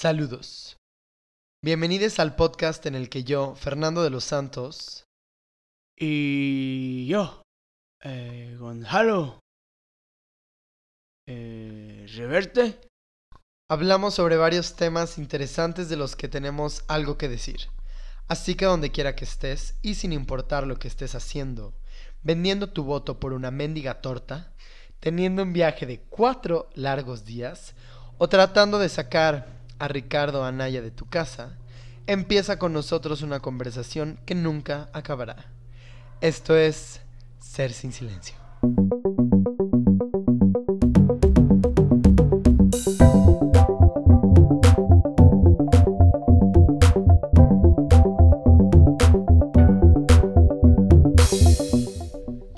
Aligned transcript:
Saludos. 0.00 0.78
Bienvenidos 1.62 2.20
al 2.20 2.34
podcast 2.34 2.86
en 2.86 2.94
el 2.94 3.10
que 3.10 3.22
yo, 3.22 3.54
Fernando 3.54 4.02
de 4.02 4.08
los 4.08 4.24
Santos, 4.24 5.04
Y 5.94 7.06
yo, 7.06 7.42
eh, 8.02 8.56
Gonzalo, 8.58 9.40
eh, 11.28 12.06
Reverte, 12.14 12.80
hablamos 13.70 14.14
sobre 14.14 14.38
varios 14.38 14.74
temas 14.74 15.18
interesantes 15.18 15.90
de 15.90 15.96
los 15.96 16.16
que 16.16 16.28
tenemos 16.28 16.82
algo 16.88 17.18
que 17.18 17.28
decir. 17.28 17.68
Así 18.26 18.54
que 18.54 18.64
donde 18.64 18.92
quiera 18.92 19.14
que 19.14 19.26
estés, 19.26 19.74
y 19.82 19.96
sin 19.96 20.14
importar 20.14 20.66
lo 20.66 20.78
que 20.78 20.88
estés 20.88 21.14
haciendo, 21.14 21.74
vendiendo 22.22 22.70
tu 22.70 22.84
voto 22.84 23.20
por 23.20 23.34
una 23.34 23.50
mendiga 23.50 24.00
torta, 24.00 24.54
teniendo 24.98 25.42
un 25.42 25.52
viaje 25.52 25.84
de 25.84 26.00
cuatro 26.00 26.70
largos 26.72 27.26
días, 27.26 27.74
o 28.16 28.30
tratando 28.30 28.78
de 28.78 28.88
sacar 28.88 29.59
a 29.80 29.88
Ricardo 29.88 30.44
Anaya 30.44 30.82
de 30.82 30.90
tu 30.90 31.06
casa, 31.06 31.56
empieza 32.06 32.58
con 32.58 32.72
nosotros 32.72 33.22
una 33.22 33.40
conversación 33.40 34.20
que 34.26 34.34
nunca 34.34 34.90
acabará. 34.92 35.46
Esto 36.20 36.54
es 36.54 37.00
Ser 37.40 37.72
sin 37.72 37.92
Silencio. 37.92 38.36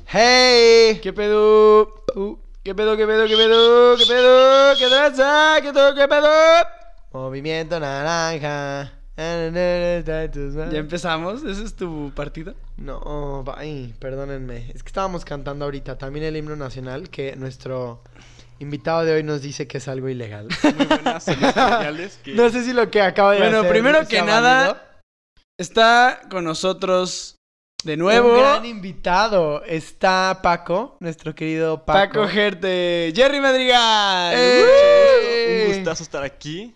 ¡Hey! 0.07 0.99
¿qué 1.01 1.13
pedo? 1.13 1.83
Uh, 2.17 2.37
¿Qué 2.65 2.75
pedo, 2.75 2.97
qué 2.97 3.07
pedo, 3.07 3.27
qué 3.27 3.37
pedo, 3.37 3.97
qué 3.97 4.07
pedo, 4.07 4.77
qué 4.77 4.87
traza, 4.89 5.61
qué 5.63 5.73
todo, 5.73 5.95
qué 5.95 6.09
pedo? 6.09 6.82
Movimiento 7.13 7.79
naranja. 7.79 8.93
Ya 9.17 10.79
empezamos, 10.79 11.45
¿ese 11.45 11.65
es 11.65 11.77
tu 11.77 12.11
partido? 12.15 12.55
No, 12.79 13.45
ay, 13.57 13.95
perdónenme. 13.99 14.71
Es 14.75 14.83
que 14.83 14.89
estábamos 14.89 15.25
cantando 15.25 15.67
ahorita 15.67 15.99
también 15.99 16.25
el 16.25 16.37
himno 16.37 16.57
nacional 16.57 17.11
que 17.11 17.37
nuestro 17.37 18.03
invitado 18.59 19.05
de 19.05 19.13
hoy 19.13 19.23
nos 19.23 19.43
dice 19.43 19.69
que 19.69 19.79
es 19.79 19.89
algo 19.89 20.09
ilegal. 20.09 20.49
muy 20.63 20.87
buenas 20.87 21.27
que 22.25 22.35
No 22.35 22.49
sé 22.49 22.65
si 22.65 22.73
lo 22.73 22.91
que 22.91 23.03
acaba 23.03 23.33
de 23.33 23.41
Bueno, 23.41 23.59
hacer 23.59 23.71
primero 23.71 23.99
sea 23.99 24.09
que 24.09 24.23
nada, 24.23 24.59
válido. 24.59 24.81
Está 25.59 26.23
con 26.31 26.45
nosotros 26.45 27.37
de 27.85 27.99
nuevo 27.99 28.33
Un 28.33 28.41
gran 28.41 28.65
invitado. 28.65 29.63
Está 29.65 30.41
Paco, 30.43 30.97
nuestro 31.01 31.35
querido 31.35 31.85
Paco. 31.85 32.15
Paco 32.15 32.29
Gerte, 32.29 33.13
Jerry 33.15 33.41
Madrigal. 33.41 34.35
¡Eh! 34.35 35.32
Gustazo 35.85 36.03
estar 36.03 36.23
aquí. 36.23 36.75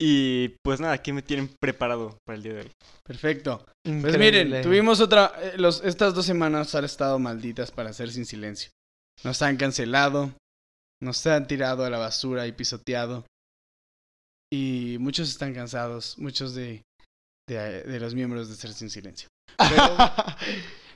Y 0.00 0.50
pues 0.64 0.80
nada, 0.80 0.98
¿qué 1.02 1.12
me 1.12 1.22
tienen 1.22 1.48
preparado 1.60 2.18
para 2.24 2.36
el 2.36 2.42
día 2.42 2.52
de 2.54 2.60
hoy? 2.60 2.70
Perfecto. 3.04 3.64
Pues 3.84 3.96
Increíble. 3.96 4.44
miren, 4.44 4.62
tuvimos 4.62 5.00
otra. 5.00 5.32
eh, 5.42 5.54
los, 5.56 5.82
estas 5.82 6.14
dos 6.14 6.24
semanas 6.24 6.74
han 6.74 6.84
estado 6.84 7.18
malditas 7.18 7.70
para 7.72 7.90
hacer 7.90 8.10
sin 8.10 8.24
silencio. 8.24 8.70
Nos 9.24 9.42
han 9.42 9.56
cancelado, 9.56 10.32
nos 11.02 11.26
han 11.26 11.48
tirado 11.48 11.84
a 11.84 11.90
la 11.90 11.98
basura 11.98 12.46
y 12.46 12.52
pisoteado. 12.52 13.26
Y 14.52 14.96
muchos 15.00 15.28
están 15.28 15.52
cansados, 15.52 16.16
muchos 16.18 16.54
de, 16.54 16.82
de, 17.48 17.82
de 17.82 18.00
los 18.00 18.14
miembros 18.14 18.48
de 18.48 18.54
Ser 18.54 18.72
Sin 18.72 18.88
Silencio. 18.90 19.28
¿Qué 19.58 19.74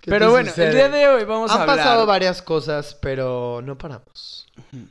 Pero 0.04 0.30
bueno, 0.30 0.48
sucede? 0.50 0.68
el 0.68 0.74
día 0.74 0.88
de 0.88 1.08
hoy 1.08 1.24
vamos 1.24 1.50
a 1.50 1.54
Han 1.54 1.60
hablar. 1.62 1.76
pasado 1.76 2.06
varias 2.06 2.42
cosas, 2.42 2.94
pero 3.00 3.60
no 3.62 3.78
paramos. 3.78 4.46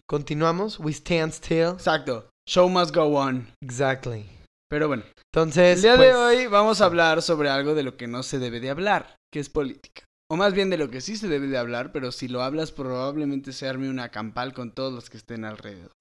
Continuamos. 0.08 0.80
We 0.80 0.92
stand 0.92 1.34
still. 1.34 1.72
Exacto. 1.74 2.30
Show 2.48 2.70
must 2.70 2.96
go 2.96 3.04
on. 3.18 3.48
Exactly. 3.62 4.26
Pero 4.70 4.88
bueno, 4.88 5.04
Entonces, 5.34 5.76
el 5.78 5.82
día 5.82 5.92
de 5.98 5.98
pues, 5.98 6.16
hoy 6.16 6.48
vamos 6.48 6.80
a 6.82 6.86
hablar 6.86 7.22
sobre 7.22 7.50
algo 7.50 7.76
de 7.76 7.84
lo 7.84 7.98
que 7.98 8.08
no 8.08 8.24
se 8.24 8.40
debe 8.40 8.62
de 8.62 8.70
hablar, 8.70 9.16
que 9.32 9.40
es 9.42 9.50
política. 9.50 10.04
O 10.30 10.38
más 10.38 10.54
bien 10.54 10.70
de 10.70 10.78
lo 10.78 10.90
que 10.90 11.02
sí 11.02 11.18
se 11.18 11.28
debe 11.28 11.48
de 11.48 11.58
hablar, 11.58 11.92
pero 11.92 12.14
si 12.14 12.30
lo 12.30 12.42
hablas 12.42 12.72
probablemente 12.72 13.52
se 13.52 13.68
arme 13.68 13.90
una 13.90 14.10
campal 14.10 14.54
con 14.54 14.72
todos 14.72 14.94
los 14.94 15.10
que 15.10 15.18
estén 15.18 15.44
alrededor. 15.44 15.92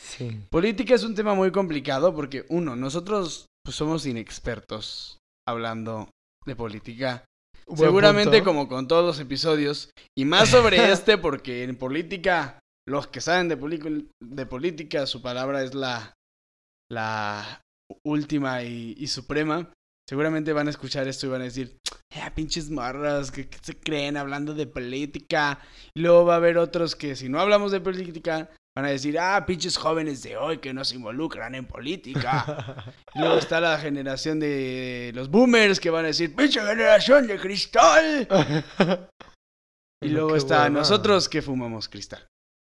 Sí. 0.00 0.40
Política 0.50 0.94
es 0.94 1.02
un 1.02 1.16
tema 1.16 1.34
muy 1.34 1.50
complicado 1.50 2.14
porque, 2.14 2.46
uno, 2.48 2.76
nosotros 2.76 3.46
pues, 3.64 3.74
somos 3.74 4.06
inexpertos 4.06 5.18
hablando 5.48 6.08
de 6.46 6.54
política. 6.54 7.24
Seguramente 7.76 8.38
punto. 8.38 8.44
como 8.44 8.68
con 8.68 8.88
todos 8.88 9.04
los 9.04 9.20
episodios. 9.20 9.90
Y 10.16 10.24
más 10.24 10.48
sobre 10.48 10.76
este 10.92 11.18
porque 11.18 11.64
en 11.64 11.76
política, 11.76 12.58
los 12.88 13.06
que 13.06 13.20
saben 13.20 13.48
de, 13.48 14.04
de 14.20 14.46
política, 14.46 15.06
su 15.06 15.22
palabra 15.22 15.62
es 15.62 15.74
la, 15.74 16.14
la 16.90 17.62
última 18.04 18.62
y, 18.62 18.94
y 18.98 19.06
suprema. 19.06 19.72
Seguramente 20.08 20.52
van 20.52 20.66
a 20.66 20.70
escuchar 20.70 21.06
esto 21.06 21.26
y 21.26 21.30
van 21.30 21.42
a 21.42 21.44
decir, 21.44 21.78
ah, 22.20 22.32
pinches 22.34 22.70
morras, 22.70 23.30
¿qué, 23.30 23.48
qué 23.48 23.58
se 23.62 23.78
creen 23.78 24.16
hablando 24.16 24.54
de 24.54 24.66
política? 24.66 25.60
Y 25.94 26.00
luego 26.00 26.24
va 26.24 26.34
a 26.34 26.38
haber 26.38 26.58
otros 26.58 26.96
que 26.96 27.14
si 27.14 27.28
no 27.28 27.40
hablamos 27.40 27.70
de 27.70 27.80
política, 27.80 28.50
van 28.76 28.86
a 28.86 28.90
decir, 28.90 29.18
ah, 29.18 29.44
pinches 29.46 29.76
jóvenes 29.76 30.22
de 30.22 30.36
hoy 30.36 30.58
que 30.58 30.72
no 30.72 30.84
se 30.84 30.96
involucran 30.96 31.54
en 31.54 31.66
política. 31.66 32.94
Luego 33.14 33.38
está 33.38 33.60
la 33.60 33.78
generación 33.78 34.38
de 34.40 35.12
los 35.14 35.30
boomers 35.30 35.80
que 35.80 35.90
van 35.90 36.04
a 36.04 36.08
decir, 36.08 36.34
pinche 36.34 36.60
generación 36.60 37.26
de 37.26 37.38
cristal. 37.38 38.28
Y 40.02 40.08
Pero 40.08 40.20
luego 40.20 40.36
está 40.36 40.70
nosotros 40.70 41.28
que 41.28 41.42
fumamos 41.42 41.90
cristal. 41.90 42.26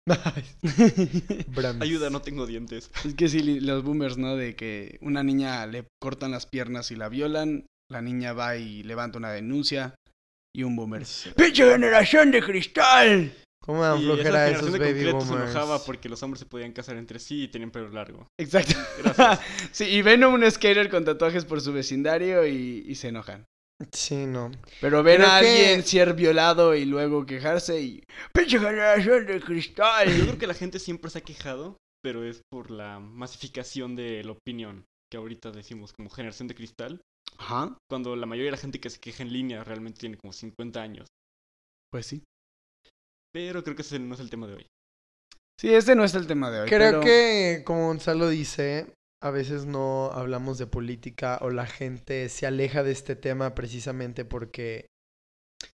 Ayuda, 1.82 2.10
no 2.10 2.22
tengo 2.22 2.46
dientes. 2.46 2.90
Es 3.04 3.16
que 3.16 3.28
sí, 3.28 3.60
los 3.60 3.84
boomers, 3.84 4.18
¿no? 4.18 4.38
De 4.38 4.56
que 4.56 4.98
una 5.02 5.24
niña 5.24 5.66
le 5.68 5.86
cortan 6.02 6.32
las 6.32 6.46
piernas 6.46 6.90
y 6.92 6.96
la 6.96 7.10
violan, 7.10 7.66
la 7.92 8.02
niña 8.02 8.32
va 8.32 8.56
y 8.56 8.82
levanta 8.84 9.18
una 9.18 9.32
denuncia 9.32 9.96
y 10.56 10.64
un 10.64 10.78
boomer. 10.78 11.04
¡Pinche 11.36 11.70
generación 11.70 12.32
de 12.32 12.42
cristal! 12.42 13.34
¿Cómo 13.62 13.82
dan 13.84 14.00
flojera 14.02 14.24
generación 14.46 14.60
esos 14.62 14.74
de 14.74 14.80
baby 14.80 14.94
concreto 14.94 15.22
se 15.22 15.28
boomers? 15.28 15.52
enojaba 15.52 15.84
porque 15.84 16.10
los 16.10 16.24
hombres 16.24 16.40
se 16.40 16.46
podían 16.46 16.72
casar 16.72 16.96
entre 16.98 17.20
sí 17.20 17.44
y 17.44 17.48
tenían 17.50 17.72
pelo 17.72 17.90
largo. 17.90 18.26
Exacto. 18.40 18.74
Gracias. 19.04 19.40
sí, 19.72 19.86
y 19.86 20.02
ven 20.02 20.24
a 20.24 20.30
un 20.30 20.50
skater 20.50 20.90
con 20.90 21.04
tatuajes 21.04 21.44
por 21.46 21.60
su 21.62 21.74
vecindario 21.74 22.46
y, 22.48 22.86
y 22.88 22.96
se 22.96 23.10
enojan. 23.10 23.46
Sí, 23.92 24.26
no. 24.26 24.52
Pero 24.82 25.04
ven 25.04 25.18
Creo 25.18 25.30
a 25.32 25.40
que- 25.42 25.48
alguien 25.48 25.84
ser 25.84 26.14
violado 26.14 26.74
y 26.76 26.86
luego 26.86 27.26
quejarse 27.26 27.82
y... 27.82 28.04
¡Pinche 28.34 28.58
generación 28.60 29.26
de 29.28 29.40
Yo 29.40 29.46
cristal! 29.46 30.08
creo 30.22 30.38
que 30.38 30.48
la 30.48 30.54
gente 30.56 30.80
siempre 30.80 31.12
se 31.12 31.20
ha 31.20 31.22
quejado, 31.22 31.78
pero 32.02 32.24
es 32.24 32.42
por 32.52 32.72
la 32.72 33.00
masificación 33.00 33.96
de 33.96 34.24
la 34.24 34.32
opinión, 34.32 34.86
que 35.12 35.18
ahorita 35.18 35.52
decimos 35.52 35.94
como 35.94 36.10
generación 36.10 36.48
de 36.48 36.56
cristal, 36.56 37.02
Ajá, 37.38 37.78
cuando 37.88 38.16
la 38.16 38.26
mayoría 38.26 38.48
de 38.48 38.56
la 38.58 38.62
gente 38.62 38.80
que 38.80 38.90
se 38.90 39.00
queja 39.00 39.22
en 39.22 39.32
línea 39.34 39.64
realmente 39.64 40.00
tiene 40.00 40.18
como 40.18 40.32
50 40.34 40.82
años. 40.82 41.08
pues 41.92 42.08
sí. 42.08 42.24
Pero 43.38 43.64
creo 43.64 43.76
que 43.76 43.84
ese 43.84 44.00
no 44.00 44.16
es 44.16 44.20
el 44.20 44.32
tema 44.32 44.48
de 44.48 44.56
hoy. 44.56 44.68
Sí, 45.62 45.72
este 45.72 45.96
no 45.96 46.04
es 46.04 46.16
el 46.16 46.26
tema 46.26 46.50
de 46.50 46.62
hoy. 46.62 46.68
Creo 46.68 46.90
pero- 46.90 47.02
que, 47.02 47.62
como 47.66 47.86
Gonzalo 47.86 48.30
dice, 48.30 48.88
a 49.22 49.30
veces 49.30 49.68
no 49.68 50.10
hablamos 50.12 50.58
de 50.58 50.66
política 50.66 51.38
o 51.42 51.52
la 51.52 51.68
gente 51.68 52.30
se 52.30 52.48
aleja 52.48 52.82
de 52.82 52.92
este 52.94 53.16
tema 53.16 53.54
precisamente 53.54 54.26
porque 54.26 54.88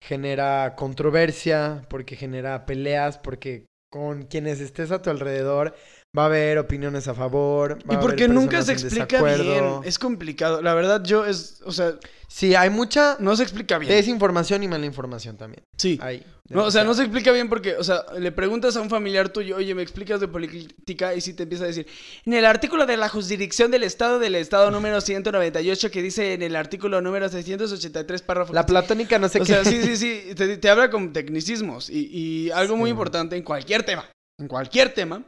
genera 0.02 0.74
controversia, 0.78 1.86
porque 1.90 2.16
genera 2.16 2.66
peleas, 2.66 3.18
porque 3.18 3.66
con 3.92 4.24
quienes 4.24 4.62
estés 4.62 4.92
a 4.92 5.02
tu 5.02 5.10
alrededor 5.10 5.76
va 6.18 6.24
a 6.24 6.26
haber 6.26 6.58
opiniones 6.58 7.08
a 7.08 7.14
favor. 7.14 7.78
Va 7.90 7.94
Y 7.94 7.98
a 7.98 8.00
porque 8.00 8.24
haber 8.24 8.36
nunca 8.36 8.62
se 8.62 8.72
explica 8.74 9.22
bien. 9.22 9.66
Es 9.84 10.00
complicado. 10.00 10.62
La 10.62 10.74
verdad, 10.74 11.04
yo 11.04 11.26
es. 11.26 11.62
O 11.66 11.72
sea, 11.72 11.96
Sí, 12.32 12.54
hay 12.54 12.70
mucha 12.70 13.18
no 13.20 13.36
se 13.36 13.42
explica 13.42 13.80
bien. 13.80 13.92
desinformación 13.92 14.62
y 14.64 14.68
mala 14.68 14.86
información 14.86 15.36
también. 15.36 15.64
Sí. 15.78 15.98
Hay 16.00 16.24
No, 16.50 16.66
o 16.66 16.70
sea, 16.72 16.84
no 16.84 16.94
se 16.94 17.02
explica 17.02 17.32
bien 17.32 17.50
porque, 17.50 17.76
o 17.76 17.84
sea, 17.84 18.06
le 18.20 18.32
preguntas 18.32 18.76
a 18.76 18.82
un 18.82 18.90
familiar 18.92 19.30
tuyo, 19.30 19.56
oye, 19.56 19.74
¿me 19.74 19.82
explicas 19.82 20.20
de 20.20 20.28
política? 20.28 21.16
Y 21.16 21.22
si 21.22 21.34
te 21.34 21.44
empieza 21.44 21.64
a 21.64 21.68
decir, 21.68 21.88
en 22.26 22.34
el 22.34 22.46
artículo 22.46 22.86
de 22.86 22.98
la 22.98 23.10
jurisdicción 23.10 23.72
del 23.72 23.82
Estado 23.84 24.20
del 24.20 24.36
Estado 24.36 24.70
número 24.70 25.02
198, 25.34 25.90
que 25.90 26.02
dice 26.04 26.34
en 26.34 26.44
el 26.44 26.56
artículo 26.56 27.02
número 27.02 27.28
683, 27.30 28.22
párrafo. 28.22 28.54
La 28.54 28.66
platónica 28.68 29.18
no 29.18 29.28
sé 29.28 29.40
O 29.42 29.46
qué. 29.46 29.54
sea, 29.54 29.66
sí, 29.66 29.82
sí, 29.82 29.98
sí, 29.98 30.22
te, 30.36 30.58
te 30.58 30.70
habla 30.70 30.92
con 30.92 31.12
tecnicismos. 31.14 31.90
Y, 31.90 32.10
y 32.12 32.52
algo 32.52 32.76
muy 32.78 32.90
Sí. 32.90 32.92
importante 32.92 33.38
en 33.38 33.44
cualquier 33.44 33.82
tema, 33.84 34.06
en 34.40 34.48
cualquier 34.48 34.94
tema, 34.94 35.24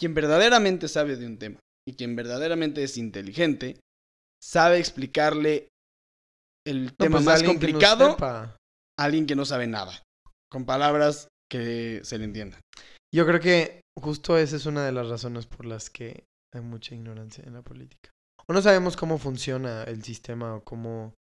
quien 0.00 0.14
verdaderamente 0.14 0.88
sabe 0.88 1.16
de 1.16 1.26
un 1.26 1.38
tema 1.38 1.60
y 1.86 1.94
quien 1.94 2.16
verdaderamente 2.16 2.82
es 2.82 2.96
inteligente, 2.96 3.78
sabe 4.42 4.78
explicarle 4.78 5.68
el 6.66 6.86
No, 6.86 6.92
tema 6.96 7.16
pues, 7.18 7.26
más 7.26 7.42
complicado 7.42 8.16
a 8.20 8.56
alguien 8.98 9.26
que 9.26 9.36
no 9.36 9.44
sabe 9.44 9.66
nada. 9.66 10.02
Con 10.50 10.64
palabras 10.64 11.28
que 11.50 12.00
se 12.02 12.18
le 12.18 12.24
entiendan. 12.24 12.60
Yo 13.14 13.26
creo 13.26 13.40
que 13.40 13.82
justo 13.98 14.38
esa 14.38 14.56
es 14.56 14.66
una 14.66 14.84
de 14.84 14.92
las 14.92 15.08
razones 15.08 15.46
por 15.46 15.66
las 15.66 15.90
que 15.90 16.24
hay 16.54 16.62
mucha 16.62 16.94
ignorancia 16.94 17.44
en 17.46 17.54
la 17.54 17.62
política. 17.62 18.10
O 18.48 18.52
no 18.54 18.62
sabemos 18.62 18.96
cómo 18.96 19.18
funciona 19.18 19.84
el 19.84 20.02
sistema 20.02 20.54
o 20.54 20.64
cómo 20.64 21.14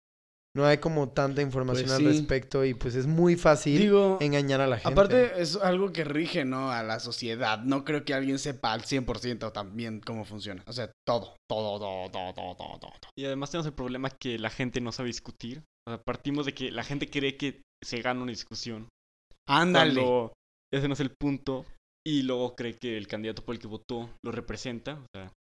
No 0.55 0.65
hay 0.65 0.79
como 0.79 1.09
tanta 1.09 1.41
información 1.43 1.85
Pues 1.87 1.95
al 1.97 2.01
sí. 2.01 2.07
respecto 2.07 2.65
y 2.65 2.73
pues 2.73 2.95
es 2.95 3.05
muy 3.05 3.35
fácil 3.35 3.77
Digo, 3.77 4.17
engañar 4.19 4.61
a 4.61 4.67
la 4.67 4.77
gente. 4.77 4.89
aparte 4.91 5.39
es 5.41 5.55
algo 5.55 5.91
que 5.93 6.03
rige, 6.03 6.43
¿no? 6.43 6.71
A 6.71 6.81
la 6.81 6.99
sociedad. 6.99 7.59
No 7.59 7.85
creo 7.85 8.03
que 8.03 8.15
alguien 8.15 8.39
sepa 8.39 8.73
al 8.73 8.81
100% 8.81 9.51
también 9.51 9.99
cómo 10.01 10.25
funciona. 10.25 10.63
O 10.65 10.73
sea, 10.73 10.91
todo, 11.07 11.35
todo, 11.47 11.77
todo, 11.79 12.09
todo, 12.09 12.33
todo, 12.33 12.55
todo, 12.55 12.79
todo. 12.79 12.91
Y 13.17 13.25
además 13.25 13.51
tenemos 13.51 13.67
el 13.67 13.73
problema 13.73 14.09
que 14.09 14.39
la 14.39 14.49
gente 14.49 14.81
no 14.81 14.91
sabe 14.91 15.07
discutir. 15.07 15.61
O 15.87 15.91
sea, 15.91 16.01
partimos 16.01 16.45
de 16.47 16.53
que 16.53 16.71
la 16.71 16.83
gente 16.83 17.09
cree 17.09 17.37
que 17.37 17.61
se 17.83 18.01
gana 18.01 18.21
una 18.23 18.31
discusión. 18.31 18.89
Ándale. 19.47 19.93
Cuando 19.93 20.33
ese 20.73 20.87
no 20.87 20.93
es 20.95 20.99
el 20.99 21.11
punto. 21.11 21.65
Y 22.05 22.23
luego 22.23 22.55
cree 22.55 22.75
que 22.75 22.97
el 22.97 23.07
candidato 23.07 23.43
por 23.43 23.53
el 23.53 23.61
que 23.61 23.67
votó 23.67 24.09
lo 24.25 24.31
representa. 24.31 24.93
O 24.95 25.05
sea, 25.13 25.31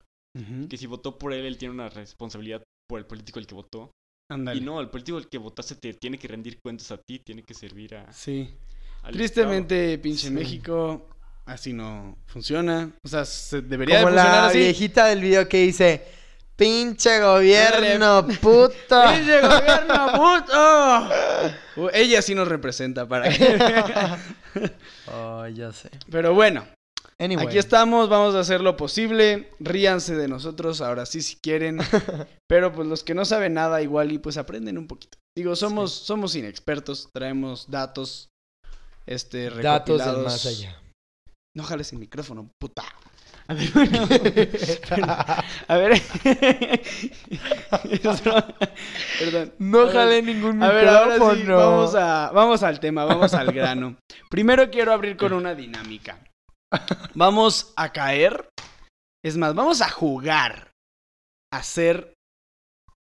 que 0.69 0.77
si 0.77 0.85
votó 0.85 1.17
por 1.17 1.33
él, 1.33 1.45
él 1.45 1.57
tiene 1.57 1.73
una 1.73 1.89
responsabilidad 1.89 2.61
por 2.87 2.99
el 2.99 3.05
político 3.07 3.39
al 3.39 3.47
que 3.47 3.55
votó. 3.55 3.91
Y 4.31 4.61
no, 4.61 4.79
el 4.79 4.89
político 4.89 5.17
al 5.17 5.27
que 5.27 5.39
votaste 5.39 5.75
te 5.75 5.93
tiene 5.95 6.19
que 6.19 6.27
rendir 6.27 6.59
cuentas 6.61 6.91
a 6.91 6.97
ti, 6.97 7.19
tiene 7.19 7.41
que 7.43 7.53
servir 7.55 7.95
a... 7.95 8.13
Sí. 8.13 8.47
al 9.03 9.13
Tristemente, 9.13 9.97
pinche 9.97 10.27
Sí. 10.27 10.33
México, 10.33 11.07
así 11.45 11.73
no 11.73 12.15
funciona. 12.27 12.91
O 13.03 13.07
sea, 13.07 13.25
se 13.25 13.61
debería 13.61 14.01
Como 14.01 14.11
de 14.11 14.17
funcionar 14.17 14.41
la 14.43 14.47
así. 14.49 14.59
viejita 14.59 15.07
del 15.07 15.21
video 15.21 15.49
que 15.49 15.57
dice, 15.63 16.05
pinche 16.55 17.19
gobierno, 17.19 18.27
puto. 18.39 19.01
¡Pinche 19.15 19.41
gobierno, 19.41 20.11
puto! 20.13 21.09
Uh, 21.79 21.87
Ella 21.93 22.21
sí 22.21 22.35
nos 22.35 22.45
representa 22.49 23.07
para 23.07 23.29
que... 23.29 23.57
oh, 25.13 25.47
ya 25.47 25.71
sé. 25.71 25.89
Pero 26.11 26.33
bueno, 26.33 26.67
Anyway. 27.21 27.45
aquí 27.47 27.57
estamos, 27.57 28.07
vamos 28.07 28.33
a 28.35 28.39
hacer 28.39 28.61
lo 28.61 28.77
posible. 28.77 29.51
Ríanse 29.59 30.15
de 30.15 30.27
nosotros, 30.29 30.79
ahora 30.81 31.05
sí 31.05 31.21
si 31.21 31.35
quieren. 31.35 31.79
Pero 32.47 32.71
pues 32.71 32.87
los 32.87 33.03
que 33.03 33.13
no 33.13 33.25
saben 33.25 33.53
nada 33.55 33.81
igual 33.81 34.11
y 34.11 34.19
pues 34.19 34.37
aprenden 34.37 34.77
un 34.77 34.87
poquito. 34.87 35.17
Digo, 35.37 35.55
somos, 35.55 35.91
somos 35.93 36.35
inexpertos, 36.35 37.09
traemos 37.13 37.69
datos, 37.69 38.29
este, 39.05 39.49
Datos 39.49 39.97
del 39.99 40.05
recopilados. 40.07 40.23
más 40.23 40.45
allá. 40.45 40.81
No 41.55 41.63
jales 41.63 41.91
el 41.93 41.99
micrófono, 41.99 42.49
puta. 42.59 42.83
A 43.47 43.53
ver, 43.55 43.69
bueno. 43.73 44.07
A 45.67 45.77
ver. 45.77 46.01
Perdón. 49.19 49.53
no 49.59 49.87
jalé 49.89 50.21
ningún 50.21 50.61
A 50.61 50.69
ver, 50.69 50.85
micrófono. 50.85 51.19
ahora 51.19 51.35
sí, 51.35 51.43
vamos, 51.47 51.95
a, 51.95 52.31
vamos 52.31 52.63
al 52.63 52.79
tema, 52.79 53.05
vamos 53.05 53.33
al 53.33 53.51
grano. 53.51 53.97
Primero 54.29 54.69
quiero 54.69 54.93
abrir 54.93 55.17
con 55.17 55.33
una 55.33 55.55
dinámica. 55.55 56.19
Vamos 57.15 57.73
a 57.75 57.91
caer. 57.91 58.49
Es 59.23 59.37
más, 59.37 59.53
vamos 59.53 59.81
a 59.81 59.89
jugar 59.89 60.71
a 61.51 61.63
ser 61.63 62.13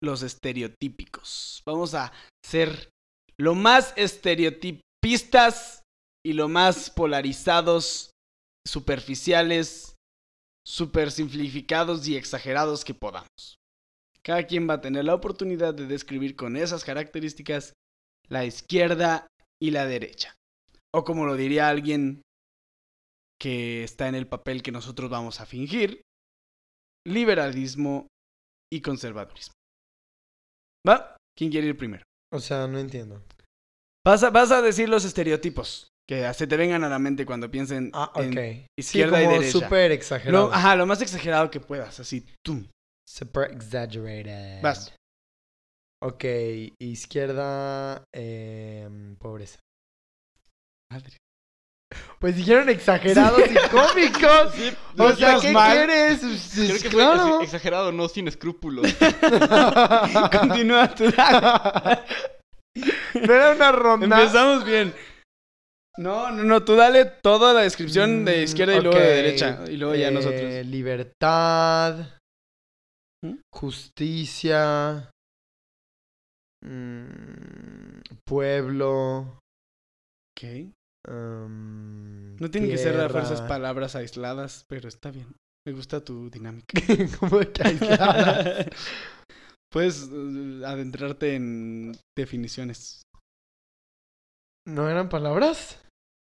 los 0.02 0.22
estereotípicos. 0.22 1.62
Vamos 1.64 1.94
a 1.94 2.12
ser 2.44 2.90
lo 3.38 3.54
más 3.54 3.93
estereotipistas 3.96 5.82
y 6.25 6.32
lo 6.32 6.49
más 6.49 6.90
polarizados, 6.90 8.10
superficiales, 8.66 9.96
super 10.66 11.10
simplificados 11.10 12.06
y 12.08 12.16
exagerados 12.16 12.84
que 12.84 12.94
podamos. 12.94 13.56
Cada 14.22 14.46
quien 14.46 14.69
va 14.69 14.75
a 14.75 14.81
tener 14.81 15.04
la 15.04 15.14
oportunidad 15.14 15.75
de 15.75 15.87
describir 15.87 16.37
con 16.37 16.56
esas 16.56 16.84
características 16.84 17.72
la 18.28 18.44
izquierda 18.44 19.26
y 19.60 19.72
la 19.72 19.87
derecha. 19.87 20.34
O 20.94 21.04
como 21.04 21.26
lo 21.26 21.34
diría 21.37 21.69
alguien 21.69 22.22
que 23.42 23.82
está 23.82 24.06
en 24.06 24.14
el 24.14 24.28
papel 24.28 24.62
que 24.62 24.70
nosotros 24.70 25.10
vamos 25.10 25.40
a 25.40 25.46
fingir, 25.46 26.02
liberalismo 27.04 28.06
y 28.72 28.80
conservadurismo. 28.80 29.54
¿Va? 30.88 31.16
¿Quién 31.36 31.50
quiere 31.50 31.66
ir 31.66 31.76
primero? 31.76 32.04
O 32.32 32.38
sea, 32.38 32.68
no 32.68 32.78
entiendo. 32.78 33.20
Vas 34.06 34.22
a, 34.22 34.30
vas 34.30 34.52
a 34.52 34.62
decir 34.62 34.88
los 34.88 35.04
estereotipos 35.04 35.88
que 36.08 36.32
se 36.34 36.46
te 36.46 36.56
vengan 36.56 36.84
a 36.84 36.88
la 36.88 36.98
mente 36.98 37.26
cuando 37.26 37.50
piensen 37.50 37.90
Ah, 37.94 38.12
en 38.16 38.30
ok. 38.38 38.66
izquierda 38.78 39.18
sí, 39.18 39.24
y 39.24 39.28
derecha. 39.28 39.50
súper 39.52 39.92
exagerado. 39.92 40.46
Lo, 40.48 40.52
ajá, 40.54 40.76
lo 40.76 40.86
más 40.86 41.00
exagerado 41.02 41.50
que 41.50 41.60
puedas, 41.60 41.98
así, 42.00 42.24
tú. 42.44 42.64
Super 43.08 43.50
exaggerated. 43.52 44.62
Vas. 44.62 44.94
Ok, 46.00 46.24
izquierda, 46.80 48.04
em, 48.12 49.16
pobreza. 49.16 49.60
Madre. 50.90 51.16
Pues 52.18 52.36
dijeron 52.36 52.68
exagerados 52.68 53.40
y 53.40 53.54
cómicos. 53.68 54.54
o 54.98 55.08
no 55.08 55.16
sea, 55.16 55.38
¿qué 55.40 55.50
mal. 55.52 55.72
quieres? 55.76 56.20
Creo 56.54 56.66
que 56.74 56.78
fue 56.80 56.90
Claro. 56.90 57.34
ex- 57.36 57.44
exagerado, 57.44 57.92
no 57.92 58.08
sin 58.08 58.28
escrúpulos. 58.28 58.86
Continúa 60.40 60.94
tú. 60.94 61.10
dale. 61.16 62.00
No 63.14 63.34
era 63.34 63.52
una 63.52 63.72
ronda. 63.72 64.04
Empezamos 64.20 64.64
bien. 64.64 64.94
No, 65.98 66.30
no, 66.30 66.42
no, 66.42 66.64
tú 66.64 66.74
dale 66.74 67.04
toda 67.04 67.52
la 67.52 67.60
descripción 67.62 68.24
de 68.24 68.40
Mm, 68.40 68.44
izquierda 68.44 68.76
y 68.76 68.80
luego 68.82 68.98
de 68.98 69.04
derecha. 69.22 69.64
Y 69.68 69.76
luego 69.76 69.94
ya 69.94 70.08
eh, 70.08 70.10
nosotros. 70.12 70.66
Libertad. 70.66 72.06
¿Mm? 73.22 73.34
Justicia. 73.52 75.10
mm, 76.64 78.00
pueblo. 78.24 79.38
Ok. 80.34 80.72
No 81.08 82.50
tienen 82.50 82.70
que 82.70 82.78
ser 82.78 83.00
a 83.00 83.08
fuerzas 83.08 83.43
palabras 83.43 83.96
aisladas, 83.96 84.64
pero 84.69 84.88
está 84.88 85.10
bien. 85.10 85.34
Me 85.66 85.72
gusta 85.72 86.04
tu 86.04 86.28
dinámica. 86.31 86.66
¿Cómo 87.20 87.38
que 87.40 87.62
aisladas? 87.62 88.66
Puedes 89.72 90.08
eh, 90.12 90.62
adentrarte 90.66 91.34
en 91.34 91.96
definiciones. 92.16 93.02
¿No 94.66 94.88
eran 94.88 95.08
palabras? 95.08 95.81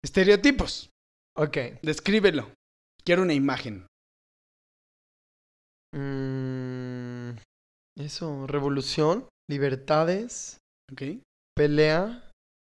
Estereotipos. 0.04 0.90
Ok. 1.36 1.56
Descríbelo. 1.82 2.52
Quiero 3.04 3.22
una 3.22 3.34
imagen. 3.34 3.86
Mm, 5.94 7.38
eso, 7.98 8.46
revolución, 8.46 9.28
libertades, 9.48 10.58
¿Ok? 10.92 11.22
pelea, 11.54 12.30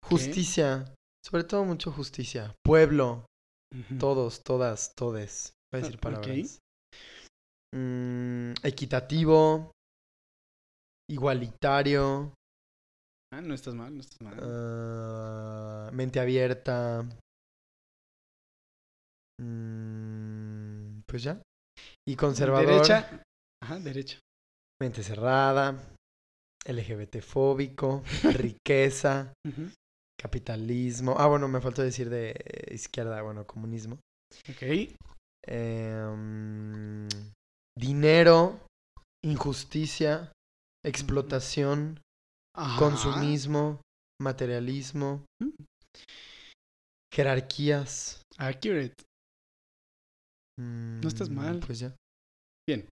justicia. 0.05 0.93
Sobre 1.25 1.43
todo 1.43 1.63
mucho 1.65 1.91
justicia. 1.91 2.55
Pueblo, 2.63 3.25
todos, 3.99 4.43
todas, 4.43 4.93
todes. 4.95 5.53
Voy 5.71 5.81
a 5.81 5.83
decir 5.83 5.97
Ah, 5.97 6.01
palabras. 6.01 6.59
Mm, 7.75 8.53
equitativo, 8.63 9.71
igualitario, 11.09 12.33
Ah, 13.31 13.41
no 13.41 13.53
estás 13.53 13.75
mal, 13.75 13.93
no 13.93 14.01
estás 14.01 14.19
mal. 14.21 14.39
ah, 14.41 15.91
mente 15.93 16.19
abierta. 16.19 17.07
Mm, 19.39 21.01
pues 21.05 21.23
ya. 21.23 21.39
Y 22.07 22.15
conservador. 22.15 22.65
Derecha. 22.67 23.23
Ajá, 23.61 23.79
derecha. 23.79 24.19
Mente 24.81 25.03
cerrada, 25.03 25.77
LGBT 26.65 27.21
fóbico, 27.21 28.01
riqueza. 28.55 29.33
Capitalismo. 30.19 31.15
Ah, 31.17 31.27
bueno, 31.27 31.47
me 31.47 31.61
faltó 31.61 31.81
decir 31.81 32.09
de 32.09 32.35
izquierda, 32.71 33.21
bueno, 33.21 33.45
comunismo. 33.47 33.97
Ok. 34.49 34.97
Em, 35.47 37.07
dinero, 37.77 38.59
injusticia, 39.23 40.31
explotación, 40.85 42.01
Ajá. 42.55 42.77
consumismo, 42.77 43.81
materialismo, 44.21 45.23
Mm. 45.41 45.63
jerarquías. 47.13 48.21
Accurate. 48.37 48.93
Mm, 50.59 51.05
estás 51.07 51.29
mal. 51.29 51.59
Pues 51.65 51.79
ya. 51.79 51.95
Bien. 52.67 52.87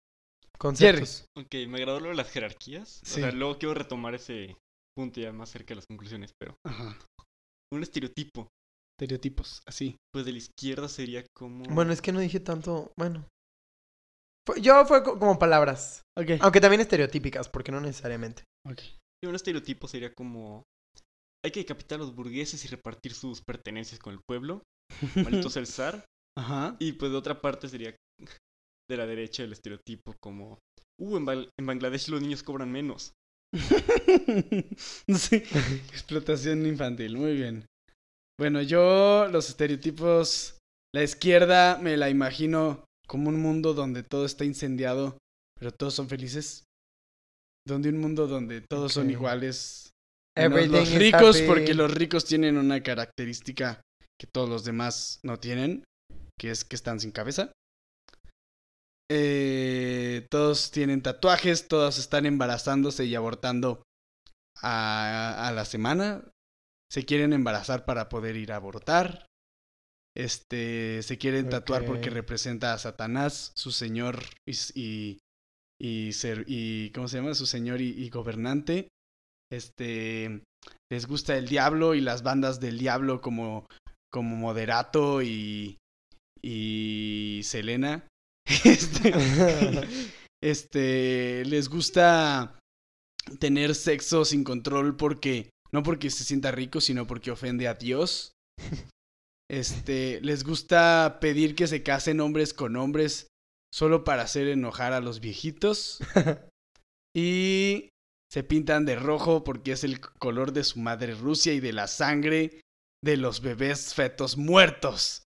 Conceptos. 0.58 1.24
ok, 1.36 1.54
me 1.68 1.78
agradó 1.78 1.98
lo 2.00 2.08
de 2.10 2.14
las 2.14 2.30
jerarquías. 2.30 3.00
Sí. 3.04 3.20
O 3.20 3.24
sea, 3.24 3.32
luego 3.32 3.58
quiero 3.58 3.74
retomar 3.74 4.14
ese 4.14 4.56
punto 4.96 5.20
ya 5.20 5.32
más 5.32 5.48
cerca 5.50 5.70
de 5.70 5.76
las 5.76 5.86
conclusiones, 5.86 6.30
pero 6.38 6.54
Ajá. 6.66 6.96
Un 7.72 7.82
estereotipo, 7.82 8.48
Estereotipos, 9.00 9.62
así. 9.66 9.96
pues 10.12 10.24
de 10.24 10.32
la 10.32 10.38
izquierda 10.38 10.88
sería 10.88 11.24
como... 11.36 11.64
Bueno, 11.64 11.92
es 11.92 12.00
que 12.02 12.12
no 12.12 12.20
dije 12.20 12.40
tanto. 12.40 12.92
Bueno. 12.96 13.26
Fue- 14.46 14.60
yo 14.60 14.84
fue 14.86 15.02
co- 15.02 15.18
como 15.18 15.38
palabras. 15.38 16.02
Ok. 16.18 16.40
Aunque 16.40 16.60
también 16.60 16.80
estereotípicas, 16.80 17.48
porque 17.48 17.72
no 17.72 17.80
necesariamente. 17.80 18.44
Ok. 18.68 18.80
Y 19.24 19.26
un 19.28 19.34
estereotipo 19.34 19.88
sería 19.88 20.12
como... 20.14 20.62
Hay 21.44 21.50
que 21.50 21.60
decapitar 21.60 21.96
a 21.96 22.02
los 22.02 22.14
burgueses 22.14 22.64
y 22.64 22.68
repartir 22.68 23.14
sus 23.14 23.42
pertenencias 23.42 23.98
con 23.98 24.14
el 24.14 24.20
pueblo. 24.28 24.62
Maldito 25.16 25.50
sea 25.50 25.60
el 25.60 25.66
zar. 25.66 26.04
Ajá. 26.38 26.76
Y 26.78 26.92
pues 26.92 27.10
de 27.10 27.18
otra 27.18 27.40
parte 27.40 27.68
sería 27.68 27.94
de 28.88 28.96
la 28.96 29.06
derecha 29.06 29.42
el 29.42 29.52
estereotipo 29.52 30.14
como... 30.22 30.58
Uh, 31.00 31.16
en, 31.16 31.24
Bal- 31.26 31.50
en 31.58 31.66
Bangladesh 31.66 32.08
los 32.08 32.20
niños 32.20 32.42
cobran 32.42 32.70
menos. 32.70 33.12
sí. 35.08 35.36
Explotación 35.90 36.66
infantil, 36.66 37.16
muy 37.16 37.34
bien. 37.34 37.66
Bueno, 38.38 38.62
yo 38.62 39.28
los 39.30 39.48
estereotipos, 39.48 40.58
la 40.94 41.02
izquierda 41.02 41.78
me 41.78 41.96
la 41.96 42.10
imagino 42.10 42.84
como 43.06 43.28
un 43.28 43.40
mundo 43.40 43.74
donde 43.74 44.02
todo 44.02 44.24
está 44.24 44.44
incendiado, 44.44 45.18
pero 45.58 45.70
todos 45.70 45.94
son 45.94 46.08
felices. 46.08 46.64
donde 47.66 47.90
un 47.90 47.98
mundo 47.98 48.26
donde 48.26 48.62
todos 48.62 48.94
son 48.94 49.10
iguales. 49.10 49.90
Everything 50.36 50.72
los 50.72 50.92
ricos, 50.94 51.36
happy. 51.36 51.46
porque 51.46 51.74
los 51.74 51.92
ricos 51.92 52.24
tienen 52.24 52.56
una 52.56 52.82
característica 52.82 53.82
que 54.18 54.26
todos 54.26 54.48
los 54.48 54.64
demás 54.64 55.20
no 55.22 55.38
tienen, 55.38 55.84
que 56.40 56.50
es 56.50 56.64
que 56.64 56.74
están 56.74 56.98
sin 57.00 57.12
cabeza. 57.12 57.52
Eh, 59.14 60.26
todos 60.30 60.70
tienen 60.70 61.02
tatuajes, 61.02 61.68
todos 61.68 61.98
están 61.98 62.24
embarazándose 62.24 63.04
y 63.04 63.14
abortando 63.14 63.82
a, 64.62 65.48
a 65.48 65.52
la 65.52 65.66
semana. 65.66 66.24
Se 66.90 67.04
quieren 67.04 67.34
embarazar 67.34 67.84
para 67.84 68.08
poder 68.08 68.36
ir 68.36 68.52
a 68.52 68.56
abortar. 68.56 69.26
Este, 70.16 71.02
se 71.02 71.18
quieren 71.18 71.50
tatuar 71.50 71.84
porque 71.84 72.08
representa 72.10 72.72
a 72.72 72.78
Satanás, 72.78 73.52
su 73.54 73.70
señor 73.70 74.22
y, 74.46 74.52
s- 74.52 74.72
y, 74.74 75.18
y 75.78 76.12
ser, 76.12 76.44
y 76.46 76.90
¿cómo 76.92 77.08
se 77.08 77.18
llama? 77.18 77.34
Su 77.34 77.44
señor 77.44 77.82
y, 77.82 77.88
y 77.90 78.08
gobernante. 78.08 78.88
Este, 79.50 80.42
les 80.90 81.06
gusta 81.06 81.36
el 81.36 81.48
diablo 81.48 81.94
y 81.94 82.00
las 82.00 82.22
bandas 82.22 82.60
del 82.60 82.78
diablo 82.78 83.20
como, 83.20 83.66
como 84.10 84.36
Moderato 84.36 85.20
y, 85.22 85.76
y 86.42 87.42
Selena. 87.44 88.06
Este, 88.64 89.12
este, 90.42 91.44
les 91.44 91.68
gusta 91.68 92.58
tener 93.38 93.74
sexo 93.74 94.24
sin 94.24 94.44
control 94.44 94.96
porque, 94.96 95.50
no 95.72 95.82
porque 95.82 96.10
se 96.10 96.24
sienta 96.24 96.50
rico, 96.50 96.80
sino 96.80 97.06
porque 97.06 97.30
ofende 97.30 97.68
a 97.68 97.74
Dios. 97.74 98.32
Este, 99.50 100.20
les 100.22 100.44
gusta 100.44 101.18
pedir 101.20 101.54
que 101.54 101.66
se 101.66 101.82
casen 101.82 102.20
hombres 102.20 102.54
con 102.54 102.76
hombres 102.76 103.26
solo 103.72 104.04
para 104.04 104.22
hacer 104.22 104.48
enojar 104.48 104.92
a 104.92 105.00
los 105.00 105.20
viejitos. 105.20 105.98
Y 107.14 107.90
se 108.32 108.42
pintan 108.42 108.86
de 108.86 108.96
rojo 108.96 109.44
porque 109.44 109.72
es 109.72 109.84
el 109.84 110.00
color 110.00 110.52
de 110.52 110.64
su 110.64 110.78
madre 110.78 111.14
Rusia 111.14 111.52
y 111.52 111.60
de 111.60 111.74
la 111.74 111.86
sangre 111.86 112.62
de 113.04 113.18
los 113.18 113.42
bebés 113.42 113.94
fetos 113.94 114.38
muertos. 114.38 115.22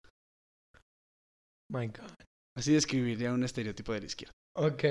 My 1.72 1.86
God. 1.86 2.29
Así 2.56 2.72
describiría 2.72 3.32
un 3.32 3.44
estereotipo 3.44 3.92
de 3.92 4.00
la 4.00 4.06
izquierda. 4.06 4.34
Ok. 4.56 4.84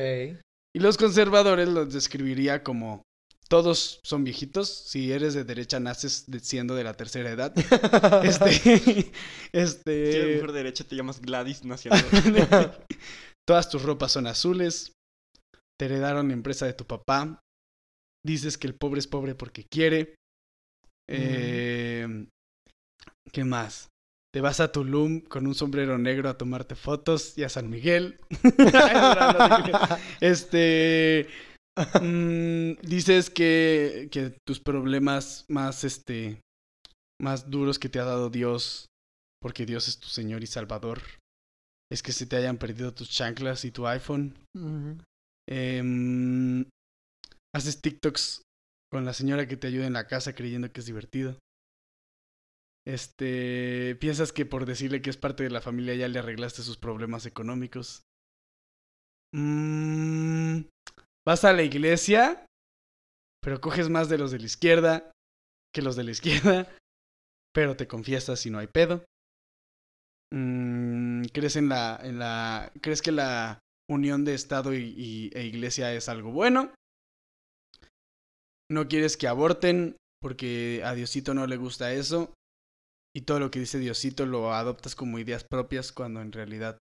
Y 0.75 0.79
los 0.79 0.97
conservadores 0.97 1.67
los 1.67 1.93
describiría 1.93 2.63
como 2.63 3.03
todos 3.49 3.99
son 4.03 4.23
viejitos. 4.23 4.69
Si 4.69 5.11
eres 5.11 5.33
de 5.33 5.43
derecha, 5.43 5.79
naces 5.79 6.25
de- 6.27 6.39
siendo 6.39 6.75
de 6.75 6.83
la 6.83 6.93
tercera 6.93 7.31
edad. 7.31 7.53
Este. 8.23 8.51
Si 8.51 8.69
eres 8.69 9.11
este. 9.51 10.35
mujer 10.35 10.51
derecha, 10.51 10.83
te 10.83 10.95
llamas 10.95 11.19
Gladys 11.21 11.65
naciendo. 11.65 11.97
Todas 13.47 13.69
tus 13.69 13.81
ropas 13.81 14.11
son 14.11 14.27
azules. 14.27 14.93
Te 15.79 15.85
heredaron 15.85 16.27
la 16.27 16.33
empresa 16.33 16.65
de 16.65 16.73
tu 16.73 16.85
papá. 16.85 17.39
Dices 18.23 18.57
que 18.57 18.67
el 18.67 18.75
pobre 18.75 18.99
es 18.99 19.07
pobre 19.07 19.33
porque 19.33 19.65
quiere. 19.71 20.15
Eh, 21.09 22.27
¿Qué 23.31 23.43
más? 23.43 23.88
Te 24.31 24.41
vas 24.41 24.59
a 24.59 24.71
Tulum 24.71 25.21
con 25.21 25.48
un 25.48 25.55
sombrero 25.55 25.98
negro 25.98 26.29
a 26.29 26.38
tomarte 26.38 26.75
fotos 26.75 27.36
y 27.38 27.43
a 27.43 27.50
San 27.50 27.69
Miguel. 27.69 28.19
este. 30.21 31.27
mm, 32.01 32.74
dices 32.83 33.31
que, 33.31 34.09
que 34.12 34.36
tus 34.45 34.59
problemas 34.59 35.45
más, 35.50 35.83
este. 35.83 36.41
Más 37.21 37.50
duros 37.50 37.79
que 37.79 37.89
te 37.89 38.00
ha 38.00 38.05
dado 38.05 38.29
Dios, 38.29 38.86
porque 39.41 39.65
Dios 39.65 39.88
es 39.88 40.00
tu 40.00 40.07
Señor 40.07 40.43
y 40.43 40.48
Salvador, 40.48 41.01
es 41.91 42.03
que 42.03 42.13
se 42.13 42.25
te 42.25 42.38
hayan 42.38 42.57
perdido 42.57 42.93
tus 42.93 43.09
chanclas 43.09 43.65
y 43.65 43.71
tu 43.71 43.88
iPhone. 43.88 44.38
Em, 45.50 46.65
haces 47.53 47.81
TikToks 47.81 48.43
con 48.91 49.05
la 49.05 49.13
señora 49.13 49.48
que 49.48 49.57
te 49.57 49.67
ayuda 49.67 49.88
en 49.88 49.93
la 49.93 50.07
casa 50.07 50.33
creyendo 50.33 50.71
que 50.71 50.79
es 50.79 50.86
divertido. 50.86 51.38
Este, 52.88 53.95
piensas 54.00 54.31
que 54.31 54.45
por 54.45 54.65
decirle 54.65 55.01
que 55.01 55.09
es 55.09 55.17
parte 55.17 55.43
de 55.43 55.50
la 55.50 55.62
familia 55.62 55.95
ya 55.95 56.07
le 56.07 56.19
arreglaste 56.19 56.63
sus 56.63 56.77
problemas 56.77 57.25
económicos. 57.25 58.03
Mm, 59.33 60.62
vas 61.27 61.45
a 61.45 61.53
la 61.53 61.63
iglesia, 61.63 62.45
pero 63.41 63.62
coges 63.62 63.89
más 63.89 64.09
de 64.09 64.17
los 64.17 64.31
de 64.31 64.39
la 64.39 64.45
izquierda 64.45 65.12
que 65.74 65.81
los 65.81 65.95
de 65.95 66.03
la 66.03 66.12
izquierda, 66.12 66.67
pero 67.53 67.75
te 67.75 67.88
confiesas 67.88 68.45
y 68.45 68.50
no 68.50 68.59
hay 68.59 68.67
pedo. 68.67 69.05
Mm, 70.31 71.24
crees 71.33 71.55
en 71.55 71.69
la, 71.69 72.00
en 72.01 72.19
la, 72.19 72.71
crees 72.81 73.01
que 73.01 73.12
la 73.12 73.59
unión 73.89 74.25
de 74.25 74.36
Estado 74.36 74.74
y, 74.74 75.31
e 75.33 75.45
Iglesia 75.45 75.93
es 75.93 76.09
algo 76.09 76.31
bueno. 76.31 76.74
No 78.71 78.88
quieres 78.88 79.17
que 79.17 79.27
aborten 79.27 79.98
porque 80.21 80.81
a 80.86 80.93
Diosito 80.93 81.33
no 81.33 81.48
le 81.48 81.57
gusta 81.57 81.93
eso. 81.93 82.33
Y 83.15 83.21
todo 83.21 83.39
lo 83.39 83.51
que 83.51 83.59
dice 83.59 83.79
Diosito 83.79 84.25
lo 84.25 84.53
adoptas 84.53 84.95
como 84.95 85.19
ideas 85.19 85.43
propias 85.43 85.91
cuando 85.91 86.21
en 86.21 86.31
realidad 86.31 86.77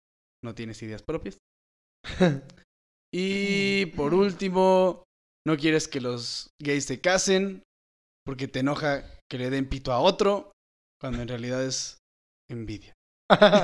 no 0.43 0.53
tienes 0.55 0.81
ideas 0.83 1.03
propias. 1.03 1.37
Y 3.17 3.85
por 3.95 4.13
último, 4.13 5.05
no 5.47 5.55
quieres 5.55 5.87
que 5.87 6.01
los 6.01 6.49
gays 6.61 6.83
se 6.83 6.99
casen 6.99 7.63
porque 8.25 8.49
te 8.49 8.59
enoja 8.59 9.05
que 9.31 9.37
le 9.37 9.49
den 9.49 9.69
pito 9.69 9.93
a 9.93 9.99
otro 9.99 10.51
cuando 10.99 11.21
en 11.21 11.29
realidad 11.29 11.63
es 11.63 11.99
envidia. 12.51 12.93
ya, 13.31 13.63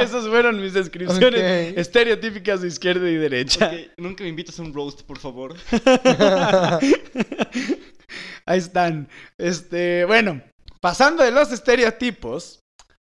esas 0.00 0.26
fueron 0.26 0.60
mis 0.60 0.74
descripciones 0.74 1.70
Ok. 1.72 1.78
estereotípicas 1.78 2.62
de 2.62 2.68
izquierda 2.68 3.08
y 3.08 3.14
derecha. 3.14 3.70
Nunca 3.98 4.24
me 4.24 4.30
invitas 4.30 4.58
a 4.58 4.62
un 4.62 4.74
roast, 4.74 5.02
por 5.02 5.20
favor. 5.20 5.54
Ahí 8.46 8.58
están. 8.58 9.08
Este, 9.38 10.04
bueno, 10.06 10.42
pasando 10.84 11.24
de 11.24 11.30
los 11.30 11.50
estereotipos, 11.50 12.60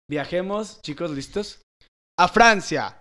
viajemos, 0.09 0.81
chicos, 0.81 1.11
¿listos? 1.11 1.61
A 2.19 2.27
Francia. 2.27 2.99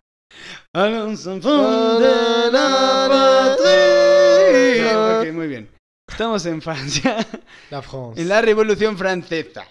Ok, 5.19 5.33
muy 5.33 5.47
bien. 5.49 5.71
Estamos 6.07 6.45
en 6.45 6.61
Francia. 6.61 7.17
La 7.71 7.81
France. 7.81 8.21
En 8.21 8.29
la 8.29 8.43
Revolución 8.43 8.99
Francesa, 8.99 9.67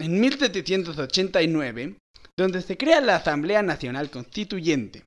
en 0.00 0.20
1789, 0.20 1.96
donde 2.36 2.60
se 2.60 2.76
crea 2.76 3.00
la 3.00 3.14
Asamblea 3.16 3.62
Nacional 3.62 4.10
Constituyente. 4.10 5.04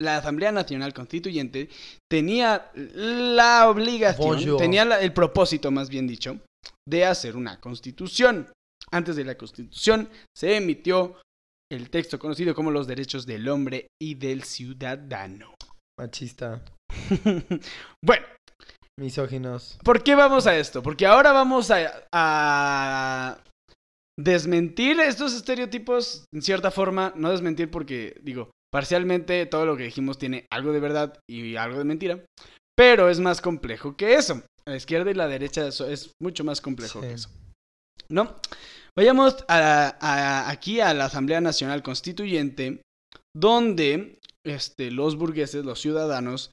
La 0.00 0.18
Asamblea 0.18 0.52
Nacional 0.52 0.94
Constituyente 0.94 1.68
tenía 2.08 2.70
la 2.74 3.68
obligación, 3.68 4.36
Bonjour. 4.36 4.56
tenía 4.56 4.84
la- 4.84 5.00
el 5.00 5.12
propósito, 5.12 5.70
más 5.72 5.90
bien 5.90 6.06
dicho, 6.06 6.38
de 6.90 7.06
hacer 7.06 7.36
una 7.36 7.60
constitución. 7.60 8.52
Antes 8.90 9.16
de 9.16 9.24
la 9.24 9.36
constitución 9.36 10.08
se 10.36 10.56
emitió 10.56 11.16
el 11.70 11.88
texto 11.90 12.18
conocido 12.18 12.54
como 12.54 12.70
los 12.70 12.86
derechos 12.86 13.24
del 13.24 13.48
hombre 13.48 13.86
y 14.02 14.14
del 14.14 14.42
ciudadano. 14.42 15.54
Machista. 15.98 16.64
bueno, 18.04 18.26
Misóginos. 18.98 19.78
¿Por 19.82 20.02
qué 20.02 20.14
vamos 20.14 20.46
a 20.46 20.58
esto? 20.58 20.82
Porque 20.82 21.06
ahora 21.06 21.32
vamos 21.32 21.70
a, 21.70 22.06
a 22.12 23.38
desmentir 24.18 25.00
estos 25.00 25.34
estereotipos 25.34 26.26
en 26.34 26.42
cierta 26.42 26.70
forma. 26.70 27.12
No 27.16 27.30
desmentir 27.30 27.70
porque, 27.70 28.20
digo, 28.22 28.50
parcialmente 28.70 29.46
todo 29.46 29.64
lo 29.64 29.76
que 29.76 29.84
dijimos 29.84 30.18
tiene 30.18 30.46
algo 30.50 30.72
de 30.72 30.80
verdad 30.80 31.18
y 31.28 31.56
algo 31.56 31.78
de 31.78 31.84
mentira. 31.84 32.24
Pero 32.76 33.08
es 33.08 33.20
más 33.20 33.40
complejo 33.40 33.96
que 33.96 34.14
eso. 34.14 34.42
La 34.66 34.76
izquierda 34.76 35.10
y 35.10 35.14
la 35.14 35.26
derecha 35.28 35.66
eso 35.66 35.86
es 35.88 36.12
mucho 36.20 36.44
más 36.44 36.60
complejo 36.60 37.00
Sí. 37.00 37.06
que 37.06 37.12
eso. 37.14 37.30
¿No? 38.08 38.36
Vayamos 38.96 39.36
a- 39.48 39.96
a- 40.00 40.50
aquí 40.50 40.80
a 40.80 40.92
la 40.94 41.04
Asamblea 41.06 41.40
Nacional 41.40 41.82
Constituyente, 41.82 42.82
donde 43.36 44.18
este, 44.44 44.90
los 44.90 45.16
burgueses, 45.16 45.64
los 45.66 45.80
ciudadanos, 45.80 46.50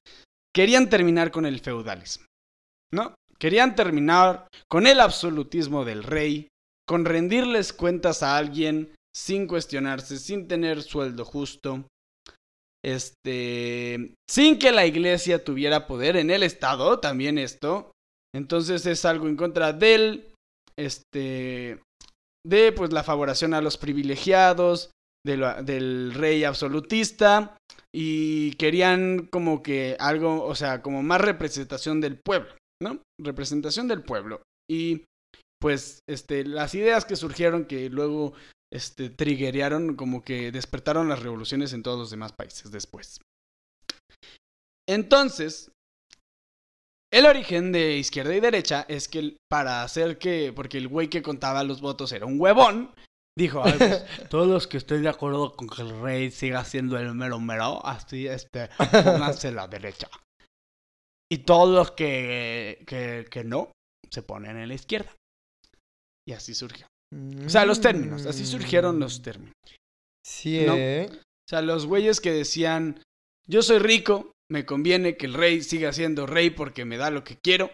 querían 0.53 0.89
terminar 0.89 1.31
con 1.31 1.45
el 1.45 1.59
feudalismo. 1.61 2.25
¿No? 2.93 3.15
Querían 3.39 3.75
terminar 3.75 4.47
con 4.69 4.87
el 4.87 4.99
absolutismo 4.99 5.85
del 5.85 6.03
rey, 6.03 6.47
con 6.87 7.05
rendirles 7.05 7.71
cuentas 7.73 8.23
a 8.23 8.37
alguien 8.37 8.93
sin 9.15 9.47
cuestionarse, 9.47 10.17
sin 10.19 10.47
tener 10.47 10.83
sueldo 10.83 11.23
justo, 11.25 11.85
este, 12.83 14.13
sin 14.29 14.59
que 14.59 14.71
la 14.71 14.85
iglesia 14.85 15.43
tuviera 15.43 15.87
poder 15.87 16.17
en 16.17 16.29
el 16.29 16.43
Estado, 16.43 16.99
también 16.99 17.37
esto. 17.37 17.91
Entonces 18.35 18.85
es 18.85 19.05
algo 19.05 19.27
en 19.27 19.35
contra 19.35 19.73
del, 19.73 20.33
este, 20.77 21.81
de 22.45 22.71
pues 22.71 22.93
la 22.93 23.03
favoración 23.03 23.53
a 23.53 23.61
los 23.61 23.77
privilegiados, 23.77 24.91
de 25.25 25.37
del 25.63 26.13
rey 26.13 26.43
absolutista 26.43 27.57
y 27.93 28.51
querían 28.53 29.27
como 29.27 29.61
que 29.61 29.97
algo, 29.99 30.43
o 30.45 30.55
sea, 30.55 30.81
como 30.81 31.03
más 31.03 31.21
representación 31.21 31.99
del 31.99 32.17
pueblo, 32.17 32.49
¿no? 32.81 33.01
Representación 33.19 33.87
del 33.87 34.03
pueblo. 34.03 34.41
Y 34.69 35.05
pues 35.59 35.99
este 36.07 36.45
las 36.45 36.75
ideas 36.75 37.05
que 37.05 37.15
surgieron 37.15 37.65
que 37.65 37.89
luego 37.89 38.33
este 38.71 39.09
triggerearon 39.09 39.95
como 39.95 40.21
que 40.21 40.51
despertaron 40.51 41.09
las 41.09 41.23
revoluciones 41.23 41.73
en 41.73 41.83
todos 41.83 41.97
los 41.97 42.11
demás 42.11 42.33
países 42.33 42.71
después. 42.71 43.19
Entonces, 44.87 45.71
El 47.17 47.25
origen 47.25 47.71
de 47.71 47.97
izquierda 47.97 48.35
y 48.35 48.39
derecha 48.39 48.85
es 48.87 49.07
que 49.07 49.37
para 49.49 49.81
hacer 49.81 50.19
que, 50.19 50.53
porque 50.55 50.77
el 50.77 50.87
güey 50.87 51.09
que 51.09 51.23
contaba 51.23 51.63
los 51.63 51.81
votos 51.81 52.11
era 52.11 52.27
un 52.27 52.39
huevón, 52.39 52.93
dijo, 53.35 53.63
"Ay, 53.65 53.73
pues, 53.75 54.05
todos 54.29 54.47
los 54.47 54.67
que 54.67 54.77
estoy 54.77 55.01
de 55.01 55.09
acuerdo 55.09 55.55
con 55.55 55.67
que 55.67 55.81
el 55.81 55.99
rey 55.99 56.29
siga 56.29 56.63
siendo 56.63 56.95
el 56.95 57.15
mero 57.15 57.39
mero, 57.39 57.83
así, 57.83 58.27
este, 58.27 58.69
pónganse 58.77 59.51
la 59.51 59.67
derecha. 59.67 60.07
Y 61.27 61.39
todos 61.39 61.73
los 61.73 61.89
que, 61.89 62.83
que, 62.85 63.25
que 63.31 63.43
no, 63.43 63.71
se 64.11 64.21
ponen 64.21 64.55
en 64.57 64.67
la 64.67 64.75
izquierda. 64.75 65.11
Y 66.23 66.33
así 66.33 66.53
surgió. 66.53 66.85
O 67.43 67.49
sea, 67.49 67.65
los 67.65 67.81
términos, 67.81 68.27
así 68.27 68.45
surgieron 68.45 68.99
los 68.99 69.23
términos. 69.23 69.55
Sí, 70.23 70.63
¿no? 70.67 70.75
¿eh? 70.75 71.09
O 71.11 71.49
sea, 71.49 71.63
los 71.63 71.87
güeyes 71.87 72.21
que 72.21 72.31
decían, 72.31 73.01
yo 73.47 73.63
soy 73.63 73.79
rico, 73.79 74.33
me 74.49 74.65
conviene 74.65 75.17
que 75.17 75.25
el 75.25 75.33
rey 75.33 75.61
siga 75.61 75.91
siendo 75.91 76.25
rey 76.25 76.49
porque 76.49 76.85
me 76.85 76.97
da 76.97 77.11
lo 77.11 77.23
que 77.23 77.37
quiero. 77.37 77.71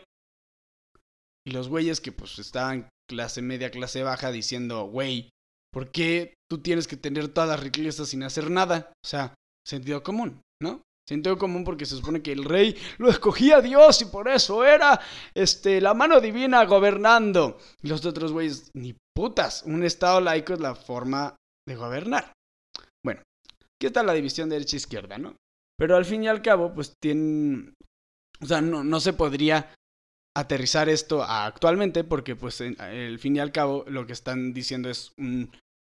Y 1.45 1.51
los 1.51 1.67
güeyes 1.67 2.01
que 2.01 2.11
pues 2.11 2.39
estaban 2.39 2.89
clase 3.09 3.41
media, 3.41 3.69
clase 3.69 4.03
baja 4.03 4.31
diciendo, 4.31 4.85
güey, 4.85 5.29
¿por 5.71 5.91
qué 5.91 6.35
tú 6.49 6.59
tienes 6.59 6.87
que 6.87 6.97
tener 6.97 7.27
todas 7.27 7.49
las 7.49 7.59
riquezas 7.59 8.09
sin 8.09 8.23
hacer 8.23 8.49
nada? 8.49 8.93
O 9.03 9.07
sea, 9.07 9.35
sentido 9.67 10.03
común, 10.03 10.41
¿no? 10.61 10.81
Sentido 11.07 11.37
común 11.37 11.65
porque 11.65 11.85
se 11.85 11.97
supone 11.97 12.21
que 12.21 12.31
el 12.31 12.45
rey 12.45 12.77
lo 12.97 13.09
escogía 13.09 13.59
Dios 13.61 14.01
y 14.01 14.05
por 14.05 14.29
eso 14.29 14.63
era 14.63 15.01
este, 15.35 15.81
la 15.81 15.93
mano 15.93 16.21
divina 16.21 16.63
gobernando. 16.63 17.59
Y 17.81 17.89
los 17.89 18.05
otros 18.05 18.31
güeyes, 18.31 18.71
ni 18.73 18.95
putas, 19.13 19.63
un 19.65 19.83
estado 19.83 20.21
laico 20.21 20.53
es 20.53 20.61
la 20.61 20.75
forma 20.75 21.35
de 21.67 21.75
gobernar. 21.75 22.31
Bueno, 23.03 23.21
aquí 23.59 23.87
está 23.87 24.01
la 24.01 24.13
división 24.13 24.47
derecha-izquierda, 24.47 25.17
¿no? 25.17 25.35
Pero 25.77 25.95
al 25.95 26.05
fin 26.05 26.23
y 26.23 26.27
al 26.27 26.41
cabo, 26.41 26.73
pues 26.73 26.93
tienen... 27.01 27.73
O 28.41 28.45
sea, 28.45 28.61
no, 28.61 28.83
no 28.83 28.99
se 28.99 29.13
podría 29.13 29.73
aterrizar 30.35 30.89
esto 30.89 31.23
a 31.23 31.45
actualmente 31.45 32.03
porque, 32.03 32.35
pues, 32.35 32.59
en- 32.61 32.79
al 32.81 33.19
fin 33.19 33.35
y 33.35 33.39
al 33.39 33.51
cabo, 33.51 33.85
lo 33.87 34.05
que 34.05 34.13
están 34.13 34.53
diciendo 34.53 34.89
es 34.89 35.11
un 35.17 35.51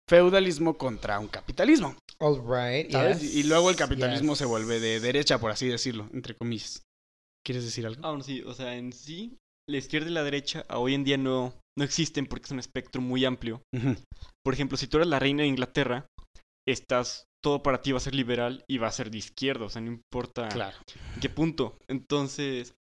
feudalismo 0.10 0.78
contra 0.78 1.20
un 1.20 1.28
capitalismo, 1.28 1.96
All 2.20 2.38
right, 2.40 2.92
¿sabes? 2.92 3.22
yes, 3.22 3.36
y 3.36 3.44
luego 3.44 3.70
el 3.70 3.76
capitalismo 3.76 4.32
yes. 4.32 4.40
se 4.40 4.46
vuelve 4.46 4.80
de 4.80 5.00
derecha, 5.00 5.40
por 5.40 5.52
así 5.52 5.68
decirlo, 5.68 6.10
entre 6.14 6.36
comillas. 6.36 6.82
¿Quieres 7.46 7.64
decir 7.64 7.86
algo? 7.86 8.02
Ah, 8.04 8.10
bueno, 8.10 8.24
sí, 8.24 8.42
o 8.42 8.54
sea, 8.54 8.76
en 8.76 8.92
sí, 8.92 9.38
la 9.70 9.78
izquierda 9.78 10.10
y 10.10 10.14
la 10.14 10.24
derecha 10.24 10.66
a 10.68 10.80
hoy 10.80 10.96
en 10.96 11.04
día 11.04 11.18
no, 11.18 11.54
no 11.78 11.84
existen 11.84 12.26
porque 12.26 12.46
es 12.46 12.52
un 12.52 12.60
espectro 12.60 13.02
muy 13.02 13.24
amplio. 13.24 13.62
Por 14.44 14.54
ejemplo, 14.54 14.78
si 14.78 14.88
tú 14.88 14.98
eres 14.98 15.10
la 15.10 15.20
reina 15.20 15.44
de 15.44 15.50
Inglaterra, 15.50 16.08
estás, 16.68 17.26
todo 17.44 17.64
para 17.64 17.82
ti 17.82 17.92
va 17.92 17.98
a 17.98 18.02
ser 18.02 18.16
liberal 18.16 18.64
y 18.68 18.78
va 18.78 18.88
a 18.88 18.92
ser 18.92 19.10
de 19.12 19.18
izquierda, 19.18 19.66
o 19.66 19.70
sea, 19.70 19.82
no 19.82 19.88
importa 19.92 20.50
Claro. 20.50 20.78
en 21.16 21.22
qué 21.22 21.30
punto. 21.30 21.78
Entonces, 21.88 22.74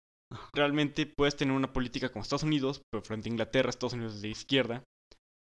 realmente 0.53 1.05
puedes 1.05 1.35
tener 1.35 1.55
una 1.55 1.71
política 1.73 2.09
como 2.09 2.23
Estados 2.23 2.43
Unidos, 2.43 2.81
pero 2.91 3.03
frente 3.03 3.29
a 3.29 3.31
Inglaterra, 3.31 3.69
Estados 3.69 3.93
Unidos 3.93 4.15
es 4.15 4.21
de 4.21 4.29
izquierda. 4.29 4.83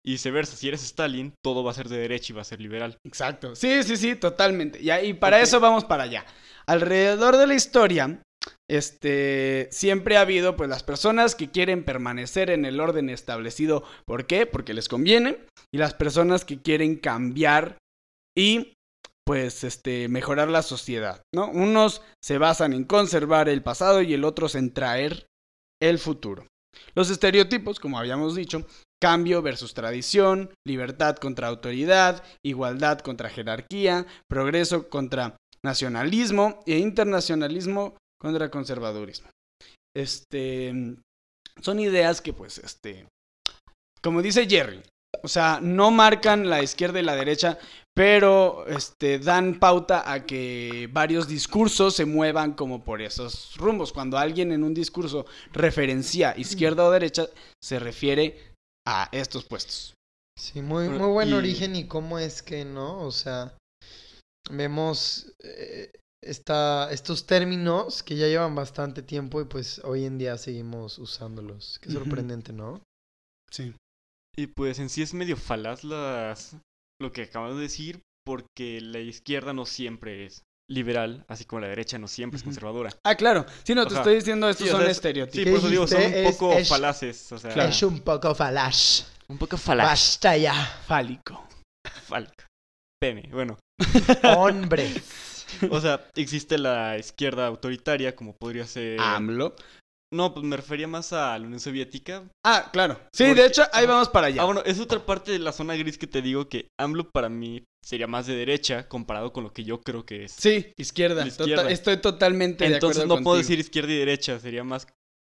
Y 0.05 0.11
viceversa, 0.13 0.55
si 0.55 0.69
eres 0.69 0.83
Stalin, 0.83 1.33
todo 1.43 1.63
va 1.63 1.71
a 1.71 1.73
ser 1.73 1.89
de 1.89 1.97
derecha 1.97 2.31
y 2.31 2.35
va 2.35 2.41
a 2.41 2.45
ser 2.45 2.61
liberal. 2.61 2.97
Exacto. 3.05 3.53
Sí, 3.55 3.83
sí, 3.83 3.97
sí, 3.97 4.15
totalmente. 4.15 4.79
Y 4.81 5.13
para 5.13 5.41
eso 5.41 5.59
vamos 5.59 5.83
para 5.83 6.03
allá. 6.03 6.25
Alrededor 6.67 7.35
de 7.35 7.47
la 7.47 7.53
historia, 7.55 8.21
este, 8.69 9.67
siempre 9.71 10.15
ha 10.15 10.21
habido, 10.21 10.55
pues, 10.55 10.69
las 10.69 10.83
personas 10.83 11.35
que 11.35 11.51
quieren 11.51 11.83
permanecer 11.83 12.49
en 12.49 12.63
el 12.63 12.79
orden 12.79 13.09
establecido. 13.09 13.83
¿Por 14.05 14.25
qué? 14.25 14.45
Porque 14.45 14.73
les 14.73 14.87
conviene. 14.87 15.39
Y 15.73 15.77
las 15.79 15.93
personas 15.93 16.45
que 16.45 16.61
quieren 16.61 16.95
cambiar 16.95 17.77
y, 18.37 18.73
pues, 19.29 19.63
este, 19.63 20.07
mejorar 20.07 20.47
la 20.47 20.63
sociedad, 20.63 21.21
¿no? 21.35 21.51
Unos 21.51 22.01
se 22.19 22.39
basan 22.39 22.73
en 22.73 22.83
conservar 22.83 23.47
el 23.47 23.61
pasado 23.61 24.01
y 24.01 24.15
el 24.15 24.23
otro 24.23 24.47
en 24.55 24.73
traer 24.73 25.27
el 25.79 25.99
futuro. 25.99 26.47
Los 26.95 27.11
estereotipos, 27.11 27.79
como 27.79 27.99
habíamos 27.99 28.33
dicho, 28.33 28.65
cambio 28.99 29.43
versus 29.43 29.75
tradición, 29.75 30.51
libertad 30.65 31.17
contra 31.17 31.47
autoridad, 31.47 32.23
igualdad 32.43 33.01
contra 33.01 33.29
jerarquía, 33.29 34.07
progreso 34.27 34.89
contra 34.89 35.37
nacionalismo 35.63 36.61
e 36.65 36.79
internacionalismo 36.79 37.97
contra 38.19 38.49
conservadurismo. 38.49 39.29
Este 39.95 40.73
son 41.61 41.79
ideas 41.79 42.19
que 42.19 42.33
pues 42.33 42.57
este 42.57 43.07
como 44.01 44.23
dice 44.23 44.49
Jerry, 44.49 44.81
o 45.23 45.27
sea, 45.27 45.59
no 45.61 45.91
marcan 45.91 46.49
la 46.49 46.61
izquierda 46.61 46.99
y 46.99 47.03
la 47.03 47.15
derecha, 47.15 47.57
pero 47.99 48.65
este 48.65 49.19
dan 49.19 49.59
pauta 49.59 50.09
a 50.09 50.25
que 50.25 50.87
varios 50.89 51.27
discursos 51.27 51.97
se 51.97 52.05
muevan 52.05 52.53
como 52.53 52.81
por 52.81 53.01
esos 53.01 53.57
rumbos. 53.57 53.91
Cuando 53.91 54.17
alguien 54.17 54.53
en 54.53 54.63
un 54.63 54.73
discurso 54.73 55.25
referencia 55.51 56.33
izquierda 56.37 56.85
o 56.85 56.91
derecha, 56.91 57.27
se 57.61 57.77
refiere 57.77 58.53
a 58.87 59.09
estos 59.11 59.43
puestos. 59.43 59.95
Sí, 60.39 60.61
muy, 60.61 60.87
muy 60.87 61.11
buen 61.11 61.27
y- 61.27 61.33
origen 61.33 61.75
y 61.75 61.87
cómo 61.87 62.19
es 62.19 62.41
que, 62.41 62.63
¿no? 62.63 63.01
O 63.01 63.11
sea, 63.11 63.57
vemos 64.49 65.33
eh, 65.43 65.91
esta, 66.23 66.89
estos 66.93 67.25
términos 67.25 68.01
que 68.01 68.15
ya 68.15 68.27
llevan 68.27 68.55
bastante 68.55 69.03
tiempo 69.03 69.41
y 69.41 69.43
pues 69.43 69.79
hoy 69.83 70.05
en 70.05 70.17
día 70.17 70.37
seguimos 70.37 70.99
usándolos. 70.99 71.77
Qué 71.81 71.91
sorprendente, 71.91 72.53
¿no? 72.53 72.81
Sí. 73.51 73.75
Y 74.37 74.47
pues 74.47 74.79
en 74.79 74.87
sí 74.87 75.01
es 75.01 75.13
medio 75.13 75.35
falaz 75.35 75.83
las, 75.83 76.55
lo 77.01 77.11
que 77.11 77.23
acabamos 77.23 77.55
de 77.57 77.63
decir, 77.63 78.01
porque 78.25 78.79
la 78.81 78.99
izquierda 78.99 79.53
no 79.53 79.65
siempre 79.65 80.25
es 80.25 80.43
liberal, 80.69 81.25
así 81.27 81.45
como 81.45 81.61
la 81.61 81.67
derecha 81.67 81.97
no 81.97 82.07
siempre 82.07 82.37
es 82.37 82.43
conservadora. 82.43 82.91
Ah, 83.03 83.15
claro. 83.15 83.45
Sí, 83.63 83.73
no, 83.73 83.87
te 83.87 83.95
estoy 83.95 84.15
diciendo, 84.15 84.47
estos 84.49 84.65
Sí, 84.67 84.69
o 84.69 84.73
son 84.73 84.81
sea, 84.81 84.91
es- 84.91 84.97
estereotipos. 84.97 85.37
Sí, 85.39 85.43
¿Qué 85.45 85.49
por 85.51 85.59
eso 85.59 85.69
digo, 85.69 85.87
son 85.87 86.03
un 86.03 86.31
poco 86.31 86.53
es- 86.53 86.69
falaces, 86.69 87.31
o 87.31 87.37
sea, 87.39 87.51
Claro. 87.51 87.69
Es 87.69 87.81
un 87.83 87.99
poco 88.01 88.35
falash. 88.35 89.01
un 89.27 89.37
poco 89.37 89.57
falaz. 89.57 89.87
Basta 89.87 90.37
ya, 90.37 90.53
Fálico. 90.85 91.47
Fal- 92.07 92.31
Pene, 93.01 93.29
bueno. 93.31 93.57
hombre. 94.37 94.91
O 95.71 95.79
sea, 95.81 96.05
existe 96.15 96.57
la 96.59 96.97
izquierda 96.99 97.47
autoritaria, 97.47 98.15
como 98.15 98.35
podría 98.35 98.67
ser... 98.67 98.99
AMLO. 98.99 99.55
No, 100.11 100.33
pues 100.33 100.43
me 100.43 100.57
refería 100.57 100.87
más 100.87 101.13
a 101.13 101.37
la 101.37 101.45
Unión 101.45 101.59
Soviética. 101.59 102.23
Ah, 102.43 102.69
claro. 102.73 102.99
Sí, 103.13 103.25
Porque- 103.25 103.41
de 103.41 103.47
hecho, 103.47 103.63
ahí 103.73 103.85
vamos 103.85 104.09
para 104.09 104.27
allá. 104.27 104.41
Ah, 104.41 104.45
bueno, 104.45 104.63
es 104.65 104.79
otra 104.79 105.05
parte 105.05 105.31
de 105.31 105.39
la 105.39 105.51
zona 105.51 105.75
gris 105.75 105.97
que 105.99 106.07
te 106.07 106.21
digo 106.23 106.49
que 106.49 106.67
AMLO 106.79 107.09
para 107.11 107.29
mí 107.29 107.63
sería 107.85 108.07
más 108.07 108.25
de 108.25 108.35
derecha 108.35 108.87
comparado 108.87 109.31
con 109.31 109.43
lo 109.43 109.53
que 109.53 109.63
yo 109.63 109.81
creo 109.81 110.05
que 110.05 110.23
es. 110.25 110.31
Sí, 110.31 110.73
izquierda. 110.77 111.21
La 111.21 111.27
izquierda. 111.27 111.63
Tota- 111.63 111.71
estoy 111.71 111.97
totalmente 111.97 112.65
Entonces 112.65 113.03
de 113.03 113.07
no 113.07 113.13
acuerdo 113.13 113.23
puedo 113.23 113.35
contigo. 113.37 113.49
decir 113.49 113.59
izquierda 113.59 113.91
y 113.91 113.97
derecha, 113.97 114.39
sería 114.39 114.63
más 114.63 114.87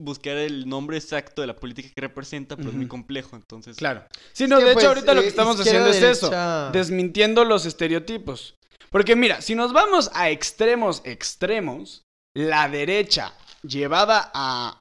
buscar 0.03 0.37
el 0.39 0.69
nombre 0.69 0.97
exacto 0.97 1.41
de 1.41 1.47
la 1.47 1.55
política 1.55 1.89
que 1.95 2.01
representa, 2.01 2.57
pero 2.57 2.71
es 2.71 2.75
muy 2.75 2.89
complejo, 2.89 3.37
entonces... 3.37 3.77
Claro. 3.77 4.05
Sí, 4.33 4.49
no, 4.49 4.59
que, 4.59 4.65
de 4.65 4.71
hecho, 4.73 4.75
pues, 4.81 4.87
ahorita 4.87 5.15
lo 5.15 5.21
que 5.21 5.29
eh, 5.29 5.31
estamos 5.31 5.61
haciendo 5.61 5.89
es 5.89 6.03
eso. 6.03 6.33
Desmintiendo 6.73 7.45
los 7.45 7.65
estereotipos. 7.65 8.57
Porque 8.91 9.15
mira, 9.15 9.41
si 9.41 9.55
nos 9.55 9.73
vamos 9.73 10.11
a 10.15 10.31
extremos 10.31 11.01
extremos, 11.05 12.03
la 12.37 12.69
derecha 12.69 13.35
llevada 13.67 14.31
a 14.35 14.81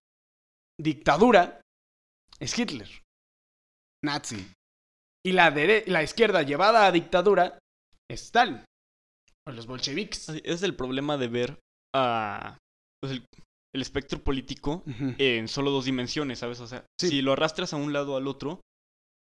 dictadura 0.80 1.62
es 2.39 2.58
Hitler. 2.58 2.89
Nazi. 4.04 4.46
Y 5.26 5.32
la, 5.32 5.54
dere- 5.54 5.86
la 5.88 6.04
izquierda 6.04 6.41
llevada 6.43 6.86
a 6.86 6.91
dictadura 6.91 7.58
es 8.10 8.24
Stalin. 8.24 8.63
O 9.48 9.52
los 9.52 9.65
bolcheviques. 9.67 10.30
Es 10.30 10.63
el 10.63 10.76
problema 10.76 11.17
de 11.17 11.28
ver 11.28 11.60
a... 11.96 12.58
pues, 13.02 13.13
el, 13.13 13.26
el 13.74 13.82
espectro 13.82 14.22
político 14.22 14.84
en 15.17 15.48
solo 15.48 15.72
dos 15.72 15.86
dimensiones, 15.86 16.39
¿sabes? 16.39 16.60
O 16.60 16.67
sea, 16.67 16.86
Sí. 17.00 17.10
si 17.10 17.22
lo 17.22 17.32
arrastras 17.34 17.74
a 17.74 17.78
un 17.78 17.93
lado 17.93 18.13
o 18.13 18.17
al 18.17 18.28
otro, 18.28 18.62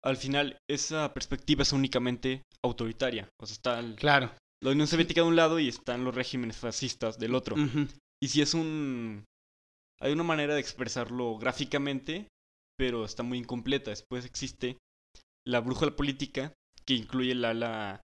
al 0.05 0.17
final 0.17 0.59
esa 0.69 1.15
perspectiva 1.15 1.63
es 1.63 1.73
únicamente 1.73 2.43
autoritaria. 2.65 3.29
O 3.41 3.47
sea, 3.47 3.55
está 3.55 3.79
el- 3.79 3.95
Claro. 3.97 4.33
la 4.63 4.71
Unión 4.73 4.87
Soviética 4.89 5.21
de 5.23 5.29
un 5.29 5.37
lado 5.37 5.59
y 5.61 5.69
están 5.69 6.05
los 6.05 6.15
regímenes 6.15 6.57
fascistas 6.57 7.19
del 7.19 7.35
otro. 7.35 7.55
Y 8.23 8.29
si 8.29 8.43
es 8.43 8.55
un... 8.55 9.25
Hay 10.05 10.13
una 10.13 10.23
manera 10.23 10.55
de 10.55 10.61
expresarlo 10.61 11.37
gráficamente, 11.39 12.29
pero 12.79 13.05
está 13.05 13.23
muy 13.23 13.39
incompleta. 13.39 13.91
Después 13.91 14.25
existe 14.25 14.77
la 15.47 15.61
brújula 15.61 15.97
política, 15.97 16.53
que 16.87 16.95
incluye 16.95 17.35
la 17.35 17.51
ala 17.51 18.01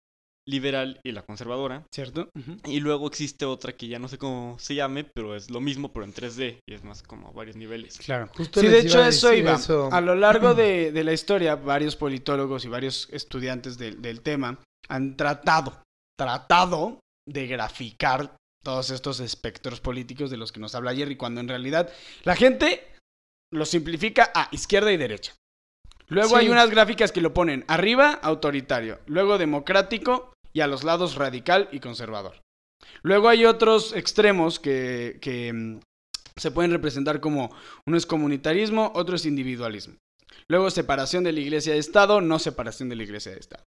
liberal 0.49 1.01
y 1.05 1.13
la 1.13 1.23
conservadora. 1.23 1.85
¿Cierto? 1.95 2.31
Y 2.67 2.81
luego 2.81 3.07
existe 3.07 3.45
otra 3.45 3.75
que 3.77 3.87
ya 3.89 3.99
no 3.99 4.09
sé 4.09 4.17
cómo 4.19 4.59
se 4.59 4.75
llame, 4.75 5.05
pero 5.05 5.37
es 5.37 5.51
lo 5.51 5.61
mismo, 5.61 5.93
pero 5.93 6.05
en 6.07 6.15
3D. 6.15 6.61
Y 6.67 6.75
es 6.75 6.83
más 6.83 7.03
como 7.03 7.29
a 7.29 7.33
varios 7.33 7.57
niveles. 7.57 7.99
Claro. 7.99 8.31
Justo 8.37 8.61
Sí, 8.61 8.69
de 8.69 8.81
hecho 8.81 9.01
a 9.03 9.09
eso 9.09 9.33
iba. 9.35 9.55
eso. 9.55 9.91
A 9.93 10.01
lo 10.01 10.15
largo 10.15 10.55
de, 10.55 10.93
de 10.93 11.05
la 11.05 11.13
historia, 11.13 11.55
varios 11.57 11.97
politólogos 11.97 12.65
y 12.65 12.69
varios 12.69 13.09
estudiantes 13.13 13.77
del- 13.79 14.01
del 14.01 14.23
tema 14.23 14.59
han 14.89 15.17
tratado, 15.17 15.83
tratado 16.19 17.01
de 17.29 17.47
graficar 17.47 18.35
todos 18.62 18.90
estos 18.90 19.20
espectros 19.20 19.81
políticos 19.81 20.31
de 20.31 20.37
los 20.37 20.53
que 20.53 20.61
nos 20.61 20.75
habla 20.75 20.94
Jerry, 20.94 21.16
cuando 21.16 21.40
en 21.40 21.49
realidad 21.49 21.90
la 22.25 22.37
gente 22.37 22.87
lo 23.53 23.64
simplifica 23.64 24.31
a 24.35 24.49
izquierda 24.53 24.92
y 24.92 24.96
derecha. 24.96 25.35
Luego 26.09 26.31
Sí. 26.31 26.35
hay 26.37 26.49
unas 26.49 26.70
gráficas 26.70 27.12
que 27.12 27.20
lo 27.20 27.33
ponen 27.33 27.64
arriba, 27.68 28.12
autoritario, 28.23 29.01
luego 29.07 29.38
democrático 29.38 30.33
y 30.53 30.61
a 30.61 30.66
los 30.66 30.85
lados 30.85 31.14
radical 31.14 31.68
y 31.73 31.81
conservador. 31.81 32.40
Luego 33.03 33.29
hay 33.29 33.44
otros 33.44 33.94
extremos 33.94 34.59
que, 34.59 35.18
que, 35.20 35.53
mm, 35.53 35.81
se 36.37 36.51
pueden 36.51 36.70
representar 36.73 37.20
como 37.20 37.55
uno 37.87 37.96
es 37.96 38.07
comunitarismo, 38.07 38.92
otro 38.94 39.16
es 39.16 39.27
individualismo. 39.27 39.96
Luego 40.49 40.70
separación 40.70 41.23
de 41.23 41.33
la 41.33 41.40
iglesia 41.40 41.75
de 41.75 41.79
Estado, 41.79 42.20
no 42.20 42.38
separación 42.38 42.88
de 42.88 42.96
la 42.96 43.03
iglesia 43.03 43.33
de 43.33 43.38
Estado. 43.38 43.64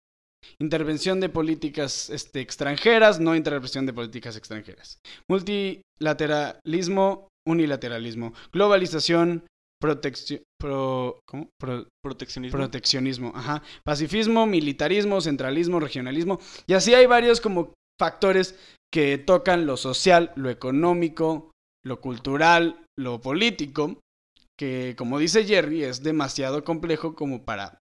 Intervención 0.60 1.19
de 1.19 1.30
políticas 1.30 2.10
este, 2.10 2.41
extranjeras, 2.41 3.19
no 3.19 3.36
intervención 3.36 3.86
de 3.86 3.93
políticas 3.93 4.36
extranjeras. 4.36 5.00
Multilateralismo, 5.30 7.28
unilateralismo. 7.47 8.34
Globalización, 8.52 9.45
protección, 9.82 10.41
pro- 10.60 11.19
¿cómo? 11.28 11.50
Pro- 11.60 11.88
Proteccionismo. 12.04 12.58
proteccionismo, 12.58 13.32
ajá. 13.36 13.62
Pacifismo, 13.84 14.45
militarismo, 14.45 15.21
centralismo, 15.21 15.80
regionalismo. 15.80 16.39
Y 16.67 16.73
así 16.73 16.93
hay 16.93 17.06
varios 17.06 17.41
como 17.41 17.73
factores 18.00 18.56
que 18.93 19.17
tocan 19.17 19.65
lo 19.65 19.76
social, 19.78 20.32
lo 20.36 20.50
económico, 20.50 21.52
lo 21.86 22.00
cultural, 22.00 22.84
lo 22.97 23.19
político, 23.21 24.00
que 24.58 24.95
como 24.97 25.19
dice 25.19 25.45
Jerry, 25.45 25.84
es 25.84 26.04
demasiado 26.04 26.63
complejo 26.63 27.15
como 27.15 27.43
para 27.43 27.80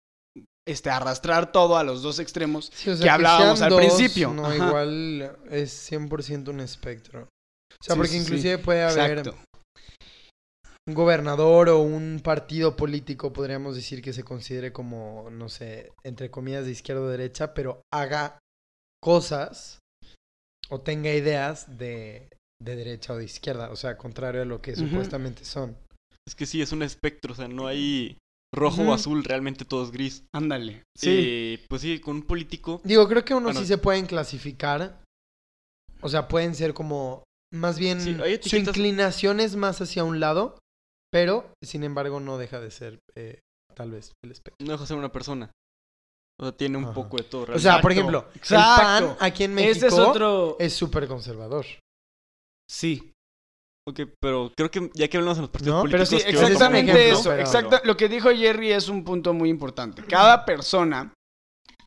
este, 0.66 0.90
arrastrar 0.90 1.52
todo 1.52 1.76
a 1.76 1.84
los 1.84 2.02
dos 2.02 2.18
extremos. 2.18 2.70
Sí, 2.74 2.90
o 2.90 2.98
que 2.98 3.10
hablábamos 3.10 3.60
al 3.62 3.70
dos, 3.70 3.78
principio. 3.80 4.32
No, 4.32 4.46
Ajá. 4.46 4.56
igual 4.56 5.36
es 5.50 5.90
100% 5.92 6.48
un 6.48 6.60
espectro. 6.60 7.22
O 7.22 7.84
sea, 7.84 7.94
Sí, 7.94 7.98
porque 7.98 8.08
sí, 8.12 8.18
sí. 8.18 8.22
inclusive 8.22 8.58
puede 8.58 8.82
haber 8.84 9.18
Exacto. 9.18 9.36
un 10.86 10.94
gobernador 10.94 11.68
o 11.70 11.80
un 11.80 12.20
partido 12.22 12.76
político, 12.76 13.32
podríamos 13.32 13.74
decir 13.76 14.00
que 14.02 14.12
se 14.12 14.22
considere 14.24 14.72
como, 14.72 15.28
no 15.30 15.48
sé, 15.48 15.92
entre 16.02 16.30
comillas 16.30 16.64
de 16.64 16.72
izquierda 16.72 17.02
o 17.02 17.08
derecha, 17.08 17.52
pero 17.54 17.82
haga 17.92 18.38
cosas 19.02 19.78
o 20.70 20.80
tenga 20.80 21.10
ideas 21.12 21.76
de, 21.78 22.28
de 22.62 22.76
derecha 22.76 23.12
o 23.12 23.16
de 23.16 23.24
izquierda, 23.24 23.70
o 23.70 23.76
sea, 23.76 23.98
contrario 23.98 24.42
a 24.42 24.46
lo 24.46 24.62
que 24.62 24.74
supuestamente 24.76 25.44
son. 25.44 25.76
Es 26.26 26.34
que 26.34 26.46
sí, 26.46 26.62
es 26.62 26.72
un 26.72 26.82
espectro, 26.82 27.32
o 27.32 27.36
sea, 27.36 27.48
no 27.48 27.66
hay 27.66 28.16
rojo 28.54 28.82
o 28.82 28.92
azul, 28.94 29.24
realmente 29.24 29.64
todo 29.64 29.84
es 29.84 29.90
gris. 29.90 30.24
Ándale. 30.32 30.82
Sí. 30.96 31.10
Eh, 31.10 31.64
pues 31.68 31.82
sí, 31.82 31.98
con 32.00 32.16
un 32.16 32.22
político, 32.22 32.80
Digo, 32.84 33.08
creo 33.08 33.24
que 33.24 33.34
uno 33.34 33.44
Bueno. 33.46 33.60
sí 33.60 33.66
se 33.66 33.78
pueden 33.78 34.06
clasificar. 34.06 35.02
O 36.00 36.08
sea, 36.08 36.28
pueden 36.28 36.54
ser 36.54 36.74
como. 36.74 37.24
Más 37.52 37.78
bien. 37.78 38.00
Sí, 38.00 38.16
su 38.48 38.56
inclinación 38.56 39.40
es 39.40 39.56
más 39.56 39.80
hacia 39.80 40.04
un 40.04 40.20
lado. 40.20 40.58
Pero, 41.12 41.52
sin 41.62 41.84
embargo, 41.84 42.18
no 42.20 42.38
deja 42.38 42.60
de 42.60 42.70
ser. 42.70 42.98
eh, 43.16 43.40
tal 43.74 43.90
vez 43.90 44.12
el 44.24 44.30
espectro. 44.32 44.64
no 44.64 44.72
deja 44.72 44.82
de 44.84 44.88
ser 44.88 44.96
una 44.96 45.10
persona. 45.12 45.50
O 46.40 46.44
sea, 46.46 46.52
tiene 46.56 46.76
un 46.78 46.84
Ajá. 46.86 46.94
poco 46.94 47.16
de 47.16 47.22
todo. 47.24 47.42
O 47.42 47.46
realmente. 47.46 47.62
sea, 47.62 47.80
por 47.80 47.92
Exacto, 47.92 48.10
ejemplo, 48.10 48.28
el 48.32 48.38
exacto. 48.38 49.06
pan 49.08 49.16
aquí 49.20 49.44
en 49.44 49.54
México 49.54 49.86
es 49.86 49.92
otro. 49.94 50.56
es 50.58 50.72
súper 50.72 51.06
conservador. 51.06 51.64
Sí. 52.68 53.12
Ok, 53.86 54.00
pero 54.20 54.50
creo 54.56 54.70
que 54.70 54.90
ya 54.94 55.08
que 55.08 55.16
hablamos 55.18 55.36
de 55.36 55.42
los 55.42 55.50
partidos 55.50 55.74
No, 55.84 55.90
Pero 55.90 56.04
políticos... 56.04 56.22
sí, 56.22 56.26
que 56.26 56.32
tomar 56.32 56.46
un 56.46 56.52
exactamente 56.52 56.92
ejemplo, 56.92 57.20
eso. 57.20 57.30
pero- 57.30 57.40
Exacto. 57.42 57.80
Lo 57.84 57.96
que 57.96 58.08
dijo 58.08 58.30
Jerry 58.30 58.72
es 58.72 58.88
un 58.88 59.04
punto 59.04 59.34
muy 59.34 59.50
importante. 59.50 60.02
Cada 60.04 60.44
persona 60.46 61.12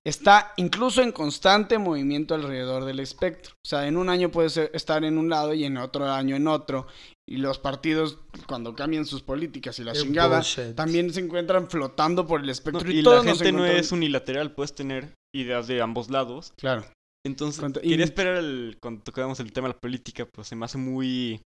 está 0.05 0.53
incluso 0.57 1.01
en 1.01 1.12
constante 1.12 1.77
movimiento 1.79 2.36
alrededor 2.36 2.86
del 2.86 2.99
espectro. 2.99 3.53
O 3.65 3.67
sea, 3.67 3.88
en 3.88 3.97
un 3.97 4.10
año 4.10 4.29
puede 4.29 4.49
ser- 4.49 4.71
estar 4.73 5.03
en 5.03 5.17
un 5.17 5.29
lado 5.29 5.53
y 5.55 5.63
en 5.65 5.77
otro 5.77 6.05
año 6.12 6.36
en 6.36 6.47
otro. 6.47 6.86
Y 7.27 7.38
los 7.38 7.57
partidos, 7.60 8.19
cuando 8.47 8.73
cambian 8.75 9.05
sus 9.05 9.21
políticas 9.23 9.77
y 9.79 9.83
la 9.83 9.91
Qué 9.93 9.99
chingada, 10.01 10.38
bullshit. 10.38 10.75
también 10.75 11.12
se 11.12 11.19
encuentran 11.19 11.67
flotando 11.69 12.25
por 12.27 12.39
el 12.41 12.45
No, 12.45 12.51
espectro. 12.51 12.89
y 12.91 13.01
todos 13.03 13.25
la 13.25 13.31
gente 13.31 13.51
no 13.51 13.60
encontramos- 13.65 13.79
es 13.86 13.91
unilateral, 13.91 14.51
puedes 14.53 14.73
tener 14.75 15.13
ideas 15.36 15.67
de 15.67 15.81
ambos 15.81 16.10
lados. 16.12 16.53
Claro. 16.57 16.86
Entonces, 17.25 17.62
y- 17.81 17.89
quería 17.89 18.05
esperar 18.05 18.36
el, 18.36 18.77
cuando 18.79 19.01
tocábamos 19.03 19.39
el 19.41 19.51
tema 19.51 19.67
de 19.67 19.73
la 19.73 19.79
política, 19.79 20.25
pues 20.31 20.47
se 20.47 20.55
me 20.55 20.63
hace 20.65 20.77
muy... 20.77 21.41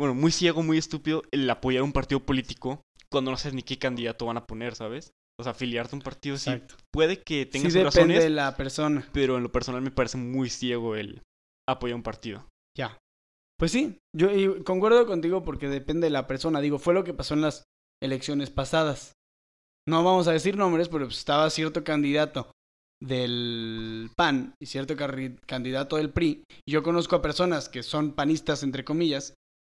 Bueno, 0.00 0.14
muy 0.14 0.32
ciego, 0.32 0.62
muy 0.62 0.78
estúpido 0.78 1.22
el 1.30 1.48
apoyar 1.48 1.82
un 1.82 1.92
partido 1.92 2.20
político 2.20 2.82
cuando 3.10 3.30
no 3.30 3.36
sabes 3.36 3.54
ni 3.54 3.62
qué 3.62 3.78
candidato 3.78 4.26
van 4.26 4.36
a 4.36 4.46
poner, 4.46 4.74
¿sabes? 4.74 5.12
O 5.38 5.42
sea, 5.42 5.52
afiliarte 5.52 5.94
a 5.94 5.98
un 5.98 6.02
partido 6.02 6.36
sí 6.36 6.50
puede 6.92 7.22
que 7.22 7.46
tenga 7.46 7.64
Sí 7.64 7.72
sus 7.72 7.74
depende 7.74 7.90
razones, 7.90 8.22
de 8.22 8.30
la 8.30 8.56
persona. 8.56 9.08
pero 9.12 9.36
en 9.36 9.42
lo 9.42 9.52
personal 9.52 9.82
me 9.82 9.90
parece 9.90 10.16
muy 10.16 10.48
ciego 10.48 10.96
el 10.96 11.22
apoyar 11.68 11.96
un 11.96 12.02
partido. 12.02 12.46
Ya. 12.76 12.98
Pues 13.58 13.72
sí, 13.72 13.98
yo 14.16 14.30
y 14.32 14.62
concuerdo 14.64 15.06
contigo 15.06 15.44
porque 15.44 15.68
depende 15.68 16.06
de 16.06 16.10
la 16.10 16.26
persona. 16.26 16.60
Digo, 16.60 16.78
fue 16.78 16.94
lo 16.94 17.04
que 17.04 17.14
pasó 17.14 17.34
en 17.34 17.42
las 17.42 17.64
elecciones 18.02 18.50
pasadas. 18.50 19.12
No 19.88 20.02
vamos 20.02 20.28
a 20.28 20.32
decir 20.32 20.56
nombres, 20.56 20.88
pero 20.88 21.06
pues 21.06 21.18
estaba 21.18 21.50
cierto 21.50 21.84
candidato 21.84 22.50
del 23.02 24.10
PAN 24.16 24.54
y 24.60 24.66
cierto 24.66 24.94
candidato 25.46 25.96
del 25.96 26.10
PRI. 26.10 26.44
Y 26.66 26.72
yo 26.72 26.82
conozco 26.82 27.16
a 27.16 27.22
personas 27.22 27.68
que 27.68 27.82
son 27.82 28.12
panistas, 28.12 28.62
entre 28.62 28.84
comillas, 28.84 29.34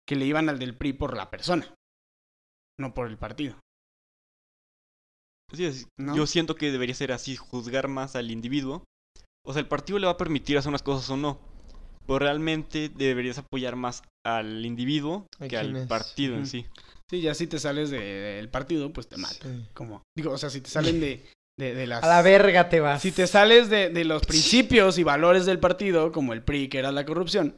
que 0.07 0.15
le 0.15 0.25
iban 0.25 0.49
al 0.49 0.59
del 0.59 0.75
PRI 0.75 0.93
por 0.93 1.15
la 1.17 1.29
persona, 1.29 1.73
no 2.79 2.93
por 2.93 3.07
el 3.07 3.17
partido. 3.17 3.57
Sí, 5.53 5.65
es- 5.65 5.87
¿No? 5.97 6.15
Yo 6.15 6.27
siento 6.27 6.55
que 6.55 6.71
debería 6.71 6.95
ser 6.95 7.11
así, 7.11 7.35
juzgar 7.35 7.87
más 7.87 8.15
al 8.15 8.31
individuo. 8.31 8.83
O 9.45 9.53
sea, 9.53 9.61
el 9.61 9.67
partido 9.67 9.97
le 9.99 10.05
va 10.07 10.13
a 10.13 10.17
permitir 10.17 10.57
hacer 10.57 10.69
unas 10.69 10.83
cosas 10.83 11.09
o 11.09 11.17
no. 11.17 11.39
Pero 12.05 12.19
realmente 12.19 12.89
deberías 12.89 13.37
apoyar 13.37 13.75
más 13.75 14.01
al 14.25 14.65
individuo 14.65 15.27
¿A 15.39 15.47
que 15.47 15.57
al 15.57 15.75
es? 15.75 15.87
partido 15.87 16.35
en 16.35 16.47
sí. 16.47 16.65
Sí, 17.09 17.21
ya 17.21 17.33
si 17.33 17.47
te 17.47 17.59
sales 17.59 17.89
de- 17.89 17.99
del 17.99 18.49
partido, 18.49 18.91
pues 18.93 19.07
te 19.07 19.17
matan. 19.17 19.61
Sí. 19.65 19.69
Como, 19.73 20.03
digo, 20.17 20.31
o 20.31 20.37
sea, 20.37 20.49
si 20.49 20.59
te 20.61 20.69
salen 20.69 20.99
de, 20.99 21.25
de, 21.57 21.73
de 21.73 21.87
las... 21.87 22.03
A 22.03 22.07
la 22.07 22.21
verga 22.21 22.67
te 22.69 22.79
vas. 22.81 23.01
Si 23.01 23.11
te 23.11 23.27
sales 23.27 23.69
de, 23.69 23.89
de 23.89 24.03
los 24.05 24.25
principios 24.25 24.97
y 24.97 25.03
valores 25.03 25.45
del 25.45 25.59
partido, 25.59 26.11
como 26.11 26.33
el 26.33 26.43
PRI, 26.43 26.67
que 26.69 26.79
era 26.79 26.91
la 26.91 27.05
corrupción, 27.05 27.57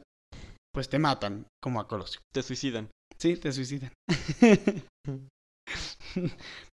pues 0.72 0.88
te 0.88 0.98
matan, 0.98 1.46
como 1.62 1.80
a 1.80 1.88
Colosio. 1.88 2.20
Te 2.32 2.42
suicidan. 2.42 2.90
Sí, 3.18 3.36
te 3.36 3.52
suicidan. 3.52 3.92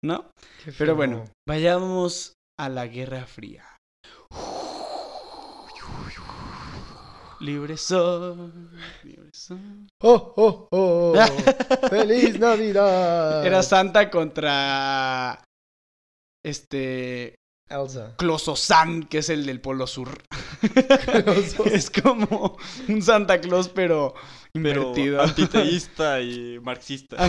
¿No? 0.04 0.30
Pero 0.78 0.94
bueno, 0.96 1.24
vayamos 1.46 2.34
a 2.58 2.68
la 2.68 2.86
Guerra 2.86 3.26
Fría. 3.26 3.64
Libre 7.40 7.76
soy, 7.76 8.50
libre 9.04 9.30
soy. 9.32 9.86
¡Oh, 10.02 10.32
oh, 10.36 10.68
oh! 10.70 11.14
¡Feliz 11.90 12.38
Navidad! 12.38 13.46
Era 13.46 13.62
Santa 13.62 14.10
contra 14.10 15.44
este 16.42 17.34
Elsa. 17.68 18.14
Clososan, 18.16 19.04
que 19.04 19.18
es 19.18 19.28
el 19.28 19.44
del 19.46 19.60
Polo 19.60 19.86
Sur. 19.86 20.22
Es 21.72 21.90
como 21.90 22.56
un 22.88 23.02
Santa 23.02 23.40
Claus, 23.40 23.68
pero 23.68 24.14
Pero 24.52 24.82
invertido. 24.82 25.20
antiteísta 25.20 26.20
y 26.20 26.58
marxista. 26.60 27.16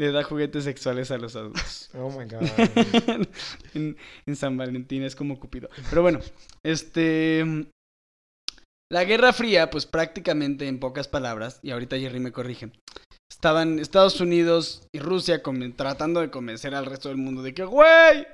Le 0.00 0.12
da 0.12 0.22
juguetes 0.22 0.62
sexuales 0.64 1.10
a 1.10 1.18
los 1.18 1.34
adultos. 1.34 1.90
Oh 1.94 2.08
my 2.10 2.24
god. 2.24 2.42
en, 3.74 3.96
en 4.26 4.36
San 4.36 4.56
Valentín 4.56 5.02
es 5.02 5.16
como 5.16 5.40
Cupido. 5.40 5.68
Pero 5.90 6.02
bueno, 6.02 6.20
este. 6.64 7.44
La 8.90 9.04
Guerra 9.04 9.32
Fría, 9.32 9.70
pues 9.70 9.86
prácticamente 9.86 10.66
en 10.68 10.78
pocas 10.78 11.08
palabras, 11.08 11.58
y 11.62 11.72
ahorita 11.72 11.98
Jerry 11.98 12.20
me 12.20 12.32
corrige, 12.32 12.70
estaban 13.38 13.78
Estados 13.78 14.20
Unidos 14.20 14.82
y 14.92 14.98
Rusia 14.98 15.40
tratando 15.76 16.20
de 16.20 16.30
convencer 16.30 16.74
al 16.74 16.86
resto 16.86 17.08
del 17.08 17.18
mundo 17.18 17.40
de 17.42 17.54
que, 17.54 17.64
güey, 17.64 18.26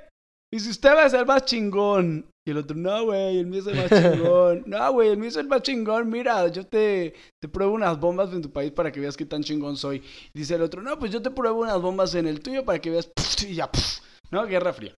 mi 0.51 0.59
sistema 0.59 1.03
es 1.05 1.13
el 1.13 1.25
más 1.27 1.45
chingón. 1.45 2.25
Y 2.47 2.51
el 2.51 2.57
otro, 2.57 2.75
no, 2.75 3.05
güey, 3.05 3.37
el 3.39 3.45
mío 3.45 3.61
es 3.61 3.67
el 3.67 3.75
más 3.75 3.89
chingón. 3.89 4.63
No, 4.65 4.91
güey, 4.93 5.09
el 5.09 5.17
mío 5.17 5.29
es 5.29 5.35
el 5.35 5.47
más 5.47 5.61
chingón. 5.61 6.09
Mira, 6.09 6.47
yo 6.47 6.65
te, 6.65 7.13
te 7.39 7.47
pruebo 7.47 7.73
unas 7.73 7.99
bombas 7.99 8.33
en 8.33 8.41
tu 8.41 8.51
país 8.51 8.71
para 8.71 8.91
que 8.91 8.99
veas 8.99 9.15
qué 9.15 9.25
tan 9.25 9.43
chingón 9.43 9.77
soy. 9.77 9.97
Y 10.33 10.39
dice 10.39 10.55
el 10.55 10.63
otro, 10.63 10.81
no, 10.81 10.97
pues 10.97 11.11
yo 11.11 11.21
te 11.21 11.29
pruebo 11.29 11.61
unas 11.61 11.79
bombas 11.81 12.15
en 12.15 12.25
el 12.27 12.39
tuyo 12.39 12.65
para 12.65 12.79
que 12.79 12.89
veas. 12.89 13.11
Y 13.47 13.53
ya, 13.53 13.69
¿no? 14.31 14.45
Guerra 14.47 14.73
Fría. 14.73 14.95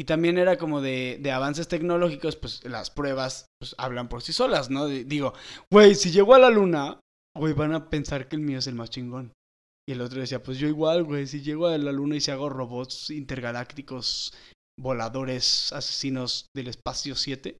Y 0.00 0.04
también 0.04 0.36
era 0.38 0.58
como 0.58 0.80
de, 0.80 1.18
de 1.20 1.30
avances 1.32 1.68
tecnológicos, 1.68 2.36
pues 2.36 2.64
las 2.64 2.90
pruebas 2.90 3.46
pues, 3.60 3.74
hablan 3.78 4.08
por 4.08 4.22
sí 4.22 4.32
solas, 4.32 4.70
¿no? 4.70 4.86
De- 4.86 5.04
digo, 5.04 5.32
güey, 5.72 5.94
si 5.96 6.10
llego 6.12 6.34
a 6.34 6.38
la 6.38 6.50
luna, 6.50 7.00
güey, 7.38 7.54
van 7.54 7.72
a 7.72 7.88
pensar 7.88 8.28
que 8.28 8.36
el 8.36 8.42
mío 8.42 8.58
es 8.58 8.66
el 8.66 8.74
más 8.74 8.90
chingón. 8.90 9.32
Y 9.88 9.92
el 9.92 10.02
otro 10.02 10.20
decía, 10.20 10.42
pues 10.42 10.58
yo 10.58 10.68
igual, 10.68 11.04
güey, 11.04 11.26
si 11.26 11.40
llego 11.40 11.66
a 11.66 11.78
la 11.78 11.92
luna 11.92 12.16
y 12.16 12.20
si 12.20 12.30
hago 12.30 12.50
robots 12.50 13.08
intergalácticos 13.08 14.34
voladores 14.78 15.72
asesinos 15.72 16.46
del 16.54 16.68
espacio 16.68 17.14
7, 17.14 17.56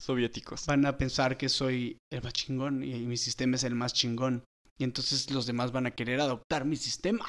Soviéticos. 0.00 0.66
van 0.66 0.84
a 0.84 0.98
pensar 0.98 1.38
que 1.38 1.48
soy 1.48 1.96
el 2.12 2.22
más 2.22 2.32
chingón 2.34 2.84
y 2.84 3.06
mi 3.06 3.16
sistema 3.16 3.56
es 3.56 3.64
el 3.64 3.74
más 3.74 3.94
chingón. 3.94 4.44
Y 4.78 4.84
entonces 4.84 5.30
los 5.30 5.46
demás 5.46 5.72
van 5.72 5.86
a 5.86 5.92
querer 5.92 6.20
adoptar 6.20 6.64
mi 6.64 6.76
sistema. 6.76 7.24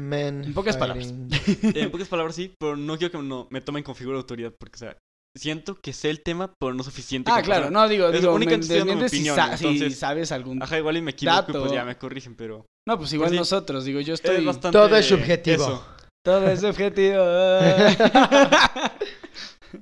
Men 0.00 0.42
En 0.42 0.54
pocas 0.54 0.78
fighting. 0.78 1.28
En 1.62 1.90
pocas 1.90 2.08
palabras 2.08 2.34
sí, 2.34 2.54
pero 2.58 2.76
no 2.76 2.96
quiero 2.96 3.12
que 3.12 3.26
no, 3.26 3.46
me 3.50 3.60
tomen 3.60 3.84
con 3.84 3.94
figura 3.94 4.16
de 4.16 4.22
autoridad 4.22 4.54
porque, 4.58 4.76
o 4.76 4.78
sea, 4.78 4.98
siento 5.36 5.80
que 5.80 5.92
sé 5.92 6.10
el 6.10 6.22
tema, 6.22 6.52
pero 6.58 6.74
no 6.74 6.82
suficiente. 6.82 7.30
Ah, 7.32 7.42
claro, 7.42 7.70
no, 7.70 7.88
digo, 7.88 8.08
es 8.08 8.20
digo, 8.20 8.34
únicamente 8.34 8.66
me 8.66 8.74
estoy 8.74 8.78
dando 8.78 8.94
mi 8.96 9.02
desmientes 9.02 9.92
si, 9.92 9.94
sabes 9.94 10.32
algún... 10.32 10.62
Ajá, 10.62 10.78
igual 10.78 10.96
y 10.96 11.02
me 11.02 11.12
equivoco 11.12 11.36
Dato. 11.36 11.60
pues 11.60 11.72
ya 11.72 11.84
me 11.84 11.96
corrigen, 11.96 12.34
pero... 12.34 12.66
No, 12.88 12.98
pues 12.98 13.12
igual 13.12 13.30
sí. 13.30 13.36
nosotros, 13.36 13.84
digo, 13.84 14.00
yo 14.00 14.14
Es 14.14 14.20
estoy... 14.20 14.44
bastante... 14.44 14.76
Todo 14.76 14.96
es 14.96 15.06
subjetivo. 15.06 15.64
Eso. 15.64 15.86
Todo 16.24 16.48
es 16.48 16.64
objetivo. 16.64 17.24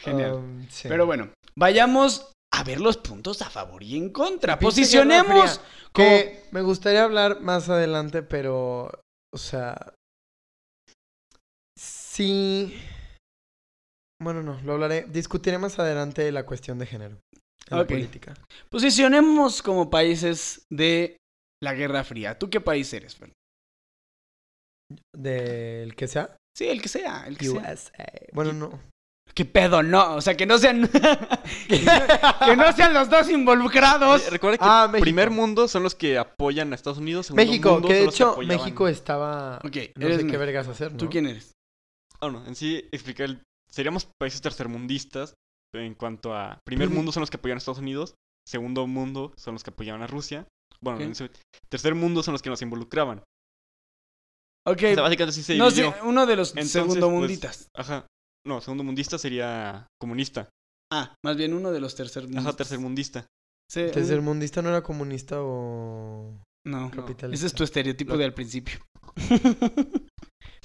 Genial. 0.00 0.34
Um, 0.34 0.66
sí. 0.68 0.88
Pero 0.88 1.06
bueno, 1.06 1.30
vayamos 1.56 2.32
a 2.52 2.64
ver 2.64 2.80
los 2.80 2.96
puntos 2.96 3.42
a 3.42 3.50
favor 3.50 3.82
y 3.82 3.96
en 3.96 4.10
contra. 4.10 4.58
Posicionemos 4.58 5.60
como... 5.92 6.08
Que 6.08 6.44
me 6.50 6.62
gustaría 6.62 7.04
hablar 7.04 7.40
más 7.40 7.68
adelante, 7.68 8.22
pero, 8.22 8.90
o 9.32 9.38
sea, 9.38 9.94
sí. 11.78 12.76
Bueno, 14.22 14.42
no, 14.42 14.60
lo 14.62 14.72
hablaré. 14.74 15.06
Discutiré 15.08 15.58
más 15.58 15.78
adelante 15.78 16.30
la 16.32 16.44
cuestión 16.46 16.78
de 16.78 16.86
género 16.86 17.16
en 17.70 17.78
la 17.78 17.86
política. 17.86 18.34
Posicionemos 18.70 19.62
como 19.62 19.90
países 19.90 20.64
de 20.70 21.16
la 21.62 21.74
Guerra 21.74 22.04
Fría. 22.04 22.38
¿Tú 22.38 22.50
qué 22.50 22.60
país 22.60 22.92
eres, 22.92 23.16
Fer? 23.16 23.32
Del 25.16 25.94
que 25.94 26.06
sea. 26.06 26.36
Sí, 26.56 26.68
el 26.68 26.82
que 26.82 26.88
sea, 26.88 27.24
el 27.26 27.38
que 27.38 27.46
sea. 27.46 27.74
Bueno, 28.32 28.52
no. 28.52 28.78
¿Qué 29.34 29.46
pedo? 29.46 29.82
No, 29.82 30.16
o 30.16 30.20
sea, 30.20 30.36
que 30.36 30.44
no 30.44 30.58
sean... 30.58 30.86
que 31.68 32.56
no 32.56 32.72
sean 32.74 32.92
los 32.92 33.08
dos 33.08 33.30
involucrados. 33.30 34.26
Eh, 34.26 34.30
Recuerda 34.30 34.58
que 34.58 34.64
Ah, 34.66 34.92
primer 35.00 35.30
mundo 35.30 35.68
son 35.68 35.82
los 35.84 35.94
que 35.94 36.18
apoyan 36.18 36.72
a 36.72 36.74
Estados 36.74 36.98
Unidos. 36.98 37.26
segundo 37.26 37.42
México, 37.46 37.70
mundo 37.72 37.88
que 37.88 37.94
de 37.94 38.04
hecho 38.04 38.36
México 38.38 38.88
estaba. 38.88 39.56
Ok, 39.64 39.76
No 39.96 40.06
eres 40.06 40.18
sé 40.18 40.22
qué 40.24 40.24
México. 40.24 40.38
vergas 40.38 40.68
hacer, 40.68 40.92
¿no? 40.92 40.98
¿Tú 40.98 41.08
quién 41.08 41.26
eres? 41.26 41.52
Ah, 42.20 42.28
no, 42.28 42.44
en 42.46 42.54
sí 42.54 42.86
explicar 42.92 43.24
el... 43.30 43.40
Seríamos 43.72 44.08
países 44.20 44.40
tercermundistas 44.42 45.34
en 45.74 45.94
cuanto 45.94 46.34
a... 46.34 46.58
Primer 46.66 46.90
mundo 46.90 47.12
son 47.12 47.22
los 47.22 47.30
que 47.30 47.38
apoyan 47.38 47.56
a 47.56 47.58
Estados 47.58 47.78
Unidos. 47.78 48.14
Segundo 48.46 48.86
mundo 48.86 49.32
son 49.36 49.54
los 49.54 49.62
que 49.64 49.70
apoyaban 49.70 50.02
a 50.02 50.06
Rusia. 50.06 50.46
Bueno, 50.80 51.00
en 51.00 51.14
tercer 51.70 51.94
mundo 51.94 52.22
son 52.22 52.32
los 52.32 52.42
que 52.42 52.50
nos 52.50 52.60
involucraban. 52.60 53.22
Ok, 54.66 54.76
O 54.76 54.80
sea, 54.94 55.02
básicamente 55.02 55.30
así 55.30 55.42
se 55.42 55.56
no 55.56 55.70
dividió. 55.70 55.92
sé, 55.92 56.02
uno 56.02 56.26
de 56.26 56.36
los 56.36 56.50
Entonces, 56.50 56.72
segundo 56.72 57.08
pues, 57.08 57.18
munditas. 57.20 57.68
Ajá. 57.74 58.06
No, 58.46 58.60
segundo 58.60 58.84
mundista 58.84 59.16
sería 59.18 59.86
comunista. 60.00 60.48
Ah, 60.92 61.14
más 61.24 61.36
bien 61.36 61.54
uno 61.54 61.70
de 61.72 61.80
los 61.80 61.94
tercer 61.94 62.26
Ajá, 62.36 62.52
tercermundista. 62.52 63.26
Sí, 63.70 63.80
un- 63.80 63.90
¿Tercermundista 63.92 64.60
no 64.60 64.68
era 64.68 64.82
comunista 64.82 65.36
o.? 65.40 66.38
No, 66.66 66.90
capitalista? 66.90 67.34
ese 67.34 67.46
es 67.46 67.54
tu 67.54 67.64
estereotipo 67.64 68.12
Lo- 68.12 68.18
de 68.18 68.24
al 68.26 68.34
principio. 68.34 68.78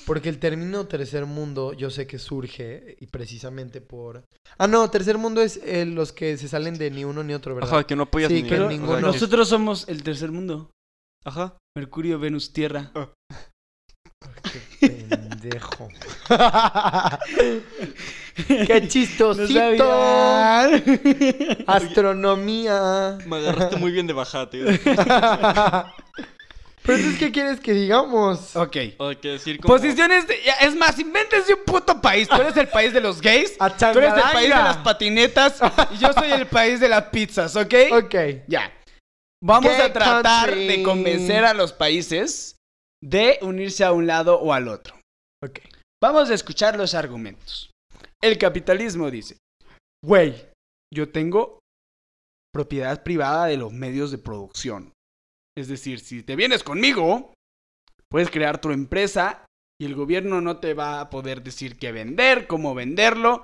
Porque 0.07 0.29
el 0.29 0.39
término 0.39 0.87
tercer 0.87 1.25
mundo 1.25 1.73
yo 1.73 1.89
sé 1.89 2.07
que 2.07 2.17
surge 2.17 2.95
y 3.01 3.07
precisamente 3.07 3.81
por... 3.81 4.23
Ah, 4.57 4.65
no, 4.65 4.89
tercer 4.89 5.17
mundo 5.17 5.41
es 5.41 5.59
eh, 5.65 5.85
los 5.85 6.13
que 6.13 6.37
se 6.37 6.47
salen 6.47 6.77
de 6.77 6.89
ni 6.89 7.03
uno 7.03 7.25
ni 7.25 7.33
otro, 7.33 7.53
¿verdad? 7.53 7.69
Ajá, 7.69 7.83
que 7.85 7.97
no 7.97 8.03
apoyas 8.03 8.31
Sí, 8.31 8.41
ni 8.41 8.49
Pero 8.49 8.67
o 8.67 8.69
sea, 8.69 8.77
ninguno. 8.77 9.01
nosotros 9.01 9.49
somos 9.49 9.85
el 9.89 10.03
tercer 10.03 10.31
mundo. 10.31 10.71
Ajá. 11.25 11.57
Mercurio, 11.75 12.19
Venus, 12.19 12.53
Tierra. 12.53 12.93
Qué 14.79 14.87
pendejo. 14.87 15.89
¡Qué 18.47 18.87
chistosito! 18.87 19.91
Astronomía. 21.67 23.17
Me 23.27 23.35
agarraste 23.35 23.75
muy 23.75 23.91
bien 23.91 24.07
de 24.07 24.13
bajate. 24.13 24.63
Pero 26.87 26.99
entonces, 26.99 27.19
¿qué 27.19 27.33
quieres 27.33 27.59
que 27.59 27.73
digamos? 27.73 28.55
ok. 28.55 28.77
O 28.97 29.09
hay 29.09 29.17
que 29.17 29.27
decir 29.27 29.59
como... 29.59 29.73
Posiciones 29.73 30.25
de... 30.25 30.35
Es 30.61 30.73
más, 30.73 30.97
invéntense 30.97 31.53
un 31.53 31.65
puto 31.65 32.01
país. 32.01 32.29
Tú 32.29 32.35
eres 32.37 32.55
el 32.55 32.69
país 32.69 32.93
de 32.93 33.01
los 33.01 33.21
gays. 33.21 33.57
A 33.59 33.69
Tú 33.69 33.99
eres 33.99 34.13
el 34.13 34.21
país 34.21 34.49
de 34.49 34.55
las 34.55 34.77
patinetas. 34.77 35.59
Y 35.91 35.97
yo 35.97 36.13
soy 36.13 36.31
el 36.31 36.47
país 36.47 36.79
de 36.79 36.87
las 36.87 37.03
pizzas, 37.09 37.57
¿ok? 37.57 37.73
Ok. 37.91 38.15
Ya. 38.47 38.73
Vamos 39.43 39.77
a 39.77 39.91
tratar 39.91 40.49
country. 40.49 40.67
de 40.67 40.83
convencer 40.83 41.43
a 41.43 41.53
los 41.53 41.73
países 41.73 42.55
de 43.03 43.37
unirse 43.41 43.83
a 43.83 43.91
un 43.91 44.07
lado 44.07 44.39
o 44.39 44.53
al 44.53 44.69
otro. 44.69 44.95
Ok. 45.43 45.59
Vamos 46.01 46.29
a 46.29 46.33
escuchar 46.33 46.77
los 46.77 46.95
argumentos. 46.95 47.69
El 48.23 48.37
capitalismo 48.37 49.11
dice, 49.11 49.35
güey, 50.03 50.47
yo 50.93 51.09
tengo 51.09 51.59
propiedad 52.53 53.03
privada 53.03 53.47
de 53.47 53.57
los 53.57 53.73
medios 53.73 54.09
de 54.09 54.19
producción. 54.19 54.93
Es 55.57 55.67
decir, 55.67 55.99
si 55.99 56.21
te 56.21 56.35
vienes 56.35 56.63
conmigo, 56.63 57.33
puedes 58.11 58.29
crear 58.29 58.61
tu 58.61 58.69
empresa 58.69 59.43
y 59.81 59.85
el 59.85 59.95
gobierno 59.95 60.39
no 60.39 60.59
te 60.59 60.75
va 60.75 60.99
a 60.99 61.09
poder 61.09 61.41
decir 61.41 61.79
qué 61.79 61.91
vender, 61.91 62.45
cómo 62.45 62.75
venderlo 62.75 63.43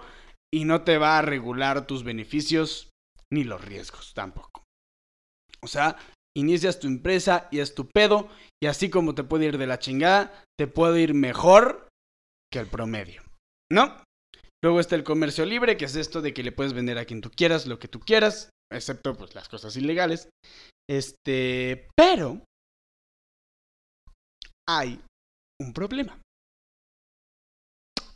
y 0.54 0.66
no 0.66 0.84
te 0.84 1.00
va 1.00 1.18
a 1.18 1.24
regular 1.24 1.88
tus 1.88 2.04
beneficios 2.04 2.92
ni 3.32 3.44
los 3.44 3.66
riesgos 3.66 4.14
tampoco. 4.14 4.64
O 5.64 5.68
sea, 5.68 5.98
inicias 6.38 6.80
tu 6.80 6.86
empresa 6.86 7.48
y 7.52 7.60
es 7.60 7.74
tu 7.74 7.88
pedo 7.88 8.30
y 8.62 8.68
así 8.68 8.92
como 8.92 9.16
te 9.16 9.24
puede 9.24 9.46
ir 9.46 9.58
de 9.58 9.66
la 9.66 9.80
chingada, 9.80 10.44
te 10.56 10.68
puede 10.68 11.02
ir 11.02 11.16
mejor 11.16 11.88
que 12.52 12.60
el 12.60 12.68
promedio, 12.68 13.24
¿no? 13.72 14.04
Luego 14.64 14.80
está 14.80 14.96
el 14.96 15.04
comercio 15.04 15.46
libre, 15.46 15.78
que 15.78 15.86
es 15.86 15.96
esto 15.96 16.22
de 16.22 16.32
que 16.34 16.44
le 16.44 16.52
puedes 16.52 16.74
vender 16.74 17.00
a 17.00 17.06
quien 17.06 17.22
tú 17.22 17.32
quieras, 17.32 17.66
lo 17.66 17.80
que 17.80 17.88
tú 17.88 18.00
quieras, 18.00 18.52
excepto 18.76 19.16
pues 19.16 19.36
las 19.36 19.50
cosas 19.50 19.76
ilegales. 19.78 20.30
Este, 20.90 21.88
pero 21.96 22.42
hay 24.68 25.02
un 25.62 25.74
problema. 25.74 26.20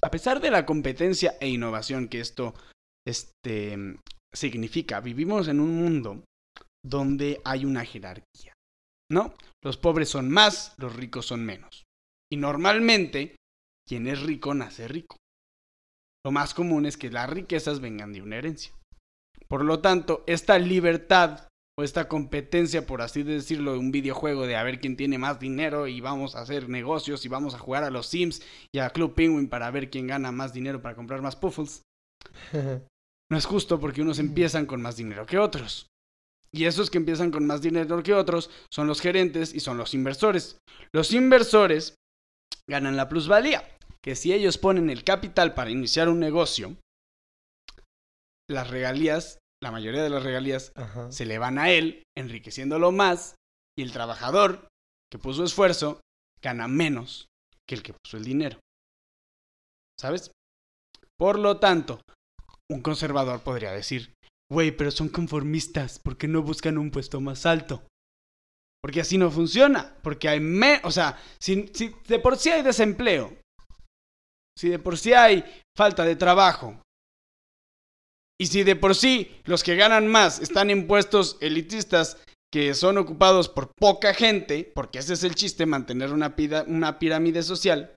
A 0.01 0.11
pesar 0.11 0.39
de 0.39 0.51
la 0.51 0.65
competencia 0.65 1.37
e 1.39 1.49
innovación 1.49 2.07
que 2.07 2.19
esto 2.19 2.53
este, 3.05 3.97
significa, 4.33 4.99
vivimos 4.99 5.47
en 5.47 5.59
un 5.59 5.75
mundo 5.75 6.23
donde 6.85 7.41
hay 7.43 7.65
una 7.65 7.83
jerarquía, 7.83 8.53
¿no? 9.11 9.33
Los 9.63 9.77
pobres 9.77 10.09
son 10.09 10.29
más, 10.29 10.75
los 10.77 10.95
ricos 10.95 11.25
son 11.25 11.45
menos. 11.45 11.83
Y 12.31 12.37
normalmente, 12.37 13.35
quien 13.87 14.07
es 14.07 14.21
rico 14.21 14.53
nace 14.53 14.87
rico. 14.87 15.17
Lo 16.25 16.31
más 16.31 16.53
común 16.53 16.85
es 16.85 16.97
que 16.97 17.09
las 17.09 17.29
riquezas 17.29 17.79
vengan 17.79 18.13
de 18.13 18.21
una 18.21 18.37
herencia. 18.37 18.73
Por 19.47 19.63
lo 19.63 19.79
tanto, 19.79 20.23
esta 20.27 20.59
libertad 20.59 21.47
o 21.79 21.83
esta 21.83 22.07
competencia, 22.07 22.85
por 22.85 23.01
así 23.01 23.23
decirlo, 23.23 23.73
de 23.73 23.77
un 23.77 23.91
videojuego 23.91 24.47
de 24.47 24.55
a 24.55 24.63
ver 24.63 24.79
quién 24.79 24.97
tiene 24.97 25.17
más 25.17 25.39
dinero 25.39 25.87
y 25.87 26.01
vamos 26.01 26.35
a 26.35 26.41
hacer 26.41 26.69
negocios 26.69 27.23
y 27.23 27.29
vamos 27.29 27.53
a 27.53 27.59
jugar 27.59 27.83
a 27.83 27.91
los 27.91 28.07
Sims 28.07 28.41
y 28.73 28.79
a 28.79 28.89
Club 28.89 29.13
Penguin 29.13 29.47
para 29.47 29.69
ver 29.69 29.89
quién 29.89 30.07
gana 30.07 30.31
más 30.31 30.53
dinero 30.53 30.81
para 30.81 30.95
comprar 30.95 31.21
más 31.21 31.35
puffles, 31.35 31.83
no 33.31 33.37
es 33.37 33.45
justo 33.45 33.79
porque 33.79 34.01
unos 34.01 34.19
empiezan 34.19 34.65
con 34.65 34.81
más 34.81 34.97
dinero 34.97 35.25
que 35.25 35.37
otros. 35.37 35.87
Y 36.51 36.65
esos 36.65 36.89
que 36.89 36.97
empiezan 36.97 37.29
con 37.29 37.45
más 37.45 37.61
dinero 37.61 38.01
que 38.01 38.13
otros 38.13 38.49
son 38.71 38.87
los 38.87 39.01
gerentes 39.01 39.53
y 39.53 39.59
son 39.59 39.77
los 39.77 39.93
inversores. 39.93 40.57
Los 40.93 41.11
inversores 41.13 41.95
ganan 42.69 42.95
la 42.95 43.09
plusvalía, 43.09 43.63
que 44.01 44.15
si 44.15 44.33
ellos 44.33 44.57
ponen 44.57 44.89
el 44.89 45.03
capital 45.03 45.53
para 45.53 45.69
iniciar 45.69 46.09
un 46.09 46.19
negocio, 46.19 46.77
las 48.49 48.69
regalías, 48.69 49.39
la 49.61 49.71
mayoría 49.71 50.03
de 50.03 50.09
las 50.09 50.23
regalías 50.23 50.71
Ajá. 50.75 51.11
se 51.11 51.25
le 51.25 51.37
van 51.37 51.57
a 51.57 51.71
él, 51.71 52.03
enriqueciéndolo 52.17 52.91
más, 52.91 53.35
y 53.77 53.83
el 53.83 53.91
trabajador 53.91 54.67
que 55.11 55.19
puso 55.19 55.43
esfuerzo 55.43 56.01
gana 56.41 56.67
menos 56.67 57.27
que 57.67 57.75
el 57.75 57.83
que 57.83 57.93
puso 57.93 58.17
el 58.17 58.23
dinero. 58.23 58.59
¿Sabes? 59.99 60.31
Por 61.17 61.39
lo 61.39 61.59
tanto, 61.59 62.01
un 62.69 62.81
conservador 62.81 63.41
podría 63.41 63.71
decir, 63.71 64.13
güey, 64.51 64.71
pero 64.71 64.91
son 64.91 65.09
conformistas, 65.09 65.99
¿por 65.99 66.17
qué 66.17 66.27
no 66.27 66.41
buscan 66.41 66.77
un 66.77 66.91
puesto 66.91 67.19
más 67.19 67.45
alto? 67.45 67.87
Porque 68.81 69.01
así 69.01 69.17
no 69.17 69.31
funciona, 69.31 69.97
porque 70.03 70.29
hay 70.29 70.39
me, 70.39 70.79
o 70.83 70.91
sea, 70.91 71.19
si, 71.41 71.67
si 71.73 71.93
de 72.07 72.19
por 72.19 72.37
sí 72.37 72.51
hay 72.51 72.61
desempleo, 72.61 73.33
si 74.57 74.69
de 74.69 74.79
por 74.79 74.97
sí 74.97 75.13
hay 75.13 75.43
falta 75.75 76.05
de 76.05 76.15
trabajo, 76.15 76.79
y 78.39 78.47
si 78.47 78.63
de 78.63 78.75
por 78.75 78.95
sí 78.95 79.31
los 79.45 79.63
que 79.63 79.75
ganan 79.75 80.07
más 80.07 80.39
están 80.39 80.69
en 80.69 80.87
puestos 80.87 81.37
elitistas 81.41 82.17
que 82.53 82.73
son 82.73 82.97
ocupados 82.97 83.49
por 83.49 83.71
poca 83.77 84.13
gente, 84.13 84.71
porque 84.73 84.99
ese 84.99 85.13
es 85.13 85.23
el 85.23 85.35
chiste, 85.35 85.65
mantener 85.65 86.13
una, 86.13 86.35
pida- 86.35 86.63
una 86.67 86.97
pirámide 86.99 87.43
social, 87.43 87.93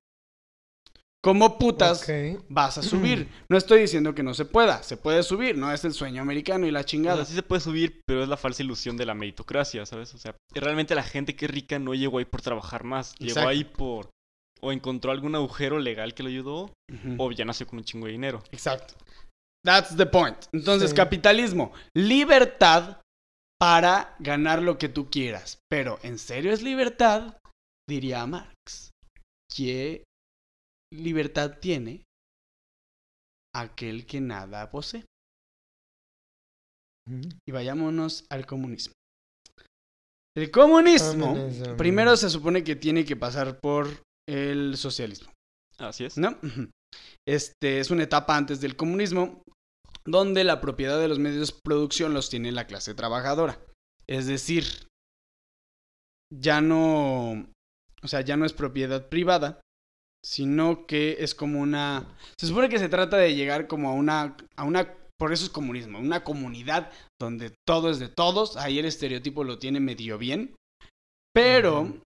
¿cómo 1.22 1.58
putas 1.58 2.02
Ok. 2.02 2.42
vas 2.48 2.78
a 2.78 2.82
subir? 2.82 3.28
No 3.48 3.56
estoy 3.56 3.80
diciendo 3.82 4.14
que 4.14 4.22
no 4.22 4.34
se 4.34 4.44
pueda, 4.44 4.82
se 4.82 4.96
puede 4.96 5.22
subir, 5.22 5.56
no 5.56 5.72
es 5.72 5.84
el 5.84 5.92
sueño 5.92 6.22
americano 6.22 6.66
y 6.66 6.70
la 6.70 6.80
O 6.80 6.84
chingada. 6.84 7.16
sea, 7.18 7.26
sí 7.26 7.34
se 7.34 7.42
puede 7.42 7.60
subir, 7.60 8.00
pero 8.06 8.22
es 8.22 8.28
la 8.28 8.36
falsa 8.36 8.62
ilusión 8.62 8.96
de 8.96 9.06
la 9.06 9.14
meritocracia, 9.14 9.84
¿sabes? 9.86 10.14
O 10.14 10.18
sea, 10.18 10.34
realmente 10.54 10.94
la 10.94 11.02
gente 11.02 11.36
que 11.36 11.44
es 11.46 11.50
rica 11.50 11.78
no 11.78 11.94
llegó 11.94 12.18
ahí 12.18 12.24
por 12.24 12.42
trabajar 12.42 12.84
más. 12.84 13.14
Llegó 13.18 13.30
Exacto. 13.30 13.48
ahí 13.50 13.64
por... 13.64 14.10
O 14.62 14.72
encontró 14.72 15.10
algún 15.10 15.34
agujero 15.36 15.78
legal 15.78 16.12
que 16.12 16.22
lo 16.22 16.28
ayudó, 16.28 16.70
o 17.16 17.32
ya 17.32 17.46
nació 17.46 17.66
con 17.66 17.78
un 17.78 17.84
chingo 17.84 18.04
de 18.06 18.12
dinero. 18.12 18.42
Exacto. 18.52 18.92
That's 19.64 19.96
the 19.96 20.06
point. 20.06 20.36
Entonces, 20.52 20.90
Sí. 20.90 20.96
capitalismo, 20.96 21.72
libertad 21.94 23.00
para 23.60 24.16
ganar 24.20 24.62
lo 24.62 24.78
que 24.78 24.88
tú 24.88 25.10
quieras. 25.10 25.58
Pero, 25.68 25.98
¿en 26.02 26.18
serio 26.18 26.52
es 26.52 26.62
libertad? 26.62 27.36
Diría 27.88 28.24
Marx. 28.26 28.90
¿Qué 29.54 30.04
libertad 30.92 31.58
tiene 31.60 32.04
aquel 33.54 34.06
que 34.06 34.20
nada 34.20 34.70
posee? 34.70 35.04
Y 37.46 37.50
vayámonos 37.52 38.24
al 38.30 38.46
comunismo. 38.46 38.94
El 40.36 40.50
comunismo, 40.52 41.34
Comunismo. 41.34 41.76
primero 41.76 42.16
se 42.16 42.30
supone 42.30 42.62
que 42.62 42.76
tiene 42.76 43.04
que 43.04 43.16
pasar 43.16 43.58
por 43.60 43.88
el 44.28 44.76
socialismo. 44.76 45.32
Así 45.78 46.04
es. 46.04 46.16
¿no? 46.16 46.38
Este 47.26 47.80
es 47.80 47.90
una 47.90 48.04
etapa 48.04 48.36
antes 48.36 48.60
del 48.60 48.76
comunismo 48.76 49.42
donde 50.04 50.44
la 50.44 50.60
propiedad 50.60 50.98
de 50.98 51.08
los 51.08 51.18
medios 51.18 51.54
de 51.54 51.60
producción 51.62 52.14
los 52.14 52.30
tiene 52.30 52.52
la 52.52 52.66
clase 52.66 52.94
trabajadora. 52.94 53.60
Es 54.08 54.26
decir, 54.26 54.64
ya 56.32 56.60
no, 56.60 57.46
o 58.02 58.08
sea, 58.08 58.22
ya 58.22 58.36
no 58.36 58.44
es 58.44 58.52
propiedad 58.52 59.08
privada, 59.08 59.60
sino 60.24 60.86
que 60.86 61.16
es 61.20 61.34
como 61.34 61.60
una, 61.60 62.16
se 62.38 62.46
supone 62.46 62.68
que 62.68 62.78
se 62.78 62.88
trata 62.88 63.16
de 63.16 63.34
llegar 63.34 63.66
como 63.66 63.90
a 63.90 63.94
una, 63.94 64.36
a 64.56 64.64
una, 64.64 64.94
por 65.18 65.32
eso 65.32 65.44
es 65.44 65.50
comunismo, 65.50 65.98
una 65.98 66.24
comunidad 66.24 66.92
donde 67.20 67.54
todo 67.66 67.90
es 67.90 67.98
de 67.98 68.08
todos, 68.08 68.56
ahí 68.56 68.78
el 68.78 68.86
estereotipo 68.86 69.44
lo 69.44 69.58
tiene 69.58 69.80
medio 69.80 70.18
bien, 70.18 70.54
pero, 71.34 72.02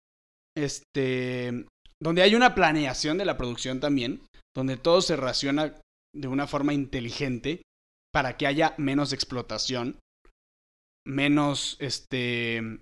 este, 0.56 1.66
donde 2.02 2.22
hay 2.22 2.34
una 2.34 2.54
planeación 2.54 3.18
de 3.18 3.24
la 3.24 3.36
producción 3.36 3.80
también, 3.80 4.22
donde 4.54 4.76
todo 4.76 5.02
se 5.02 5.16
raciona 5.16 5.74
de 6.14 6.28
una 6.28 6.46
forma 6.46 6.72
inteligente 6.72 7.62
para 8.12 8.36
que 8.36 8.46
haya 8.46 8.74
menos 8.78 9.12
explotación, 9.12 10.00
menos, 11.06 11.76
este, 11.78 12.80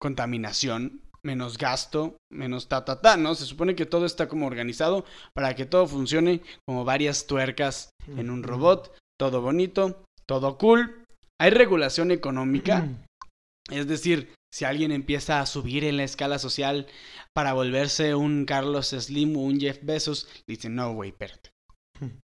contaminación, 0.00 1.02
menos 1.22 1.58
gasto, 1.58 2.16
menos 2.32 2.68
ta, 2.68 2.84
ta, 2.84 3.00
ta, 3.00 3.16
¿no? 3.16 3.34
Se 3.34 3.44
supone 3.44 3.74
que 3.74 3.86
todo 3.86 4.06
está 4.06 4.28
como 4.28 4.46
organizado 4.46 5.04
para 5.34 5.54
que 5.54 5.66
todo 5.66 5.86
funcione 5.86 6.40
como 6.66 6.84
varias 6.84 7.26
tuercas 7.26 7.90
en 8.06 8.30
un 8.30 8.42
robot, 8.42 8.96
todo 9.18 9.42
bonito, 9.42 10.04
todo 10.26 10.56
cool. 10.58 11.04
Hay 11.40 11.50
regulación 11.50 12.10
económica, 12.10 12.88
es 13.70 13.86
decir, 13.86 14.32
si 14.52 14.64
alguien 14.64 14.92
empieza 14.92 15.40
a 15.40 15.46
subir 15.46 15.84
en 15.84 15.96
la 15.96 16.04
escala 16.04 16.38
social 16.38 16.86
para 17.34 17.52
volverse 17.52 18.14
un 18.14 18.44
Carlos 18.44 18.88
Slim 18.88 19.36
o 19.36 19.40
un 19.40 19.60
Jeff 19.60 19.80
Bezos, 19.82 20.28
dice, 20.46 20.68
no, 20.68 20.94
güey, 20.94 21.10
espérate. 21.10 21.50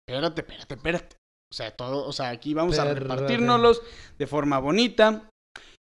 Espérate, 0.08 0.42
espérate, 0.42 0.76
espérate. 0.76 1.16
O 1.52 1.56
sea, 1.56 1.76
todo, 1.76 2.08
o 2.08 2.14
sea, 2.14 2.30
aquí 2.30 2.54
vamos 2.54 2.80
a 2.80 2.94
repartirnoslos 2.94 3.82
de 4.18 4.28
forma 4.28 4.60
bonita. 4.60 5.30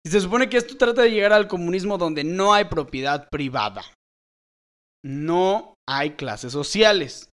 Y 0.06 0.10
se 0.10 0.20
supone 0.20 0.50
que 0.50 0.58
esto 0.58 0.76
trata 0.78 1.04
de 1.04 1.12
llegar 1.12 1.32
al 1.32 1.48
comunismo 1.48 1.98
donde 1.98 2.24
no 2.24 2.54
hay 2.54 2.66
propiedad 2.66 3.30
privada. 3.30 3.84
No 5.06 5.76
hay 5.88 6.12
clases 6.12 6.52
sociales. 6.52 7.30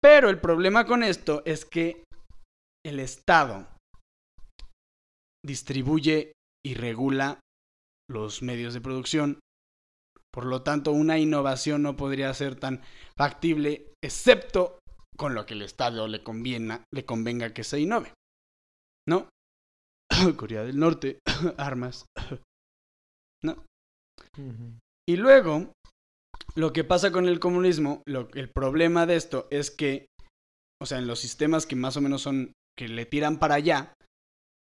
Pero 0.00 0.28
el 0.28 0.40
problema 0.40 0.86
con 0.86 1.02
esto 1.02 1.42
es 1.44 1.64
que 1.64 2.04
el 2.84 3.00
Estado 3.00 3.66
distribuye 5.44 6.32
y 6.64 6.74
regula 6.74 7.40
los 8.08 8.42
medios 8.42 8.74
de 8.74 8.80
producción. 8.80 9.40
Por 10.32 10.46
lo 10.46 10.62
tanto, 10.62 10.90
una 10.92 11.18
innovación 11.18 11.82
no 11.82 11.96
podría 11.96 12.32
ser 12.34 12.56
tan 12.56 12.82
factible, 13.16 13.92
excepto 14.02 14.78
con 15.16 15.34
lo 15.34 15.46
que 15.46 15.54
el 15.54 15.62
Estado 15.62 16.08
le, 16.08 16.24
conviena, 16.24 16.84
le 16.92 17.04
convenga 17.04 17.54
que 17.54 17.62
se 17.64 17.80
innove. 17.80 18.12
¿No? 19.08 19.28
Corea 20.36 20.64
del 20.64 20.78
Norte, 20.78 21.20
armas. 21.56 22.06
¿No? 23.44 23.64
Y 25.08 25.16
luego, 25.16 25.72
lo 26.56 26.72
que 26.72 26.82
pasa 26.82 27.12
con 27.12 27.28
el 27.28 27.38
comunismo, 27.38 28.02
lo- 28.06 28.28
el 28.34 28.50
problema 28.50 29.06
de 29.06 29.16
esto 29.16 29.46
es 29.50 29.70
que, 29.70 30.06
o 30.82 30.86
sea, 30.86 30.98
en 30.98 31.06
los 31.06 31.20
sistemas 31.20 31.66
que 31.66 31.76
más 31.76 31.96
o 31.96 32.00
menos 32.00 32.22
son, 32.22 32.52
que 32.76 32.88
le 32.88 33.06
tiran 33.06 33.38
para 33.38 33.54
allá, 33.56 33.92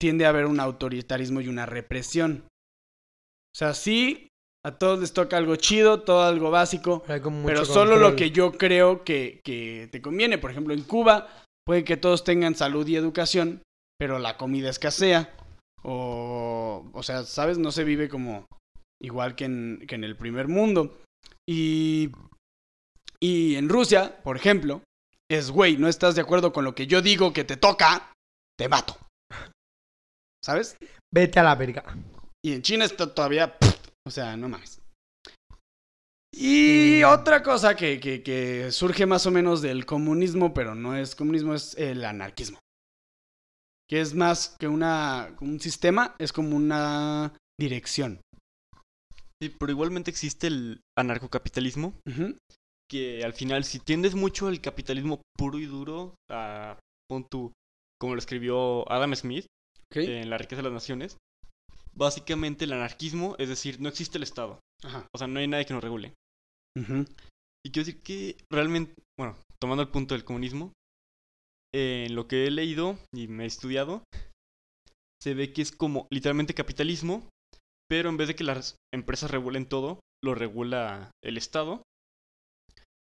tiende 0.04 0.26
a 0.26 0.30
haber 0.30 0.48
un 0.48 0.60
autoritarismo 0.60 1.40
y 1.40 1.48
una 1.48 1.66
represión. 1.66 2.44
O 2.46 3.58
sea, 3.58 3.74
sí, 3.74 4.28
a 4.66 4.78
todos 4.78 5.00
les 5.00 5.14
toca 5.14 5.38
algo 5.38 5.56
chido, 5.56 6.02
todo 6.02 6.24
algo 6.24 6.52
básico, 6.52 7.06
pero 7.08 7.64
solo 7.64 7.96
lo 7.96 8.14
que 8.18 8.32
yo 8.32 8.52
creo 8.52 9.06
que, 9.06 9.40
que 9.46 9.88
te 9.94 10.02
conviene. 10.02 10.38
Por 10.38 10.52
ejemplo, 10.52 10.74
en 10.74 10.84
Cuba 10.84 11.30
puede 11.66 11.86
que 11.86 11.96
todos 11.96 12.26
tengan 12.26 12.54
salud 12.54 12.86
y 12.86 12.98
educación, 12.98 13.64
pero 13.98 14.20
la 14.20 14.36
comida 14.36 14.70
escasea. 14.70 15.34
O, 15.84 16.86
o 16.92 17.04
sea, 17.04 17.24
¿sabes? 17.24 17.58
No 17.58 17.72
se 17.72 17.86
vive 17.86 18.10
como 18.10 18.46
igual 19.02 19.36
que 19.36 19.46
en, 19.46 19.86
que 19.88 19.96
en 19.96 20.04
el 20.04 20.18
primer 20.18 20.50
mundo. 20.50 21.00
Y, 21.48 22.12
y 23.22 23.56
en 23.56 23.70
Rusia, 23.70 24.22
por 24.22 24.36
ejemplo, 24.36 24.82
es, 25.32 25.50
güey, 25.50 25.78
no 25.78 25.88
estás 25.88 26.16
de 26.16 26.22
acuerdo 26.24 26.52
con 26.52 26.66
lo 26.66 26.76
que 26.76 26.88
yo 26.88 27.02
digo 27.02 27.32
que 27.32 27.46
te 27.46 27.56
toca, 27.56 28.12
te 28.58 28.68
mato. 28.68 28.98
¿Sabes? 30.44 30.78
Vete 31.14 31.40
a 31.40 31.44
la 31.44 31.56
verga. 31.56 31.84
Y 32.44 32.54
en 32.54 32.62
China 32.62 32.86
está 32.86 33.14
todavía. 33.14 33.58
pff, 33.58 33.76
o 34.08 34.12
sea, 34.12 34.36
no 34.36 34.50
mames. 34.50 34.82
Y 36.36 36.98
Sí. 36.98 37.04
otra 37.04 37.44
cosa 37.44 37.76
que, 37.76 38.00
que- 38.00 38.24
que 38.24 38.72
surge 38.72 39.06
más 39.06 39.26
o 39.28 39.32
menos 39.32 39.62
del 39.62 39.86
comunismo, 39.86 40.54
pero 40.54 40.74
no 40.76 40.96
es 40.96 41.16
comunismo, 41.16 41.54
es 41.54 41.76
el 41.78 42.04
anarquismo. 42.04 42.60
Que 43.90 44.02
es 44.02 44.16
más 44.16 44.56
que 44.60 44.68
una, 44.68 45.36
un 45.42 45.60
sistema, 45.60 46.16
es 46.18 46.34
como 46.34 46.56
una 46.56 47.38
dirección. 47.60 48.20
Sí, 49.42 49.50
pero 49.60 49.72
igualmente 49.72 50.10
existe 50.10 50.48
el 50.48 50.82
anarcocapitalismo, 50.98 51.94
que 52.90 53.24
al 53.24 53.34
final 53.34 53.64
si 53.64 53.80
tiendes 53.80 54.16
mucho 54.16 54.48
al 54.48 54.60
capitalismo 54.62 55.22
puro 55.38 55.60
y 55.60 55.66
duro, 55.66 56.16
a, 56.32 56.80
pon 57.10 57.28
tú, 57.30 57.52
como 58.02 58.16
lo 58.16 58.20
escribió 58.20 58.90
Adam 58.92 59.14
Smith 59.16 59.46
En 59.96 60.30
La 60.30 60.38
riqueza 60.38 60.62
de 60.62 60.64
las 60.64 60.74
naciones, 60.74 61.18
básicamente 61.94 62.66
el 62.66 62.74
anarquismo, 62.74 63.36
es 63.38 63.50
decir, 63.50 63.80
no 63.80 63.90
existe 63.90 64.18
el 64.18 64.24
Estado, 64.24 64.60
Ajá. 64.84 65.08
o 65.14 65.18
sea, 65.18 65.28
no 65.28 65.40
hay 65.40 65.48
nadie 65.48 65.66
que 65.66 65.74
nos 65.74 65.84
regule. 65.84 66.14
Y 66.76 67.72
quiero 67.72 67.86
decir 67.86 68.02
que 68.02 68.38
realmente, 68.52 68.94
bueno, 69.18 69.38
tomando 69.62 69.84
el 69.84 69.90
punto 69.90 70.16
del 70.16 70.26
comunismo, 70.26 70.74
en 71.74 72.16
lo 72.16 72.28
que 72.28 72.46
he 72.46 72.52
leído 72.52 72.98
y 73.14 73.28
me 73.28 73.44
he 73.44 73.48
estudiado, 73.48 74.04
se 75.22 75.34
ve 75.34 75.54
que 75.54 75.62
es 75.62 75.72
como 75.72 76.08
literalmente 76.12 76.54
capitalismo, 76.54 77.30
pero 77.90 78.10
en 78.10 78.18
vez 78.18 78.28
de 78.28 78.36
que 78.36 78.44
las 78.44 78.76
empresas 78.94 79.32
regulen 79.32 79.68
todo, 79.68 80.00
lo 80.24 80.36
regula 80.36 81.12
el 81.24 81.38
Estado. 81.38 81.84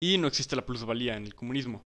Y 0.04 0.17
no 0.17 0.28
existe 0.28 0.56
la 0.56 0.65
plusvalía 0.65 1.15
en 1.15 1.26
el 1.26 1.36
comunismo. 1.36 1.84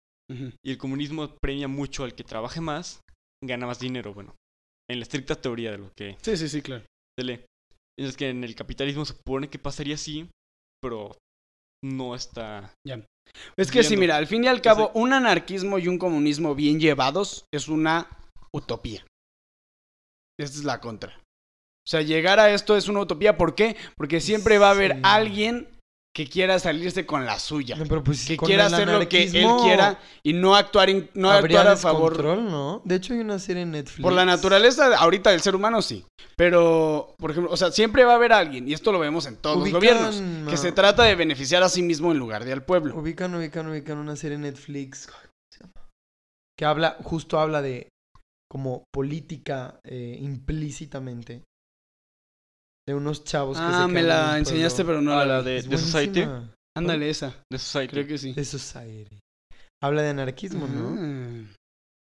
Y 0.64 0.72
el 0.72 0.78
comunismo 0.78 1.36
premia 1.42 1.68
mucho 1.68 2.04
al 2.04 2.16
que 2.16 2.24
trabaje 2.24 2.62
más, 2.62 3.02
gana 3.44 3.68
más 3.68 3.80
dinero, 3.80 4.14
bueno, 4.14 4.34
en 4.90 5.00
la 5.00 5.04
estricta 5.04 5.36
teoría 5.36 5.72
de 5.72 5.78
lo 5.80 5.92
que 5.96 6.18
Sí, 6.22 6.38
sí, 6.38 6.48
sí, 6.50 6.62
claro. 6.62 6.84
se 7.18 7.26
lee. 7.26 7.46
Es 7.98 8.16
que 8.18 8.30
en 8.30 8.44
el 8.44 8.56
capitalismo 8.56 9.06
se 9.06 9.14
supone 9.16 9.50
que 9.50 9.58
pasaría 9.60 9.96
así, 9.96 10.30
pero 10.82 11.16
no 11.84 12.14
está 12.16 12.72
Es 13.58 13.72
que 13.72 13.84
sí, 13.84 13.98
mira, 13.98 14.18
al 14.18 14.28
fin 14.28 14.44
y 14.44 14.48
al 14.48 14.62
cabo, 14.62 14.88
Entonces- 14.88 15.02
un 15.04 15.14
anarquismo 15.14 15.80
y 15.80 15.88
un 15.88 15.98
comunismo 15.98 16.56
bien 16.56 16.80
llevados 16.80 17.46
es 17.54 17.68
una 17.68 18.08
utopía. 18.54 19.06
Esta 20.40 20.58
es 20.58 20.64
la 20.66 20.80
contra. 20.82 21.18
O 21.18 21.88
sea, 21.88 22.02
llegar 22.02 22.40
a 22.40 22.54
esto 22.54 22.76
es 22.76 22.88
una 22.88 23.02
utopía. 23.02 23.38
¿Por 23.38 23.56
qué? 23.56 23.76
Porque 23.96 24.20
siempre 24.20 24.58
va 24.58 24.68
a 24.70 24.72
haber 24.72 24.94
Sí. 24.96 25.02
alguien 25.04 25.70
que 26.16 26.28
quiera 26.28 26.58
salirse 26.60 27.06
con 27.06 27.26
la 27.26 27.38
suya. 27.40 27.76
No, 27.76 27.84
pero 27.88 28.02
pues 28.02 28.26
que 28.26 28.38
quiera 28.38 28.68
hacer 28.68 28.88
lo 28.88 29.08
que 29.10 29.24
él 29.24 29.48
quiera 29.62 30.00
y 30.24 30.32
no 30.32 30.56
actuar, 30.56 30.90
en- 30.90 31.10
no 31.14 31.30
actuar 31.30 31.68
a 31.68 31.76
favor. 31.76 32.14
descontrol, 32.14 32.46
¿no? 32.50 32.82
De 32.86 32.96
hecho 32.96 33.14
hay 33.14 33.20
una 33.20 33.38
serie 33.38 33.64
en 33.64 33.72
Netflix. 33.72 34.02
Por 34.02 34.14
la 34.14 34.24
naturaleza 34.24 34.96
ahorita 34.98 35.32
del 35.32 35.42
ser 35.42 35.56
humano, 35.56 35.82
sí. 35.82 36.06
Pero, 36.38 37.16
por 37.18 37.32
ejemplo, 37.32 37.52
o 37.52 37.58
sea, 37.58 37.70
siempre 37.72 38.06
va 38.06 38.14
a 38.14 38.16
haber 38.16 38.32
alguien, 38.32 38.66
y 38.66 38.72
esto 38.74 38.94
lo 38.94 39.00
vemos 39.00 39.26
en 39.26 39.36
todos 39.36 39.58
Ubican, 39.58 39.74
los 39.74 39.82
gobiernos, 40.16 40.50
que 40.50 40.56
se 40.56 40.72
trata 40.72 41.04
de 41.04 41.16
beneficiar 41.16 41.64
a 41.64 41.70
sí 41.70 41.82
mismo 41.82 42.14
en 42.14 42.18
lugar 42.18 42.46
de 42.46 42.54
al 42.54 42.64
pueblo. 42.64 42.96
Ubican, 42.98 43.36
ubican, 43.36 43.68
ubican 43.68 43.98
una 43.98 44.16
serie 44.16 44.36
en 44.36 44.44
Netflix. 44.44 45.10
ay, 45.10 45.14
¿cómo 45.28 45.50
se 45.52 45.60
llama? 45.60 45.88
Que 46.58 46.64
habla, 46.66 46.98
justo 47.04 47.40
habla 47.42 47.62
de 47.62 47.90
como 48.50 48.86
política 48.94 49.80
eh, 49.84 50.18
implícitamente. 50.22 51.42
De 52.88 52.94
unos 52.94 53.24
chavos 53.24 53.58
que 53.58 53.66
se 53.66 53.72
Ah, 53.72 53.88
me 53.88 54.02
quedan 54.02 54.04
en 54.04 54.08
la 54.08 54.38
enseñaste, 54.38 54.86
pero 54.86 55.02
no 55.02 55.18
Ah, 55.18 55.26
la 55.26 55.42
de, 55.42 55.62
de 55.64 55.78
Society. 55.78 56.28
Ándale, 56.78 57.10
esa. 57.10 57.34
De 57.52 57.58
Society. 57.58 57.92
Creo 57.94 58.08
que 58.08 58.18
sí. 58.18 58.34
De 58.34 58.46
Society. 58.46 59.20
Habla 59.84 60.02
de 60.04 60.10
anarquismo, 60.10 60.68
¿no? 60.68 60.96
Eh, 61.00 61.46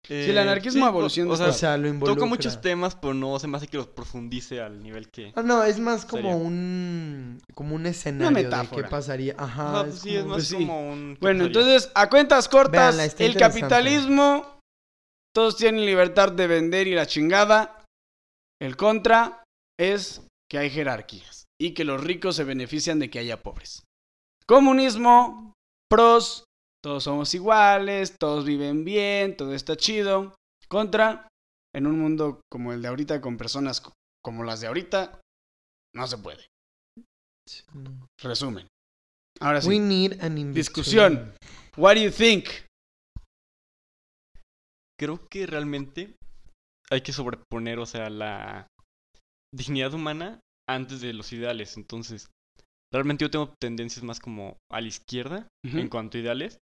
Sí, 0.07 0.29
el 0.29 0.37
anarquismo, 0.37 0.85
o- 0.85 0.89
evolución 0.89 1.27
de 1.27 1.33
O 1.33 1.37
sea, 1.37 1.47
O 1.47 1.51
sea, 1.53 1.77
lo 1.77 1.87
involucra. 1.87 2.13
toca 2.13 2.29
muchos 2.29 2.61
temas, 2.61 2.93
pero 2.95 3.15
no 3.15 3.39
se 3.39 3.47
me 3.47 3.57
hace 3.57 3.65
que 3.67 3.77
los 3.77 3.87
profundice 3.87 4.61
al 4.61 4.83
nivel 4.83 5.09
que... 5.09 5.33
Ah, 5.35 5.41
no, 5.41 5.63
es 5.63 5.79
más 5.79 6.05
como 6.05 6.21
Sería. 6.29 6.35
un 6.35 7.41
como 7.55 7.73
un 7.73 7.87
escenario 7.87 8.27
de 8.37 8.43
metáfora. 8.43 8.83
qué 8.83 8.87
pasaría. 8.91 9.33
Ajá, 9.35 9.81
pues 9.83 9.95
es 9.95 10.01
sí, 10.01 10.15
es 10.15 10.25
más 10.25 10.35
pues 10.35 10.47
sí. 10.47 10.55
como 10.57 10.91
un... 10.91 11.15
¿qué 11.15 11.21
Bueno, 11.21 11.45
pasaría? 11.45 11.59
entonces, 11.61 11.91
a 11.95 12.09
cuentas 12.11 12.47
cortas, 12.49 12.95
Véanla, 12.97 13.15
el 13.17 13.35
capitalismo, 13.35 14.59
todos 15.33 15.57
tienen 15.57 15.83
libertad 15.87 16.31
de 16.31 16.45
vender 16.47 16.85
y 16.85 16.93
la 16.93 17.07
chingada. 17.07 17.83
El 18.61 18.77
contra 18.77 19.41
es 19.79 20.21
que 20.49 20.57
hay 20.57 20.69
jerarquías 20.69 21.45
y 21.59 21.73
que 21.73 21.83
los 21.85 22.03
ricos 22.03 22.35
se 22.35 22.43
benefician 22.43 22.99
de 22.99 23.09
que 23.09 23.19
haya 23.19 23.41
pobres. 23.41 23.83
Comunismo, 24.47 25.53
pros, 25.89 26.43
todos 26.83 27.03
somos 27.03 27.33
iguales, 27.33 28.15
todos 28.19 28.45
viven 28.45 28.85
bien, 28.85 29.35
todo 29.37 29.53
está 29.53 29.75
chido. 29.75 30.35
Contra, 30.67 31.27
en 31.73 31.87
un 31.87 31.99
mundo 31.99 32.41
como 32.51 32.73
el 32.73 32.81
de 32.81 32.87
ahorita, 32.89 33.21
con 33.21 33.37
personas 33.37 33.81
co- 33.81 33.93
como 34.23 34.43
las 34.43 34.61
de 34.61 34.67
ahorita, 34.67 35.19
no 35.95 36.07
se 36.07 36.17
puede. 36.17 36.45
Resumen. 38.21 38.67
Ahora 39.39 39.61
sí. 39.61 39.67
We 39.69 39.79
need 39.79 40.21
an 40.23 40.53
Discusión. 40.53 41.33
What 41.77 41.95
do 41.95 42.01
you 42.03 42.11
think? 42.11 42.45
creo 44.97 45.27
que 45.29 45.45
realmente 45.45 46.15
hay 46.89 47.01
que 47.01 47.11
sobreponer, 47.11 47.79
o 47.79 47.85
sea, 47.85 48.09
la 48.09 48.65
dignidad 49.55 49.93
humana 49.93 50.39
antes 50.67 51.01
de 51.01 51.13
los 51.13 51.31
ideales. 51.33 51.77
Entonces, 51.77 52.27
realmente 52.93 53.23
yo 53.23 53.31
tengo 53.31 53.53
tendencias 53.61 54.03
más 54.03 54.19
como 54.19 54.57
a 54.71 54.81
la 54.81 54.87
izquierda 54.87 55.47
en 55.63 55.89
cuanto 55.89 56.17
a 56.17 56.21
ideales. 56.21 56.57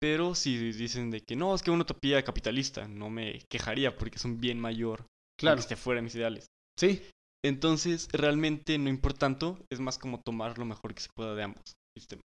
Pero 0.00 0.34
si 0.34 0.56
dicen 0.72 1.10
de 1.10 1.20
que 1.22 1.34
no, 1.34 1.54
es 1.54 1.62
que 1.62 1.72
una 1.72 1.82
utopía 1.82 2.22
capitalista, 2.22 2.86
no 2.86 3.10
me 3.10 3.42
quejaría 3.50 3.96
porque 3.96 4.16
es 4.16 4.24
un 4.24 4.40
bien 4.40 4.60
mayor 4.60 5.06
Claro. 5.38 5.56
que 5.56 5.62
esté 5.62 5.76
fuera 5.76 5.98
de 5.98 6.02
mis 6.02 6.14
ideales. 6.14 6.46
Sí. 6.78 7.02
Entonces, 7.44 8.08
realmente 8.12 8.78
no 8.78 8.90
importa 8.90 9.20
tanto, 9.20 9.58
es 9.70 9.80
más 9.80 9.98
como 9.98 10.20
tomar 10.20 10.58
lo 10.58 10.64
mejor 10.64 10.94
que 10.94 11.00
se 11.00 11.08
pueda 11.16 11.34
de 11.34 11.44
ambos 11.44 11.72
sistemas. 11.96 12.22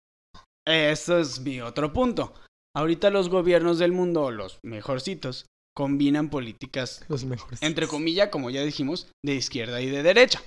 Eso 0.67 1.19
es 1.19 1.41
mi 1.41 1.61
otro 1.61 1.93
punto. 1.93 2.35
Ahorita 2.77 3.11
los 3.11 3.29
gobiernos 3.29 3.79
del 3.79 3.93
mundo, 3.93 4.31
los 4.31 4.61
mejorcitos, 4.65 5.47
combinan 5.77 6.31
políticas, 6.31 7.05
Los 7.09 7.25
mejores. 7.25 7.63
entre 7.63 7.87
comillas, 7.87 8.29
como 8.29 8.51
ya 8.51 8.63
dijimos, 8.63 9.11
de 9.25 9.35
izquierda 9.35 9.81
y 9.81 9.87
de 9.87 10.03
derecha. 10.03 10.43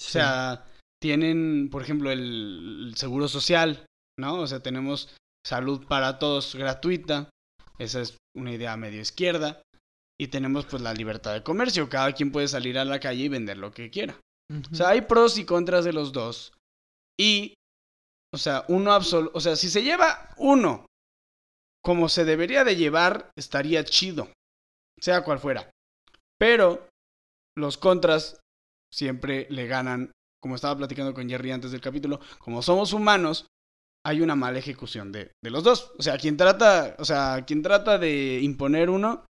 O 0.00 0.02
sea, 0.02 0.66
tienen, 1.02 1.68
por 1.70 1.82
ejemplo, 1.82 2.10
el, 2.10 2.86
el 2.88 2.96
seguro 2.96 3.28
social, 3.28 3.86
¿no? 4.18 4.40
O 4.40 4.46
sea, 4.46 4.60
tenemos 4.60 5.14
salud 5.46 5.86
para 5.86 6.18
todos 6.18 6.54
gratuita. 6.54 7.30
Esa 7.78 8.00
es 8.00 8.16
una 8.36 8.52
idea 8.52 8.76
medio 8.76 9.00
izquierda. 9.00 9.62
Y 10.20 10.28
tenemos 10.28 10.64
pues 10.66 10.82
la 10.82 10.94
libertad 10.94 11.34
de 11.34 11.42
comercio. 11.42 11.88
Cada 11.88 12.12
quien 12.12 12.30
puede 12.32 12.48
salir 12.48 12.78
a 12.78 12.84
la 12.84 13.00
calle 13.00 13.24
y 13.24 13.28
vender 13.28 13.58
lo 13.58 13.72
que 13.72 13.90
quiera. 13.90 14.18
O 14.70 14.74
sea, 14.74 14.90
hay 14.90 15.02
pros 15.02 15.38
y 15.38 15.44
contras 15.44 15.84
de 15.84 15.92
los 15.92 16.12
dos. 16.12 16.52
Y, 17.18 17.54
o 18.32 18.38
sea, 18.38 18.64
uno 18.68 18.92
absoluto, 18.92 19.36
o 19.36 19.40
sea, 19.40 19.56
si 19.56 19.70
se 19.70 19.82
lleva 19.82 20.30
uno 20.36 20.86
como 21.84 22.08
se 22.08 22.24
debería 22.24 22.64
de 22.64 22.76
llevar, 22.76 23.30
estaría 23.36 23.84
chido, 23.84 24.28
sea 25.04 25.22
cual 25.22 25.38
fuera. 25.38 25.70
Pero 26.38 26.88
los 27.56 27.76
contras 27.76 28.40
siempre 28.92 29.46
le 29.50 29.66
ganan, 29.66 30.12
como 30.42 30.54
estaba 30.54 30.76
platicando 30.76 31.12
con 31.14 31.28
Jerry 31.28 31.52
antes 31.52 31.70
del 31.72 31.80
capítulo, 31.80 32.20
como 32.38 32.62
somos 32.62 32.92
humanos, 32.92 33.46
hay 34.06 34.20
una 34.20 34.34
mala 34.34 34.58
ejecución 34.58 35.12
de, 35.12 35.30
de 35.42 35.50
los 35.50 35.64
dos. 35.64 35.92
O 35.98 36.02
sea, 36.02 36.16
quien 36.18 36.36
trata, 36.36 36.96
o 36.98 37.04
sea, 37.04 37.44
quien 37.46 37.62
trata 37.62 37.98
de 37.98 38.40
imponer 38.42 38.90
uno, 38.90 39.24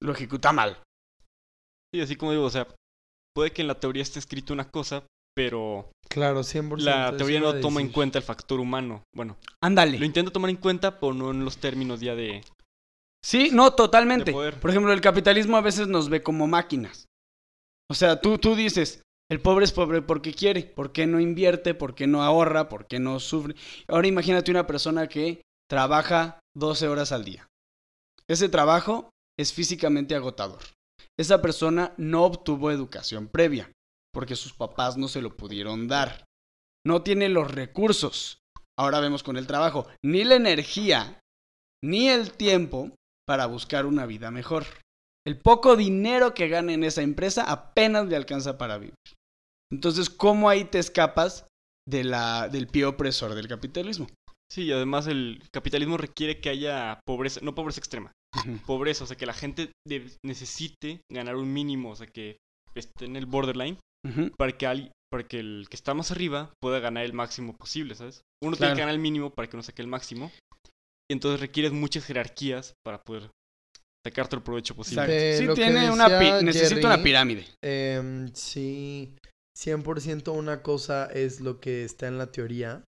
lo 0.00 0.12
ejecuta 0.12 0.52
mal. 0.52 0.78
Sí, 1.94 2.00
así 2.00 2.16
como 2.16 2.32
digo, 2.32 2.44
o 2.44 2.50
sea, 2.50 2.66
puede 3.34 3.52
que 3.52 3.62
en 3.62 3.68
la 3.68 3.80
teoría 3.80 4.02
esté 4.02 4.18
escrito 4.18 4.52
una 4.52 4.70
cosa, 4.70 5.04
pero 5.34 5.90
Claro, 6.08 6.40
100%. 6.40 6.78
la 6.78 7.16
teoría 7.16 7.40
no 7.40 7.58
toma 7.60 7.80
en 7.80 7.90
cuenta 7.92 8.18
el 8.18 8.24
factor 8.24 8.60
humano. 8.60 9.02
Bueno, 9.14 9.36
Ándale. 9.62 9.98
lo 9.98 10.04
intenta 10.04 10.30
tomar 10.32 10.50
en 10.50 10.56
cuenta, 10.56 10.98
pero 11.00 11.14
no 11.14 11.30
en 11.30 11.44
los 11.44 11.58
términos 11.58 12.00
ya 12.00 12.14
de... 12.14 12.42
Sí, 13.24 13.50
no, 13.52 13.72
totalmente. 13.72 14.32
Por 14.32 14.70
ejemplo, 14.70 14.92
el 14.92 15.00
capitalismo 15.00 15.56
a 15.56 15.62
veces 15.62 15.88
nos 15.88 16.08
ve 16.08 16.22
como 16.22 16.46
máquinas. 16.46 17.06
O 17.90 17.94
sea, 17.94 18.20
tú, 18.20 18.38
tú 18.38 18.54
dices, 18.54 19.02
el 19.30 19.40
pobre 19.40 19.64
es 19.64 19.72
pobre 19.72 20.02
porque 20.02 20.32
quiere, 20.32 20.62
porque 20.62 21.06
no 21.06 21.20
invierte, 21.20 21.74
porque 21.74 22.06
no 22.06 22.22
ahorra, 22.22 22.68
porque 22.68 22.98
no 22.98 23.20
sufre. 23.20 23.54
Ahora 23.88 24.08
imagínate 24.08 24.50
una 24.50 24.66
persona 24.66 25.06
que 25.06 25.42
trabaja 25.68 26.40
12 26.56 26.88
horas 26.88 27.12
al 27.12 27.24
día. 27.24 27.46
Ese 28.28 28.48
trabajo 28.48 29.10
es 29.38 29.52
físicamente 29.52 30.14
agotador. 30.14 30.60
Esa 31.18 31.42
persona 31.42 31.94
no 31.96 32.24
obtuvo 32.24 32.70
educación 32.70 33.28
previa, 33.28 33.72
porque 34.12 34.36
sus 34.36 34.52
papás 34.52 34.96
no 34.96 35.08
se 35.08 35.22
lo 35.22 35.36
pudieron 35.36 35.88
dar. 35.88 36.24
No 36.86 37.02
tiene 37.02 37.28
los 37.28 37.50
recursos. 37.50 38.38
Ahora 38.78 39.00
vemos 39.00 39.22
con 39.22 39.36
el 39.36 39.46
trabajo, 39.46 39.86
ni 40.04 40.24
la 40.24 40.36
energía, 40.36 41.20
ni 41.82 42.08
el 42.08 42.32
tiempo 42.32 42.92
para 43.28 43.44
buscar 43.44 43.84
una 43.84 44.06
vida 44.06 44.30
mejor. 44.30 44.64
El 45.26 45.38
poco 45.38 45.76
dinero 45.76 46.32
que 46.32 46.48
gana 46.48 46.72
en 46.72 46.82
esa 46.82 47.02
empresa 47.02 47.44
apenas 47.44 48.06
le 48.06 48.16
alcanza 48.16 48.56
para 48.56 48.78
vivir. 48.78 48.94
Entonces, 49.70 50.08
¿cómo 50.08 50.48
ahí 50.48 50.64
te 50.64 50.78
escapas 50.78 51.46
de 51.86 52.04
la, 52.04 52.48
del 52.48 52.68
pie 52.68 52.86
opresor 52.86 53.34
del 53.34 53.46
capitalismo? 53.46 54.06
Sí, 54.50 54.62
y 54.62 54.72
además 54.72 55.06
el 55.06 55.42
capitalismo 55.52 55.98
requiere 55.98 56.40
que 56.40 56.48
haya 56.48 57.00
pobreza, 57.06 57.40
no 57.42 57.54
pobreza 57.54 57.80
extrema, 57.80 58.12
pobreza, 58.66 59.04
o 59.04 59.06
sea, 59.06 59.18
que 59.18 59.26
la 59.26 59.34
gente 59.34 59.70
de- 59.86 60.10
necesite 60.24 61.02
ganar 61.12 61.36
un 61.36 61.52
mínimo, 61.52 61.90
o 61.90 61.96
sea, 61.96 62.06
que 62.06 62.38
esté 62.74 63.04
en 63.04 63.16
el 63.16 63.26
borderline 63.26 63.76
Ujú. 64.08 64.30
para 64.38 64.52
que, 64.56 64.66
al- 64.66 64.92
para 65.12 65.24
que 65.28 65.38
el 65.40 65.66
que 65.68 65.76
está 65.76 65.92
más 65.92 66.10
arriba 66.12 66.50
pueda 66.62 66.78
ganar 66.78 67.04
el 67.04 67.12
máximo 67.12 67.54
posible, 67.54 67.94
¿sabes? 67.94 68.22
Uno 68.42 68.56
tiene 68.56 68.72
que 68.72 68.80
ganar 68.80 68.94
el 68.94 69.00
mínimo 69.02 69.28
para 69.28 69.48
que 69.50 69.56
uno 69.56 69.62
saque 69.62 69.82
el 69.82 69.88
máximo. 69.88 70.32
Y 71.10 71.14
entonces 71.14 71.40
requieres 71.40 71.72
muchas 71.72 72.04
jerarquías 72.04 72.74
para 72.84 73.02
poder 73.02 73.30
sacar 74.06 74.28
todo 74.28 74.38
el 74.38 74.42
provecho 74.44 74.74
posible. 74.74 75.38
Sí, 75.38 75.48
tiene 75.54 75.90
una 75.90 76.08
necesita 76.42 76.78
una 76.78 76.90
Jerry, 76.90 77.02
pirámide. 77.02 77.46
Em, 77.62 78.32
sí, 78.34 79.16
100% 79.56 80.32
una 80.32 80.62
cosa 80.62 81.06
es 81.06 81.40
lo 81.40 81.60
que 81.60 81.84
está 81.84 82.06
en 82.08 82.18
la 82.18 82.30
teoría 82.30 82.84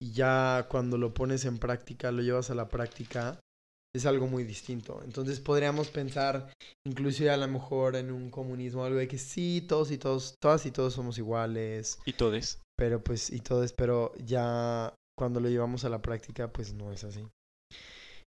y 0.00 0.12
ya 0.12 0.66
cuando 0.68 0.96
lo 0.98 1.12
pones 1.14 1.44
en 1.44 1.58
práctica, 1.58 2.10
lo 2.10 2.22
llevas 2.22 2.50
a 2.50 2.54
la 2.54 2.68
práctica, 2.68 3.38
es 3.94 4.06
algo 4.06 4.26
muy 4.26 4.44
distinto. 4.44 5.00
Entonces 5.04 5.40
podríamos 5.40 5.88
pensar 5.88 6.52
inclusive 6.86 7.30
a 7.30 7.36
lo 7.36 7.48
mejor 7.48 7.96
en 7.96 8.10
un 8.10 8.30
comunismo, 8.30 8.84
algo 8.84 8.98
de 8.98 9.08
que 9.08 9.18
sí, 9.18 9.64
todos 9.68 9.90
y 9.90 9.98
todos, 9.98 10.34
todas 10.40 10.64
y 10.66 10.70
todos 10.70 10.94
somos 10.94 11.18
iguales, 11.18 11.98
Y 12.04 12.12
todes. 12.14 12.60
pero 12.76 13.02
pues 13.02 13.30
y 13.30 13.40
todos, 13.40 13.72
pero 13.72 14.12
ya 14.24 14.94
cuando 15.16 15.40
lo 15.40 15.48
llevamos 15.48 15.84
a 15.84 15.88
la 15.88 16.00
práctica, 16.00 16.52
pues 16.52 16.72
no 16.74 16.92
es 16.92 17.04
así. 17.04 17.26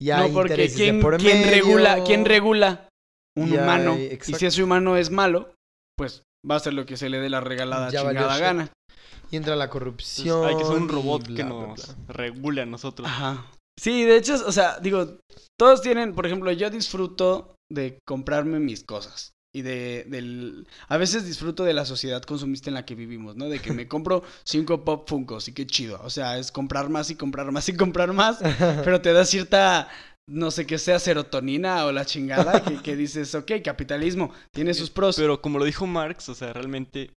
Y 0.02 0.10
hay 0.10 0.28
No, 0.28 0.34
porque 0.34 0.52
intereses 0.54 0.78
de 0.78 0.84
¿quién, 0.84 1.00
por 1.00 1.16
quién 1.18 1.40
medio, 1.42 1.52
regula, 1.64 2.02
¿quién 2.04 2.24
regula 2.24 2.88
un 3.36 3.48
Y 3.48 3.52
hay- 3.52 3.58
humano? 3.58 3.96
Y 3.96 4.18
si 4.34 4.46
ese 4.46 4.62
humano 4.62 4.96
es 4.96 5.10
malo, 5.10 5.54
pues 5.96 6.24
va 6.48 6.54
a 6.54 6.56
hacer 6.58 6.74
lo 6.74 6.84
que 6.86 6.96
se 6.96 7.08
le 7.08 7.18
dé 7.20 7.30
la 7.30 7.40
regalada 7.40 7.88
Ya 7.90 8.00
chingada 8.02 8.38
gana. 8.38 8.72
Y 9.30 9.36
entra 9.36 9.54
la 9.54 9.70
corrupción. 9.70 10.44
hay 10.44 10.56
que 10.56 10.64
ser 10.64 10.74
un 10.76 10.88
robot 10.88 11.26
bla, 11.28 11.36
que 11.36 11.42
bla, 11.44 11.52
nos 11.54 11.86
bla. 11.86 12.14
regule 12.14 12.62
a 12.62 12.66
nosotros. 12.66 13.06
Ajá. 13.08 13.46
Sí, 13.78 14.02
de 14.04 14.16
hecho, 14.16 14.34
o 14.44 14.50
sea, 14.52 14.78
digo, 14.80 15.18
todos 15.58 15.80
tienen, 15.82 16.14
por 16.14 16.26
ejemplo, 16.26 16.50
yo 16.52 16.68
disfruto 16.68 17.54
de 17.70 17.98
comprarme 18.06 18.58
mis 18.58 18.82
cosas. 18.84 19.30
Y 19.54 19.62
de, 19.62 20.04
del... 20.08 20.66
A 20.88 20.96
veces 20.96 21.26
disfruto 21.26 21.64
de 21.64 21.74
la 21.74 21.84
sociedad 21.84 22.22
consumista 22.22 22.70
en 22.70 22.74
la 22.74 22.86
que 22.86 22.94
vivimos, 22.94 23.36
¿no? 23.36 23.48
De 23.48 23.60
que 23.60 23.72
me 23.72 23.86
compro 23.88 24.22
cinco 24.44 24.84
pop 24.84 25.06
funkos 25.06 25.46
y 25.48 25.52
qué 25.52 25.66
chido. 25.66 26.00
O 26.02 26.10
sea, 26.10 26.38
es 26.38 26.50
comprar 26.50 26.88
más 26.88 27.10
y 27.10 27.16
comprar 27.16 27.52
más 27.52 27.68
y 27.68 27.76
comprar 27.76 28.12
más. 28.14 28.38
Pero 28.84 29.02
te 29.02 29.12
da 29.12 29.26
cierta, 29.26 29.90
no 30.26 30.50
sé 30.50 30.66
qué 30.66 30.78
sea, 30.78 30.98
serotonina 30.98 31.84
o 31.84 31.92
la 31.92 32.06
chingada 32.06 32.62
que, 32.64 32.80
que 32.82 32.96
dices, 32.96 33.34
ok, 33.34 33.52
capitalismo, 33.62 34.32
tiene 34.52 34.72
sus 34.72 34.88
pros. 34.88 35.16
Pero 35.16 35.42
como 35.42 35.58
lo 35.58 35.66
dijo 35.66 35.86
Marx, 35.86 36.30
o 36.30 36.34
sea, 36.34 36.54
realmente 36.54 37.10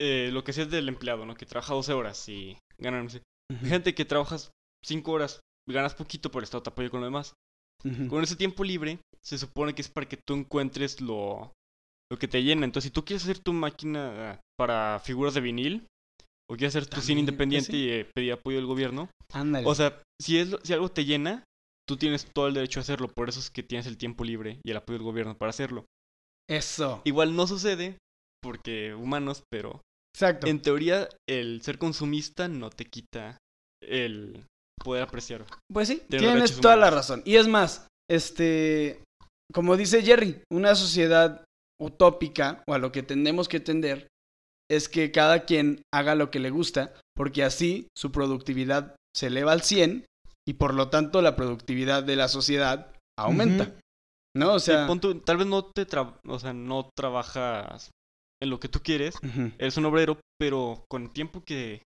eh, 0.00 0.30
lo 0.32 0.44
que 0.44 0.52
sea 0.52 0.64
es 0.64 0.70
del 0.70 0.88
empleado, 0.88 1.26
¿no? 1.26 1.34
Que 1.34 1.46
trabaja 1.46 1.74
12 1.74 1.92
horas 1.92 2.28
y 2.28 2.56
gana, 2.78 3.02
no 3.02 3.10
sé. 3.10 3.22
Gente 3.64 3.94
que 3.94 4.04
trabajas 4.04 4.50
5 4.84 5.10
horas, 5.10 5.40
ganas 5.68 5.94
poquito, 5.94 6.30
pero 6.30 6.40
el 6.40 6.44
Estado 6.44 6.62
te 6.62 6.70
apoya 6.70 6.90
con 6.90 7.00
lo 7.00 7.06
demás. 7.06 7.34
Con 8.08 8.24
ese 8.24 8.34
tiempo 8.34 8.64
libre, 8.64 8.98
se 9.22 9.38
supone 9.38 9.74
que 9.74 9.82
es 9.82 9.88
para 9.88 10.08
que 10.08 10.16
tú 10.16 10.34
encuentres 10.34 11.00
lo, 11.00 11.52
lo 12.10 12.18
que 12.18 12.28
te 12.28 12.42
llena. 12.42 12.64
Entonces, 12.64 12.88
si 12.88 12.92
tú 12.92 13.04
quieres 13.04 13.24
hacer 13.24 13.38
tu 13.38 13.52
máquina 13.52 14.40
para 14.58 15.00
figuras 15.00 15.34
de 15.34 15.40
vinil, 15.40 15.86
o 16.50 16.56
quieres 16.56 16.76
hacer 16.76 16.88
tu 16.88 17.00
cine 17.00 17.20
pues 17.20 17.28
independiente 17.28 17.72
sí. 17.72 17.76
y 17.76 17.90
eh, 17.90 18.06
pedir 18.14 18.32
apoyo 18.32 18.56
del 18.56 18.66
gobierno, 18.66 19.10
Ándale. 19.32 19.66
o 19.66 19.74
sea, 19.74 20.02
si, 20.20 20.38
es, 20.38 20.56
si 20.62 20.72
algo 20.72 20.88
te 20.88 21.04
llena, 21.04 21.44
tú 21.88 21.96
tienes 21.96 22.26
todo 22.32 22.48
el 22.48 22.54
derecho 22.54 22.80
a 22.80 22.82
hacerlo. 22.82 23.08
Por 23.08 23.28
eso 23.28 23.40
es 23.40 23.50
que 23.50 23.62
tienes 23.62 23.86
el 23.86 23.96
tiempo 23.96 24.24
libre 24.24 24.60
y 24.64 24.70
el 24.70 24.76
apoyo 24.76 24.98
del 24.98 25.06
gobierno 25.06 25.36
para 25.36 25.50
hacerlo. 25.50 25.84
Eso. 26.48 27.02
Igual 27.04 27.34
no 27.34 27.46
sucede, 27.46 27.98
porque 28.40 28.94
humanos, 28.94 29.42
pero 29.50 29.80
Exacto. 30.14 30.46
en 30.46 30.62
teoría 30.62 31.08
el 31.28 31.62
ser 31.62 31.78
consumista 31.78 32.46
no 32.46 32.70
te 32.70 32.84
quita 32.84 33.38
el 33.82 34.44
poder 34.82 35.02
apreciar. 35.02 35.44
Pues 35.72 35.88
sí, 35.88 36.02
tienes 36.08 36.60
toda 36.60 36.76
la 36.76 36.90
razón. 36.90 37.22
Y 37.24 37.36
es 37.36 37.48
más, 37.48 37.88
este, 38.08 39.02
como 39.52 39.76
dice 39.76 40.02
Jerry, 40.02 40.42
una 40.52 40.74
sociedad 40.76 41.44
utópica, 41.80 42.62
o 42.66 42.74
a 42.74 42.78
lo 42.78 42.92
que 42.92 43.02
tendemos 43.02 43.48
que 43.48 43.60
tender, 43.60 44.08
es 44.70 44.88
que 44.88 45.12
cada 45.12 45.44
quien 45.44 45.82
haga 45.94 46.14
lo 46.14 46.30
que 46.30 46.40
le 46.40 46.50
gusta, 46.50 46.92
porque 47.14 47.44
así 47.44 47.88
su 47.96 48.10
productividad 48.12 48.96
se 49.14 49.28
eleva 49.28 49.52
al 49.52 49.62
100 49.62 50.04
y 50.48 50.54
por 50.54 50.74
lo 50.74 50.88
tanto 50.90 51.22
la 51.22 51.36
productividad 51.36 52.02
de 52.02 52.16
la 52.16 52.28
sociedad 52.28 52.92
aumenta. 53.18 53.74
¿No? 54.36 54.54
O 54.54 54.58
Sí, 54.58 54.66
sea, 54.66 54.86
pon 54.86 55.00
tal 55.24 55.38
vez 55.38 55.46
no 55.46 55.64
te 55.64 55.86
tra- 55.86 56.18
o 56.26 56.38
sea, 56.38 56.52
no 56.52 56.90
trabajas 56.94 57.90
en 58.42 58.50
lo 58.50 58.60
que 58.60 58.68
tú 58.68 58.80
quieres, 58.82 59.14
eres 59.58 59.76
un 59.78 59.86
obrero, 59.86 60.20
pero 60.38 60.84
con 60.90 61.04
el 61.04 61.10
tiempo 61.10 61.42
que 61.42 61.82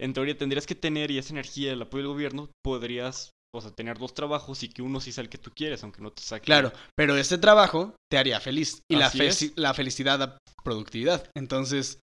en 0.00 0.12
teoría 0.12 0.36
tendrías 0.36 0.66
que 0.66 0.74
tener 0.74 1.12
y 1.12 1.18
esa 1.18 1.32
energía, 1.32 1.72
el 1.72 1.82
apoyo 1.82 2.02
del 2.02 2.12
gobierno, 2.12 2.50
podrías, 2.64 3.30
o 3.58 3.60
sea, 3.60 3.70
tener 3.70 3.98
dos 3.98 4.14
trabajos 4.14 4.62
y 4.62 4.68
que 4.68 4.82
uno 4.82 5.00
sí 5.00 5.12
sea 5.12 5.22
el 5.22 5.28
que 5.30 5.38
tú 5.38 5.50
quieres, 5.54 5.82
aunque 5.82 6.02
no 6.02 6.10
te 6.12 6.22
saque. 6.22 6.44
claro, 6.46 6.72
pero 6.96 7.16
ese 7.16 7.38
trabajo 7.38 7.94
te 8.10 8.18
haría 8.18 8.40
feliz 8.40 8.80
y 8.90 8.96
la, 8.96 9.06
es. 9.08 9.52
la 9.56 9.74
felicidad 9.74 10.18
da 10.18 10.38
productividad. 10.64 11.28
Entonces, 11.36 12.00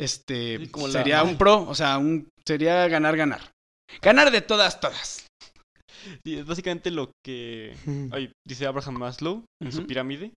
este, 0.00 0.58
la- 0.58 0.88
sería 0.90 1.22
un 1.22 1.36
pro, 1.38 1.62
o 1.68 1.74
sea, 1.74 1.98
un, 1.98 2.28
sería 2.46 2.88
ganar, 2.88 3.16
ganar. 3.16 3.50
Ganar 4.00 4.30
de 4.30 4.40
todas, 4.40 4.80
todas. 4.80 5.26
Sí, 6.24 6.36
es 6.36 6.46
básicamente 6.46 6.90
lo 6.90 7.12
que 7.24 7.76
ay, 8.12 8.32
dice 8.46 8.66
Abraham 8.66 8.96
Maslow 8.98 9.44
en 9.62 9.72
su 9.72 9.86
pirámide. 9.86 10.32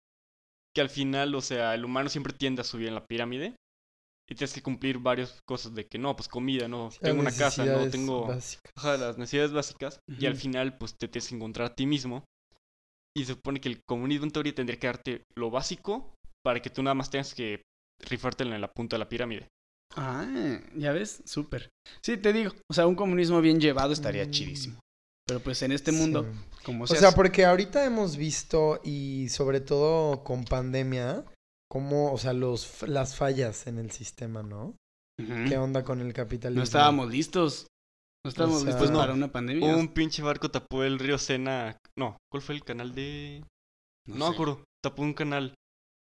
Que 0.74 0.80
al 0.80 0.88
final, 0.88 1.34
o 1.34 1.42
sea, 1.42 1.74
el 1.74 1.84
humano 1.84 2.08
siempre 2.08 2.32
tiende 2.32 2.62
a 2.62 2.64
subir 2.64 2.88
en 2.88 2.94
la 2.94 3.04
pirámide. 3.04 3.54
Y 4.32 4.34
tienes 4.34 4.54
que 4.54 4.62
cumplir 4.62 4.98
varias 4.98 5.38
cosas 5.46 5.74
de 5.74 5.86
que 5.86 5.98
no, 5.98 6.16
pues 6.16 6.26
comida, 6.26 6.66
no, 6.66 6.88
tengo 7.02 7.20
una 7.20 7.36
casa, 7.36 7.66
no, 7.66 7.86
tengo 7.90 8.28
básicas. 8.28 8.72
ajá, 8.76 8.96
las 8.96 9.18
necesidades 9.18 9.52
básicas. 9.52 10.00
Y 10.08 10.24
al 10.24 10.36
final, 10.36 10.78
pues 10.78 10.96
te 10.96 11.06
tienes 11.06 11.28
que 11.28 11.34
encontrar 11.34 11.70
a 11.72 11.74
ti 11.74 11.84
mismo. 11.84 12.24
Y 13.14 13.26
se 13.26 13.34
supone 13.34 13.60
que 13.60 13.68
el 13.68 13.82
comunismo 13.86 14.24
en 14.24 14.30
teoría 14.30 14.54
tendría 14.54 14.78
que 14.80 14.86
darte 14.86 15.22
lo 15.36 15.50
básico 15.50 16.14
para 16.42 16.62
que 16.62 16.70
tú 16.70 16.82
nada 16.82 16.94
más 16.94 17.10
tengas 17.10 17.34
que 17.34 17.60
rifártela 18.00 18.54
en 18.54 18.62
la 18.62 18.72
punta 18.72 18.96
de 18.96 19.00
la 19.00 19.08
pirámide. 19.10 19.48
Ah, 19.96 20.26
ya 20.76 20.92
ves, 20.92 21.22
súper. 21.26 21.68
Sí, 22.02 22.16
te 22.16 22.32
digo, 22.32 22.52
o 22.70 22.72
sea, 22.72 22.86
un 22.86 22.94
comunismo 22.94 23.42
bien 23.42 23.60
llevado 23.60 23.92
estaría 23.92 24.24
Mm. 24.24 24.30
chidísimo. 24.30 24.80
Pero 25.26 25.40
pues 25.40 25.60
en 25.60 25.72
este 25.72 25.92
mundo, 25.92 26.24
Sí. 26.24 26.62
como 26.64 26.84
O 26.84 26.86
se 26.86 26.96
sea, 26.96 27.12
porque 27.12 27.44
ahorita 27.44 27.84
hemos 27.84 28.16
visto, 28.16 28.80
y 28.82 29.28
sobre 29.28 29.60
todo 29.60 30.24
con 30.24 30.44
pandemia, 30.46 31.26
como, 31.72 32.12
o 32.12 32.18
sea, 32.18 32.34
los, 32.34 32.82
las 32.86 33.16
fallas 33.16 33.66
en 33.66 33.78
el 33.78 33.90
sistema, 33.92 34.42
¿no? 34.42 34.74
¿Qué 35.48 35.56
onda 35.56 35.84
con 35.84 36.00
el 36.02 36.12
capitalismo? 36.12 36.58
no 36.60 36.64
estábamos 36.64 37.10
listos. 37.10 37.66
No 38.24 38.28
estábamos 38.28 38.60
sea, 38.62 38.70
listos 38.72 38.90
no. 38.90 38.98
para 38.98 39.14
una 39.14 39.32
pandemia. 39.32 39.74
Un 39.74 39.88
pinche 39.88 40.22
barco 40.22 40.50
tapó 40.50 40.84
el 40.84 40.98
río 40.98 41.16
Sena. 41.16 41.78
No, 41.98 42.18
¿cuál 42.30 42.42
fue 42.42 42.54
el 42.56 42.62
canal 42.62 42.94
de.? 42.94 43.42
No, 44.06 44.14
me 44.16 44.26
sé. 44.26 44.32
acuerdo. 44.34 44.64
Tapó 44.84 45.02
un 45.02 45.14
canal. 45.14 45.54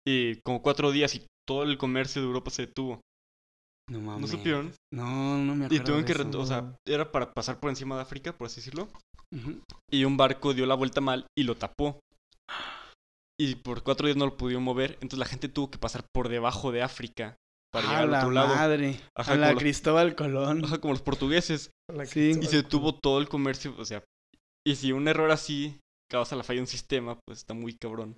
Y 0.07 0.39
como 0.45 0.61
cuatro 0.61 0.91
días 0.91 1.13
y 1.15 1.25
todo 1.45 1.63
el 1.63 1.77
comercio 1.77 2.21
de 2.21 2.27
Europa 2.27 2.49
se 2.51 2.67
detuvo. 2.67 3.01
No 3.91 3.99
mames. 3.99 4.21
¿No 4.21 4.27
supieron? 4.37 4.73
No, 4.93 5.37
no 5.37 5.53
me 5.55 5.63
Y 5.63 5.65
acuerdo. 5.65 5.83
tuvieron 5.83 6.01
de 6.01 6.05
que. 6.05 6.11
eso. 6.13 6.23
re- 6.31 6.37
O 6.37 6.45
sea, 6.45 6.75
era 6.87 7.11
para 7.11 7.33
pasar 7.33 7.59
por 7.59 7.69
encima 7.69 7.95
de 7.97 8.03
África, 8.03 8.31
por 8.37 8.47
así 8.47 8.57
decirlo. 8.57 8.87
Y 9.91 10.05
un 10.05 10.15
barco 10.15 10.53
dio 10.53 10.65
la 10.65 10.75
vuelta 10.75 11.01
mal 11.01 11.25
y 11.37 11.43
lo 11.43 11.55
tapó. 11.57 11.99
Y 13.39 13.55
por 13.55 13.83
cuatro 13.83 14.07
días 14.07 14.17
no 14.17 14.25
lo 14.25 14.37
pudieron 14.37 14.63
mover. 14.63 14.93
Entonces 14.93 15.19
la 15.19 15.25
gente 15.25 15.47
tuvo 15.49 15.69
que 15.69 15.77
pasar 15.77 16.03
por 16.13 16.29
debajo 16.29 16.71
de 16.71 16.81
África 16.81 17.35
para 17.71 17.85
A 17.87 17.89
llegar 17.89 18.03
al 18.05 18.11
la 18.11 18.17
otro 18.19 18.31
lado. 18.31 18.55
madre. 18.55 18.99
Ajá, 19.15 19.33
a 19.33 19.35
la 19.35 19.51
los- 19.53 19.61
Cristóbal 19.61 20.15
Colón. 20.15 20.65
Ajá, 20.65 20.79
como 20.79 20.93
los 20.93 21.01
portugueses. 21.01 21.71
La 21.93 22.05
Sí. 22.05 22.31
Y 22.41 22.45
se 22.47 22.57
detuvo 22.57 22.95
todo 22.95 23.19
el 23.19 23.29
comercio. 23.29 23.75
O 23.77 23.85
sea, 23.85 24.03
y 24.65 24.75
si 24.75 24.91
un 24.91 25.07
error 25.07 25.29
así 25.31 25.77
causa 26.09 26.35
la 26.35 26.43
falla 26.43 26.57
de 26.57 26.61
un 26.61 26.67
sistema, 26.67 27.19
pues 27.27 27.39
está 27.39 27.53
muy 27.53 27.73
cabrón. 27.79 28.17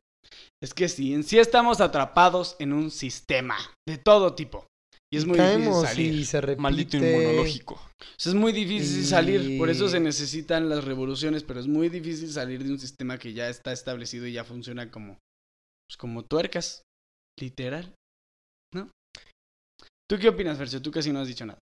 Es 0.62 0.74
que 0.74 0.88
sí, 0.90 1.14
en 1.14 1.24
sí 1.24 1.40
estamos 1.40 1.82
atrapados 1.82 2.56
en 2.60 2.74
un 2.74 2.92
sistema 2.92 3.58
de 3.88 3.98
todo 3.98 4.36
tipo. 4.36 4.66
Y 5.12 5.18
es 5.18 5.26
muy 5.26 5.38
Caemos 5.38 5.82
difícil 5.82 5.88
salir. 6.06 6.14
y 6.20 6.26
se 6.26 6.42
repite. 6.42 6.62
Maldito 6.62 6.98
inmunológico. 6.98 7.74
O 7.76 8.06
sea, 8.18 8.32
es 8.32 8.36
muy 8.36 8.52
difícil 8.52 9.00
Y- 9.00 9.06
salir, 9.06 9.58
por 9.58 9.70
eso 9.70 9.90
se 9.90 10.00
necesitan 10.00 10.70
las 10.70 10.84
revoluciones, 10.84 11.44
pero 11.44 11.60
es 11.60 11.68
muy 11.68 11.90
difícil 11.90 12.32
salir 12.32 12.64
de 12.64 12.72
un 12.72 12.80
sistema 12.80 13.18
que 13.18 13.34
ya 13.34 13.50
está 13.50 13.72
establecido 13.72 14.28
y 14.28 14.34
ya 14.34 14.44
funciona 14.44 14.92
como, 14.92 15.14
pues 15.88 15.98
como 15.98 16.24
tuercas, 16.24 16.84
literal, 17.40 17.96
¿no? 18.74 18.90
¿Tú 20.08 20.18
qué 20.20 20.30
opinas, 20.30 20.58
Fercio? 20.58 20.82
Tú 20.82 20.92
casi 20.92 21.12
no 21.12 21.20
has 21.20 21.28
dicho 21.28 21.46
nada. 21.46 21.60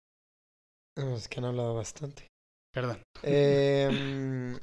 Es 1.16 1.28
que 1.28 1.38
han 1.38 1.46
hablado 1.46 1.74
bastante. 1.74 2.26
Perdón. 2.74 3.02
Em, 3.22 4.58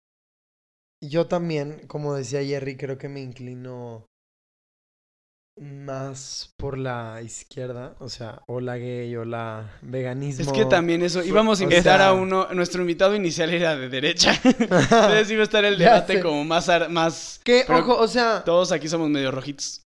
yo 1.02 1.26
también, 1.28 1.86
como 1.86 2.14
decía 2.14 2.42
Jerry, 2.44 2.76
creo 2.76 2.98
que 2.98 3.08
me 3.08 3.20
inclino 3.20 4.06
más 5.58 6.52
por 6.58 6.76
la 6.76 7.20
izquierda, 7.22 7.96
o 7.98 8.08
sea, 8.08 8.42
o 8.46 8.60
la 8.60 8.76
gay 8.76 9.14
o 9.16 9.24
la 9.24 9.70
veganismo. 9.82 10.42
Es 10.44 10.52
que 10.52 10.64
también 10.66 11.02
eso, 11.02 11.24
íbamos 11.24 11.60
a 11.60 11.62
o 11.62 11.64
invitar 11.64 11.98
sea- 12.00 12.08
a 12.08 12.12
uno, 12.12 12.48
nuestro 12.52 12.82
invitado 12.82 13.14
inicial 13.16 13.50
era 13.54 13.74
de 13.76 13.88
derecha, 13.88 14.32
entonces 14.44 15.30
iba 15.30 15.40
a 15.40 15.44
estar 15.44 15.64
el 15.64 15.78
debate 15.78 16.20
como 16.20 16.44
más, 16.44 16.68
más, 16.90 17.40
Que, 17.42 17.64
ojo, 17.68 17.96
o 17.98 18.06
sea, 18.08 18.42
todos 18.44 18.70
aquí 18.72 18.88
somos 18.88 19.08
medio 19.08 19.30
rojitos. 19.30 19.82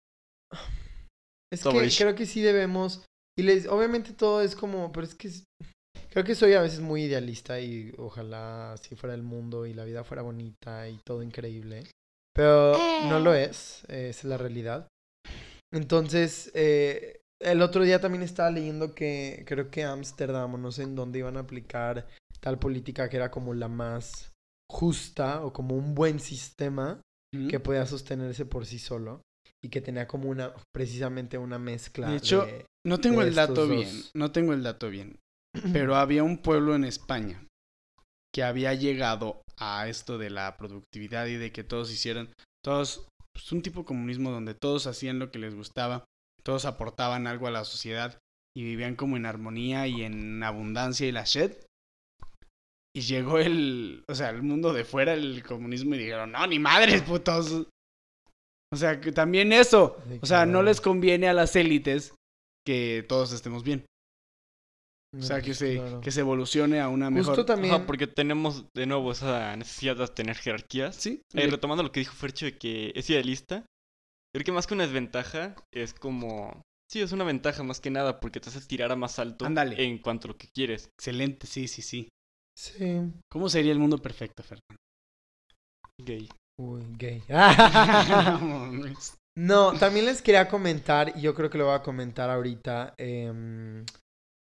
es 1.52 1.62
que 1.62 1.88
creo 1.98 2.14
que 2.14 2.26
sí 2.26 2.40
debemos, 2.40 3.04
y 3.38 3.42
les, 3.42 3.66
obviamente 3.66 4.12
todo 4.12 4.42
es 4.42 4.56
como, 4.56 4.90
pero 4.92 5.06
es 5.06 5.14
que 5.14 5.28
es- 5.28 5.44
creo 6.10 6.24
que 6.24 6.34
soy 6.34 6.54
a 6.54 6.62
veces 6.62 6.80
muy 6.80 7.04
idealista 7.04 7.60
y 7.60 7.92
ojalá 7.96 8.72
así 8.72 8.96
fuera 8.96 9.14
el 9.14 9.22
mundo 9.22 9.66
y 9.66 9.74
la 9.74 9.84
vida 9.84 10.02
fuera 10.02 10.22
bonita 10.22 10.88
y 10.88 10.98
todo 11.06 11.22
increíble, 11.22 11.84
pero 12.34 12.76
no 13.08 13.20
lo 13.20 13.34
es, 13.34 13.82
eh, 13.88 14.08
esa 14.10 14.18
es 14.20 14.24
la 14.24 14.36
realidad. 14.36 14.88
Entonces, 15.72 16.50
eh, 16.54 17.20
el 17.40 17.62
otro 17.62 17.82
día 17.84 18.00
también 18.00 18.22
estaba 18.22 18.50
leyendo 18.50 18.94
que 18.94 19.44
creo 19.46 19.70
que 19.70 19.84
Ámsterdam 19.84 20.54
o 20.54 20.58
no 20.58 20.72
sé 20.72 20.82
en 20.82 20.94
dónde 20.94 21.20
iban 21.20 21.36
a 21.36 21.40
aplicar 21.40 22.06
tal 22.40 22.58
política 22.58 23.08
que 23.08 23.16
era 23.16 23.30
como 23.30 23.54
la 23.54 23.68
más 23.68 24.32
justa 24.70 25.44
o 25.44 25.52
como 25.52 25.76
un 25.76 25.94
buen 25.94 26.20
sistema 26.20 27.00
¿Mm? 27.34 27.48
que 27.48 27.60
podía 27.60 27.86
sostenerse 27.86 28.44
por 28.46 28.66
sí 28.66 28.78
solo 28.78 29.22
y 29.62 29.68
que 29.68 29.80
tenía 29.80 30.06
como 30.06 30.28
una 30.28 30.52
precisamente 30.74 31.38
una 31.38 31.58
mezcla 31.58 32.10
De 32.10 32.16
hecho, 32.16 32.46
de- 32.46 32.66
No 32.86 32.98
tengo 32.98 33.22
el 33.22 33.34
dato 33.34 33.66
bien, 33.68 34.02
no 34.14 34.32
tengo 34.32 34.52
el 34.52 34.62
dato 34.62 34.90
bien, 34.90 35.18
pero 35.72 35.96
había 35.96 36.22
un 36.24 36.38
pueblo 36.38 36.74
en 36.74 36.84
España 36.84 37.46
que 38.34 38.42
había 38.42 38.74
llegado 38.74 39.42
a 39.58 39.88
esto 39.88 40.16
de 40.18 40.30
la 40.30 40.56
productividad 40.56 41.26
y 41.26 41.36
de 41.36 41.52
que 41.52 41.64
todos 41.64 41.90
hicieran, 41.92 42.32
todos, 42.64 43.08
pues 43.40 43.52
un 43.52 43.62
tipo 43.62 43.80
de 43.80 43.86
comunismo 43.86 44.30
donde 44.30 44.54
todos 44.54 44.86
hacían 44.86 45.18
lo 45.18 45.30
que 45.30 45.38
les 45.38 45.54
gustaba, 45.54 46.04
todos 46.42 46.64
aportaban 46.66 47.26
algo 47.26 47.46
a 47.46 47.50
la 47.50 47.64
sociedad 47.64 48.18
y 48.56 48.64
vivían 48.64 48.96
como 48.96 49.16
en 49.16 49.26
armonía 49.26 49.86
y 49.86 50.02
en 50.02 50.42
abundancia 50.42 51.06
y 51.06 51.12
la 51.12 51.24
shed. 51.24 51.56
Y 52.94 53.02
llegó 53.02 53.38
el, 53.38 54.04
o 54.08 54.14
sea, 54.14 54.30
el 54.30 54.42
mundo 54.42 54.72
de 54.72 54.84
fuera, 54.84 55.14
el 55.14 55.44
comunismo, 55.44 55.94
y 55.94 55.98
dijeron, 55.98 56.32
no, 56.32 56.46
ni 56.46 56.58
madres, 56.58 57.02
putos. 57.02 57.66
O 58.72 58.76
sea, 58.76 59.00
que 59.00 59.12
también 59.12 59.52
eso. 59.52 59.96
O 60.20 60.26
sea, 60.26 60.44
no 60.44 60.62
les 60.62 60.80
conviene 60.80 61.28
a 61.28 61.32
las 61.32 61.54
élites 61.56 62.14
que 62.66 63.04
todos 63.08 63.32
estemos 63.32 63.62
bien. 63.62 63.86
O 65.18 65.22
sea, 65.22 65.40
que 65.40 65.46
pues, 65.46 65.58
se, 65.58 65.76
claro. 65.76 66.00
que 66.00 66.10
se 66.12 66.20
evolucione 66.20 66.80
a 66.80 66.88
una 66.88 67.10
mejor... 67.10 67.34
Justo 67.34 67.44
también 67.44 67.74
Ajá, 67.74 67.86
porque 67.86 68.06
tenemos 68.06 68.66
de 68.76 68.86
nuevo 68.86 69.10
esa 69.10 69.56
necesidad 69.56 69.96
de 69.96 70.06
tener 70.08 70.36
jerarquías. 70.36 70.94
Sí, 70.96 71.22
Eh, 71.34 71.48
retomando 71.48 71.82
lo 71.82 71.90
que 71.90 72.00
dijo 72.00 72.14
Fercho 72.14 72.46
de 72.46 72.56
que 72.58 72.92
es 72.94 73.10
idealista, 73.10 73.66
creo 74.32 74.44
que 74.44 74.52
más 74.52 74.66
que 74.66 74.74
una 74.74 74.84
desventaja 74.84 75.56
es 75.72 75.94
como... 75.94 76.62
Sí, 76.88 77.00
es 77.00 77.12
una 77.12 77.24
ventaja 77.24 77.62
más 77.62 77.80
que 77.80 77.90
nada 77.90 78.20
porque 78.20 78.40
te 78.40 78.50
hace 78.50 78.60
tirar 78.60 78.92
a 78.92 78.96
más 78.96 79.18
alto 79.18 79.46
Ándale. 79.46 79.82
en 79.84 79.98
cuanto 79.98 80.28
a 80.28 80.30
lo 80.32 80.36
que 80.36 80.48
quieres. 80.54 80.90
excelente, 80.98 81.46
sí, 81.46 81.66
sí, 81.68 81.82
sí. 81.82 82.08
sí. 82.56 83.12
¿Cómo 83.30 83.48
sería 83.48 83.72
el 83.72 83.78
mundo 83.78 83.98
perfecto, 83.98 84.42
Fernando? 84.42 84.76
Gay. 86.04 86.28
Uy, 86.58 86.84
gay. 86.98 87.22
No 89.38 89.72
también 89.78 90.06
les 90.06 90.22
quería 90.22 90.48
comentar, 90.48 91.16
y 91.16 91.22
yo 91.22 91.34
creo 91.34 91.48
que 91.48 91.56
lo 91.56 91.66
voy 91.66 91.74
a 91.74 91.82
comentar 91.82 92.28
ahorita, 92.28 92.94
em, 92.98 93.86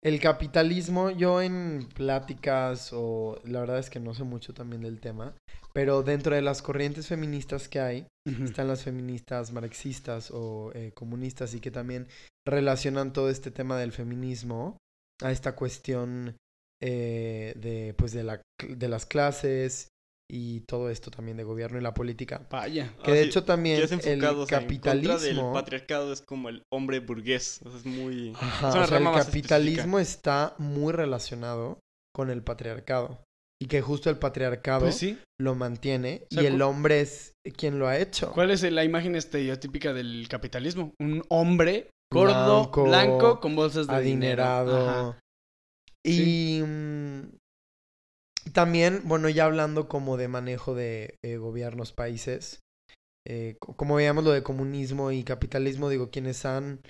el 0.03 0.19
capitalismo, 0.19 1.11
yo 1.11 1.41
en 1.41 1.87
pláticas, 1.93 2.91
o 2.91 3.39
la 3.45 3.59
verdad 3.59 3.79
es 3.79 3.89
que 3.89 3.99
no 3.99 4.13
sé 4.13 4.23
mucho 4.23 4.53
también 4.53 4.81
del 4.81 4.99
tema, 4.99 5.35
pero 5.73 6.01
dentro 6.01 6.35
de 6.35 6.41
las 6.41 6.61
corrientes 6.61 7.07
feministas 7.07 7.67
que 7.67 7.79
hay, 7.79 8.07
están 8.43 8.67
las 8.67 8.83
feministas 8.83 9.51
marxistas 9.51 10.31
o 10.31 10.71
eh, 10.73 10.91
comunistas 10.93 11.53
y 11.53 11.59
que 11.59 11.71
también 11.71 12.07
relacionan 12.45 13.13
todo 13.13 13.29
este 13.29 13.51
tema 13.51 13.77
del 13.77 13.91
feminismo 13.91 14.77
a 15.21 15.31
esta 15.31 15.55
cuestión 15.55 16.35
eh, 16.81 17.53
de, 17.57 17.93
pues 17.95 18.11
de, 18.11 18.23
la, 18.23 18.41
de 18.67 18.87
las 18.89 19.05
clases 19.05 19.89
y 20.33 20.61
todo 20.61 20.89
esto 20.89 21.11
también 21.11 21.35
de 21.35 21.43
gobierno 21.43 21.77
y 21.77 21.81
la 21.81 21.93
política. 21.93 22.47
Vaya. 22.49 22.93
Que 23.03 23.11
de 23.11 23.19
Ah, 23.19 23.23
sí, 23.23 23.27
hecho 23.29 23.43
también 23.43 23.79
ya 23.79 23.83
es 23.85 23.91
enfocado, 23.91 24.37
el 24.37 24.39
o 24.43 24.45
sea, 24.47 24.59
en 24.59 24.63
contra 24.67 24.93
del 24.93 25.01
capitalismo... 25.03 25.53
patriarcado 25.53 26.13
es 26.13 26.21
como 26.21 26.47
el 26.47 26.63
hombre 26.71 27.01
burgués. 27.01 27.59
O 27.65 27.69
sea, 27.69 27.79
es 27.79 27.85
muy... 27.85 28.31
Ajá, 28.39 28.69
es 28.69 28.75
una 28.75 28.83
o 28.83 28.87
sea, 28.87 28.97
el 28.99 29.03
capitalismo 29.25 29.99
está 29.99 30.55
muy 30.57 30.93
relacionado 30.93 31.79
con 32.15 32.29
el 32.29 32.43
patriarcado. 32.43 33.23
Y 33.61 33.67
que 33.67 33.81
justo 33.81 34.09
el 34.09 34.17
patriarcado 34.17 34.85
Pues 34.85 34.95
sí. 34.95 35.19
lo 35.39 35.53
mantiene 35.53 36.23
O 36.31 36.33
sea, 36.33 36.43
y 36.43 36.45
el 36.47 36.61
hombre 36.61 37.01
es 37.01 37.33
quien 37.57 37.77
lo 37.77 37.87
ha 37.87 37.97
hecho. 37.99 38.31
¿Cuál 38.31 38.51
es 38.51 38.63
la 38.63 38.83
imagen 38.85 39.15
estereotípica 39.15 39.93
del 39.93 40.27
capitalismo? 40.29 40.93
Un 40.99 41.23
hombre 41.29 41.89
gordo, 42.11 42.61
Blanco, 42.71 42.83
blanco, 42.85 43.39
con 43.41 43.55
bolsas 43.55 43.85
de 43.87 43.95
adinerado. 43.95 44.77
dinero. 44.77 44.89
Ajá. 44.89 45.19
Y 46.03 46.61
mm, 46.65 47.21
también, 48.53 49.01
bueno, 49.05 49.29
ya 49.29 49.45
hablando 49.45 49.87
como 49.87 50.17
de 50.17 50.27
manejo 50.27 50.73
de 50.75 51.15
eh, 51.23 51.37
gobiernos, 51.37 51.91
países, 51.93 52.59
eh, 53.27 53.55
co- 53.59 53.75
como 53.75 53.95
veíamos 53.95 54.23
lo 54.23 54.31
de 54.31 54.43
comunismo 54.43 55.11
y 55.11 55.23
capitalismo, 55.23 55.89
digo, 55.89 56.09
quienes 56.09 56.45
han 56.45 56.81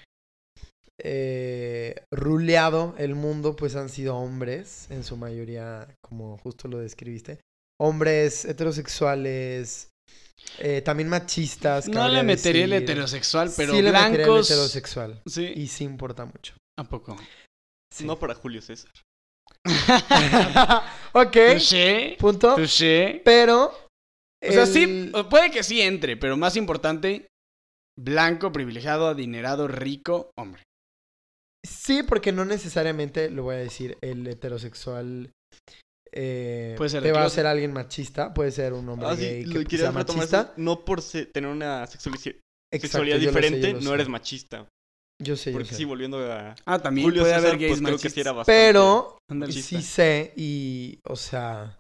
eh, 1.04 2.04
ruleado 2.12 2.96
el 2.98 3.16
mundo, 3.16 3.56
pues 3.56 3.76
han 3.76 3.90
sido 3.90 4.16
hombres, 4.18 4.88
en 4.92 5.04
su 5.04 5.18
mayoría, 5.18 5.88
como 6.02 6.38
justo 6.38 6.68
lo 6.68 6.78
describiste. 6.80 7.40
Hombres 7.80 8.46
heterosexuales, 8.46 9.90
eh, 10.60 10.82
también 10.82 11.10
machistas. 11.10 11.88
No 11.88 12.08
le 12.08 12.22
metería 12.24 12.66
el 12.66 12.74
heterosexual, 12.74 13.52
pero 13.58 13.74
sí 13.74 13.82
le 13.82 13.92
metería 13.92 14.10
el 14.10 14.22
blancos. 14.26 14.52
heterosexual. 14.52 15.22
Sí. 15.26 15.52
Y 15.56 15.68
sí 15.68 15.84
importa 15.84 16.26
mucho. 16.26 16.54
¿A 16.78 16.84
poco? 16.84 17.18
Sí. 17.92 18.06
No 18.06 18.20
para 18.20 18.36
Julio 18.36 18.62
César. 18.62 18.92
ok, 21.14 21.32
Touché. 21.32 22.18
punto. 22.20 22.56
Touché. 22.56 23.22
Pero. 23.24 23.66
O 24.44 24.52
sea, 24.52 24.64
el- 24.64 24.68
sí, 24.68 25.12
puede 25.30 25.52
que 25.52 25.64
sí 25.64 25.82
entre, 25.82 26.18
pero 26.18 26.36
más 26.36 26.56
importante, 26.56 27.28
blanco, 28.00 28.52
privilegiado, 28.52 29.08
adinerado, 29.08 29.68
rico, 29.68 30.32
hombre. 30.36 30.64
Sí, 31.64 32.02
porque 32.02 32.32
no 32.32 32.44
necesariamente, 32.44 33.30
lo 33.30 33.44
voy 33.44 33.56
a 33.56 33.60
decir, 33.60 33.98
el 34.02 34.26
heterosexual. 34.26 35.30
eh, 36.12 36.74
Puede 36.76 36.90
ser 36.90 37.04
te 37.04 37.12
va 37.12 37.24
a 37.24 37.30
ser 37.30 37.46
alguien 37.46 37.72
machista, 37.72 38.34
puede 38.34 38.52
ser 38.52 38.74
un 38.74 38.90
hombre 38.90 39.08
Ah, 39.10 39.16
sí, 39.16 39.22
gay 39.22 39.44
lo 39.46 39.64
que 39.64 39.78
sea 39.78 39.92
machista. 39.92 40.54
No 40.58 40.84
por 40.84 41.02
tener 41.32 41.50
una 41.50 41.84
Exacto, 41.84 42.00
sexualidad 42.72 43.18
sé, 43.20 43.26
diferente, 43.28 43.74
no 43.74 43.82
sé. 43.82 43.94
eres 43.94 44.10
machista. 44.10 44.68
Yo 45.24 45.36
sé, 45.36 45.52
yo 45.52 45.58
Porque 45.58 45.70
sé. 45.70 45.76
sí, 45.76 45.86
volviendo 45.86 46.18
a 46.20 46.56
Ah, 46.66 46.80
también 46.80 47.08
Julio 47.08 47.22
puede 47.24 47.34
César, 47.36 47.48
haber 47.48 47.60
gays 47.60 47.72
pues 47.72 47.82
creo 47.82 48.00
que 48.00 48.10
sí 48.10 48.20
era 48.20 48.32
bastante... 48.32 48.60
Pero 48.68 49.18
machista. 49.30 49.62
sí 49.78 49.82
sé 49.84 50.34
y, 50.36 51.00
o 51.08 51.16
sea, 51.16 51.78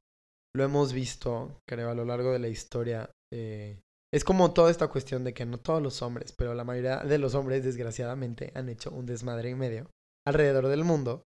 lo 0.55 0.63
hemos 0.63 0.93
visto, 0.93 1.57
creo, 1.67 1.89
a 1.89 1.95
lo 1.95 2.05
largo 2.05 2.31
de 2.31 2.39
la 2.39 2.47
historia. 2.49 3.09
eh, 3.33 3.79
es 4.13 4.25
como 4.25 4.51
toda 4.51 4.69
esta 4.69 4.89
cuestión 4.89 5.23
de 5.23 5.33
que 5.33 5.45
no 5.45 5.57
todos 5.57 5.81
los 5.81 6.01
hombres, 6.01 6.33
pero 6.37 6.53
la 6.53 6.65
mayoría 6.65 6.97
de 6.97 7.17
los 7.17 7.33
hombres, 7.33 7.63
desgraciadamente, 7.63 8.51
han 8.55 8.67
hecho 8.67 8.91
un 8.91 9.05
desmadre 9.05 9.51
y 9.51 9.55
medio 9.55 9.89
alrededor 10.27 10.67
del 10.67 10.83
mundo. 10.83 11.23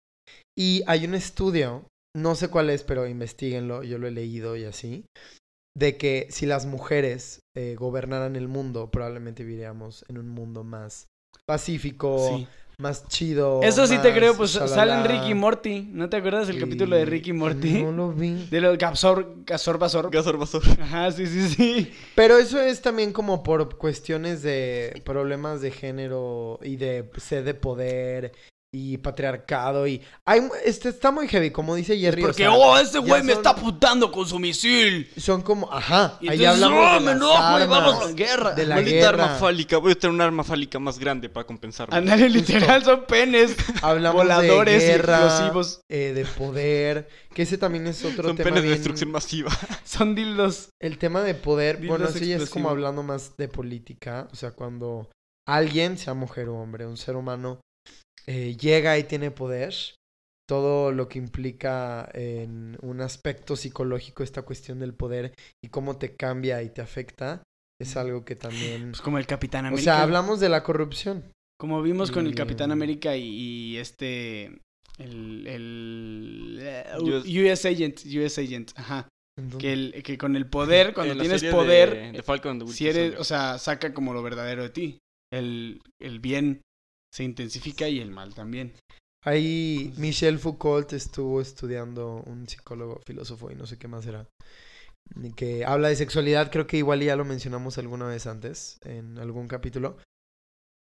Y 0.57 0.83
hay 0.87 1.05
un 1.05 1.15
estudio, 1.17 1.87
no 2.17 2.37
sé 2.37 2.49
cuál 2.49 2.71
es, 2.71 2.85
pero 2.85 3.09
investiguenlo, 3.09 3.83
yo 3.83 3.99
lo 3.99 4.07
he 4.07 4.13
leído 4.13 4.55
y 4.57 4.65
así, 4.65 5.05
de 5.77 5.97
que 5.97 6.29
si 6.31 6.47
las 6.47 6.67
mujeres 6.67 7.41
eh, 7.57 7.75
gobernaran 7.77 8.37
el 8.37 8.47
mundo, 8.47 8.91
probablemente 8.93 9.43
viviríamos 9.43 10.05
en 10.09 10.19
un 10.19 10.29
mundo 10.29 10.63
más 10.63 11.09
pacífico, 11.49 12.28
Sí. 12.36 12.46
más 12.76 13.09
chido. 13.09 13.61
Eso 13.62 13.86
sí 13.86 13.96
te 13.99 14.12
creo, 14.12 14.36
pues 14.36 14.51
shalala. 14.53 14.74
salen 14.74 15.05
Ricky 15.05 15.30
y 15.30 15.34
Morty. 15.34 15.88
¿No 15.90 16.11
te 16.11 16.18
acuerdas 16.18 16.46
del 16.46 16.59
Y- 16.59 16.61
capítulo 16.61 16.94
de 16.94 17.07
Ricky 17.07 17.30
y 17.30 17.32
Morty? 17.32 17.82
No 17.82 17.90
lo 17.90 18.12
vi. 18.12 18.46
De 18.51 18.61
lo 18.61 18.76
Gasor, 18.76 19.34
Gasor 19.46 19.78
Basor. 19.78 20.11
Gasor, 20.11 20.36
basor. 20.38 20.62
Ajá, 20.80 21.11
sí, 21.11 21.26
sí, 21.26 21.49
sí. 21.49 21.92
Pero 22.14 22.36
eso 22.38 22.61
es 22.61 22.82
también 22.82 23.12
como 23.14 23.42
por 23.42 23.78
cuestiones 23.78 24.42
de 24.42 25.01
problemas 25.07 25.62
de 25.62 25.70
género 25.70 26.61
y 26.62 26.76
de 26.76 27.11
sed 27.16 27.44
de 27.46 27.55
poder 27.55 28.32
y 28.71 28.99
patriarcado 28.99 29.87
y 29.87 30.03
hay 30.27 30.43
este 30.62 30.91
está 30.91 31.11
muy 31.11 31.27
heavy 31.27 31.51
como 31.51 31.75
dice 31.75 31.99
Jerry 31.99 32.23
o 32.23 32.27
Porque, 32.27 32.43
sea, 32.43 32.53
oh, 32.53 32.77
ese 32.77 32.99
güey 32.99 33.23
me 33.23 33.33
son- 33.33 33.41
está 33.43 33.57
putando 33.57 34.12
con 34.12 34.27
su 34.29 34.39
misil. 34.39 35.11
son 35.16 35.41
como 35.41 35.73
ajá 35.73 36.19
Y 36.21 36.29
ahí 36.29 36.45
entonces, 36.45 36.64
hablamos 36.64 36.79
oh, 36.87 36.99
de 37.01 37.05
las 37.07 37.16
enojo 37.16 37.33
y 37.61 37.66
vamos 37.66 37.71
a 37.79 37.81
la 37.81 37.97
armas, 38.01 38.14
guerra. 38.14 38.53
de 38.53 38.66
la 38.66 38.75
Maldita 38.75 38.97
guerra 38.99 39.25
arma 39.25 39.39
fálica. 39.39 39.79
Voy 39.79 39.93
a 39.93 39.95
tener 39.95 40.14
un 40.14 40.21
arma 40.21 40.45
fálica 40.45 40.79
más 40.79 40.99
grande 40.99 41.31
para 41.31 41.47
compensarme. 41.47 41.97
Ándale, 41.97 42.29
literal, 42.29 42.85
son 42.85 43.05
penes. 43.07 43.57
hablamos 43.81 44.21
voladores 44.23 44.83
de 44.83 44.87
guerra 44.89 45.19
explosivos. 45.25 45.81
eh, 45.89 46.12
de 46.14 46.25
poder 46.27 47.09
que 47.33 47.43
ese 47.43 47.57
también 47.57 47.87
es 47.87 48.05
otro 48.05 48.29
Son 48.29 48.37
tema 48.37 48.49
penes 48.51 48.62
de 48.62 48.69
bien- 48.69 48.79
destrucción 48.79 49.11
masiva. 49.11 49.51
Son 49.85 50.14
dildos. 50.14 50.69
El 50.79 50.99
tema 50.99 51.23
de 51.23 51.35
poder, 51.35 51.79
Dildos 51.81 52.01
bueno, 52.01 52.19
ya 52.21 52.37
es 52.37 52.51
como 52.51 52.69
hablando 52.69 53.03
más 53.03 53.35
de 53.39 53.49
política, 53.49 54.29
o 54.31 54.37
sea, 54.37 54.51
cuando 54.51 55.09
alguien, 55.47 55.97
sea 55.97 56.12
mujer 56.12 56.49
o 56.51 56.57
hombre, 56.57 56.87
un 56.87 56.97
ser 56.99 57.16
humano, 57.16 57.61
eh, 58.29 58.57
llega 58.57 58.99
y 58.99 59.05
tiene 59.05 59.31
poder, 59.31 59.74
todo 60.47 60.93
lo 60.93 61.09
que 61.09 61.18
implica 61.18 62.09
en 62.12 62.76
un 62.83 63.01
aspecto 63.01 63.57
psicológico 63.57 64.22
esta 64.22 64.43
cuestión 64.43 64.79
del 64.81 64.93
poder 64.95 65.33
y 65.64 65.68
cómo 65.68 65.97
te 65.97 66.14
cambia 66.14 66.62
y 66.62 66.68
te 66.68 66.83
afecta, 66.83 67.43
es 67.81 67.97
algo 67.97 68.24
que 68.24 68.37
también... 68.37 68.91
Pues 68.91 69.01
como 69.01 69.18
el 69.18 69.26
Capitán 69.26 69.64
O 69.64 69.68
América. 69.68 69.95
sea, 69.95 70.03
hablamos 70.03 70.41
de 70.41 70.49
la 70.49 70.62
corrupción. 70.62 71.24
Como 71.59 71.83
vimos 71.83 72.11
con 72.11 72.26
el 72.26 72.35
Capitán 72.35 72.70
América 72.70 73.16
y, 73.16 73.24
y 73.24 73.76
este. 73.79 74.61
El. 74.97 75.47
el 75.47 76.61
US 77.01 77.24
US 77.26 77.64
Agent. 77.64 78.01
US 78.07 78.39
Agent. 78.39 78.70
Ajá. 78.76 79.09
Que, 79.59 79.72
el, 79.72 80.03
que 80.05 80.18
con 80.18 80.37
el 80.37 80.49
poder, 80.49 80.93
cuando 80.95 81.14
En 81.14 81.20
tienes 81.20 81.43
poder, 81.45 81.95
de, 81.95 82.12
de 82.12 82.22
Falcon 82.22 82.66
si 82.68 82.89
eres, 82.89 83.16
o 83.18 83.24
sea, 83.24 83.59
saca 83.59 83.93
como 83.93 84.12
lo 84.12 84.22
verdadero 84.22 84.62
de 84.62 84.70
ti. 84.70 84.99
El, 85.33 85.83
el 86.01 86.20
bien 86.20 86.62
se 87.19 87.25
intensifica 87.25 87.89
y 87.89 87.99
el 87.99 88.12
mal 88.12 88.33
también. 88.33 88.73
Ahí 89.25 89.93
Michel 89.97 90.39
Foucault 90.39 90.93
estuvo 90.93 91.41
estudiando, 91.41 92.23
un 92.27 92.49
psicólogo, 92.49 93.01
filósofo 93.05 93.51
y 93.51 93.57
no 93.57 93.66
sé 93.66 93.77
qué 93.77 93.89
más 93.89 94.07
era, 94.07 94.29
que 95.35 95.64
habla 95.64 95.89
de 95.89 95.97
sexualidad, 95.97 96.53
creo 96.53 96.69
que 96.69 96.77
igual 96.77 97.03
ya 97.03 97.16
lo 97.16 97.25
mencionamos 97.25 97.77
alguna 97.77 98.07
vez 98.07 98.29
antes, 98.29 98.79
en 98.85 99.19
algún 99.19 99.49
capítulo, 99.49 99.97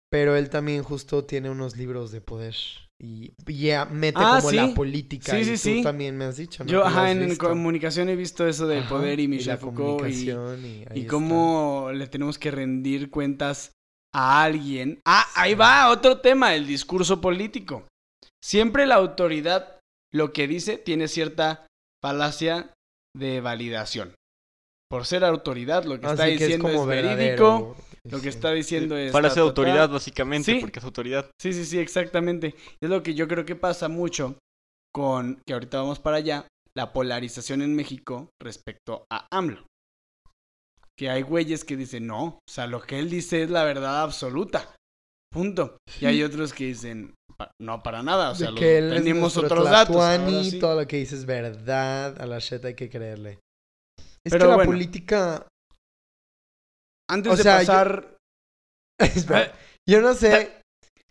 pero 0.09 0.35
él 0.35 0.49
también 0.49 0.81
justo 0.81 1.25
tiene 1.25 1.51
unos 1.51 1.77
libros 1.77 2.11
de 2.11 2.21
poder 2.21 2.55
y 2.99 3.33
ya 3.45 3.85
mete 3.85 4.17
Ah, 4.19 4.37
como 4.37 4.49
sí. 4.49 4.55
la 4.55 4.73
política 4.73 5.31
Sí, 5.33 5.41
y 5.41 5.45
sí, 5.45 5.51
tú 5.51 5.75
sí. 5.77 5.83
también 5.83 6.17
me 6.17 6.25
has 6.25 6.37
dicho, 6.37 6.63
¿no? 6.63 6.71
Yo, 6.71 6.83
ajá, 6.83 7.11
en 7.11 7.27
visto. 7.29 7.49
comunicación 7.49 8.09
he 8.09 8.15
visto 8.15 8.47
eso 8.47 8.65
del 8.65 8.79
Ajá, 8.79 8.89
poder 8.89 9.19
y 9.19 9.27
Michel 9.27 9.47
la 9.49 9.57
Foucault 9.57 10.09
y, 10.09 10.25
comunicación 10.25 10.65
y, 10.65 10.85
ahí 10.89 10.95
y 10.95 10.99
está. 11.01 11.09
cómo 11.11 11.91
le 11.93 12.07
tenemos 12.07 12.39
que 12.39 12.49
rendir 12.49 13.11
cuentas 13.11 13.73
a 14.15 14.43
alguien. 14.43 15.01
Ah, 15.05 15.27
ahí 15.35 15.55
va, 15.55 15.89
otro 15.89 16.21
tema, 16.21 16.55
el 16.55 16.65
discurso 16.65 17.19
político. 17.19 17.85
Siempre 18.43 18.87
la 18.87 18.95
autoridad 18.95 19.79
lo 20.13 20.31
que 20.31 20.47
dice 20.47 20.77
tiene 20.77 21.09
cierta 21.09 21.67
falacia 22.01 22.73
de 23.15 23.41
validación. 23.41 24.15
Por 24.89 25.05
ser 25.05 25.25
autoridad, 25.25 25.83
lo 25.83 25.99
que 25.99 26.07
está 26.07 26.25
que 26.25 26.35
es 26.35 26.39
diciendo 26.39 26.69
es, 26.69 26.73
como 26.73 26.85
verídico, 26.85 27.17
verdadero, 27.17 27.75
lo 28.09 28.21
que 28.21 28.29
está 28.29 28.51
diciendo 28.51 28.95
es... 28.95 29.11
Falacia 29.11 29.41
de 29.41 29.49
autoridad, 29.49 29.89
básicamente, 29.89 30.53
Sí. 30.53 30.59
porque 30.61 30.79
es 30.79 30.85
autoridad. 30.85 31.29
Sí, 31.41 31.51
sí, 31.51 31.65
sí, 31.65 31.79
exactamente. 31.79 32.55
Es 32.81 32.89
lo 32.89 33.03
que 33.03 33.15
yo 33.15 33.27
creo 33.27 33.43
que 33.45 33.55
pasa 33.55 33.89
mucho 33.89 34.37
con, 34.93 35.41
que 35.45 35.53
ahorita 35.53 35.79
vamos 35.79 35.99
para 35.99 36.17
allá, 36.17 36.47
la 36.77 36.93
polarización 36.93 37.61
en 37.61 37.75
México 37.75 38.29
respecto 38.41 39.05
a 39.11 39.27
AMLO. 39.31 39.65
Que 40.97 41.09
hay 41.09 41.23
güeyes 41.23 41.65
que 41.65 41.75
dicen, 41.75 42.07
no, 42.07 42.23
o 42.25 42.39
sea, 42.49 42.67
lo 42.67 42.81
que 42.81 42.99
él 42.99 43.09
dice 43.09 43.43
es 43.43 43.49
la 43.49 43.63
verdad 43.65 44.01
absoluta. 44.03 44.73
Punto. 45.31 45.77
Y 45.99 46.05
hay 46.05 46.23
otros 46.23 46.53
que 46.53 46.65
dicen, 46.67 47.13
"Pa- 47.35 47.51
no, 47.61 47.83
para 47.83 48.01
nada, 48.01 48.31
o 48.31 48.35
sea, 48.35 48.51
los- 48.51 48.59
que 48.59 48.79
tenemos 48.81 49.35
otros 49.35 49.65
datos. 49.69 50.45
Sí. 50.49 50.59
todo 50.59 50.79
lo 50.79 50.87
que 50.87 50.97
dice 50.97 51.15
es 51.15 51.25
verdad, 51.25 52.19
a 52.21 52.25
la 52.25 52.39
shit 52.39 52.63
hay 52.63 52.75
que 52.75 52.89
creerle. 52.89 53.39
Es 54.25 54.31
Pero 54.31 54.45
que 54.45 54.49
la 54.49 54.55
bueno. 54.55 54.71
política... 54.71 55.47
Antes 57.09 57.33
o 57.33 57.35
de 57.35 57.43
sea, 57.43 57.61
yo- 57.61 57.67
pasar... 57.67 58.17
Espera, 58.99 59.53
yo 59.87 60.01
no 60.01 60.13
sé, 60.13 60.61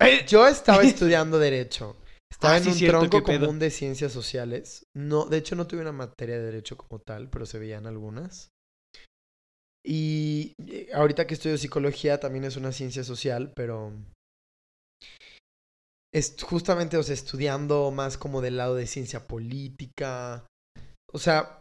Eh, 0.01 0.25
yo 0.27 0.47
estaba 0.49 0.83
estudiando 0.83 1.39
Derecho. 1.39 1.97
Estaba 2.33 2.55
Ah, 2.55 2.57
en 2.59 2.65
sí, 2.65 2.71
un 2.71 2.75
cierto, 2.77 2.99
tronco 3.11 3.23
común 3.23 3.59
de 3.61 3.71
ciencias 3.71 4.11
sociales. 4.13 4.85
No, 4.97 5.27
de 5.27 5.37
hecho 5.37 5.55
no 5.55 5.67
tuve 5.67 5.83
una 5.83 5.93
materia 5.93 6.37
de 6.37 6.43
Derecho 6.47 6.77
como 6.77 6.99
tal, 6.99 7.29
pero 7.29 7.47
se 7.47 7.59
veían 7.61 7.87
algunas. 7.87 8.49
Y 9.87 10.55
eh, 10.67 10.89
ahorita 10.95 11.27
que 11.27 11.35
estudio 11.35 11.59
psicología 11.59 12.19
también 12.19 12.45
es 12.45 12.57
una 12.57 12.73
ciencia 12.73 13.05
social, 13.05 13.53
pero 13.55 13.93
es 16.15 16.37
justamente, 16.43 16.97
o 16.97 17.03
sea, 17.03 17.15
estudiando 17.15 17.91
más 17.91 18.17
como 18.17 18.41
del 18.41 18.57
lado 18.57 18.77
de 18.77 18.87
ciencia 18.87 19.27
política. 19.27 20.47
O 21.13 21.19
sea, 21.19 21.59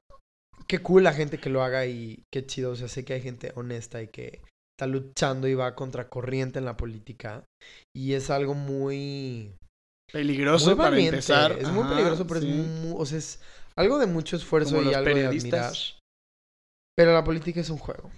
qué 0.67 0.79
cool 0.79 1.03
la 1.03 1.13
gente 1.13 1.39
que 1.39 1.49
lo 1.49 1.63
haga 1.63 1.85
y 1.85 2.23
qué 2.31 2.45
chido. 2.45 2.71
O 2.71 2.75
sea, 2.75 2.87
sé 2.87 3.03
que 3.03 3.13
hay 3.13 3.21
gente 3.21 3.51
honesta 3.55 4.01
y 4.01 4.07
que 4.07 4.41
está 4.77 4.87
luchando 4.87 5.47
y 5.47 5.55
va 5.55 5.75
contracorriente 5.75 6.59
en 6.59 6.65
la 6.65 6.77
política. 6.77 7.43
Y 7.95 8.13
es 8.13 8.29
algo 8.29 8.53
muy... 8.53 9.55
peligroso 10.11 10.67
muy 10.67 10.75
para 10.75 10.99
empezar. 10.99 11.53
Es 11.59 11.69
muy 11.69 11.87
peligroso, 11.87 12.25
pero 12.27 12.41
sí. 12.41 12.49
es 12.49 12.55
muy... 12.55 12.93
O 12.95 13.05
sea, 13.05 13.17
es 13.17 13.41
algo 13.75 13.97
de 13.97 14.05
mucho 14.05 14.35
esfuerzo 14.35 14.75
Como 14.75 14.83
y 14.83 14.85
los 14.85 14.95
algo 14.95 15.15
de 15.15 15.25
admirar. 15.25 15.73
Pero 16.95 17.13
la 17.13 17.23
política 17.23 17.59
es 17.61 17.69
un 17.69 17.77
juego. 17.77 18.11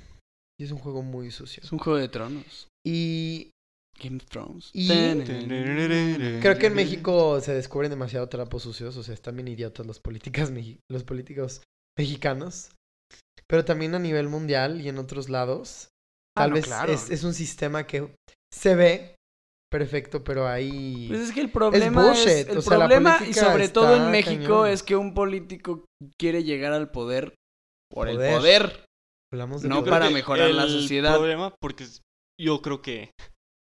Y 0.59 0.65
es 0.65 0.71
un 0.71 0.77
juego 0.77 1.01
muy 1.01 1.31
sucio. 1.31 1.63
Es 1.63 1.71
un 1.71 1.79
juego 1.79 1.99
de 1.99 2.07
tronos. 2.07 2.67
Y 2.85 3.51
Game 4.01 4.17
of 4.17 4.25
Thrones. 4.25 4.69
Y- 4.73 4.89
creo 6.41 6.57
que 6.57 6.67
en 6.67 6.73
México 6.73 7.39
se 7.41 7.53
descubren 7.53 7.89
demasiado 7.89 8.27
trapos 8.29 8.63
sucios. 8.63 8.95
O 8.97 9.03
sea, 9.03 9.13
están 9.13 9.35
bien 9.35 9.47
idiotas 9.47 9.85
los, 9.85 9.99
políticas 9.99 10.51
los 10.89 11.03
políticos 11.03 11.61
mexicanos. 11.97 12.71
Pero 13.47 13.63
también 13.63 13.95
a 13.95 13.99
nivel 13.99 14.27
mundial 14.27 14.81
y 14.81 14.89
en 14.89 14.97
otros 14.97 15.29
lados. 15.29 15.89
Ah, 16.37 16.43
Tal 16.43 16.49
no, 16.49 16.55
vez 16.55 16.65
claro. 16.65 16.91
es, 16.91 17.09
es 17.09 17.23
un 17.23 17.33
sistema 17.33 17.85
que 17.85 18.13
se 18.53 18.75
ve 18.75 19.15
perfecto, 19.71 20.23
pero 20.23 20.47
ahí... 20.47 21.07
Pues 21.09 21.21
es 21.21 21.31
que 21.31 21.41
el 21.41 21.51
problema 21.51 22.13
es, 22.13 22.25
bullshit, 22.25 22.49
el 22.49 22.57
o 22.57 22.61
sea, 22.61 22.77
la 22.77 22.87
problema 22.87 23.19
y 23.27 23.33
sobre 23.33 23.69
todo 23.69 23.95
en 23.95 24.11
México 24.11 24.61
cañón. 24.61 24.67
es 24.69 24.83
que 24.83 24.95
un 24.95 25.13
político 25.13 25.85
quiere 26.17 26.43
llegar 26.43 26.71
al 26.73 26.91
poder 26.91 27.35
por 27.89 28.07
el 28.09 28.17
Poder. 28.17 28.85
hablamos 29.31 29.61
de 29.61 29.69
no 29.69 29.79
poder. 29.79 29.89
para 29.89 30.09
mejorar 30.09 30.49
la 30.51 30.63
el 30.63 30.69
sociedad. 30.69 31.15
problema, 31.15 31.53
porque 31.61 31.83
es- 31.85 32.01
yo 32.39 32.61
creo 32.61 32.81
que, 32.81 33.11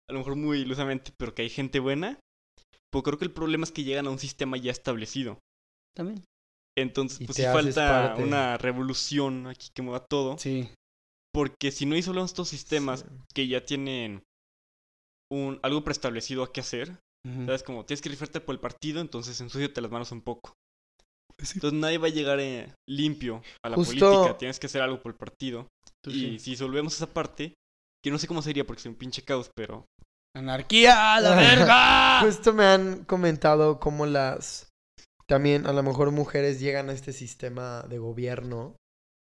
a 0.09 0.13
lo 0.13 0.19
mejor 0.21 0.37
muy 0.37 0.59
ilusamente, 0.61 1.13
pero 1.19 1.35
que 1.35 1.43
hay 1.43 1.51
gente 1.51 1.81
buena, 1.81 2.19
pero 2.93 3.03
creo 3.03 3.19
que 3.19 3.25
el 3.25 3.33
problema 3.33 3.65
es 3.65 3.73
que 3.73 3.85
llegan 3.85 4.07
a 4.07 4.11
un 4.11 4.19
sistema 4.19 4.57
ya 4.57 4.71
establecido. 4.73 5.39
También. 5.97 6.23
Entonces, 6.79 7.21
Y 7.21 7.27
pues 7.27 7.37
sí 7.37 7.43
falta 7.43 8.09
parte. 8.09 8.23
una 8.23 8.57
revolución 8.59 9.47
aquí 9.49 9.69
que 9.75 9.83
mueva 9.83 10.05
todo. 10.09 10.39
Sí. 10.39 10.69
Porque 11.33 11.71
si 11.73 11.87
no 11.87 11.95
hay 11.95 12.03
solo 12.03 12.25
estos 12.25 12.49
sistemas 12.49 13.01
Sí. 13.01 13.07
que 13.35 13.49
ya 13.49 13.65
tienen 13.65 14.23
un, 15.33 15.61
algo 15.63 15.85
preestablecido 15.85 16.43
a 16.43 16.53
qué 16.53 16.61
hacer. 16.61 16.99
¿sabes? 17.45 17.63
Como 17.63 17.85
tienes 17.85 18.01
que 18.01 18.09
rifarte 18.09 18.41
por 18.41 18.55
el 18.55 18.61
partido, 18.61 18.99
entonces 19.01 19.39
ensúciate 19.43 19.83
las 19.83 19.91
manos 19.91 20.11
un 20.11 20.23
poco. 20.23 20.55
Entonces 21.55 21.79
nadie 21.79 21.99
va 21.99 22.07
a 22.09 22.11
llegar 22.11 22.41
eh, 22.41 22.73
limpio 22.89 23.43
a 23.65 23.69
la 23.69 23.77
Justo- 23.77 24.11
política. 24.11 24.39
Tienes 24.39 24.59
que 24.59 24.67
hacer 24.67 24.83
algo 24.83 25.01
por 25.01 25.13
el 25.13 25.19
partido. 25.19 25.69
Tú 26.05 26.11
Y 26.11 26.15
sí. 26.15 26.39
si 26.39 26.57
solvemos 26.57 26.95
esa 26.95 27.07
parte, 27.07 27.55
que 28.03 28.11
no 28.11 28.19
sé 28.19 28.27
cómo 28.27 28.43
sería 28.43 28.67
porque 28.67 28.81
es 28.81 28.87
un 28.87 28.95
pinche 28.95 29.23
caos, 29.23 29.51
pero 29.55 29.85
¡Anarquía 30.37 31.15
a 31.17 31.21
la 31.21 31.35
verga! 31.35 32.21
Justo 32.23 32.53
me 32.53 32.65
han 32.65 33.05
comentado 33.05 33.81
cómo 33.81 34.07
las 34.07 34.69
también 35.27 35.67
a 35.67 35.73
lo 35.73 35.83
mejor 35.83 36.11
mujeres 36.11 36.61
llegan 36.61 36.89
a 36.89 36.93
este 36.93 37.13
sistema 37.13 37.83
de 37.89 37.99
gobierno 37.99 38.77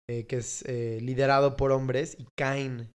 eh, 0.09 0.25
que 0.25 0.37
es 0.37 0.63
eh, 0.67 0.99
liderado 1.01 1.55
por 1.57 1.71
hombres 1.71 2.15
y 2.19 2.25
caen 2.37 2.91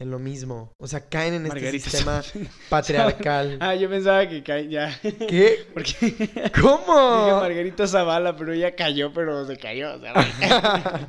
en 0.00 0.10
lo 0.10 0.18
mismo. 0.18 0.72
O 0.80 0.86
sea, 0.88 1.08
caen 1.08 1.34
en 1.34 1.46
este 1.46 1.70
sistema 1.72 2.22
patriarcal. 2.70 3.58
Ah, 3.60 3.74
yo 3.74 3.88
pensaba 3.88 4.26
que 4.28 4.42
cae 4.42 4.68
ya. 4.68 4.98
¿Qué? 5.02 5.66
Porque 5.74 5.94
dije 6.00 6.50
¿Cómo? 6.60 7.38
Margarita 7.40 7.86
Zavala, 7.86 8.34
pero 8.36 8.52
ella 8.52 8.74
cayó, 8.74 9.12
pero 9.12 9.46
se 9.46 9.56
cayó. 9.56 9.94
O 9.94 10.00
sea, 10.00 11.08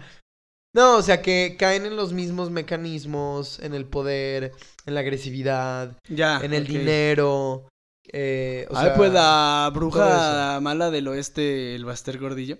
no, 0.76 0.98
o 0.98 1.02
sea, 1.02 1.22
que 1.22 1.56
caen 1.58 1.86
en 1.86 1.96
los 1.96 2.14
mismos 2.14 2.50
mecanismos, 2.50 3.60
en 3.60 3.74
el 3.74 3.86
poder, 3.86 4.52
en 4.86 4.94
la 4.94 5.00
agresividad, 5.02 5.98
ya. 6.08 6.40
en 6.42 6.54
el 6.54 6.66
dinero. 6.68 7.68
eh, 8.12 8.68
o 8.70 8.78
Ay, 8.78 8.86
sea, 8.86 8.96
pues 8.96 9.12
la 9.12 9.70
bruja 9.74 10.60
mala 10.62 10.90
del 10.92 11.08
oeste, 11.08 11.76
el 11.76 11.86
Baster 11.86 12.18
Gordillo. 12.20 12.58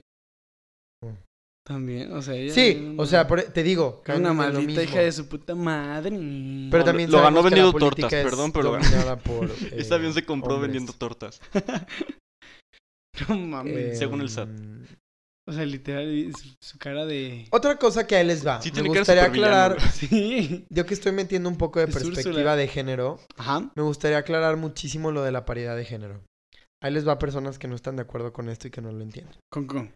También, 1.66 2.12
o 2.14 2.22
sea, 2.22 2.34
ella. 2.36 2.54
Sí, 2.54 2.96
o 2.98 3.06
sea, 3.06 3.28
por- 3.28 3.42
te 3.44 3.62
digo, 3.64 4.02
una 4.08 4.30
lo 4.30 4.34
maldita 4.34 4.62
mismo. 4.66 4.82
hija 4.82 5.00
de 5.02 5.12
su 5.12 5.30
puta 5.30 5.54
madre. 5.54 6.10
Pero 6.72 6.84
también 6.84 7.12
lo 7.12 7.18
ganó 7.22 7.42
sabemos 7.42 7.52
que 7.52 7.56
la 7.58 7.64
vendiendo 7.66 7.72
política 7.72 8.02
tortas, 8.10 8.20
es 8.20 8.26
perdón, 8.26 8.52
pero 8.52 8.64
lo 8.64 8.72
ganó. 8.72 8.84
dominada 8.86 9.16
por, 9.18 9.52
este 9.52 9.76
eh, 9.80 9.94
avión 9.96 10.14
se 10.14 10.26
compró 10.26 10.56
hombres. 10.56 10.72
vendiendo 10.72 10.94
tortas. 10.94 11.40
No 13.28 13.38
mames. 13.38 13.76
Eh, 13.76 13.96
según 13.96 14.22
el 14.22 14.30
SAT. 14.30 14.50
O 15.48 15.52
sea, 15.52 15.66
literal, 15.66 16.32
su, 16.38 16.54
su 16.62 16.78
cara 16.80 17.06
de. 17.06 17.46
Otra 17.52 17.78
cosa 17.78 18.08
que 18.08 18.16
a 18.16 18.22
él 18.22 18.28
les 18.28 18.46
va. 18.46 18.62
Sí 18.62 18.70
me 18.70 18.74
tiene 18.76 18.90
gustaría 18.90 19.26
supervillano, 19.26 19.56
aclarar. 19.58 19.92
Sí. 19.92 20.66
yo 20.70 20.86
que 20.86 20.94
estoy 20.94 21.12
metiendo 21.12 21.50
un 21.50 21.58
poco 21.58 21.80
de 21.80 21.86
Es 21.86 21.94
perspectiva 21.94 22.30
Úrsula. 22.30 22.56
de 22.56 22.68
género, 22.68 23.20
Ajá. 23.38 23.72
me 23.76 23.84
gustaría 23.84 24.18
aclarar 24.18 24.56
muchísimo 24.58 25.12
lo 25.12 25.24
de 25.24 25.32
la 25.32 25.46
paridad 25.46 25.76
de 25.76 25.86
género. 25.86 26.22
Ahí 26.82 26.92
les 26.94 27.08
va 27.08 27.14
a 27.14 27.20
personas 27.20 27.60
que 27.60 27.68
no 27.68 27.76
están 27.76 27.96
de 27.98 28.04
acuerdo 28.04 28.34
con 28.34 28.50
esto 28.50 28.68
y 28.68 28.72
que 28.72 28.82
no 28.82 28.92
lo 28.92 29.04
entienden. 29.04 29.36
¿Con 29.52 29.68
con? 29.68 29.94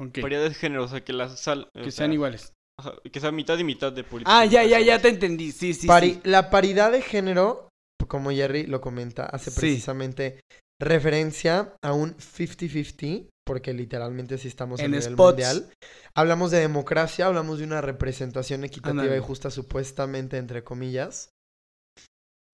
¿Con 0.00 0.10
qué? 0.12 0.22
De 0.22 0.54
género, 0.54 0.84
o 0.84 0.88
sea, 0.88 1.04
que 1.04 1.12
la 1.12 1.28
sal... 1.28 1.68
Que 1.74 1.82
sea, 1.90 1.90
sean 1.92 2.14
iguales. 2.14 2.54
ajá, 2.78 2.94
que 3.12 3.20
sea 3.20 3.30
mitad 3.32 3.58
y 3.58 3.64
mitad 3.64 3.92
de 3.92 4.02
política. 4.02 4.30
Ah, 4.40 4.46
ya, 4.46 4.64
ya, 4.64 4.80
ya 4.80 4.98
te 4.98 5.08
entendí. 5.10 5.52
Sí, 5.52 5.74
sí. 5.74 5.86
Pari- 5.86 6.14
sí. 6.14 6.20
La 6.24 6.48
paridad 6.48 6.90
de 6.90 7.02
género, 7.02 7.68
como 8.08 8.30
Jerry 8.30 8.66
lo 8.66 8.80
comenta, 8.80 9.26
hace 9.26 9.50
Sí. 9.50 9.60
precisamente 9.60 10.40
referencia 10.80 11.74
a 11.84 11.92
un 11.92 12.16
50-50, 12.16 13.28
porque 13.46 13.74
literalmente 13.74 14.38
si 14.38 14.48
estamos 14.48 14.80
a 14.80 14.84
En 14.84 14.92
nivel 14.92 15.12
spots. 15.12 15.32
mundial. 15.32 15.70
Hablamos 16.14 16.50
de 16.50 16.60
democracia, 16.60 17.26
hablamos 17.26 17.58
de 17.58 17.64
una 17.64 17.82
representación 17.82 18.64
equitativa 18.64 19.14
y 19.14 19.20
justa 19.20 19.50
supuestamente, 19.50 20.38
entre 20.38 20.64
comillas, 20.64 21.28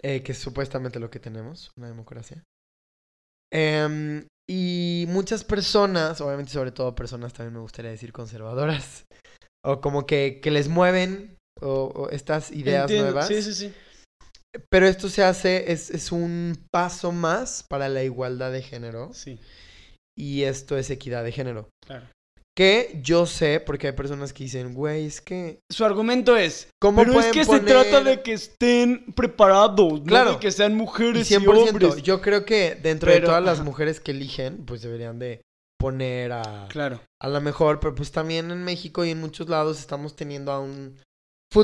eh, 0.02 0.24
que 0.24 0.32
es 0.32 0.38
supuestamente 0.38 0.98
lo 0.98 1.10
que 1.10 1.20
tenemos, 1.20 1.70
una 1.78 1.86
democracia. 1.86 2.42
Em, 3.52 4.26
y 4.48 5.06
muchas 5.08 5.44
personas, 5.44 6.20
obviamente 6.20 6.52
sobre 6.52 6.72
todo 6.72 6.94
personas 6.94 7.32
también 7.32 7.54
me 7.54 7.60
gustaría 7.60 7.90
decir 7.90 8.12
conservadoras, 8.12 9.04
o 9.64 9.80
como 9.80 10.06
que, 10.06 10.40
que 10.42 10.50
les 10.50 10.68
mueven 10.68 11.36
o, 11.60 11.92
o 11.94 12.08
estas 12.10 12.50
ideas 12.52 12.82
Entiendo. 12.82 13.12
nuevas. 13.12 13.28
Sí, 13.28 13.42
sí, 13.42 13.54
sí. 13.54 13.72
Pero 14.70 14.86
esto 14.86 15.08
se 15.08 15.22
hace, 15.22 15.70
es, 15.70 15.90
es 15.90 16.12
un 16.12 16.56
paso 16.70 17.12
más 17.12 17.62
para 17.68 17.88
la 17.88 18.02
igualdad 18.04 18.52
de 18.52 18.62
género. 18.62 19.12
Sí, 19.12 19.38
Y 20.16 20.44
esto 20.44 20.78
es 20.78 20.88
equidad 20.90 21.24
de 21.24 21.32
género. 21.32 21.68
claro. 21.86 22.06
Que 22.56 22.98
yo 23.02 23.26
sé, 23.26 23.60
porque 23.60 23.88
hay 23.88 23.92
personas 23.92 24.32
que 24.32 24.44
dicen, 24.44 24.72
güey, 24.72 25.04
es 25.04 25.20
que. 25.20 25.60
Su 25.68 25.84
argumento 25.84 26.38
es. 26.38 26.68
¿Cómo 26.80 27.02
Pero 27.02 27.20
es 27.20 27.26
que 27.26 27.44
se 27.44 27.60
trata 27.60 28.02
de 28.02 28.22
que 28.22 28.32
estén 28.32 29.12
preparados, 29.14 30.00
Claro. 30.06 30.30
no 30.30 30.32
de 30.32 30.40
que 30.40 30.50
sean 30.50 30.74
mujeres 30.74 31.30
y, 31.30 31.34
100%. 31.34 31.68
hombres. 31.68 32.02
Yo 32.02 32.22
creo 32.22 32.46
que 32.46 32.74
dentro 32.74 33.12
de 33.12 33.20
todas 33.20 33.44
las 33.44 33.60
mujeres 33.60 34.00
que 34.00 34.12
eligen, 34.12 34.64
pues 34.64 34.80
deberían 34.80 35.18
de 35.18 35.42
poner 35.78 36.32
a. 36.32 36.66
Claro. 36.70 37.02
A 37.20 37.28
lo 37.28 37.40
mejor, 37.42 37.78
pero 37.78 37.94
pues 37.94 38.10
también 38.10 38.50
en 38.50 38.64
México 38.64 39.04
y 39.04 39.10
en 39.10 39.20
muchos 39.20 39.50
lados 39.50 39.78
estamos 39.78 40.16
teniendo 40.16 40.50
a 40.50 40.60
un 40.60 40.96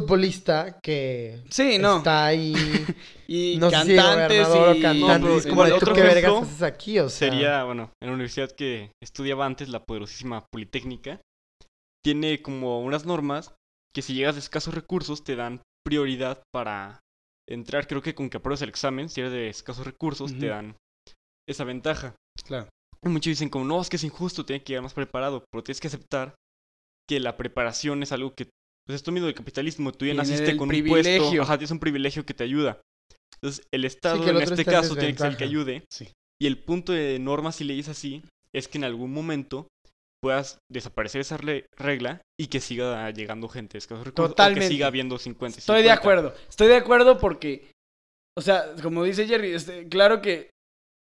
futbolista 0.00 0.78
que 0.82 1.42
Sí, 1.50 1.78
no. 1.78 1.98
está 1.98 2.26
ahí. 2.26 2.54
Y 3.28 3.56
no 3.56 3.70
sé 3.70 3.84
si 3.86 3.96
cantantes 3.96 4.46
y... 4.48 4.50
o 4.50 4.82
cantante. 4.82 5.28
No, 5.28 5.42
como 5.48 5.64
de, 5.64 5.70
¿tú 5.70 5.76
otro 5.76 5.94
qué 5.94 6.02
vergas 6.02 6.42
haces 6.42 6.62
aquí? 6.62 6.98
O 6.98 7.08
sea, 7.08 7.30
Sería, 7.30 7.64
bueno, 7.64 7.90
en 8.02 8.08
la 8.08 8.14
universidad 8.14 8.50
que 8.50 8.90
estudiaba 9.02 9.46
antes, 9.46 9.70
la 9.70 9.84
poderosísima 9.84 10.44
Politécnica, 10.52 11.18
tiene 12.04 12.42
como 12.42 12.80
unas 12.82 13.06
normas 13.06 13.54
que 13.94 14.02
si 14.02 14.12
llegas 14.14 14.34
de 14.34 14.40
escasos 14.40 14.74
recursos 14.74 15.24
te 15.24 15.34
dan 15.36 15.62
prioridad 15.86 16.42
para 16.52 17.00
entrar. 17.48 17.86
Creo 17.86 18.02
que 18.02 18.14
con 18.14 18.28
que 18.28 18.36
apruebes 18.36 18.60
el 18.62 18.68
examen, 18.68 19.08
si 19.08 19.20
eres 19.22 19.32
de 19.32 19.48
escasos 19.48 19.86
recursos, 19.86 20.32
te 20.32 20.46
Ujú. 20.46 20.54
dan 20.54 20.76
esa 21.48 21.64
ventaja. 21.64 22.14
Claro. 22.44 22.68
Y 23.02 23.08
muchos 23.08 23.30
dicen 23.30 23.48
como, 23.48 23.64
no, 23.64 23.80
es 23.80 23.88
que 23.88 23.96
es 23.96 24.04
injusto, 24.04 24.44
tiene 24.44 24.62
que 24.62 24.72
llegar 24.72 24.82
más 24.82 24.94
preparado, 24.94 25.44
pero 25.50 25.62
tienes 25.64 25.80
que 25.80 25.88
aceptar 25.88 26.34
que 27.08 27.18
la 27.18 27.36
preparación 27.36 28.02
es 28.02 28.12
algo 28.12 28.34
que, 28.34 28.48
pues 28.86 28.96
esto 28.96 29.12
mismo 29.12 29.26
del 29.26 29.34
capitalismo, 29.34 29.92
tú 29.92 30.04
ya 30.06 30.14
naciste 30.14 30.56
con 30.56 30.74
un 30.74 30.84
puesto, 30.86 31.42
ajá, 31.42 31.56
tienes 31.58 31.70
un 31.70 31.78
privilegio 31.78 32.24
que 32.26 32.34
te 32.34 32.44
ayuda. 32.44 32.80
Entonces, 33.36 33.66
el 33.72 33.84
Estado 33.84 34.22
el 34.28 34.36
en 34.36 34.42
este 34.42 34.64
caso 34.64 34.94
tiene 34.94 35.12
que 35.12 35.18
ser 35.18 35.30
el 35.32 35.36
que 35.36 35.44
ayude. 35.44 35.84
Sí. 35.90 36.08
Y 36.40 36.46
el 36.46 36.58
punto 36.58 36.92
de 36.92 37.18
normas 37.18 37.60
y 37.60 37.64
leyes 37.64 37.88
así 37.88 38.22
es 38.54 38.68
que 38.68 38.78
en 38.78 38.84
algún 38.84 39.12
momento 39.12 39.68
puedas 40.22 40.58
desaparecer 40.70 41.20
esa 41.20 41.36
re- 41.36 41.66
regla 41.76 42.20
y 42.40 42.46
que 42.46 42.60
siga 42.60 43.10
llegando 43.10 43.48
gente 43.48 43.72
de 43.74 43.78
escasos 43.78 44.04
recursos. 44.06 44.26
O 44.26 44.34
Totalmente. 44.34 44.66
que 44.68 44.72
siga 44.72 44.86
habiendo 44.86 45.18
50 45.18 45.56
y 45.56 45.60
Estoy 45.60 45.76
de 45.82 45.88
50. 45.88 46.00
acuerdo. 46.00 46.34
Estoy 46.48 46.68
de 46.68 46.76
acuerdo 46.76 47.18
porque, 47.18 47.70
o 48.38 48.42
sea, 48.42 48.74
como 48.82 49.02
dice 49.04 49.26
Jerry, 49.26 49.52
este, 49.52 49.88
claro 49.88 50.20
que 50.22 50.50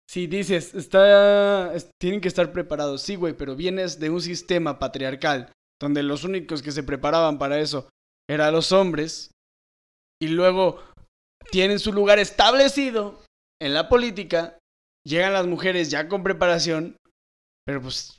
si 0.09 0.27
dices, 0.27 0.73
está, 0.73 1.73
es- 1.75 1.89
tienen 2.01 2.21
que 2.21 2.29
estar 2.29 2.51
preparados, 2.53 3.01
sí, 3.01 3.15
güey, 3.15 3.33
pero 3.33 3.55
vienes 3.55 3.99
de 3.99 4.09
un 4.09 4.21
sistema 4.21 4.79
patriarcal 4.79 5.51
donde 5.81 6.03
los 6.03 6.23
únicos 6.23 6.61
que 6.61 6.71
se 6.71 6.83
preparaban 6.83 7.37
para 7.37 7.59
eso 7.59 7.89
eran 8.29 8.53
los 8.53 8.71
hombres 8.71 9.31
y 10.21 10.27
luego 10.27 10.83
tienen 11.51 11.79
su 11.79 11.93
lugar 11.93 12.19
establecido 12.19 13.23
en 13.61 13.73
la 13.73 13.89
política, 13.89 14.57
llegan 15.05 15.33
las 15.33 15.47
mujeres 15.47 15.89
ya 15.89 16.07
con 16.07 16.23
preparación, 16.23 16.97
pero 17.65 17.81
pues 17.81 18.17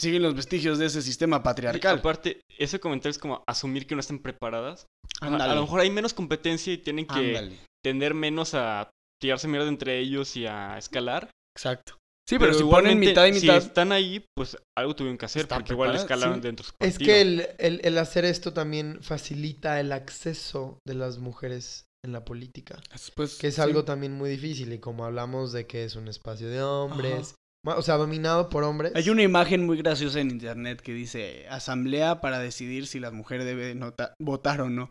siguen 0.00 0.22
los 0.22 0.34
vestigios 0.34 0.78
de 0.78 0.86
ese 0.86 1.02
sistema 1.02 1.38
Y 1.38 1.40
patriarcal. 1.40 1.98
aparte, 1.98 2.40
ese 2.58 2.80
comentario 2.80 3.10
es 3.10 3.18
como 3.18 3.42
asumir 3.46 3.86
que 3.86 3.94
no 3.94 4.00
están 4.00 4.18
preparadas. 4.20 4.86
A- 5.20 5.28
lo 5.54 5.60
mejor 5.62 5.80
hay 5.80 5.90
menos 5.90 6.14
competencia 6.14 6.72
y 6.72 6.78
tienen 6.78 7.06
que 7.06 7.36
Ándale. 7.38 7.58
tender 7.84 8.14
menos 8.14 8.54
a 8.54 8.90
tirarse 9.20 9.46
mierda 9.48 9.68
entre 9.68 9.98
ellos 9.98 10.36
y 10.36 10.46
a 10.46 10.78
escalar. 10.78 11.30
Exacto. 11.56 11.98
Sí, 12.28 12.38
pero, 12.38 12.54
si 12.54 12.60
ponen 12.62 12.68
igualmente, 13.02 13.06
mitad 13.08 13.26
y 13.26 13.32
mitad. 13.32 13.60
Si 13.60 13.66
están 13.66 13.92
ahí, 13.92 14.24
pues 14.36 14.56
algo 14.78 14.94
tuvieron 14.94 15.18
que 15.18 15.26
hacer, 15.26 15.48
porque 15.48 15.72
igual 15.72 15.94
escalaron 15.94 16.36
sí. 16.36 16.40
dentro 16.40 16.64
de 16.64 16.70
su 16.70 16.74
Es 16.78 16.98
que 16.98 17.20
el, 17.20 17.48
el- 17.58 17.80
el 17.84 17.98
hacer 17.98 18.24
esto 18.24 18.52
también 18.52 19.02
facilita 19.02 19.80
el 19.80 19.92
acceso 19.92 20.78
de 20.86 20.94
las 20.94 21.18
mujeres 21.18 21.84
en 22.04 22.12
la 22.12 22.24
política. 22.24 22.80
Pues, 23.16 23.36
Que 23.38 23.48
es 23.48 23.56
sí. 23.56 23.60
algo 23.60 23.84
también 23.84 24.12
muy 24.14 24.30
difícil. 24.30 24.72
Y 24.72 24.78
como 24.78 25.04
hablamos 25.04 25.52
de 25.52 25.66
que 25.66 25.84
es 25.84 25.94
un 25.96 26.08
espacio 26.08 26.48
de 26.48 26.62
hombres. 26.62 27.34
ma- 27.64 27.76
O 27.76 27.82
sea, 27.82 27.96
dominado 27.96 28.48
por 28.48 28.64
hombres. 28.64 28.92
Hay 28.94 29.08
una 29.10 29.22
imagen 29.22 29.66
muy 29.66 29.76
graciosa 29.78 30.20
en 30.20 30.30
internet 30.30 30.80
que 30.80 30.92
dice 30.94 31.46
asamblea 31.48 32.20
para 32.20 32.38
decidir 32.40 32.86
si 32.86 32.98
la 33.00 33.10
mujer 33.10 33.44
debe 33.44 33.74
nota- 33.74 34.14
votar 34.20 34.60
o 34.62 34.70
no. 34.70 34.90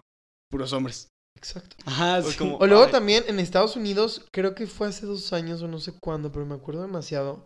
Puros 0.49 0.71
hombres. 0.73 1.07
Exacto. 1.37 1.75
Ajá, 1.85 2.19
O 2.19 2.23
sí. 2.23 2.37
como- 2.37 2.57
O 2.57 2.67
luego 2.67 2.85
Ay. 2.85 2.91
también 2.91 3.23
en 3.27 3.39
Estados 3.39 3.75
Unidos, 3.75 4.25
creo 4.33 4.53
que 4.55 4.67
fue 4.67 4.87
hace 4.87 5.05
dos 5.05 5.33
años 5.33 5.61
o 5.61 5.67
no 5.67 5.79
sé 5.79 5.93
cuándo, 6.01 6.31
pero 6.31 6.45
me 6.45 6.55
acuerdo 6.55 6.81
demasiado 6.81 7.45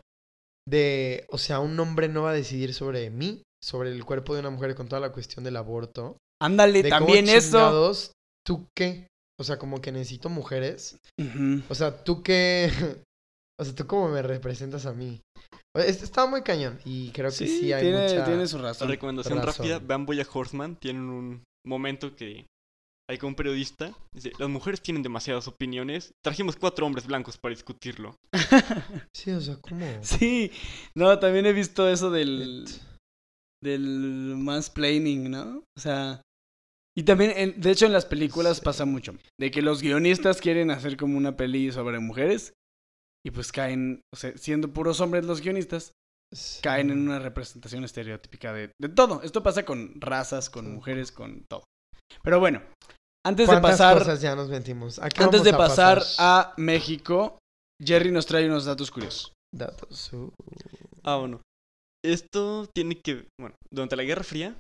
de, 0.67 1.25
o 1.29 1.37
sea, 1.37 1.59
un 1.59 1.79
hombre 1.79 2.07
no 2.09 2.23
va 2.23 2.31
a 2.31 2.33
decidir 2.33 2.73
sobre 2.73 3.09
mí, 3.09 3.43
sobre 3.63 3.91
el 3.91 4.03
cuerpo 4.03 4.33
de 4.33 4.41
una 4.41 4.49
mujer 4.49 4.75
con 4.75 4.87
toda 4.87 4.99
la 4.99 5.11
cuestión 5.11 5.43
del 5.45 5.55
aborto. 5.57 6.17
Ándale, 6.41 6.83
De 6.83 6.89
cómo 6.89 7.05
también 7.05 7.29
eso. 7.29 7.93
¿Tú 8.45 8.67
qué? 8.75 9.07
O 9.39 9.43
sea, 9.43 9.57
como 9.57 9.81
que 9.81 9.91
necesito 9.91 10.29
mujeres. 10.29 10.97
O 11.69 11.75
sea, 11.75 12.03
tú 12.03 12.21
qué... 12.23 12.69
O 13.57 13.63
sea, 13.63 13.73
tú 13.73 13.87
cómo 13.87 14.09
me 14.09 14.21
representas 14.21 14.85
a 14.85 14.91
mí. 14.91 15.21
O- 15.73 15.79
es- 15.79 16.03
Está 16.03 16.25
muy 16.25 16.41
cañón 16.41 16.77
y 16.83 17.11
creo 17.11 17.29
que 17.29 17.47
sí, 17.47 17.71
hay 17.71 17.83
tiene, 17.83 18.03
mucha... 18.03 18.25
tiene 18.25 18.47
su 18.47 18.57
La 18.57 18.63
razón. 18.63 18.89
recomendación 18.89 19.37
razón. 19.37 19.53
rápida, 19.65 19.79
vean 19.79 20.05
Boya 20.05 20.27
Horseman, 20.29 20.75
tienen 20.75 21.03
un 21.03 21.43
momento 21.65 22.17
que 22.17 22.45
hay 23.09 23.17
como 23.17 23.29
un 23.29 23.35
periodista, 23.35 23.93
dice, 24.13 24.31
las 24.39 24.49
mujeres 24.49 24.81
tienen 24.81 25.03
demasiadas 25.03 25.47
opiniones, 25.47 26.11
trajimos 26.23 26.55
cuatro 26.55 26.85
hombres 26.85 27.05
blancos 27.05 27.37
para 27.37 27.53
discutirlo. 27.53 28.15
Sí, 29.15 29.31
o 29.31 29.41
sea, 29.41 29.57
¿cómo? 29.61 29.85
Sí, 30.01 30.51
no, 30.95 31.17
también 31.19 31.45
he 31.45 31.53
visto 31.53 31.87
eso 31.87 32.09
del, 32.11 32.65
del 33.63 34.35
mansplaining, 34.37 35.31
¿no? 35.31 35.63
O 35.77 35.79
sea, 35.79 36.21
y 36.97 37.03
también, 37.03 37.33
en- 37.35 37.59
de 37.61 37.71
hecho 37.71 37.85
en 37.85 37.93
las 37.93 38.05
películas 38.05 38.57
Sí. 38.57 38.63
pasa 38.63 38.85
mucho, 38.85 39.15
de 39.39 39.51
que 39.51 39.61
los 39.61 39.81
guionistas 39.81 40.41
quieren 40.41 40.71
hacer 40.71 40.97
como 40.97 41.17
una 41.17 41.35
peli 41.35 41.71
sobre 41.71 41.99
mujeres 41.99 42.53
y 43.25 43.31
pues 43.31 43.51
caen, 43.51 44.01
o 44.13 44.17
sea, 44.17 44.37
siendo 44.37 44.71
puros 44.71 44.99
hombres 45.01 45.25
los 45.25 45.41
guionistas, 45.41 45.91
caen 46.61 46.89
en 46.91 46.99
una 46.99 47.19
representación 47.19 47.83
estereotípica 47.83 48.51
de, 48.53 48.71
de 48.81 48.89
todo. 48.89 49.21
Esto 49.23 49.41
pasa 49.43 49.63
con 49.63 49.99
razas, 50.01 50.49
con 50.49 50.73
mujeres, 50.73 51.11
con 51.11 51.45
todo. 51.49 51.63
Pero 52.21 52.39
bueno, 52.39 52.61
antes 53.25 53.47
de 53.47 53.53
¿Cuántas 53.53 53.71
pasar, 53.71 53.97
cosas 53.97 54.21
ya 54.21 54.35
nos 54.35 54.49
metimos? 54.49 54.99
¿A 54.99 55.09
qué 55.09 55.23
antes 55.23 55.41
vamos 55.41 55.43
de 55.43 55.49
a 55.51 55.57
pasar 55.57 56.03
a 56.19 56.53
México, 56.57 57.39
Jerry 57.83 58.11
nos 58.11 58.25
trae 58.25 58.45
unos 58.45 58.65
datos 58.65 58.91
curiosos. 58.91 59.33
Datos. 59.53 60.13
uh. 60.13 60.31
Ah, 61.03 61.17
bueno. 61.17 61.41
Esto 62.03 62.67
tiene 62.73 62.99
que. 63.01 63.27
Bueno, 63.39 63.55
durante 63.71 63.95
la 63.95 64.03
Guerra 64.03 64.23
Fría. 64.23 64.55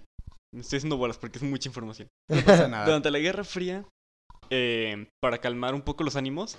Me 0.53 0.61
estoy 0.61 0.77
haciendo 0.77 0.97
bolas 0.97 1.17
porque 1.17 1.37
es 1.37 1.43
mucha 1.43 1.69
información. 1.69 2.07
No 2.29 2.43
pasa 2.43 2.67
nada. 2.67 2.85
Durante 2.85 3.11
la 3.11 3.19
Guerra 3.19 3.43
Fría, 3.43 3.85
eh, 4.49 5.07
para 5.21 5.39
calmar 5.39 5.75
un 5.75 5.81
poco 5.81 6.03
los 6.03 6.15
ánimos, 6.15 6.57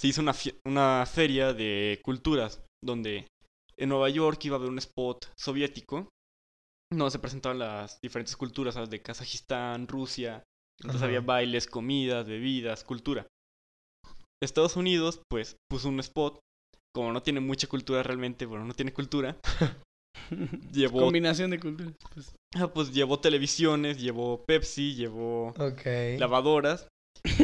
se 0.00 0.08
hizo 0.08 0.22
una, 0.22 0.34
una 0.66 1.04
feria 1.06 1.52
de 1.52 2.00
culturas 2.02 2.60
donde 2.82 3.28
en 3.78 3.88
Nueva 3.88 4.08
York 4.08 4.44
iba 4.44 4.56
a 4.56 4.58
haber 4.58 4.70
un 4.70 4.78
spot 4.78 5.30
soviético 5.38 6.08
donde 6.90 7.10
se 7.10 7.18
presentaban 7.18 7.58
las 7.58 8.00
diferentes 8.00 8.36
culturas, 8.36 8.74
¿sabes? 8.74 8.90
De 8.90 9.02
Kazajistán, 9.02 9.88
Rusia. 9.88 10.42
Entonces 10.78 11.02
Ajá. 11.02 11.06
había 11.06 11.20
bailes, 11.20 11.66
comidas, 11.66 12.26
bebidas, 12.26 12.84
cultura. 12.84 13.26
Estados 14.42 14.76
Unidos, 14.76 15.20
pues, 15.28 15.56
puso 15.68 15.88
un 15.88 16.00
spot. 16.00 16.38
Como 16.94 17.12
no 17.12 17.22
tiene 17.22 17.40
mucha 17.40 17.66
cultura 17.66 18.02
realmente, 18.02 18.46
bueno, 18.46 18.64
no 18.64 18.74
tiene 18.74 18.92
cultura. 18.92 19.36
llevó 20.72 21.00
Combinación 21.00 21.50
de 21.50 21.60
culturas. 21.60 21.94
pues. 22.14 22.34
Ah, 22.54 22.72
pues 22.72 22.92
llevó 22.92 23.20
televisiones, 23.20 24.00
llevó 24.00 24.44
Pepsi, 24.44 24.94
llevó 24.94 25.54
lavadoras. 26.18 26.88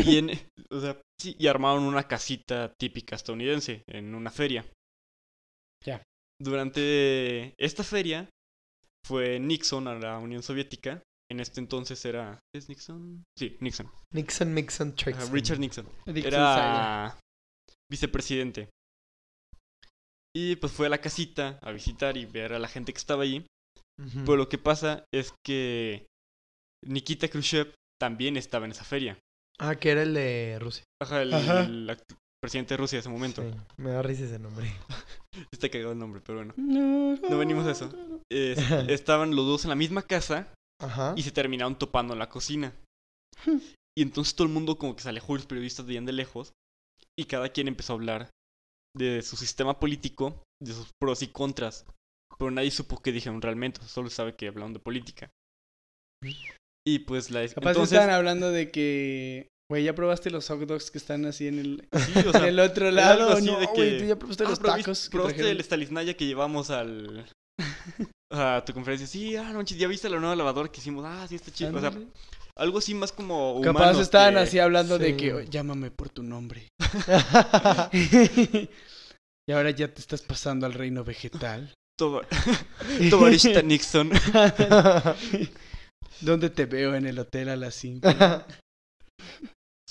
Y, 0.06 0.18
en, 0.18 0.30
o 0.70 0.80
sea, 0.80 1.00
sí, 1.20 1.34
y 1.38 1.48
armaron 1.48 1.82
una 1.82 2.04
casita 2.06 2.72
típica 2.78 3.16
estadounidense 3.16 3.82
en 3.88 4.14
una 4.14 4.30
feria. 4.30 4.64
Ya. 5.84 6.02
Durante 6.40 7.54
esta 7.58 7.82
feria 7.84 8.28
fue 9.04 9.38
Nixon 9.40 9.88
a 9.88 9.94
la 9.94 10.18
Unión 10.18 10.42
Soviética. 10.42 11.02
En 11.30 11.40
este 11.40 11.60
entonces 11.60 12.04
era. 12.04 12.38
¿Es 12.54 12.68
Nixon? 12.68 13.24
Sí, 13.38 13.56
Nixon. 13.60 13.90
Nixon, 14.12 14.52
Mixon, 14.52 14.88
Ajá, 14.88 14.96
Trixon. 14.96 15.32
Richard 15.32 15.58
Nixon. 15.60 15.86
Dixon 16.06 16.32
Era 16.34 17.18
vicepresidente. 17.90 18.68
Y 20.34 20.56
pues 20.56 20.72
fue 20.72 20.86
a 20.86 20.90
la 20.90 21.00
casita 21.00 21.58
a 21.62 21.72
visitar 21.72 22.16
y 22.16 22.26
ver 22.26 22.52
a 22.52 22.58
la 22.58 22.68
gente 22.68 22.92
que 22.92 22.98
estaba 22.98 23.22
allí. 23.22 23.46
Ujú. 23.98 24.20
Pero 24.24 24.36
lo 24.36 24.48
que 24.48 24.58
pasa 24.58 25.04
es 25.12 25.32
que 25.44 26.06
Nikita 26.86 27.28
Khrushchev 27.28 27.74
también 28.00 28.36
estaba 28.36 28.64
en 28.64 28.72
esa 28.72 28.84
feria. 28.84 29.18
Ah, 29.58 29.76
que 29.76 29.90
era 29.90 30.02
el 30.02 30.14
de 30.14 30.58
Rusia. 30.60 30.84
Ajá, 31.02 31.22
el, 31.22 31.32
Ajá. 31.34 31.60
el 31.60 31.96
presidente 32.42 32.74
de 32.74 32.78
Rusia 32.78 32.96
de 32.96 33.00
ese 33.00 33.08
momento. 33.08 33.42
Sí, 33.42 33.56
me 33.76 33.90
da 33.90 34.02
risa 34.02 34.24
ese 34.24 34.38
nombre. 34.38 34.70
Está 35.52 35.68
cagado 35.68 35.92
el 35.92 35.98
nombre, 35.98 36.20
pero 36.24 36.38
bueno. 36.38 36.54
No, 36.56 37.16
No 37.16 37.38
venimos 37.38 37.66
a 37.66 37.70
eso. 37.72 37.90
Es- 38.30 38.58
estaban 38.90 39.34
los 39.36 39.46
dos 39.46 39.64
en 39.64 39.70
la 39.70 39.76
misma 39.76 40.02
casa 40.02 40.52
Ajá. 40.80 41.14
y 41.16 41.22
se 41.22 41.30
terminaron 41.30 41.78
topando 41.78 42.12
en 42.12 42.18
la 42.18 42.28
cocina. 42.28 42.72
Y 43.94 44.00
entonces 44.00 44.34
todo 44.34 44.46
el 44.46 44.54
mundo 44.54 44.78
como 44.78 44.96
que 44.96 45.02
se 45.02 45.10
alejó, 45.10 45.34
los 45.34 45.44
periodistas 45.44 45.84
veían 45.84 46.06
de 46.06 46.12
lejos 46.14 46.54
y 47.14 47.26
cada 47.26 47.50
quien 47.50 47.68
empezó 47.68 47.92
a 47.92 47.96
hablar 47.96 48.30
de 48.96 49.20
su 49.20 49.36
sistema 49.36 49.78
político, 49.78 50.42
de 50.62 50.72
sus 50.72 50.88
pros 50.98 51.20
y 51.20 51.26
contras. 51.26 51.84
Pero 52.38 52.50
nadie 52.50 52.70
supo 52.70 53.02
qué 53.02 53.12
dijeron 53.12 53.42
realmente, 53.42 53.82
solo 53.82 54.08
sabe 54.08 54.34
que 54.34 54.48
hablaron 54.48 54.72
de 54.72 54.78
política. 54.78 55.28
Y 56.86 57.00
pues 57.00 57.30
la... 57.30 57.46
Capaz 57.48 57.70
entonces, 57.72 57.92
estaban 57.92 58.14
hablando 58.14 58.50
de 58.50 58.70
que. 58.70 59.48
Güey, 59.72 59.84
¿ya 59.84 59.94
probaste 59.94 60.28
los 60.30 60.46
hot 60.48 60.60
dogs 60.66 60.90
que 60.90 60.98
están 60.98 61.24
así 61.24 61.46
en 61.48 61.58
el, 61.58 61.88
sí, 61.98 62.12
o 62.18 62.20
en 62.26 62.32
sea, 62.32 62.46
el 62.46 62.60
otro 62.60 62.90
lado? 62.90 63.30
así 63.30 63.46
No, 63.46 63.58
de 63.58 63.64
güey, 63.66 63.96
¿tú 64.00 64.04
ya 64.04 64.16
probaste 64.16 64.44
Ah, 64.44 64.48
los 64.50 64.58
tacos? 64.60 64.76
¿viste- 64.86 65.04
que 65.08 65.10
¿Probaste 65.16 65.50
el 65.50 65.64
Stalisnaya 65.64 66.14
que 66.14 66.26
llevamos 66.26 66.68
al... 66.68 67.24
a 68.30 68.62
tu 68.66 68.74
conferencia? 68.74 69.06
Sí, 69.06 69.34
ah, 69.36 69.50
no, 69.50 69.62
¿ya 69.62 69.88
viste 69.88 70.10
la 70.10 70.20
nueva 70.20 70.36
lavadora 70.36 70.70
que 70.70 70.78
hicimos? 70.80 71.06
Ah, 71.08 71.24
sí, 71.26 71.36
está 71.36 71.50
chido. 71.50 71.74
O 71.74 71.80
sea, 71.80 71.90
algo 72.58 72.76
así 72.80 72.92
más 72.92 73.12
como 73.12 73.62
Capaz 73.62 73.80
humanos 73.80 74.02
estaban 74.02 74.34
que- 74.34 74.40
así 74.40 74.58
hablando 74.58 74.98
de 74.98 75.16
que 75.16 75.32
"Oye, 75.32 75.48
llámame 75.48 75.90
por 75.90 76.10
tu 76.10 76.22
nombre. 76.22 76.68
y 79.48 79.52
ahora 79.52 79.70
ya 79.70 79.88
te 79.88 80.02
estás 80.02 80.20
pasando 80.20 80.66
al 80.66 80.74
reino 80.74 81.02
vegetal. 81.02 81.72
Toba- 81.98 82.26
Tovarishta 83.08 83.62
Nixon. 83.62 84.10
¿Dónde 86.20 86.50
te 86.50 86.66
veo 86.66 86.94
en 86.94 87.06
el 87.06 87.18
hotel 87.18 87.48
a 87.48 87.56
las 87.56 87.74
5? 87.76 88.06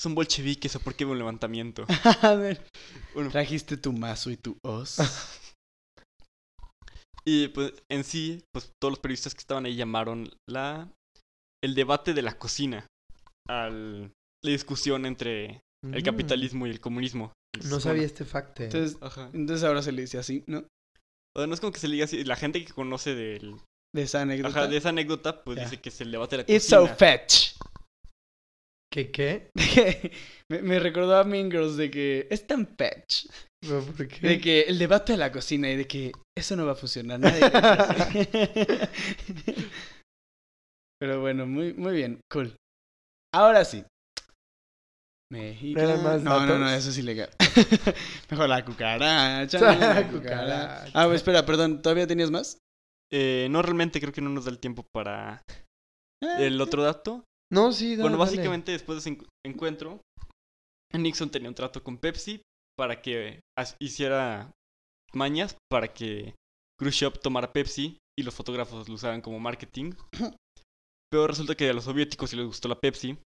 Son 0.02 0.16
bolcheviques 0.16 0.76
o 0.76 0.80
por 0.80 0.96
qué 0.96 1.06
un 1.06 1.18
levantamiento. 1.18 1.86
A 2.24 2.34
ver, 2.34 2.66
Bueno, 3.14 3.30
trajiste 3.30 3.78
tu 3.78 3.94
mazo 3.94 4.32
y 4.32 4.38
tu 4.38 4.58
os. 4.64 4.98
y 7.26 7.50
pues 7.50 7.74
en 7.92 8.04
sí, 8.04 8.44
pues 8.52 8.72
todos 8.82 8.94
los 8.94 9.00
periodistas 9.00 9.34
que 9.36 9.40
estaban 9.42 9.66
ahí 9.66 9.76
llamaron 9.76 10.32
la 10.50 10.92
el 11.64 11.76
debate 11.76 12.14
de 12.16 12.24
la 12.24 12.38
cocina 12.38 12.88
al 13.48 14.12
la 14.44 14.52
discusión 14.52 15.06
entre 15.06 15.62
el 15.84 16.02
Mm, 16.02 16.06
capitalismo 16.06 16.68
y 16.68 16.70
el 16.70 16.80
comunismo. 16.80 17.34
No 17.66 17.80
sabía 17.80 18.04
este 18.04 18.24
facto. 18.24 18.62
Entonces, 18.64 18.98
Ajá. 19.02 19.30
entonces 19.34 19.64
ahora 19.64 19.82
se 19.82 19.92
le 19.92 20.02
dice 20.04 20.20
así, 20.20 20.44
¿no? 20.48 20.60
O 21.36 21.40
sea, 21.40 21.48
no 21.48 21.54
es 21.56 21.60
como 21.60 21.72
que 21.74 21.80
se 21.80 21.88
le 21.88 21.94
diga 21.94 22.06
así. 22.06 22.24
La 22.24 22.36
gente 22.36 22.64
que 22.64 22.72
conoce 22.72 23.16
del, 23.16 23.56
De 23.96 24.04
esa 24.04 24.22
anécdota. 24.22 24.50
ajá, 24.60 24.68
de 24.68 24.78
esa 24.78 24.90
anécdota, 24.90 25.44
pues 25.44 25.60
dice 25.60 25.82
que 25.82 25.90
es 25.90 26.00
el 26.02 26.12
debate 26.12 26.38
de 26.38 26.44
la 26.44 26.52
It's 26.56 26.68
so 26.68 26.82
cocina. 26.82 26.96
fetch. 26.96 27.51
¿Qué 28.92 29.10
qué? 29.10 29.52
me, 30.50 30.62
me 30.62 30.80
recordó 30.80 31.18
a 31.18 31.24
Mean 31.24 31.50
Girls 31.50 31.78
de 31.78 31.90
que 31.90 32.28
es 32.30 32.46
tan. 32.46 32.66
¿Pero 32.76 33.86
¿Por 33.86 34.08
qué? 34.08 34.28
De 34.28 34.42
que 34.42 34.62
el 34.64 34.80
debate 34.80 35.14
de 35.14 35.18
la 35.18 35.32
cocina 35.32 35.70
y 35.70 35.78
de 35.78 35.88
que 35.88 36.12
eso 36.38 36.56
no 36.56 36.66
va 36.66 36.74
a 36.74 36.76
funcionar. 36.76 37.20
Nadie. 37.20 37.40
Pero 41.00 41.22
bueno, 41.22 41.48
muy, 41.48 41.74
muy 41.74 41.94
bien, 41.94 42.20
cool. 42.30 42.56
Ahora 43.34 43.64
sí. 43.64 43.84
México. 45.32 45.80
¿No 45.80 45.88
eran 45.88 46.04
más 46.04 46.22
no, 46.22 46.46
no, 46.46 46.60
no, 46.60 46.70
eso 46.70 46.90
es 46.90 46.98
ilegal. 46.98 47.30
Mejor 48.30 48.50
la 48.50 48.66
cucaracha. 48.66 49.60
La 49.60 49.76
la 49.76 50.10
cucaracha. 50.10 50.92
Ah, 50.94 51.10
espera, 51.14 51.46
perdón, 51.46 51.82
¿todavía 51.82 52.06
tenías 52.06 52.30
más? 52.30 52.58
Eh, 53.10 53.48
no, 53.50 53.62
realmente 53.62 54.02
creo 54.02 54.12
que 54.12 54.22
no 54.22 54.30
nos 54.30 54.46
da 54.46 54.52
el 54.52 54.60
tiempo 54.60 54.86
para 54.94 55.42
Ah, 56.24 56.38
el 56.40 56.62
otro 56.62 56.84
dato. 56.84 57.24
No, 57.52 57.72
sí, 57.72 57.92
dale, 57.92 58.02
bueno, 58.04 58.18
dale. 58.18 58.30
básicamente 58.32 58.72
después 58.72 58.96
de 58.96 59.00
ese 59.12 59.20
encu- 59.20 59.28
encuentro, 59.46 60.02
Nixon 60.94 61.30
tenía 61.30 61.50
un 61.50 61.56
trato 61.56 61.84
con 61.84 61.98
Pepsi 61.98 62.42
para 62.78 63.02
que 63.02 63.42
hiciera 63.80 64.52
mañas 65.14 65.56
para 65.70 65.94
que 65.94 66.34
Khrushchev 66.80 67.20
tomara 67.20 67.52
Pepsi 67.52 67.98
y 68.18 68.24
los 68.24 68.34
fotógrafos 68.34 68.88
lo 68.88 68.96
usaran 68.96 69.22
como 69.22 69.40
marketing. 69.40 69.94
Pero 71.12 71.28
resulta 71.28 71.56
que 71.56 71.70
a 71.70 71.74
los 71.74 71.84
soviéticos 71.84 72.30
sí 72.30 72.38
les 72.38 72.46
gustó 72.46 72.70
la 72.70 72.80
Pepsi, 72.80 73.18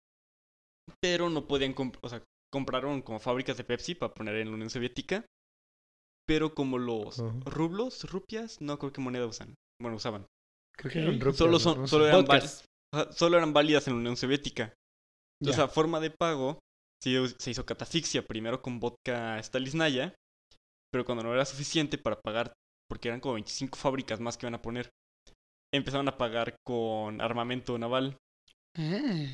pero 1.03 1.29
no 1.29 1.47
podían, 1.47 1.75
comp- 1.75 1.99
o 2.03 2.09
sea, 2.09 2.22
compraron 2.51 3.03
como 3.03 3.18
fábricas 3.20 3.59
de 3.59 3.64
Pepsi 3.64 3.95
para 3.95 4.14
poner 4.14 4.37
en 4.37 4.49
la 4.49 4.55
Unión 4.55 4.70
Soviética. 4.70 5.27
Pero 6.27 6.55
como 6.55 6.79
los 6.79 7.18
rublos, 7.45 8.11
rupias, 8.11 8.59
no 8.62 8.79
creo 8.79 8.91
qué 8.93 9.03
moneda 9.03 9.27
usan. 9.27 9.55
Bueno, 9.83 9.99
usaban. 9.99 10.25
Creo 10.79 10.93
que 10.93 10.99
eran 11.01 11.20
rupias, 11.20 11.37
Solo, 11.37 11.59
son, 11.59 11.81
No 11.83 11.87
sé. 11.87 11.91
solo, 11.91 12.07
eran 12.07 12.25
Solo 13.12 13.36
eran 13.36 13.53
válidas 13.53 13.86
en 13.86 13.95
la 13.95 14.01
Unión 14.01 14.16
Soviética. 14.16 14.74
Sea, 15.42 15.68
forma 15.68 16.01
de 16.01 16.11
pago, 16.11 16.59
se 17.03 17.51
hizo 17.51 17.66
catafixia 17.66 18.26
primero 18.26 18.62
con 18.62 18.80
vodka 18.80 19.42
Stalisnaya, 19.42 20.14
pero 20.90 21.05
cuando 21.05 21.24
no 21.24 21.34
era 21.34 21.45
suficiente 21.45 21.99
para 21.99 22.20
pagar, 22.20 22.55
porque 22.88 23.09
eran 23.09 23.20
como 23.20 23.34
25 23.34 23.76
fábricas 23.76 24.20
más 24.20 24.36
que 24.36 24.47
iban 24.47 24.55
a 24.55 24.62
poner, 24.62 24.90
empezaron 25.72 26.09
a 26.09 26.16
pagar 26.16 26.57
con 26.64 27.20
armamento 27.20 27.76
naval. 27.78 28.16
Ah. 28.76 29.26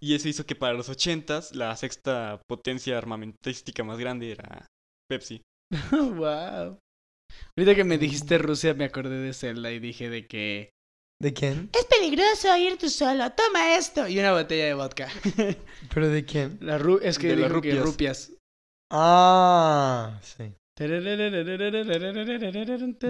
Y 0.00 0.14
eso 0.14 0.28
hizo 0.28 0.46
que 0.46 0.54
para 0.54 0.74
los 0.74 0.88
80s 0.88 1.54
la 1.54 1.74
sexta 1.76 2.40
potencia 2.48 2.96
armamentística 2.96 3.82
más 3.84 3.98
grande 3.98 4.30
era 4.30 4.66
Pepsi. 5.08 5.42
wow. 5.90 6.78
Ahorita 7.56 7.74
que 7.74 7.84
me 7.84 7.98
dijiste 7.98 8.38
Rusia 8.38 8.74
me 8.74 8.84
acordé 8.84 9.18
de 9.18 9.34
Zelda 9.34 9.70
y 9.72 9.80
dije 9.80 10.08
de 10.08 10.26
que 10.26 10.70
¿De 11.20 11.32
quién? 11.34 11.68
es 11.72 11.84
peligroso 11.86 12.56
ir 12.56 12.78
tú 12.78 12.88
solo, 12.88 13.30
toma 13.32 13.74
esto 13.76 14.06
y 14.06 14.18
una 14.20 14.32
botella 14.32 14.66
de 14.66 14.74
vodka. 14.74 15.08
¿Pero 15.94 16.08
de 16.08 16.24
quién? 16.24 16.58
La 16.60 16.78
ru- 16.78 17.00
es 17.02 17.18
que 17.18 17.28
De 17.28 17.36
las 17.36 17.50
rupias. 17.50 17.78
rupias. 17.84 18.32
Ah, 18.92 20.20
sí. 20.22 20.54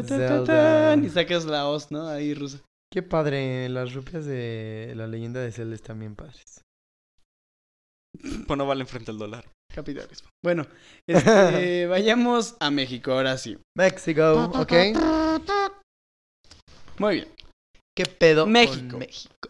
Zelda. 0.02 0.96
Y 0.96 1.10
sacas 1.10 1.44
la 1.44 1.68
os, 1.68 1.90
¿no? 1.90 2.08
Ahí 2.08 2.32
rusa. 2.32 2.60
Qué 2.90 3.02
padre, 3.02 3.68
las 3.68 3.92
rupias 3.92 4.24
de 4.24 4.94
la 4.96 5.06
leyenda 5.06 5.40
de 5.40 5.52
Zelda 5.52 5.74
están 5.74 5.98
bien 6.00 6.16
padres. 6.16 6.62
Pues 8.46 8.56
no 8.56 8.66
valen 8.66 8.86
frente 8.86 9.10
al 9.10 9.18
dólar. 9.18 9.44
Capitalismo. 9.74 10.28
Bueno, 10.42 10.66
este, 11.06 11.86
vayamos 11.88 12.56
a 12.60 12.70
México 12.70 13.12
ahora 13.12 13.36
sí. 13.36 13.58
México, 13.76 14.50
¿ok? 14.54 14.72
Muy 16.98 17.14
bien. 17.16 17.28
¿Qué 17.98 18.06
pedo 18.06 18.44
con. 18.44 18.52
México? 18.52 19.48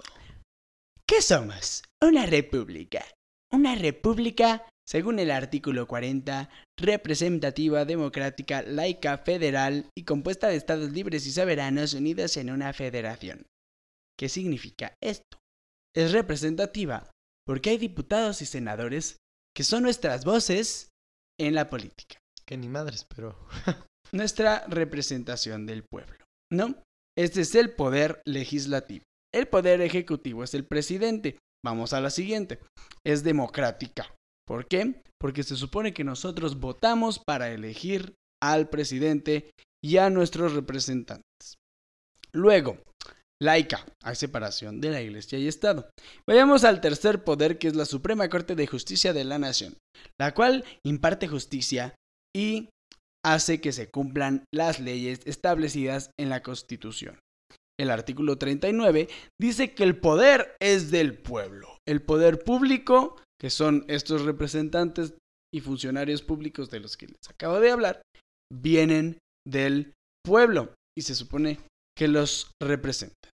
¿Qué 1.07 1.21
somos? 1.21 1.83
Una 2.03 2.25
república. 2.25 3.05
Una 3.53 3.75
república 3.75 4.67
según 4.89 5.19
el 5.19 5.31
artículo 5.31 5.87
40, 5.87 6.49
representativa, 6.79 7.85
democrática, 7.85 8.63
laica, 8.63 9.19
federal 9.19 9.91
y 9.95 10.05
compuesta 10.05 10.49
de 10.49 10.57
estados 10.57 10.93
libres 10.93 11.27
y 11.27 11.33
soberanos 11.33 11.93
unidos 11.93 12.39
en 12.39 12.49
una 12.49 12.73
federación. 12.73 13.45
¿Qué 14.19 14.31
significa 14.31 14.95
esto? 15.03 15.37
Es 15.95 16.13
representativa 16.13 17.11
porque 17.45 17.69
hay 17.69 17.77
diputados 17.77 18.41
y 18.41 18.47
senadores 18.47 19.19
que 19.55 19.63
son 19.63 19.83
nuestras 19.83 20.25
voces 20.25 20.89
en 21.39 21.55
la 21.55 21.69
política. 21.69 22.19
Que 22.47 22.57
ni 22.57 22.69
madres, 22.69 23.05
pero. 23.15 23.39
Nuestra 24.13 24.65
representación 24.69 25.67
del 25.67 25.83
pueblo, 25.83 26.25
¿no? 26.51 26.83
Este 27.19 27.41
es 27.41 27.57
el 27.57 27.75
poder 27.75 28.23
legislativo. 28.25 29.03
El 29.35 29.49
poder 29.49 29.81
ejecutivo 29.81 30.45
es 30.45 30.55
el 30.55 30.65
presidente. 30.65 31.37
Vamos 31.65 31.93
a 31.93 32.01
la 32.01 32.11
siguiente. 32.11 32.61
Es 33.05 33.25
democrática. 33.25 34.15
¿Por 34.47 34.69
qué? 34.69 35.03
Porque 35.21 35.43
se 35.43 35.57
supone 35.57 35.93
que 35.93 36.05
nosotros 36.05 36.61
votamos 36.61 37.19
para 37.19 37.51
elegir 37.51 38.15
al 38.41 38.69
presidente 38.69 39.51
y 39.85 39.97
a 39.97 40.11
nuestros 40.11 40.55
representantes. 40.55 41.57
Luego, 42.33 42.79
laica, 43.43 43.85
hay 44.05 44.15
separación 44.15 44.81
de 44.81 44.91
la 44.91 45.03
Iglesia 45.03 45.41
y 45.41 45.49
Estado. 45.49 45.91
Vayamos 46.25 46.63
al 46.63 46.81
tercer 46.81 47.25
poder 47.25 47.59
que 47.59 47.67
es 47.67 47.75
la 47.75 47.85
Suprema 47.85 48.29
Corte 48.29 48.55
de 48.55 48.69
Justicia 48.69 49.13
de 49.13 49.25
la 49.25 49.41
Nación, 49.41 49.77
la 50.21 50.35
cual 50.35 50.65
imparte 50.85 51.27
justicia 51.27 51.97
y 52.35 52.69
hace 53.25 53.61
que 53.61 53.73
se 53.73 53.91
cumplan 53.91 54.45
las 54.53 54.81
leyes 54.81 55.21
establecidas 55.25 56.11
en 56.19 56.29
la 56.29 56.43
Constitución. 56.43 57.19
El 57.79 57.91
artículo 57.91 58.39
39 58.39 59.09
dice 59.41 59.75
que 59.75 59.85
el 59.85 59.97
poder 59.97 60.57
es 60.61 60.91
del 60.91 61.17
pueblo. 61.17 61.79
El 61.87 62.03
poder 62.03 62.43
público, 62.43 63.17
que 63.41 63.51
son 63.51 63.85
estos 63.89 64.23
representantes 64.23 65.15
y 65.55 65.61
funcionarios 65.61 66.23
públicos 66.23 66.71
de 66.71 66.81
los 66.81 66.97
que 66.97 67.07
les 67.07 67.29
acabo 67.29 67.61
de 67.61 67.71
hablar, 67.71 68.03
vienen 68.53 69.19
del 69.47 69.93
pueblo 70.25 70.75
y 70.97 71.03
se 71.03 71.15
supone 71.15 71.61
que 71.97 72.09
los 72.09 72.51
representan. 72.61 73.31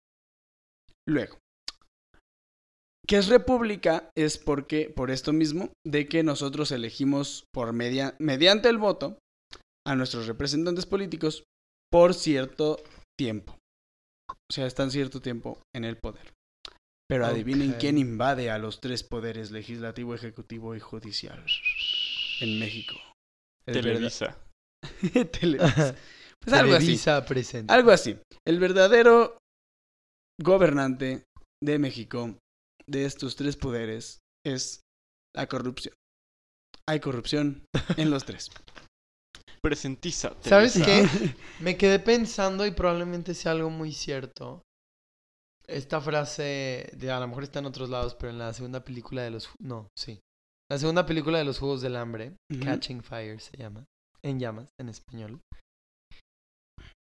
Luego, 1.08 1.38
¿qué 3.08 3.18
es 3.18 3.28
república? 3.28 4.10
Es 4.18 4.38
porque, 4.38 4.90
por 4.90 5.12
esto 5.12 5.34
mismo, 5.34 5.70
de 5.86 6.08
que 6.08 6.24
nosotros 6.24 6.72
elegimos 6.72 7.46
por 7.54 7.74
media, 7.74 8.16
mediante 8.20 8.70
el 8.70 8.78
voto 8.78 9.18
a 9.86 9.96
nuestros 9.96 10.28
representantes 10.28 10.86
políticos 10.86 11.44
por 11.92 12.14
cierto 12.14 12.82
tiempo. 13.18 13.58
O 14.30 14.54
sea, 14.54 14.66
están 14.66 14.92
cierto 14.92 15.22
tiempo 15.22 15.62
en 15.76 15.86
el 15.86 15.98
poder. 15.98 16.34
Pero 17.10 17.26
adivinen 17.26 17.74
quién 17.74 17.98
invade 17.98 18.50
a 18.50 18.58
los 18.58 18.80
tres 18.80 19.04
poderes 19.04 19.52
legislativo, 19.52 20.16
ejecutivo 20.16 20.76
y 20.76 20.80
judicial 20.80 21.44
en 22.40 22.60
México. 22.60 22.96
El 23.68 23.74
Televisa. 23.82 24.38
Televisa. 25.32 25.96
Pues 26.40 26.54
algo 26.54 26.74
así. 26.74 26.86
Televisa 26.86 27.26
presenta. 27.26 27.74
Algo 27.74 27.92
así. 27.92 28.18
El 28.48 28.60
verdadero 28.60 29.38
gobernante 30.42 31.24
de 31.62 31.80
México 31.80 32.38
de 32.88 33.06
estos 33.06 33.36
tres 33.36 33.58
poderes 33.58 34.20
es 34.46 34.82
la 35.36 35.48
corrupción. 35.48 35.94
Hay 36.88 37.00
corrupción 37.00 37.66
en 37.98 38.10
los 38.10 38.26
tres. 38.26 38.50
Presentiza. 39.62 40.36
¿Sabes 40.42 40.80
qué? 40.84 41.06
Me 41.60 41.78
quedé 41.78 42.00
pensando 42.00 42.66
y 42.66 42.72
probablemente 42.72 43.34
sea 43.34 43.52
algo 43.52 43.70
muy 43.70 43.92
cierto. 43.92 44.64
Esta 45.68 46.02
frase, 46.02 46.90
de, 46.94 47.12
a 47.12 47.20
lo 47.20 47.28
mejor 47.28 47.44
está 47.44 47.60
en 47.60 47.68
otros 47.68 47.90
lados, 47.90 48.16
pero 48.16 48.32
en 48.32 48.40
la 48.40 48.54
segunda 48.54 48.84
película 48.84 49.22
de 49.22 49.32
los... 49.32 49.50
No, 49.60 49.88
sí. 49.96 50.20
La 50.70 50.78
segunda 50.78 51.06
película 51.06 51.38
de 51.38 51.46
los 51.46 51.60
Juegos 51.60 51.82
del 51.82 51.96
Hambre. 51.96 52.34
Catching 52.64 53.04
Fire 53.04 53.40
se 53.40 53.56
llama. 53.58 53.86
En 54.24 54.40
llamas, 54.40 54.70
en 54.80 54.90
español. 54.90 55.40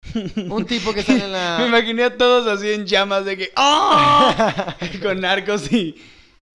Un 0.50 0.66
tipo 0.66 0.94
que 0.94 1.04
sale 1.04 1.26
en 1.26 1.32
la... 1.32 1.58
Me 1.60 1.68
imaginé 1.68 2.04
a 2.04 2.18
todos 2.18 2.48
así 2.48 2.72
en 2.72 2.86
llamas 2.86 3.26
de 3.26 3.38
que 3.38 3.52
¡Ah! 3.56 4.78
con 5.02 5.20
narcos 5.20 5.72
y 5.72 5.96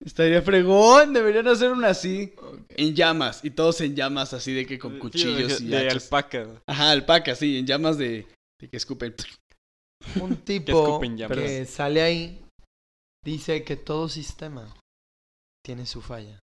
estaría 0.05 0.41
fregón, 0.41 1.13
deberían 1.13 1.47
hacer 1.47 1.71
una 1.71 1.89
así 1.89 2.33
en 2.69 2.95
llamas 2.95 3.43
y 3.43 3.51
todos 3.51 3.81
en 3.81 3.95
llamas 3.95 4.33
así 4.33 4.53
de 4.53 4.65
que 4.65 4.77
con 4.79 4.93
Sí, 4.93 4.99
cuchillos 4.99 5.59
de, 5.59 5.65
y 5.65 5.69
de 5.69 5.77
hachas. 5.77 6.03
alpaca. 6.05 6.61
Ajá, 6.67 6.91
alpaca, 6.91 7.35
sí, 7.35 7.57
en 7.57 7.65
llamas 7.65 7.97
de, 7.97 8.27
de 8.59 8.69
que 8.69 8.77
escupen. 8.77 9.15
Un 10.21 10.37
tipo 10.45 10.99
que 10.99 11.65
sale 11.65 12.01
ahí 12.01 12.45
dice 13.23 13.63
que 13.63 13.75
todo 13.77 14.09
sistema 14.09 14.73
tiene 15.65 15.85
su 15.85 16.01
falla. 16.01 16.39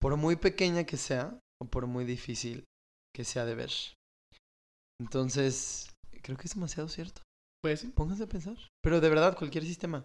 Por 0.00 0.16
muy 0.16 0.36
pequeña 0.36 0.84
que 0.84 0.96
sea 0.96 1.38
o 1.60 1.66
por 1.66 1.86
muy 1.86 2.04
difícil 2.04 2.64
que 3.14 3.24
sea 3.24 3.44
de 3.44 3.54
ver. 3.54 3.70
Entonces, 5.00 5.90
creo 6.22 6.36
que 6.36 6.44
es 6.46 6.54
demasiado 6.54 6.88
cierto. 6.88 7.22
Pues 7.62 7.80
sí, 7.80 7.88
Pónganse 7.88 8.24
a 8.24 8.28
pensar. 8.28 8.56
Pero 8.82 9.00
de 9.00 9.08
verdad, 9.08 9.36
cualquier 9.36 9.64
sistema. 9.64 10.04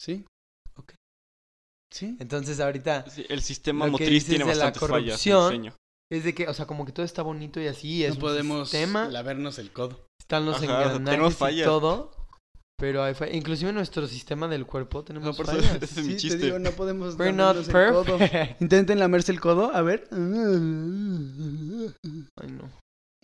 sí. 0.00 0.24
Sí. 1.92 2.16
Entonces, 2.20 2.58
ahorita 2.58 3.04
Sí, 3.10 3.24
el 3.28 3.42
sistema 3.42 3.84
Lo 3.86 3.90
que 3.98 4.04
motriz 4.04 4.08
dices 4.10 4.28
tiene 4.30 4.44
de 4.46 4.54
la 4.56 4.64
bastantes 4.64 4.80
fallas. 4.88 5.26
en 5.26 5.32
corrupción, 5.34 5.50
diseño. 5.50 5.74
es 6.10 6.24
de 6.24 6.34
que, 6.34 6.48
o 6.48 6.54
sea, 6.54 6.66
como 6.66 6.86
que 6.86 6.92
todo 6.92 7.04
está 7.04 7.22
bonito 7.22 7.60
y 7.60 7.66
así. 7.66 8.02
Es 8.04 8.10
No 8.10 8.14
un 8.16 8.20
podemos 8.22 8.70
sistema. 8.70 9.08
lavernos 9.08 9.58
el 9.58 9.70
codo. 9.72 10.06
Están 10.20 10.46
los 10.46 10.56
Ajá, 10.56 10.66
tenemos 10.66 10.96
engranajes 10.96 11.34
y 11.34 11.36
fallas. 11.38 11.66
todo. 11.66 12.10
Pero 12.78 13.04
hay 13.04 13.14
fallas. 13.14 13.34
Inclusive 13.36 13.68
en 13.70 13.76
nuestro 13.76 14.06
sistema 14.08 14.48
del 14.48 14.66
cuerpo 14.66 15.04
tenemos 15.04 15.26
No, 15.28 15.34
por 15.34 15.46
eso- 15.46 15.62
fallas. 15.62 15.82
ese 15.82 16.00
es 16.00 16.06
mi 16.06 16.12
Sí, 16.12 16.16
te 16.16 16.20
chiste. 16.22 16.38
digo, 16.46 16.58
no 16.58 16.70
podemos 16.72 17.14
We're 17.16 17.32
not 17.32 17.56
lamernos 17.56 17.68
el 17.68 17.92
codo. 17.92 18.18
perfect. 18.18 18.62
Intenten 18.62 18.98
lamerse 18.98 19.30
el 19.32 19.40
codo, 19.40 19.70
a 19.74 19.82
ver. 19.82 20.08
Ay, 20.10 20.18
no. 22.50 22.70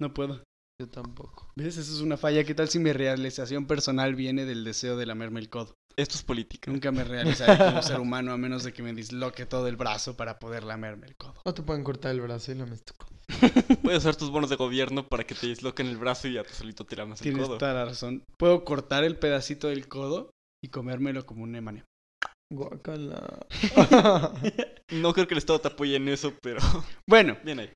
No 0.01 0.15
puedo. 0.15 0.43
Yo 0.81 0.89
tampoco. 0.89 1.51
¿Ves? 1.57 1.77
Esa 1.77 1.93
es 1.93 2.01
una 2.01 2.17
falla. 2.17 2.45
¿Qué 2.45 2.55
tal 2.55 2.69
si 2.69 2.79
mi 2.79 2.93
realización 2.93 3.67
personal 3.67 4.15
viene 4.15 4.45
del 4.45 4.63
deseo 4.65 4.97
de 4.97 5.07
lamerme 5.07 5.41
el 5.41 5.49
codo? 5.51 5.75
Esto 5.99 6.15
es 6.15 6.23
política. 6.23 6.71
Nunca 6.71 6.93
me 6.93 7.03
realizaré 7.03 7.59
como 7.59 7.83
ser 7.83 7.99
humano 8.01 8.33
a 8.33 8.37
menos 8.37 8.63
de 8.63 8.73
que 8.73 8.83
me 8.85 8.93
disloque 8.93 9.47
todo 9.47 9.67
el 9.67 9.77
brazo 9.77 10.17
para 10.17 10.39
poder 10.39 10.63
lamerme 10.63 11.07
el 11.09 11.17
codo. 11.17 11.35
O 11.45 11.53
te 11.53 11.63
pueden 11.63 11.83
cortar 11.83 12.13
el 12.13 12.21
brazo 12.21 12.53
y 12.53 12.55
lo 12.55 12.65
metes 12.67 12.85
tu 12.85 12.95
codo. 12.95 13.09
Puedes 13.83 13.99
usar 13.99 14.15
tus 14.17 14.31
bonos 14.31 14.49
de 14.49 14.57
gobierno 14.57 15.09
para 15.09 15.25
que 15.25 15.35
te 15.35 15.49
disloquen 15.49 15.89
el 15.89 15.97
brazo 15.97 16.29
y 16.29 16.35
ya 16.35 16.45
tú 16.45 16.55
solito 16.55 16.85
te 16.87 16.95
lamas 16.97 17.21
el 17.21 17.25
Tienes 17.25 17.47
codo. 17.47 17.59
toda 17.59 17.75
la 17.75 17.85
razón. 17.87 18.23
Puedo 18.39 18.65
cortar 18.65 19.03
el 19.05 19.19
pedacito 19.19 19.69
del 19.69 19.89
codo 19.89 20.31
y 20.65 20.69
comérmelo 20.69 21.27
como 21.27 21.43
un 21.43 21.55
emaneo. 21.57 21.85
Guacala. 22.53 23.47
No 24.91 25.13
creo 25.13 25.27
que 25.29 25.35
el 25.35 25.39
Estado 25.39 25.61
te 25.61 25.69
apoye 25.69 25.97
en 25.97 26.09
eso, 26.09 26.33
pero 26.41 26.61
Bueno, 27.07 27.37
bien 27.45 27.59
ahí. 27.61 27.71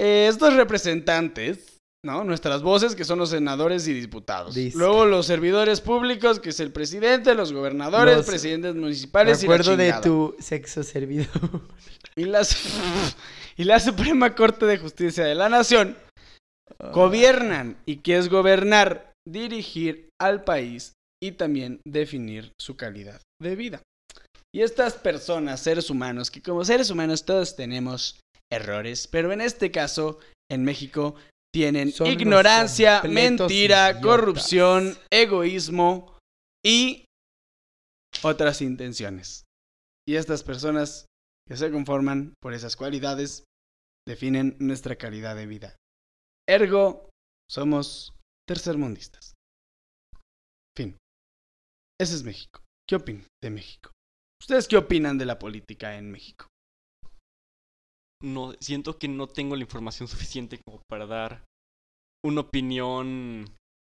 eh, 0.00 0.26
estos 0.28 0.54
representantes, 0.54 1.76
¿no? 2.04 2.24
Nuestras 2.24 2.62
voces, 2.62 2.94
que 2.94 3.04
son 3.04 3.18
los 3.18 3.30
senadores 3.30 3.86
y 3.88 3.92
diputados. 3.92 4.56
Luego 4.74 5.04
los 5.04 5.26
servidores 5.26 5.80
públicos, 5.80 6.40
que 6.40 6.50
es 6.50 6.60
el 6.60 6.72
presidente, 6.72 7.34
los 7.34 7.52
gobernadores, 7.52 8.16
Los- 8.18 8.26
presidentes 8.26 8.74
Me 8.74 8.80
municipales 8.82 9.42
y 9.42 9.46
la 9.46 9.54
acuerdo 9.54 9.76
de 9.76 9.92
tu 10.02 10.34
sexo 10.38 10.82
servido. 10.82 11.26
Y 12.16 12.24
la, 12.24 12.46
y 13.56 13.64
la 13.64 13.78
Suprema 13.80 14.34
Corte 14.34 14.66
de 14.66 14.78
Justicia 14.78 15.24
de 15.24 15.34
la 15.34 15.48
Nación 15.48 15.96
gobiernan. 16.92 17.76
¿Y 17.86 17.96
qué 17.96 18.16
es 18.18 18.28
gobernar? 18.28 19.12
Dirigir 19.28 20.08
al 20.20 20.44
país 20.44 20.94
y 21.22 21.32
también 21.32 21.80
definir 21.86 22.52
su 22.60 22.76
calidad 22.76 23.20
de 23.40 23.54
vida. 23.56 23.82
Y 24.54 24.62
estas 24.62 24.94
personas, 24.94 25.60
seres 25.60 25.90
humanos, 25.90 26.30
que 26.30 26.42
como 26.42 26.64
seres 26.64 26.90
humanos 26.90 27.24
todos 27.24 27.54
tenemos 27.54 28.18
errores, 28.50 29.06
pero 29.06 29.30
en 29.32 29.40
este 29.40 29.70
caso, 29.70 30.18
en 30.50 30.64
México, 30.64 31.14
tienen 31.52 31.92
Son 31.92 32.06
ignorancia, 32.06 33.02
mentira, 33.02 33.90
idiotas. 33.90 34.02
corrupción, 34.02 34.96
egoísmo 35.10 36.18
y 36.64 37.04
otras 38.22 38.62
intenciones. 38.62 39.44
Y 40.06 40.16
estas 40.16 40.42
personas 40.42 41.06
que 41.48 41.56
se 41.56 41.70
conforman 41.70 42.34
por 42.40 42.54
esas 42.54 42.76
cualidades 42.76 43.44
definen 44.06 44.56
nuestra 44.58 44.96
calidad 44.96 45.36
de 45.36 45.46
vida. 45.46 45.76
Ergo, 46.48 47.10
somos 47.48 48.14
tercermundistas. 48.46 49.34
Fin. 50.76 50.98
Ese 52.00 52.14
es 52.14 52.22
México. 52.24 52.60
¿Qué 52.88 52.96
opinan 52.96 53.26
de 53.42 53.50
México? 53.50 53.92
¿Ustedes 54.40 54.66
qué 54.68 54.76
opinan 54.76 55.18
de 55.18 55.26
la 55.26 55.38
política 55.38 55.96
en 55.96 56.10
México? 56.10 56.46
No, 58.22 58.52
siento 58.60 58.98
que 58.98 59.08
no 59.08 59.26
tengo 59.26 59.56
la 59.56 59.62
información 59.62 60.08
suficiente 60.08 60.60
como 60.64 60.82
para 60.88 61.06
dar 61.06 61.44
una 62.24 62.42
opinión 62.42 63.46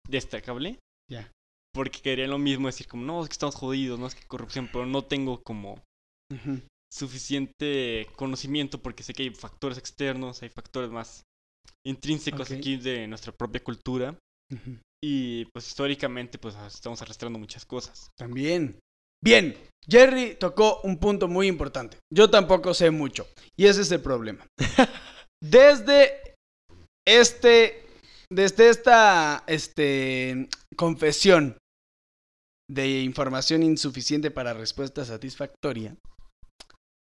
destacable. 0.07 0.79
Ya. 1.09 1.31
Porque 1.73 1.99
quería 2.01 2.27
lo 2.27 2.37
mismo 2.37 2.67
decir 2.67 2.87
como, 2.87 3.03
no, 3.03 3.21
es 3.21 3.29
que 3.29 3.33
estamos 3.33 3.55
jodidos, 3.55 3.99
no 3.99 4.07
es 4.07 4.15
que 4.15 4.25
corrupción, 4.27 4.69
pero 4.71 4.85
no 4.85 5.03
tengo 5.03 5.41
como 5.43 5.83
suficiente 6.91 8.07
conocimiento 8.15 8.81
porque 8.81 9.03
sé 9.03 9.13
que 9.13 9.23
hay 9.23 9.29
factores 9.31 9.77
externos, 9.77 10.41
hay 10.41 10.49
factores 10.49 10.89
más 10.89 11.23
intrínsecos 11.85 12.51
aquí 12.51 12.77
de 12.77 13.07
nuestra 13.07 13.33
propia 13.33 13.63
cultura 13.63 14.17
y 15.03 15.45
pues 15.53 15.67
históricamente 15.67 16.37
pues 16.37 16.55
estamos 16.55 17.01
arrastrando 17.01 17.37
muchas 17.37 17.65
cosas. 17.65 18.07
También. 18.17 18.79
Bien, 19.25 19.57
Jerry 19.89 20.35
tocó 20.35 20.81
un 20.81 20.99
punto 20.99 21.27
muy 21.27 21.47
importante. 21.47 21.97
Yo 22.13 22.29
tampoco 22.29 22.75
sé 22.75 22.91
mucho. 22.91 23.27
Y 23.57 23.65
ese 23.65 23.81
es 23.81 23.91
el 23.91 24.01
problema. 24.01 24.45
Desde 25.43 26.35
este. 27.07 27.81
Desde 28.31 28.69
esta 28.69 29.43
este, 29.47 30.49
confesión 30.75 31.57
de 32.69 33.01
información 33.01 33.61
insuficiente 33.61 34.31
para 34.31 34.53
respuesta 34.53 35.05
satisfactoria, 35.05 35.95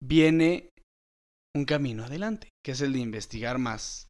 viene 0.03 0.69
un 1.55 1.63
camino 1.63 2.03
adelante, 2.03 2.49
que 2.63 2.73
es 2.73 2.81
el 2.81 2.93
de 2.93 2.99
investigar 2.99 3.57
más. 3.57 4.07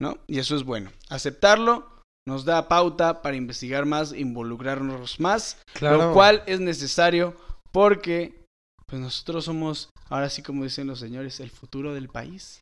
¿No? 0.00 0.18
Y 0.28 0.38
eso 0.38 0.56
es 0.56 0.62
bueno. 0.64 0.92
Aceptarlo 1.08 1.97
nos 2.28 2.44
da 2.44 2.68
pauta 2.68 3.22
para 3.22 3.36
investigar 3.36 3.86
más, 3.86 4.12
involucrarnos 4.12 5.18
más, 5.18 5.56
lo 5.80 6.12
cual 6.12 6.42
es 6.46 6.60
necesario 6.60 7.34
porque 7.72 8.44
pues 8.86 9.00
nosotros 9.00 9.46
somos, 9.46 9.88
ahora 10.10 10.28
sí 10.28 10.42
como 10.42 10.64
dicen 10.64 10.86
los 10.86 11.00
señores, 11.00 11.40
el 11.40 11.50
futuro 11.50 11.94
del 11.94 12.08
país. 12.08 12.60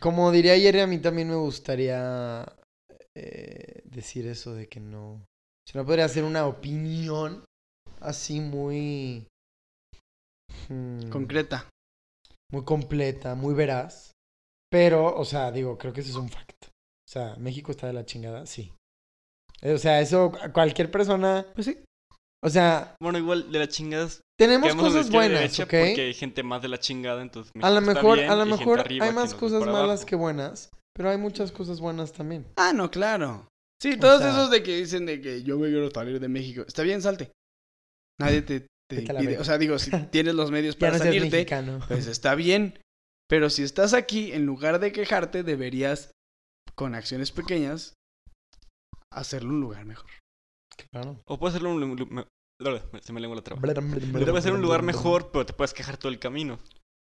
Como 0.00 0.30
diría 0.30 0.52
ayer, 0.52 0.78
a 0.80 0.86
mí 0.86 0.98
también 0.98 1.28
me 1.28 1.34
gustaría 1.34 2.44
eh, 3.16 3.80
decir 3.84 4.26
eso 4.26 4.52
de 4.52 4.68
que 4.68 4.80
no, 4.80 5.24
si 5.66 5.78
no 5.78 5.86
podría 5.86 6.04
hacer 6.04 6.24
una 6.24 6.46
opinión 6.46 7.42
así 8.00 8.40
muy... 8.40 9.26
Hmm, 10.68 11.08
Concreta. 11.08 11.70
Muy 12.52 12.64
completa, 12.64 13.34
muy 13.34 13.54
veraz. 13.54 14.12
Pero, 14.70 15.16
o 15.16 15.24
sea, 15.24 15.50
digo, 15.50 15.78
creo 15.78 15.94
que 15.94 16.02
eso 16.02 16.10
es 16.10 16.16
un 16.16 16.28
fact. 16.28 16.66
O 16.66 17.12
sea, 17.12 17.34
México 17.36 17.72
está 17.72 17.86
de 17.86 17.94
la 17.94 18.04
chingada, 18.04 18.44
sí. 18.46 18.72
O 19.62 19.78
sea, 19.78 20.00
eso 20.00 20.32
cualquier 20.52 20.90
persona. 20.90 21.46
Pues 21.54 21.66
sí. 21.66 21.78
O 22.42 22.48
sea. 22.48 22.96
Bueno, 23.00 23.18
igual 23.18 23.50
de 23.52 23.58
la 23.58 23.68
chingada. 23.68 24.08
Tenemos 24.38 24.74
cosas 24.74 25.10
buenas, 25.10 25.58
¿ok? 25.58 25.66
Porque 25.66 26.06
hay 26.06 26.14
gente 26.14 26.42
más 26.42 26.62
de 26.62 26.68
la 26.68 26.78
chingada, 26.78 27.20
entonces. 27.22 27.52
a 27.60 27.70
lo 27.70 27.80
mejor, 27.80 28.20
a 28.20 28.34
lo 28.34 28.46
mejor 28.46 28.84
hay 28.88 29.12
más 29.12 29.34
cosas 29.34 29.66
malas 29.66 30.04
que 30.04 30.16
buenas, 30.16 30.70
pero 30.94 31.10
hay 31.10 31.18
muchas 31.18 31.52
cosas 31.52 31.80
buenas 31.80 32.12
también. 32.12 32.46
Ah, 32.56 32.72
no, 32.72 32.90
claro. 32.90 33.46
Sí, 33.82 33.96
todos 33.98 34.22
esos 34.22 34.50
de 34.50 34.62
que 34.62 34.76
dicen 34.76 35.06
de 35.06 35.20
que 35.20 35.42
yo 35.42 35.58
me 35.58 35.68
quiero 35.68 35.90
salir 35.90 36.20
de 36.20 36.28
México. 36.28 36.64
Está 36.66 36.82
bien, 36.82 37.00
salte. 37.00 37.32
Nadie 38.18 38.42
te, 38.42 38.66
pide. 38.88 39.38
O 39.38 39.44
sea, 39.44 39.56
digo, 39.56 39.78
si 39.78 39.90
tienes 40.10 40.34
los 40.34 40.50
medios 40.50 40.76
para 40.76 40.98
salirte, 40.98 41.46
pues 41.88 42.06
está 42.06 42.34
bien. 42.34 42.78
Pero 43.28 43.48
si 43.48 43.62
estás 43.62 43.94
aquí, 43.94 44.32
en 44.32 44.44
lugar 44.44 44.80
de 44.80 44.92
quejarte, 44.92 45.42
deberías, 45.42 46.10
con 46.74 46.94
acciones 46.94 47.30
pequeñas, 47.30 47.94
hacerlo 49.12 49.50
un 49.50 49.60
lugar 49.60 49.84
mejor. 49.84 50.10
Claro. 50.92 51.20
O 51.26 51.38
puede 51.38 51.50
hacerlo 51.50 51.70
un 51.70 52.26
se 53.00 53.12
me 53.12 53.20
lengua 53.20 53.36
la 53.36 53.42
traba. 53.42 53.60
Debe 53.62 54.42
ser 54.42 54.52
un 54.52 54.60
lugar 54.60 54.82
mejor, 54.82 55.30
pero 55.32 55.46
te 55.46 55.52
puedes 55.52 55.72
quejar 55.72 55.96
todo 55.96 56.12
el 56.12 56.18
camino. 56.18 56.58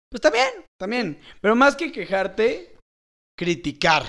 Pues 0.09 0.21
también, 0.21 0.47
también. 0.79 1.19
Pero 1.41 1.55
más 1.55 1.75
que 1.75 1.91
quejarte, 1.91 2.77
criticar 3.37 4.05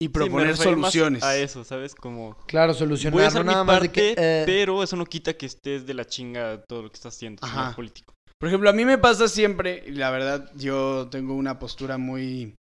y 0.00 0.08
proponer 0.08 0.56
soluciones. 0.56 1.22
a 1.22 1.36
eso, 1.36 1.64
¿sabes? 1.64 1.94
Como 1.94 2.36
Claro, 2.46 2.74
solucionar 2.74 3.12
Voy 3.14 3.24
a 3.24 3.28
hacer 3.28 3.44
nada 3.44 3.64
mi 3.64 3.68
parte, 3.68 4.14
eh, 4.16 4.42
pero 4.44 4.82
eso 4.82 4.96
no 4.96 5.06
quita 5.06 5.34
que 5.34 5.46
estés 5.46 5.86
de 5.86 5.94
la 5.94 6.04
chinga 6.04 6.62
todo 6.68 6.82
lo 6.82 6.90
que 6.90 6.96
estás 6.96 7.14
haciendo, 7.14 7.44
Ajá. 7.44 7.74
político. 7.74 8.12
Por 8.38 8.48
ejemplo, 8.48 8.68
a 8.68 8.72
mí 8.72 8.84
me 8.84 8.98
pasa 8.98 9.28
siempre, 9.28 9.84
y 9.86 9.92
la 9.92 10.10
verdad, 10.10 10.50
yo 10.56 11.08
tengo 11.10 11.34
una 11.34 11.58
postura 11.58 11.98
muy 11.98 12.56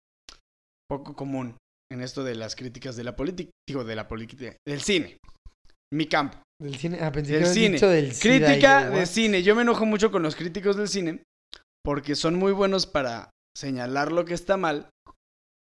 poco 0.90 1.16
común 1.16 1.56
en 1.92 2.02
esto 2.02 2.24
de 2.24 2.36
las 2.36 2.56
críticas 2.56 2.96
de 2.96 3.04
la 3.04 3.16
política, 3.16 3.52
digo, 3.68 3.84
de 3.84 3.96
la 3.96 4.08
política, 4.08 4.56
del 4.66 4.82
cine. 4.82 5.18
Mi 5.94 6.08
campo. 6.08 6.42
Del 6.62 6.76
cine, 6.76 7.00
ah, 7.02 7.12
pensé 7.12 7.34
del 7.34 7.46
cine. 7.46 7.76
Dicho 7.76 7.88
del 7.88 8.18
Crítica 8.18 8.90
de 8.90 9.06
cine. 9.06 9.44
Yo 9.44 9.56
me 9.56 9.62
enojo 9.62 9.86
mucho 9.86 10.12
con 10.12 10.24
los 10.24 10.36
críticos 10.36 10.76
del 10.76 10.88
cine 10.88 11.24
porque 11.86 12.16
son 12.16 12.36
muy 12.36 12.52
buenos 12.52 12.86
para 12.86 13.30
señalar 13.56 14.12
lo 14.12 14.26
que 14.26 14.34
está 14.34 14.58
mal 14.58 14.90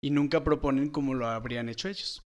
y 0.04 0.12
nunca 0.12 0.44
proponen 0.44 0.90
como 0.90 1.14
lo 1.14 1.28
habrían 1.28 1.70
hecho 1.70 1.88
ellos. 1.88 2.22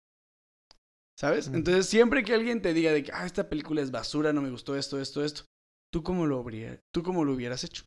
¿Sabes? 1.18 1.49
Entonces, 1.49 1.86
siempre 1.86 2.22
que 2.22 2.32
alguien 2.32 2.62
te 2.62 2.72
diga 2.72 2.93
de 2.93 3.03
que, 3.03 3.12
ah, 3.12 3.26
esta 3.26 3.49
película 3.49 3.82
es 3.82 3.91
basura, 3.91 4.32
no 4.32 4.41
me 4.41 4.51
gustó 4.51 4.76
esto, 4.76 5.01
esto, 5.01 5.24
esto, 5.24 5.45
¿tú 5.93 6.03
cómo 6.03 6.26
lo, 6.26 6.38
habría, 6.38 6.80
¿tú 6.95 7.03
cómo 7.03 7.24
lo 7.24 7.32
hubieras 7.34 7.62
hecho? 7.64 7.84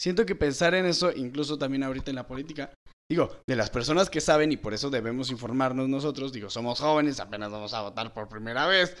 Siento 0.00 0.24
que 0.24 0.34
pensar 0.34 0.74
en 0.74 0.86
eso, 0.86 1.12
incluso 1.14 1.58
también 1.58 1.82
ahorita 1.82 2.10
en 2.10 2.16
la 2.16 2.26
política, 2.26 2.72
digo, 3.10 3.30
de 3.46 3.56
las 3.56 3.70
personas 3.70 4.10
que 4.10 4.20
saben 4.20 4.52
y 4.52 4.56
por 4.56 4.74
eso 4.74 4.90
debemos 4.90 5.30
informarnos 5.30 5.88
nosotros, 5.88 6.32
digo, 6.32 6.50
somos 6.50 6.80
jóvenes, 6.80 7.20
apenas 7.20 7.50
vamos 7.50 7.74
a 7.74 7.82
votar 7.82 8.12
por 8.12 8.28
primera 8.28 8.66
vez, 8.66 8.96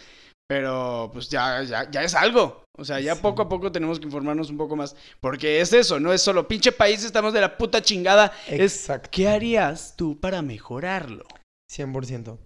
pero 0.48 1.10
pues 1.12 1.28
ya, 1.28 1.62
ya, 1.62 1.90
ya 1.90 2.02
es 2.02 2.14
algo. 2.14 2.64
O 2.78 2.84
sea, 2.84 3.00
ya 3.00 3.20
poco 3.20 3.42
a 3.42 3.48
poco 3.48 3.70
tenemos 3.70 3.98
que 3.98 4.06
informarnos 4.06 4.50
un 4.50 4.56
poco 4.56 4.76
más. 4.76 4.96
Porque 5.20 5.60
es 5.60 5.72
eso, 5.72 6.00
no 6.00 6.12
es 6.12 6.22
solo 6.22 6.48
pinche 6.48 6.72
país, 6.72 7.04
estamos 7.04 7.34
de 7.34 7.40
la 7.40 7.58
puta 7.58 7.82
chingada. 7.82 8.32
Exacto. 8.48 9.10
¿Qué 9.12 9.28
harías 9.28 9.94
tú 9.96 10.18
para 10.18 10.40
mejorarlo? 10.40 11.24
100%. 11.70 12.38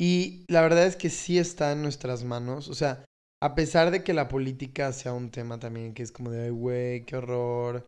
Y 0.00 0.46
la 0.48 0.62
verdad 0.62 0.86
es 0.86 0.96
que 0.96 1.10
sí 1.10 1.38
está 1.38 1.72
en 1.72 1.82
nuestras 1.82 2.24
manos. 2.24 2.68
O 2.68 2.74
sea, 2.74 3.04
a 3.42 3.54
pesar 3.54 3.90
de 3.90 4.02
que 4.04 4.14
la 4.14 4.28
política 4.28 4.92
sea 4.92 5.12
un 5.12 5.30
tema 5.30 5.58
también 5.58 5.92
que 5.92 6.02
es 6.02 6.12
como 6.12 6.30
de, 6.30 6.50
güey, 6.50 7.04
qué 7.04 7.16
horror 7.16 7.86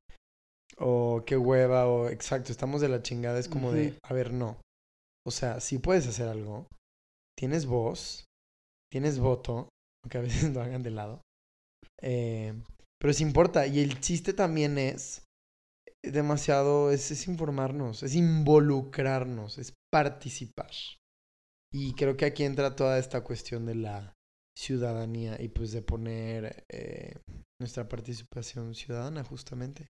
o 0.82 1.24
qué 1.24 1.36
hueva, 1.36 1.86
o 1.86 2.08
exacto, 2.08 2.52
estamos 2.52 2.80
de 2.80 2.88
la 2.88 3.02
chingada, 3.02 3.38
es 3.38 3.48
como 3.48 3.72
de, 3.72 3.98
a 4.02 4.12
ver, 4.12 4.32
no. 4.32 4.60
O 5.26 5.30
sea, 5.30 5.60
si 5.60 5.78
puedes 5.78 6.06
hacer 6.06 6.28
algo, 6.28 6.66
tienes 7.38 7.66
voz, 7.66 8.24
tienes 8.90 9.18
voto, 9.18 9.68
aunque 10.04 10.18
a 10.18 10.22
veces 10.22 10.52
lo 10.54 10.60
hagan 10.60 10.82
de 10.82 10.90
lado. 10.90 11.22
Eh, 12.00 12.52
pero 13.00 13.12
sí 13.12 13.22
importa, 13.22 13.66
y 13.66 13.80
el 13.80 14.00
chiste 14.00 14.32
también 14.32 14.78
es 14.78 15.22
demasiado, 16.04 16.90
es, 16.90 17.10
es 17.10 17.28
informarnos, 17.28 18.02
es 18.02 18.14
involucrarnos, 18.14 19.58
es 19.58 19.74
participar. 19.90 20.70
Y 21.72 21.94
creo 21.94 22.16
que 22.16 22.26
aquí 22.26 22.44
entra 22.44 22.76
toda 22.76 22.98
esta 22.98 23.22
cuestión 23.22 23.66
de 23.66 23.76
la 23.76 24.12
ciudadanía 24.56 25.40
y 25.40 25.48
pues 25.48 25.72
de 25.72 25.82
poner 25.82 26.64
eh, 26.68 27.14
nuestra 27.60 27.88
participación 27.88 28.74
ciudadana 28.74 29.24
justamente. 29.24 29.88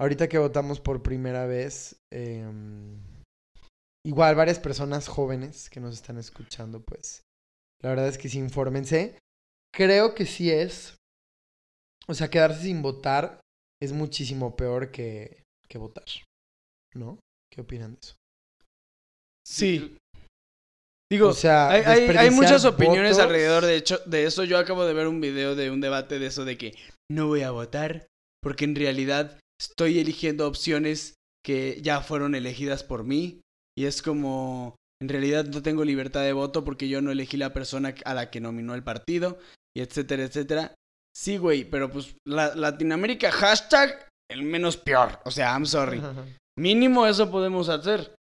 Ahorita 0.00 0.28
que 0.28 0.38
votamos 0.38 0.80
por 0.80 1.02
primera 1.02 1.46
vez, 1.46 1.96
em, 2.12 2.98
igual 4.06 4.34
varias 4.34 4.58
personas 4.58 5.08
jóvenes 5.08 5.68
que 5.68 5.80
nos 5.80 5.94
están 5.94 6.18
escuchando, 6.18 6.82
pues 6.82 7.22
la 7.82 7.90
verdad 7.90 8.08
es 8.08 8.18
que 8.18 8.28
sí, 8.28 8.38
infórmense. 8.38 9.18
Creo 9.74 10.14
que 10.14 10.24
sí 10.24 10.50
es, 10.50 10.96
o 12.06 12.14
sea, 12.14 12.30
quedarse 12.30 12.62
sin 12.62 12.80
votar 12.80 13.40
es 13.82 13.92
muchísimo 13.92 14.56
peor 14.56 14.90
que, 14.90 15.42
que 15.68 15.78
votar, 15.78 16.06
¿no? 16.94 17.18
¿Qué 17.52 17.60
opinan 17.60 17.94
de 17.94 18.00
eso? 18.00 18.14
Sí, 19.46 19.98
Digo, 21.10 21.28
o 21.28 21.34
sea, 21.34 21.70
hay, 21.70 22.30
muchas 22.30 22.64
opiniones 22.64 23.18
alrededor 23.18 23.64
de 23.64 23.76
hecho 23.76 23.98
de 24.06 24.24
eso. 24.24 24.44
Yo 24.44 24.58
acabo 24.58 24.84
de 24.84 24.94
ver 24.94 25.06
un 25.06 25.20
video 25.20 25.54
de 25.54 25.70
un 25.70 25.80
debate 25.80 26.18
de 26.18 26.26
eso 26.26 26.44
de 26.44 26.56
que 26.56 26.74
no 27.10 27.26
voy 27.26 27.42
a 27.42 27.50
votar 27.50 28.06
porque 28.42 28.64
en 28.64 28.74
realidad 28.74 29.38
estoy 29.60 29.98
eligiendo 29.98 30.46
opciones 30.46 31.14
que 31.44 31.78
ya 31.82 32.00
fueron 32.00 32.34
elegidas 32.34 32.82
por 32.82 33.04
mí 33.04 33.42
y 33.76 33.84
es 33.84 34.02
como 34.02 34.76
en 35.00 35.08
realidad 35.08 35.44
no 35.44 35.62
tengo 35.62 35.84
libertad 35.84 36.22
de 36.22 36.32
voto 36.32 36.64
porque 36.64 36.88
yo 36.88 37.02
no 37.02 37.10
elegí 37.10 37.36
la 37.36 37.52
persona 37.52 37.94
a 38.04 38.14
la 38.14 38.30
que 38.30 38.40
nominó 38.40 38.74
el 38.74 38.82
partido 38.82 39.38
y 39.76 39.82
etcétera, 39.82 40.24
etcétera. 40.24 40.74
Sí, 41.14 41.36
güey, 41.36 41.64
pero 41.64 41.90
pues 41.90 42.16
la, 42.26 42.54
Latinoamérica 42.54 43.30
hashtag 43.30 44.08
el 44.30 44.42
menos 44.42 44.76
peor. 44.76 45.20
O 45.24 45.30
sea, 45.30 45.52
I'm 45.52 45.66
sorry. 45.66 46.00
Mínimo 46.58 47.06
eso 47.06 47.30
podemos 47.30 47.68
hacer. 47.68 48.14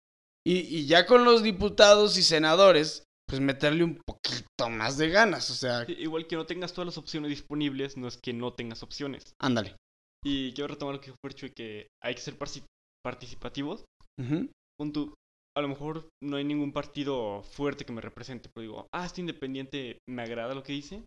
Y, 0.46 0.86
ya 0.86 1.06
con 1.06 1.24
los 1.24 1.42
diputados 1.42 2.18
y 2.18 2.24
senadores, 2.24 3.04
pues 3.28 3.40
meterle 3.40 3.84
un 3.84 4.02
poquito 4.06 4.70
más 4.70 4.98
de 4.98 5.10
ganas, 5.10 5.50
o 5.50 5.54
sea... 5.54 5.86
Igual 5.88 6.28
que 6.28 6.36
no 6.36 6.46
tengas 6.46 6.74
todas 6.74 6.88
las 6.88 6.98
opciones 6.98 7.30
disponibles, 7.30 7.96
no 7.96 8.08
es 8.08 8.18
que 8.18 8.34
no 8.34 8.54
tengas 8.54 8.84
opciones. 8.84 9.34
Ándale. 9.40 9.78
Y 10.24 10.54
quiero 10.54 10.68
retomar 10.68 10.96
lo 10.96 11.02
que 11.02 11.14
dicho 11.28 11.46
de 11.46 11.54
que 11.54 11.88
hay 12.02 12.16
que 12.16 12.22
ser 12.22 12.38
participativos. 13.06 13.86
a 14.20 15.62
lo 15.62 15.68
mejor 15.68 16.10
no 16.22 16.38
hay 16.38 16.44
ningún 16.44 16.74
partido 16.74 17.44
fuerte 17.44 17.86
que 17.86 17.94
me 17.94 18.02
represente, 18.02 18.50
pero 18.54 18.64
digo, 18.64 18.88
ah, 18.94 19.06
este 19.06 19.22
independiente 19.22 20.00
me 20.10 20.24
agrada 20.24 20.56
lo 20.56 20.64
que 20.64 20.74
dice, 20.74 21.04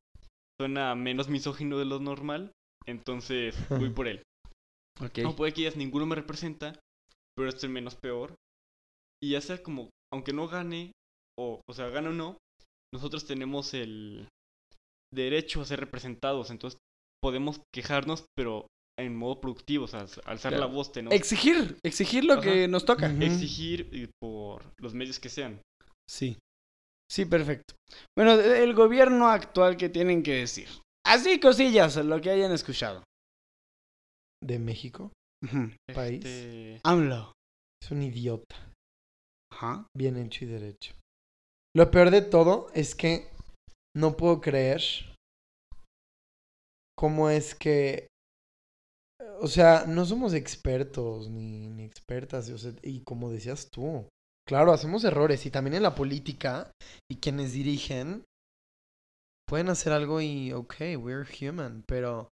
suena 0.61 0.95
menos 0.95 1.29
misógino 1.29 1.79
de 1.79 1.85
lo 1.85 2.01
normal, 2.01 2.53
entonces 2.87 3.55
voy 3.69 3.91
por 3.95 4.09
él. 4.09 4.23
Okay. 4.99 5.25
No 5.25 5.37
puede 5.37 5.53
que 5.53 5.63
ya 5.63 5.71
ninguno 5.77 6.07
me 6.07 6.15
representa, 6.15 6.79
pero 7.37 7.51
este 7.51 7.67
es 7.67 7.73
menos 7.73 7.97
peor, 7.97 8.35
y 9.27 9.31
ya 9.31 9.41
sea 9.41 9.61
como, 9.61 9.91
aunque 10.13 10.33
no 10.33 10.47
gane, 10.47 10.93
o, 11.37 11.61
o 11.69 11.75
sea, 11.75 11.89
gane 11.89 12.11
o 12.11 12.13
no, 12.13 12.39
nosotros 12.95 13.27
tenemos 13.27 13.75
el 13.75 14.29
derecho 15.13 15.61
a 15.61 15.65
ser 15.65 15.81
representados, 15.81 16.51
entonces 16.51 16.79
podemos 17.21 17.61
quejarnos, 17.75 18.25
pero 18.37 18.69
en 18.99 19.17
modo 19.17 19.41
productivo, 19.41 19.87
o 19.87 19.89
sea, 19.89 20.07
alzar 20.27 20.53
la 20.53 20.67
voz, 20.67 20.93
tenemos... 20.93 21.13
Exigir, 21.13 21.77
exigir 21.85 22.25
lo 22.25 22.41
que 22.41 22.69
nos 22.69 22.85
toca. 22.85 23.11
Exigir 23.11 24.11
por 24.23 24.63
los 24.79 24.95
medios 24.95 25.19
que 25.19 25.29
sean. 25.29 25.61
Sí. 26.09 26.39
Sí, 27.11 27.25
perfecto. 27.25 27.75
Bueno, 28.17 28.33
el 28.33 28.75
gobierno 28.75 29.27
actual, 29.27 29.77
¿qué 29.77 29.89
tienen 29.89 30.23
que 30.23 30.35
decir? 30.35 30.69
Así 31.05 31.41
cosillas, 31.41 31.97
lo 31.97 32.21
que 32.21 32.31
hayan 32.31 32.53
escuchado. 32.53 33.03
De 34.43 34.61
México. 34.61 35.11
Ujú. 35.45 35.73
País. 35.93 36.25
Este, 36.25 36.81
AMLO. 36.85 37.33
Es 37.83 37.91
un 37.91 38.03
idiota. 38.03 38.57
Bien 39.97 40.17
hecho 40.17 40.45
y 40.45 40.49
derecho. 40.49 40.95
Lo 41.75 41.91
peor 41.91 42.11
de 42.11 42.23
todo 42.23 42.69
es 42.75 42.95
que 42.95 43.29
no 43.95 44.17
puedo 44.17 44.41
creer 44.41 44.83
cómo 46.97 47.31
es 47.31 47.55
que... 47.55 48.09
O 49.41 49.49
sea, 49.49 49.85
no 49.87 50.05
somos 50.05 50.33
expertos 50.35 51.29
ni, 51.29 51.85
expertas. 51.85 52.51
y 52.83 53.03
como 53.03 53.31
decías 53.31 53.71
tú, 53.71 54.09
claro, 54.47 54.73
hacemos 54.73 55.05
errores. 55.05 55.45
Y 55.45 55.51
también 55.51 55.75
en 55.75 55.83
la 55.83 55.95
política 55.95 56.71
y 57.11 57.17
quienes 57.17 57.53
dirigen 57.53 58.25
pueden 59.47 59.69
hacer 59.69 59.93
algo 59.93 60.21
y, 60.21 60.53
ok, 60.53 60.75
we're 60.99 61.27
human. 61.41 61.85
Pero, 61.87 62.31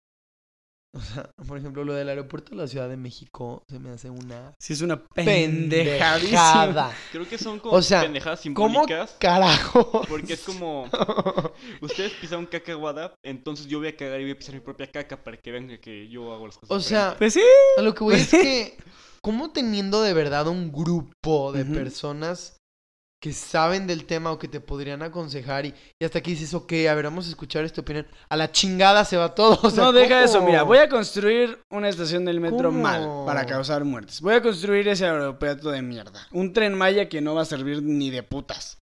o 0.96 1.00
sea, 1.00 1.30
por 1.46 1.58
ejemplo, 1.58 1.84
lo 1.84 1.92
del 1.94 2.08
aeropuerto 2.08 2.50
de 2.50 2.56
la 2.56 2.66
Ciudad 2.66 2.88
de 2.88 2.96
México 2.96 3.62
se 3.68 3.78
me 3.78 3.90
hace 3.90 4.08
una 4.10 4.54
Sí, 4.58 4.72
es 4.72 4.80
una 4.80 5.04
pendejada. 5.06 6.92
creo 7.12 7.28
que 7.28 7.38
son 7.38 7.58
como 7.60 7.74
O 7.76 7.82
sea, 7.82 8.02
pendejadas 8.02 8.40
¿Cómo 8.54 8.68
simbólicas. 8.80 9.16
carajo? 9.18 10.02
Porque 10.08 10.32
es 10.34 10.40
como, 10.40 10.88
ustedes 11.82 12.12
pisaron 12.20 12.46
caca 12.46 12.72
aguada, 12.72 13.14
entonces 13.22 13.66
yo 13.66 13.78
voy 13.78 13.88
a 13.88 13.96
cagar 13.96 14.20
y 14.20 14.24
voy 14.24 14.32
a 14.32 14.38
pisar 14.38 14.54
mi 14.54 14.60
propia 14.60 14.90
caca 14.90 15.22
para 15.22 15.36
que 15.36 15.50
vean 15.52 15.78
que 15.78 16.08
yo 16.08 16.32
hago 16.32 16.46
las 16.46 16.56
cosas. 16.56 16.76
O 16.76 16.80
sea, 16.80 17.14
Pues 17.18 17.34
sí. 17.34 17.42
a 17.76 17.82
lo 17.82 17.94
que 17.94 18.04
voy 18.04 18.14
es 18.16 18.30
que, 18.30 18.76
¿cómo 19.22 19.50
teniendo 19.52 20.02
de 20.02 20.14
verdad 20.14 20.48
un 20.48 20.72
grupo 20.72 21.52
de 21.52 21.64
personas 21.64 22.56
que 23.20 23.32
saben 23.32 23.86
del 23.88 24.04
tema 24.04 24.30
o 24.30 24.38
que 24.38 24.46
te 24.46 24.60
podrían 24.60 25.02
aconsejar 25.02 25.66
y, 25.66 25.74
y 25.98 26.04
hasta 26.04 26.20
que 26.20 26.30
dices, 26.30 26.54
ok, 26.54 26.72
a 26.88 26.94
ver, 26.94 27.04
vamos 27.06 27.26
a 27.26 27.30
escuchar 27.30 27.64
esta 27.64 27.80
opinión, 27.80 28.06
a 28.28 28.36
la 28.36 28.52
chingada 28.52 29.04
se 29.04 29.16
va 29.16 29.34
todo? 29.34 29.58
O 29.62 29.70
sea, 29.70 29.84
no, 29.84 29.92
deja 29.92 30.14
¿cómo? 30.20 30.24
eso. 30.24 30.42
Mira, 30.42 30.62
voy 30.62 30.78
a 30.78 30.88
construir 30.88 31.58
una 31.70 31.88
estación 31.88 32.24
del 32.24 32.40
metro 32.40 32.68
¿Cómo? 32.68 32.80
mal 32.80 33.08
para 33.26 33.44
causar 33.44 33.84
muertes. 33.84 34.20
Voy 34.20 34.34
a 34.34 34.42
construir 34.42 34.86
ese 34.86 35.04
aeropuerto 35.06 35.70
de 35.70 35.82
mierda. 35.82 36.28
Un 36.30 36.52
tren 36.52 36.74
Maya 36.78 37.08
que 37.08 37.20
no 37.20 37.34
va 37.34 37.42
a 37.42 37.46
servir 37.46 37.82
ni 37.82 38.10
de 38.10 38.22
putas. 38.22 38.78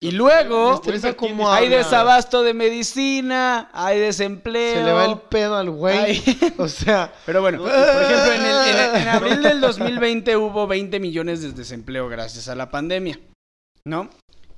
Y 0.00 0.12
luego 0.12 0.80
cómo 1.16 1.50
hay 1.50 1.64
habla. 1.64 1.78
desabasto 1.78 2.44
de 2.44 2.54
medicina, 2.54 3.68
hay 3.72 3.98
desempleo. 3.98 4.74
Se 4.76 4.84
le 4.84 4.92
va 4.92 5.04
el 5.06 5.18
pedo 5.22 5.56
al 5.56 5.70
güey. 5.70 6.22
O 6.58 6.68
sea, 6.68 7.12
Pero 7.26 7.40
bueno, 7.40 7.58
No, 7.58 7.64
por 7.64 7.72
ejemplo, 7.74 8.32
en, 8.32 8.42
el- 8.44 8.68
en 8.68 8.76
el- 8.94 9.02
en 9.02 9.08
abril 9.08 9.42
del 9.42 9.60
2020 9.60 10.36
hubo 10.36 10.68
20 10.68 11.00
millones 11.00 11.42
de 11.42 11.50
desempleo 11.50 12.08
gracias 12.08 12.46
a 12.48 12.54
la 12.54 12.70
pandemia, 12.70 13.18
¿no? 13.86 14.10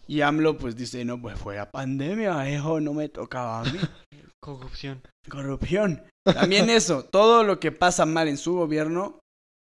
Y 0.06 0.22
AMLO 0.22 0.56
pues 0.58 0.76
dice, 0.76 1.04
no, 1.04 1.20
pues 1.20 1.38
fue 1.38 1.56
la 1.56 1.70
pandemia, 1.70 2.48
eso 2.50 2.80
no 2.80 2.92
me 2.94 3.08
tocaba 3.08 3.60
a 3.60 3.64
mí. 3.64 3.78
corrupción. 4.42 5.02
Corrupción. 5.28 6.02
También 6.24 6.68
eso, 6.70 7.04
todo 7.04 7.44
lo 7.44 7.60
que 7.60 7.72
pasa 7.72 8.06
mal 8.06 8.28
en 8.28 8.36
su 8.38 8.54
gobierno 8.54 9.20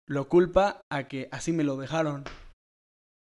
lo 0.09 0.29
culpa 0.29 0.81
a 0.93 1.09
que 1.09 1.29
así 1.33 1.53
me 1.53 1.65
lo 1.65 1.77
dejaron. 1.77 2.25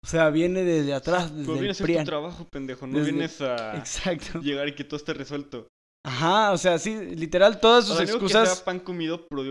O 0.05 0.07
sea, 0.07 0.29
viene 0.29 0.63
desde 0.63 0.93
atrás, 0.93 1.31
Pero 1.31 1.53
desde 1.53 1.59
a 1.59 1.65
el 1.65 1.71
hacer 1.71 1.97
tu 1.97 2.03
trabajo, 2.03 2.47
pendejo, 2.51 2.85
no 2.87 2.99
Desde- 2.99 3.11
vienes 3.11 3.41
a 3.41 3.75
Exacto. 3.77 4.39
llegar 4.41 4.67
y 4.67 4.75
que 4.75 4.83
todo 4.83 4.97
esté 4.97 5.13
resuelto. 5.13 5.67
Ajá, 6.05 6.51
o 6.51 6.57
sea, 6.57 6.77
sí, 6.77 6.95
literal, 7.15 7.59
todas 7.59 7.85
O 7.85 7.87
sus 7.87 7.97
sea, 7.97 8.05
digo 8.05 8.19
que 8.19 8.25
excusas... 8.25 8.55
sea 8.57 8.65
pan 8.65 8.79
comido, 8.79 9.25
pero 9.27 9.43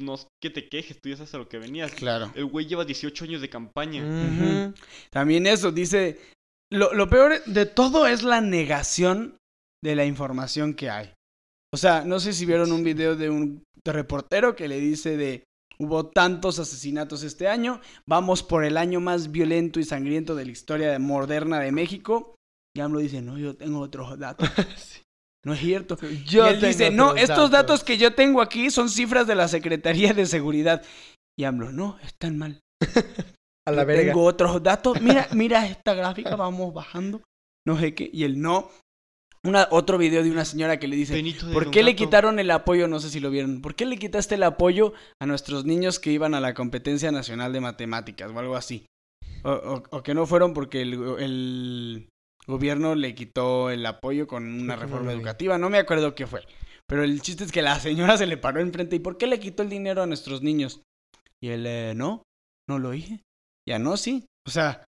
no 0.00 0.14
es 0.14 0.26
que 0.42 0.50
te 0.50 0.68
quejes, 0.68 1.00
tú 1.00 1.08
ya 1.08 1.16
sabes 1.16 1.34
a 1.34 1.38
lo 1.38 1.48
que 1.48 1.58
venías. 1.58 1.92
Claro. 1.92 2.32
El 2.34 2.46
güey 2.46 2.66
lleva 2.66 2.84
18 2.84 3.24
años 3.24 3.40
de 3.40 3.50
campaña. 3.50 4.74
También 5.10 5.46
eso, 5.46 5.72
dice, 5.72 6.20
lo, 6.70 6.92
lo 6.94 7.08
peor 7.08 7.44
de 7.44 7.66
todo 7.66 8.06
es 8.06 8.22
la 8.22 8.40
negación 8.40 9.36
de 9.82 9.96
la 9.96 10.04
información 10.04 10.74
que 10.74 10.90
hay. 10.90 11.12
O 11.74 11.76
sea, 11.76 12.04
no 12.04 12.20
sé 12.20 12.32
si 12.32 12.46
vieron 12.46 12.72
un 12.72 12.84
video 12.84 13.16
de 13.16 13.30
un 13.30 13.64
reportero 13.84 14.54
que 14.54 14.68
le 14.68 14.78
dice 14.78 15.16
de, 15.16 15.44
hubo 15.78 16.06
tantos 16.06 16.58
asesinatos 16.58 17.22
este 17.22 17.48
año, 17.48 17.80
vamos 18.06 18.42
por 18.42 18.64
el 18.64 18.76
año 18.76 19.00
más 19.00 19.32
violento 19.32 19.80
y 19.80 19.84
sangriento 19.84 20.34
de 20.34 20.44
la 20.44 20.52
historia 20.52 20.98
moderna 20.98 21.60
de 21.60 21.72
México. 21.72 22.36
Y 22.74 22.80
AMLO 22.80 23.00
dice, 23.00 23.20
no, 23.20 23.38
yo 23.38 23.56
tengo 23.56 23.80
otros 23.80 24.18
datos. 24.18 24.48
No 25.44 25.54
es 25.54 25.60
cierto. 25.60 25.98
Yo 26.24 26.46
y 26.46 26.50
él 26.54 26.60
dice, 26.60 26.90
no, 26.90 27.14
estos 27.16 27.50
datos 27.50 27.82
que 27.84 27.98
yo 27.98 28.14
tengo 28.14 28.40
aquí 28.40 28.70
son 28.70 28.88
cifras 28.88 29.26
de 29.26 29.34
la 29.34 29.48
Secretaría 29.48 30.12
de 30.14 30.26
Seguridad. 30.26 30.82
Y 31.38 31.44
AMLO, 31.44 31.72
no, 31.72 31.98
están 32.04 32.38
mal. 32.38 32.60
A 33.66 33.70
la 33.72 33.84
verga. 33.84 34.12
Tengo 34.12 34.24
otros 34.24 34.62
datos. 34.62 35.00
Mira, 35.00 35.28
mira 35.34 35.66
esta 35.66 35.94
gráfica, 35.94 36.36
vamos 36.36 36.72
bajando. 36.74 37.22
No 37.66 37.78
sé 37.78 37.94
qué. 37.94 38.10
Y 38.12 38.24
el 38.24 38.40
no. 38.40 38.70
Una, 39.44 39.66
otro 39.72 39.98
video 39.98 40.22
de 40.22 40.30
una 40.30 40.44
señora 40.44 40.78
que 40.78 40.86
le 40.86 40.94
dice, 40.94 41.14
¿por 41.52 41.70
qué 41.72 41.82
le 41.82 41.90
quitaron 41.96 42.38
el 42.38 42.50
apoyo? 42.52 42.86
No 42.86 43.00
sé 43.00 43.10
si 43.10 43.18
lo 43.18 43.28
vieron. 43.30 43.60
¿Por 43.60 43.74
qué 43.74 43.86
le 43.86 43.96
quitaste 43.98 44.36
el 44.36 44.44
apoyo 44.44 44.92
a 45.20 45.26
nuestros 45.26 45.64
niños 45.64 45.98
que 45.98 46.12
iban 46.12 46.34
a 46.34 46.40
la 46.40 46.54
competencia 46.54 47.10
nacional 47.10 47.52
de 47.52 47.60
matemáticas 47.60 48.30
o 48.30 48.38
algo 48.38 48.54
así? 48.54 48.86
O, 49.42 49.50
o- 49.50 49.82
o 49.90 50.02
que 50.04 50.14
no 50.14 50.26
fueron 50.26 50.54
porque 50.54 50.82
el, 50.82 50.92
el 51.18 52.08
gobierno 52.46 52.94
le 52.94 53.14
quitó 53.14 53.70
el 53.70 53.84
apoyo 53.86 54.26
con 54.26 54.44
una 54.44 54.76
reforma 54.76 55.12
educativa. 55.12 55.58
No 55.58 55.70
me 55.70 55.78
acuerdo 55.78 56.14
qué 56.14 56.26
fue. 56.26 56.42
Pero 56.86 57.04
el 57.04 57.22
chiste 57.22 57.44
es 57.44 57.52
que 57.52 57.62
la 57.62 57.78
señora 57.78 58.16
se 58.18 58.26
le 58.26 58.36
paró 58.36 58.60
enfrente. 58.60 58.96
¿Y 58.96 59.00
por 59.00 59.16
qué 59.18 59.26
le 59.26 59.40
quitó 59.40 59.62
el 59.62 59.70
dinero 59.70 60.02
a 60.02 60.06
nuestros 60.06 60.42
niños? 60.42 60.82
Y 61.40 61.48
él, 61.48 61.66
eh, 61.66 61.94
no, 61.96 62.22
no 62.68 62.78
lo 62.78 62.90
dije. 62.90 63.22
Ya 63.68 63.78
no, 63.78 63.96
sí. 63.96 64.26
O 64.46 64.50
sea, 64.50 64.84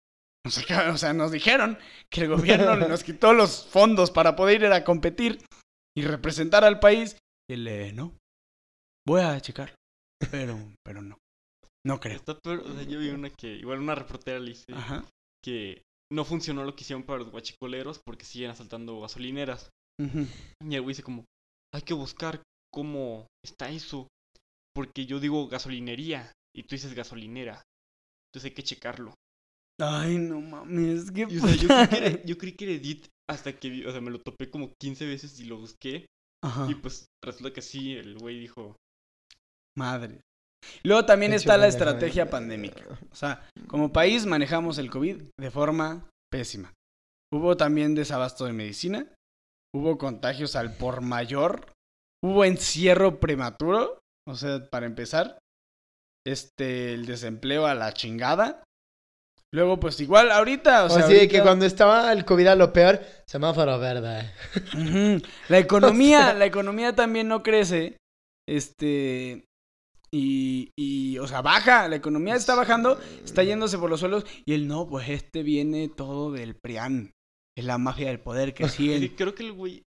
nos, 0.45 0.59
o 0.93 0.97
sea, 0.97 1.13
nos 1.13 1.33
dijeron 1.33 1.79
que 2.11 2.23
el 2.23 2.29
gobierno 2.29 2.77
nos 2.89 3.05
quitó 3.05 3.33
los 3.33 3.67
fondos 3.67 4.11
para 4.11 4.37
poder 4.37 4.63
ir 4.63 4.73
a 4.73 4.85
competir 4.85 5.39
y 5.97 6.03
representar 6.03 6.65
al 6.65 6.81
país. 6.81 7.17
Y 7.49 7.55
él, 7.55 7.69
eh, 7.69 7.93
no. 7.93 8.15
Voy 9.07 9.23
a 9.23 9.41
checar. 9.41 9.75
Pero, 10.31 10.59
pero 10.85 11.03
no. 11.03 11.17
No 11.85 11.99
creo. 11.99 12.17
Está 12.17 12.39
peor, 12.39 12.61
o 12.61 12.75
sea, 12.75 12.83
yo 12.83 12.99
vi 12.99 13.09
una 13.09 13.31
que, 13.31 13.55
igual 13.55 13.79
una 13.79 13.95
reportera 13.95 14.39
le 14.39 14.51
dice 14.51 14.67
Ajá. 14.75 15.05
que 15.43 15.83
no 16.13 16.25
funcionó 16.25 16.65
lo 16.65 16.75
que 16.75 16.83
hicieron 16.83 17.05
para 17.05 17.21
los 17.21 17.31
guachicoleros 17.31 18.01
porque 18.05 18.25
siguen 18.25 18.51
asaltando 18.51 19.01
gasolineras. 19.01 19.71
Ujú. 20.01 20.27
Y 20.65 20.75
el 20.75 20.83
güey 20.83 20.95
dice 20.95 21.03
como, 21.03 21.25
hay 21.75 21.83
que 21.83 21.95
buscar 21.95 22.43
cómo 22.73 23.27
está 23.45 23.71
eso. 23.71 24.09
Porque 24.75 25.07
yo 25.07 25.21
digo 25.21 25.49
gasolinería 25.49 26.33
y 26.55 26.63
tú 26.63 26.75
dices 26.75 26.95
gasolinera. 26.95 27.63
Entonces 28.29 28.51
hay 28.51 28.55
que 28.55 28.63
checarlo. 28.63 29.15
Ay, 29.81 30.19
no 30.19 30.41
mames. 30.41 31.11
Qué 31.11 31.27
Y, 31.29 31.39
o 31.39 31.41
sea, 31.41 31.57
yo, 31.57 31.69
creí 31.69 31.89
que 31.89 31.97
era, 31.97 32.23
yo 32.25 32.39
creí 32.39 32.53
que 32.53 32.65
era 32.65 32.75
Edith 32.75 33.09
hasta 33.29 33.59
que 33.59 33.87
o 33.87 33.93
sea, 33.93 34.01
me 34.01 34.11
lo 34.11 34.21
topé 34.21 34.51
como 34.51 34.73
15 34.81 35.07
veces 35.07 35.39
y 35.41 35.45
lo 35.45 35.59
busqué. 35.59 36.07
Ajá. 36.43 36.71
Y 36.71 36.75
pues 36.75 37.07
resulta 37.23 37.53
que 37.53 37.63
sí, 37.63 37.95
el 37.95 38.19
güey 38.19 38.39
dijo, 38.39 38.77
Madre. 39.77 40.21
Luego 40.83 41.05
también 41.05 41.33
está 41.33 41.57
la 41.57 41.67
estrategia 41.67 42.31
pandémica. 42.31 42.83
O 43.11 43.15
sea, 43.15 43.49
como 43.67 43.93
país 43.93 44.27
manejamos 44.27 44.79
el 44.79 44.91
COVID 44.91 45.23
de 45.39 45.51
forma 45.51 46.09
pésima. 46.31 46.73
Hubo 47.33 47.57
también 47.57 47.95
desabasto 47.95 48.45
de 48.45 48.53
medicina, 48.53 49.07
hubo 49.75 49.99
contagios 49.99 50.57
al 50.57 50.75
por 50.77 51.01
mayor, 51.01 51.73
hubo 52.25 52.45
encierro 52.45 53.21
prematuro, 53.21 53.99
o 54.29 54.35
sea, 54.35 54.69
para 54.69 54.87
empezar, 54.87 55.39
este, 56.27 56.93
el 56.95 57.07
desempleo 57.07 57.67
a 57.67 57.75
la 57.75 57.93
chingada. 57.93 58.63
Luego, 59.53 59.81
pues 59.81 59.99
igual, 60.01 60.31
ahorita, 60.31 60.85
o 60.85 60.87
O 60.87 60.91
sea, 60.91 61.05
así 61.05 61.13
de 61.15 61.19
ahorita- 61.21 61.37
que 61.39 61.43
cuando 61.43 61.65
estaba 61.67 62.13
el 62.13 62.25
COVID 62.25 62.47
a 62.49 62.55
lo 62.57 62.73
peor, 62.73 63.01
semáforo 63.27 63.79
verde. 63.79 64.33
La 65.49 65.59
economía, 65.59 66.19
O 66.21 66.23
sea- 66.25 66.35
la 66.35 66.47
economía 66.47 66.95
también 66.95 67.29
no 67.29 67.43
crece. 67.43 67.97
Este. 68.49 69.45
Y, 70.13 70.71
y, 70.79 71.19
o 71.19 71.27
sea, 71.29 71.41
baja. 71.43 71.89
La 71.89 71.97
economía 71.97 72.35
está 72.35 72.55
bajando, 72.55 72.99
está 73.25 73.45
yéndose 73.45 73.79
por 73.79 73.91
los 73.91 74.01
suelos. 74.01 74.25
Y 74.45 74.55
él 74.55 74.67
no, 74.67 74.89
pues 74.89 75.09
este 75.09 75.43
viene 75.43 75.89
todo 75.89 76.33
del 76.33 76.57
PRIAN. 76.57 77.13
Es 77.57 77.65
la 77.65 77.79
mafia 77.79 78.09
del 78.09 78.21
poder 78.21 78.55
que 78.55 78.65
Sí, 78.69 78.93
sigue. 78.93 79.15
creo 79.15 79.35
que 79.35 79.45
el 79.45 79.53
güey, 79.53 79.83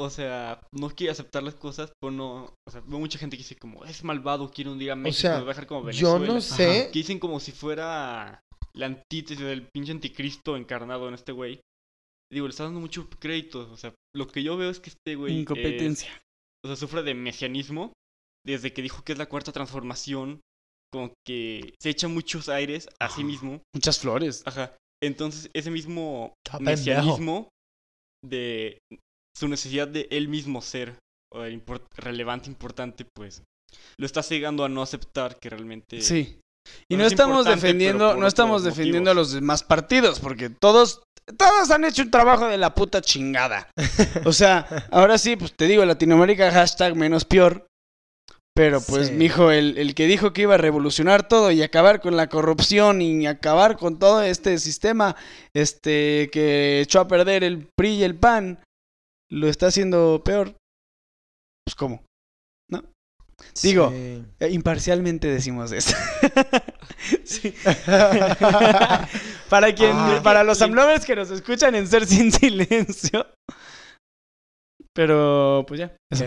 o 0.00 0.10
sea, 0.10 0.60
no 0.72 0.90
quiere 0.90 1.12
aceptar 1.12 1.42
las 1.42 1.54
cosas, 1.54 1.92
pero 2.00 2.10
no, 2.10 2.44
o 2.66 2.70
sea, 2.70 2.80
veo 2.86 2.98
mucha 2.98 3.18
gente 3.18 3.36
que 3.36 3.42
dice 3.42 3.56
como, 3.56 3.84
es 3.84 4.02
malvado, 4.04 4.50
quiere 4.50 4.70
un 4.70 4.78
día 4.78 4.94
a 4.94 4.96
México, 4.96 5.20
sea, 5.20 5.32
nos 5.36 5.42
va 5.42 5.50
a 5.50 5.54
dejar 5.54 5.66
como 5.66 5.90
Yo 5.90 6.14
Venezuela. 6.14 6.34
no 6.34 6.40
sé. 6.40 6.88
Que 6.92 6.98
dicen 6.98 7.18
como 7.18 7.38
si 7.38 7.52
fuera 7.52 8.40
la 8.74 8.86
antítesis 8.86 9.44
del 9.44 9.68
pinche 9.72 9.92
anticristo 9.92 10.56
encarnado 10.56 11.06
en 11.08 11.14
este 11.14 11.32
güey. 11.32 11.60
Digo, 12.32 12.46
le 12.46 12.50
está 12.50 12.64
dando 12.64 12.80
mucho 12.80 13.08
crédito, 13.20 13.70
o 13.70 13.76
sea, 13.76 13.94
lo 14.16 14.26
que 14.26 14.42
yo 14.42 14.56
veo 14.56 14.70
es 14.70 14.80
que 14.80 14.88
este 14.90 15.14
güey, 15.14 15.34
es- 15.34 15.40
Incompetencia. 15.42 16.10
o 16.64 16.68
sea, 16.68 16.76
sufre 16.76 17.02
de 17.02 17.12
mesianismo, 17.14 17.92
desde 18.46 18.72
que 18.72 18.82
dijo 18.82 19.02
que 19.04 19.12
es 19.12 19.18
la 19.18 19.26
cuarta 19.28 19.52
transformación, 19.52 20.40
como 20.92 21.12
que 21.26 21.74
se 21.80 21.90
echa 21.90 22.08
muchos 22.08 22.48
aires 22.48 22.88
a 23.00 23.08
sí 23.08 23.24
mismo. 23.24 23.62
Muchas 23.74 23.98
flores. 23.98 24.42
Ajá. 24.46 24.76
Entonces, 25.02 25.50
ese 25.54 25.70
mismo 25.70 26.34
mesianismo 26.60 27.48
de 28.24 28.78
su 29.36 29.48
necesidad 29.48 29.88
de 29.88 30.06
él 30.10 30.28
mismo 30.28 30.60
ser 30.62 30.98
o 31.32 31.40
import- 31.46 31.86
relevante, 31.96 32.48
importante, 32.48 33.06
pues 33.16 33.42
lo 33.98 34.06
está 34.06 34.22
cegando 34.22 34.64
a 34.64 34.68
no 34.68 34.82
aceptar 34.82 35.38
que 35.40 35.48
realmente. 35.50 36.00
Sí. 36.02 36.38
Y 36.90 36.96
no 36.96 37.04
es 37.04 37.12
estamos 37.12 37.46
defendiendo, 37.46 38.14
no 38.14 38.26
estamos 38.26 38.62
defendiendo 38.62 39.10
a 39.10 39.14
los 39.14 39.32
demás 39.32 39.64
partidos, 39.64 40.20
porque 40.20 40.50
todos 40.50 41.02
todos 41.38 41.70
han 41.70 41.84
hecho 41.84 42.02
un 42.02 42.10
trabajo 42.10 42.46
de 42.46 42.58
la 42.58 42.74
puta 42.74 43.00
chingada. 43.00 43.70
O 44.26 44.32
sea, 44.32 44.86
ahora 44.90 45.18
sí, 45.18 45.36
pues 45.36 45.54
te 45.56 45.66
digo, 45.66 45.84
Latinoamérica 45.84 46.50
hashtag 46.52 46.94
menos 46.94 47.24
peor. 47.24 47.66
Pero 48.54 48.80
pues, 48.82 49.08
Sí. 49.08 49.14
mijo, 49.14 49.50
el, 49.50 49.78
el 49.78 49.94
que 49.94 50.06
dijo 50.06 50.32
que 50.32 50.42
iba 50.42 50.54
a 50.54 50.58
revolucionar 50.58 51.26
todo 51.26 51.50
y 51.50 51.62
acabar 51.62 52.00
con 52.02 52.16
la 52.16 52.28
corrupción 52.28 53.00
y 53.00 53.26
acabar 53.26 53.78
con 53.78 53.98
todo 53.98 54.20
este 54.22 54.58
sistema, 54.58 55.16
este, 55.54 56.28
que 56.32 56.80
echó 56.82 57.00
a 57.00 57.08
perder 57.08 57.44
el 57.44 57.68
PRI 57.76 57.94
y 57.94 58.02
el 58.04 58.14
PAN, 58.14 58.58
lo 59.30 59.48
está 59.48 59.68
haciendo 59.68 60.22
peor. 60.24 60.54
Pues, 61.64 61.74
¿cómo? 61.76 62.02
Digo, 63.60 63.90
Sí. 63.90 64.24
Eh, 64.38 64.50
Imparcialmente 64.52 65.26
decimos 65.28 65.72
eso. 65.72 65.96
Sí. 67.24 67.52
para 69.48 69.74
quien, 69.74 69.90
Ah. 69.92 70.20
para 70.22 70.44
los 70.44 70.62
amlovers 70.62 71.04
que 71.04 71.16
nos 71.16 71.30
escuchan 71.32 71.74
en 71.74 71.88
Ser 71.88 72.06
Sin 72.06 72.30
Silencio. 72.30 73.26
Pero, 74.94 75.64
pues 75.66 75.80
ya. 75.80 75.96
eso. 76.10 76.24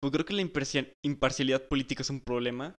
Pues 0.00 0.12
creo 0.12 0.24
que 0.24 0.34
la 0.34 0.42
imparcial- 0.42 0.92
imparcialidad 1.04 1.66
política 1.68 2.02
es 2.02 2.10
un 2.10 2.20
problema. 2.20 2.74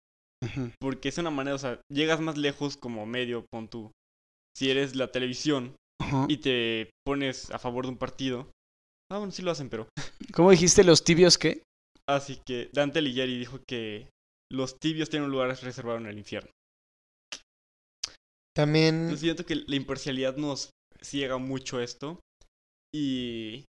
Porque 0.80 1.10
es 1.10 1.18
una 1.18 1.30
manera, 1.30 1.54
o 1.54 1.58
sea, 1.58 1.82
llegas 1.92 2.20
más 2.20 2.38
lejos 2.38 2.76
como 2.78 3.04
medio, 3.04 3.44
pon 3.52 3.68
tú. 3.68 3.92
Si 4.56 4.70
eres 4.70 4.96
la 4.96 5.12
televisión 5.12 5.76
y 6.28 6.38
te 6.38 6.90
pones 7.06 7.50
a 7.50 7.58
favor 7.58 7.84
de 7.84 7.90
un 7.92 7.98
partido. 7.98 8.50
Ah, 9.12 9.18
bueno, 9.18 9.32
sí 9.32 9.42
lo 9.42 9.50
hacen, 9.50 9.68
pero. 9.68 9.86
¿Cómo 10.34 10.50
dijiste 10.50 10.82
los 10.82 11.04
tibios 11.04 11.36
qué? 11.36 11.62
Así 12.08 12.40
que 12.46 12.70
Dante 12.72 13.00
Alighieri 13.00 13.38
dijo 13.38 13.60
que 13.68 14.08
los 14.50 14.78
tibios 14.78 15.10
tienen 15.10 15.26
un 15.26 15.32
lugar 15.32 15.48
reservado 15.62 15.98
en 15.98 16.06
el 16.06 16.18
infierno. 16.18 16.50
También, 18.56 19.08
Yo 19.10 19.16
siento 19.16 19.46
que 19.46 19.56
la 19.56 19.76
imparcialidad 19.76 20.36
nos 20.36 20.70
ciega 21.02 21.38
mucho 21.38 21.80
esto. 21.80 22.18
Y. 22.94 23.64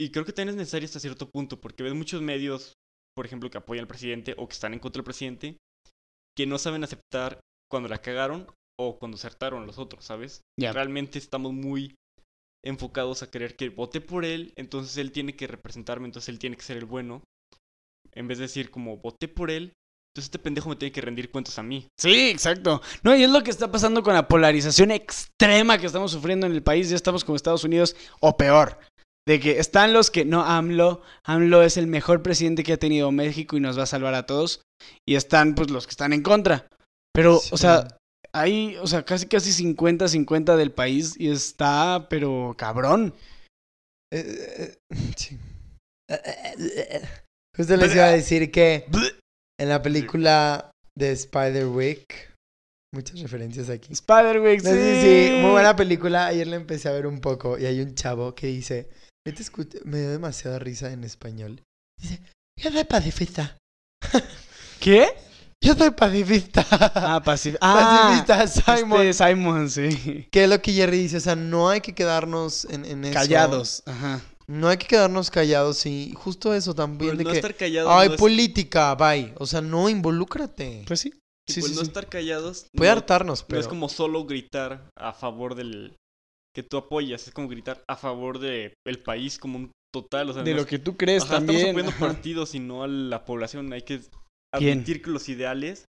Y 0.00 0.10
creo 0.10 0.24
que 0.24 0.32
también 0.32 0.54
es 0.54 0.56
necesario 0.56 0.86
hasta 0.86 1.00
cierto 1.00 1.28
punto, 1.30 1.60
porque 1.60 1.82
ves 1.82 1.94
muchos 1.94 2.20
medios, 2.20 2.74
por 3.16 3.26
ejemplo, 3.26 3.50
que 3.50 3.58
apoyan 3.58 3.84
al 3.84 3.88
presidente 3.88 4.34
o 4.36 4.48
que 4.48 4.54
están 4.54 4.74
en 4.74 4.80
contra 4.80 5.00
del 5.00 5.04
presidente, 5.04 5.56
que 6.36 6.46
no 6.46 6.58
saben 6.58 6.82
aceptar 6.82 7.40
cuando 7.70 7.88
la 7.88 8.02
cagaron 8.02 8.46
o 8.78 8.98
cuando 8.98 9.16
acertaron 9.16 9.66
los 9.66 9.78
otros, 9.78 10.04
¿sabes? 10.04 10.40
Ya. 10.58 10.72
Realmente 10.72 11.18
estamos 11.18 11.52
muy 11.52 11.94
enfocados 12.64 13.22
a 13.22 13.30
creer 13.30 13.56
que 13.56 13.68
voté 13.68 14.00
por 14.00 14.24
él, 14.24 14.52
entonces 14.56 14.96
él 14.96 15.12
tiene 15.12 15.36
que 15.36 15.46
representarme, 15.46 16.06
entonces 16.06 16.30
él 16.30 16.38
tiene 16.38 16.56
que 16.56 16.62
ser 16.62 16.76
el 16.76 16.86
bueno. 16.86 17.22
En 18.12 18.26
vez 18.26 18.38
de 18.38 18.42
decir 18.42 18.70
como 18.70 18.96
voté 18.96 19.28
por 19.28 19.50
él, 19.50 19.72
entonces 20.14 20.28
este 20.28 20.38
pendejo 20.38 20.68
me 20.68 20.76
tiene 20.76 20.92
que 20.92 21.00
rendir 21.00 21.30
cuentas 21.30 21.58
a 21.58 21.62
mí. 21.62 21.86
Sí, 21.98 22.30
exacto. 22.30 22.80
No, 23.02 23.16
y 23.16 23.24
es 23.24 23.30
lo 23.30 23.42
que 23.42 23.50
está 23.50 23.70
pasando 23.70 24.02
con 24.02 24.14
la 24.14 24.28
polarización 24.28 24.92
extrema 24.92 25.78
que 25.78 25.86
estamos 25.86 26.12
sufriendo 26.12 26.46
en 26.46 26.52
el 26.52 26.62
país. 26.62 26.88
Ya 26.88 26.96
estamos 26.96 27.24
como 27.24 27.34
Estados 27.34 27.64
Unidos 27.64 27.96
o 28.20 28.36
peor. 28.36 28.78
De 29.26 29.40
que 29.40 29.58
están 29.58 29.92
los 29.94 30.10
que 30.10 30.24
no, 30.24 30.42
AMLO, 30.44 31.00
AMLO 31.24 31.62
es 31.62 31.76
el 31.78 31.86
mejor 31.86 32.22
presidente 32.22 32.62
que 32.62 32.74
ha 32.74 32.78
tenido 32.78 33.10
México 33.10 33.56
y 33.56 33.60
nos 33.60 33.78
va 33.78 33.84
a 33.84 33.86
salvar 33.86 34.14
a 34.14 34.26
todos. 34.26 34.60
Y 35.08 35.14
están 35.14 35.54
pues 35.54 35.70
los 35.70 35.86
que 35.86 35.92
están 35.92 36.12
en 36.12 36.22
contra. 36.22 36.66
Pero, 37.14 37.38
Sí. 37.38 37.50
o 37.52 37.56
sea, 37.56 37.88
hay, 38.34 38.76
o 38.76 38.86
sea, 38.86 39.04
casi 39.04 39.26
casi 39.26 39.52
50-50 39.52 40.56
del 40.56 40.72
país 40.72 41.14
y 41.18 41.30
está, 41.30 42.06
pero 42.10 42.54
cabrón. 42.58 43.14
Eh, 44.12 44.76
eh, 44.90 44.96
sí. 45.16 45.38
Justo 47.56 47.76
les 47.76 47.94
iba 47.94 48.04
a 48.04 48.12
decir 48.12 48.50
que 48.50 48.84
en 49.58 49.68
la 49.68 49.80
película 49.80 50.70
de 50.96 51.12
Spider-Week, 51.12 52.04
muchas 52.92 53.20
referencias 53.20 53.70
aquí. 53.70 53.92
Spider-Man, 53.92 54.56
No, 54.64 54.70
sí, 54.70 55.00
sí, 55.02 55.36
muy 55.40 55.50
buena 55.52 55.74
película. 55.76 56.26
Ayer 56.26 56.46
la 56.46 56.56
empecé 56.56 56.88
a 56.88 56.92
ver 56.92 57.06
un 57.06 57.20
poco 57.20 57.58
y 57.58 57.66
hay 57.66 57.80
un 57.80 57.94
chavo 57.94 58.34
que 58.34 58.48
dice, 58.48 58.88
"Neta, 58.88 58.88
escu- 58.88 59.03
me 59.84 60.00
dio 60.00 60.10
demasiada 60.10 60.58
risa 60.58 60.92
en 60.92 61.04
español. 61.04 61.62
Dice, 62.00 62.20
yo 62.60 62.70
soy 62.70 62.84
pacifista. 62.84 63.56
¿Qué? 64.80 65.08
Yo 65.62 65.74
soy 65.74 65.90
pacifista. 65.92 66.66
Ah, 66.70 67.22
pacif 67.24 67.56
ah, 67.60 68.20
pacifista, 68.26 68.76
Simon. 68.76 69.00
este 69.06 69.24
Simon, 69.24 69.70
sí. 69.70 70.28
Que 70.30 70.44
es 70.44 70.50
lo 70.50 70.60
que 70.60 70.72
Jerry 70.72 70.98
dice, 70.98 71.16
o 71.16 71.20
sea, 71.20 71.36
no 71.36 71.70
hay 71.70 71.80
que 71.80 71.94
quedarnos 71.94 72.66
en, 72.66 72.84
en 72.84 73.04
eso. 73.04 73.14
Callados. 73.14 73.82
Ajá. 73.86 74.20
No 74.46 74.68
hay 74.68 74.76
que 74.76 74.86
quedarnos 74.86 75.30
callados 75.30 75.86
y 75.86 76.12
justo 76.18 76.52
eso 76.52 76.74
también 76.74 77.16
de 77.16 77.24
no 77.24 77.30
que... 77.30 77.36
estar 77.36 77.54
callados 77.54 77.90
Ay, 77.90 78.08
no 78.08 78.14
es- 78.14 78.20
política, 78.20 78.94
bye. 78.94 79.32
O 79.38 79.46
sea, 79.46 79.62
no 79.62 79.88
involúcrate. 79.88 80.84
Pues 80.86 81.00
sí. 81.00 81.14
Sí, 81.48 81.62
sí, 81.62 81.72
no 81.74 81.80
sí. 81.80 81.86
estar 81.86 82.08
callados 82.08 82.66
Puede 82.74 82.90
no- 82.90 82.96
hartarnos, 82.98 83.40
No 83.40 83.46
pero... 83.48 83.60
es 83.60 83.68
como 83.68 83.88
solo 83.88 84.24
gritar 84.26 84.90
a 84.96 85.12
favor 85.14 85.54
del 85.54 85.94
que 86.54 86.62
tú 86.62 86.76
apoyas, 86.76 87.26
es 87.26 87.34
como 87.34 87.48
gritar 87.48 87.82
a 87.88 87.96
favor 87.96 88.38
de 88.38 88.74
el 88.86 89.02
país 89.02 89.38
como 89.38 89.58
un 89.58 89.72
total, 89.92 90.30
o 90.30 90.32
sea, 90.34 90.42
De 90.42 90.54
lo 90.54 90.66
que 90.66 90.78
tú 90.78 90.96
crees 90.96 91.24
Ajá, 91.24 91.36
también. 91.36 91.58
estamos 91.68 91.92
apoyando 91.92 92.14
partidos 92.14 92.54
y 92.54 92.60
no 92.60 92.82
a 92.82 92.88
la 92.88 93.24
población, 93.24 93.72
hay 93.72 93.82
que 93.82 93.98
Bien. 94.58 94.78
admitir 94.78 95.02
que 95.02 95.10
los 95.10 95.28
ideales 95.28 95.84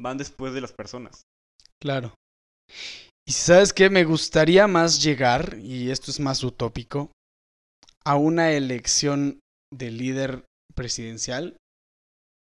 van 0.00 0.18
después 0.18 0.54
de 0.54 0.60
las 0.60 0.72
personas. 0.72 1.22
Claro. 1.82 2.14
Y 3.26 3.32
sabes 3.32 3.72
qué, 3.72 3.90
me 3.90 4.04
gustaría 4.04 4.66
más 4.66 5.02
llegar, 5.02 5.58
y 5.60 5.90
esto 5.90 6.10
es 6.10 6.20
más 6.20 6.44
utópico, 6.44 7.10
a 8.04 8.16
una 8.16 8.52
elección 8.52 9.40
de 9.72 9.90
líder 9.90 10.44
presidencial 10.74 11.56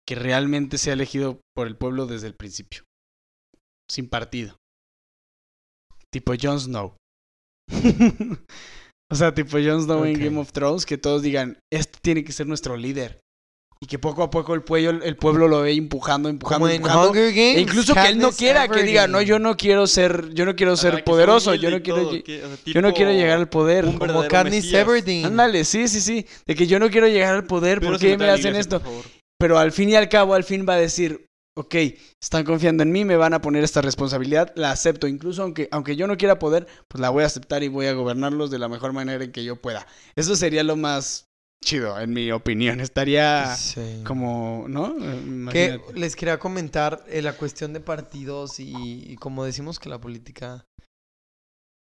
que 0.07 0.15
realmente 0.15 0.79
sea 0.79 0.95
elegido 0.95 1.41
por 1.55 1.67
el 1.67 1.77
pueblo 1.77 2.07
desde 2.07 2.27
el 2.27 2.35
principio. 2.35 2.83
Sin 3.91 4.09
partido. 4.09 4.57
Tipo 6.11 6.33
Jon 6.41 6.59
Snow. 6.59 6.97
o 9.11 9.15
sea, 9.15 9.35
tipo 9.35 9.59
Jon 9.59 9.83
Snow 9.83 10.05
en. 10.05 10.19
Game 10.19 10.39
of 10.39 10.53
Thrones, 10.53 10.87
que 10.87 10.99
todos 10.99 11.23
digan, 11.23 11.59
este 11.73 11.99
tiene 12.03 12.25
que 12.25 12.33
ser 12.33 12.47
nuestro 12.47 12.77
líder. 12.77 13.21
Y 13.81 13.87
que 13.87 13.99
poco 13.99 14.23
a 14.23 14.31
poco 14.31 14.55
el 14.55 14.63
pueblo, 14.63 15.03
el 15.03 15.17
pueblo 15.17 15.49
lo 15.49 15.63
ve 15.63 15.73
empujando, 15.73 16.29
empujando, 16.29 16.61
Como 16.61 16.69
en 16.69 16.77
empujando. 16.77 17.11
Hunger 17.11 17.33
Games. 17.33 17.57
E 17.57 17.61
incluso 17.63 17.95
que 17.95 18.07
él 18.11 18.19
no 18.19 18.31
quiera, 18.31 18.69
que 18.69 18.85
diga, 18.85 19.09
no, 19.09 19.21
yo 19.21 19.41
no 19.41 19.57
quiero 19.57 19.89
ser, 19.89 20.33
yo 20.35 20.45
no 20.47 20.55
quiero 20.55 20.77
ser 20.77 20.91
Ajá, 20.91 20.97
que 20.99 21.03
sea 21.03 21.13
poderoso, 21.13 21.55
yo 21.57 21.69
no 21.69 21.83
quiero, 21.83 22.03
todo, 22.03 22.13
lle- 22.13 22.23
que, 22.23 22.45
o 22.45 22.47
sea, 22.49 22.59
yo 22.65 22.81
no 22.81 22.93
quiero 22.95 23.11
llegar 23.11 23.39
al 23.39 23.49
poder. 23.49 23.87
Como 23.99 24.29
Katniss. 24.29 24.73
Everdeen. 24.73 25.25
Ándale, 25.27 25.65
sí, 25.65 25.89
sí, 25.89 26.01
sí, 26.01 26.25
de 26.47 26.55
que 26.55 26.69
yo 26.69 26.79
no 26.79 26.91
quiero 26.91 27.09
llegar 27.09 27.35
al 27.35 27.45
poder, 27.45 27.81
Pero 27.81 27.91
¿por 27.93 28.01
qué 28.01 28.17
me 28.17 28.31
hacen 28.31 28.55
esto? 28.55 28.81
por. 28.81 29.05
Pero 29.41 29.59
al 29.59 29.73
fin 29.73 29.89
y 29.89 29.97
al 29.97 30.09
cabo, 30.09 30.35
al 30.35 30.45
fin 30.45 30.65
va 30.69 30.75
a 30.75 30.79
decir, 30.79 31.27
ok, 31.55 31.75
están 32.21 32.45
confiando 32.45 32.83
en 32.83 32.93
mí, 32.93 33.05
me 33.05 33.17
van 33.17 33.35
a 33.35 33.41
poner 33.41 33.63
esta 33.65 33.83
responsabilidad, 33.83 34.53
la 34.57 34.71
acepto, 34.71 35.07
incluso 35.07 35.43
aunque, 35.43 35.69
aunque 35.71 35.97
yo 35.97 36.07
no 36.07 36.17
quiera 36.17 36.39
poder, 36.39 36.67
pues 36.89 37.01
la 37.01 37.11
voy 37.11 37.25
a 37.25 37.27
aceptar 37.27 37.63
y 37.63 37.69
voy 37.69 37.87
a 37.87 37.93
gobernarlos 37.93 38.51
de 38.51 38.59
la 38.59 38.69
mejor 38.69 38.93
manera 38.93 39.23
en 39.25 39.33
que 39.33 39.45
yo 39.45 39.57
pueda. 39.61 39.87
Eso 40.17 40.35
sería 40.37 40.63
lo 40.63 40.77
más 40.77 41.27
chido, 41.65 41.99
en 42.01 42.13
mi 42.13 42.33
opinión, 42.33 42.81
estaría 42.81 43.55
Sí. 43.55 44.03
como, 44.05 44.65
¿no? 44.69 44.97
Que 44.97 45.67
Imagínate. 45.67 45.93
les 45.95 46.17
quería 46.17 46.39
comentar 46.39 47.05
eh, 47.09 47.23
la 47.23 47.35
cuestión 47.37 47.73
de 47.73 47.81
partidos 47.81 48.59
y, 48.59 48.73
y 49.13 49.17
como 49.17 49.45
decimos 49.45 49.79
que 49.79 49.89
la 49.89 50.01
política 50.01 50.65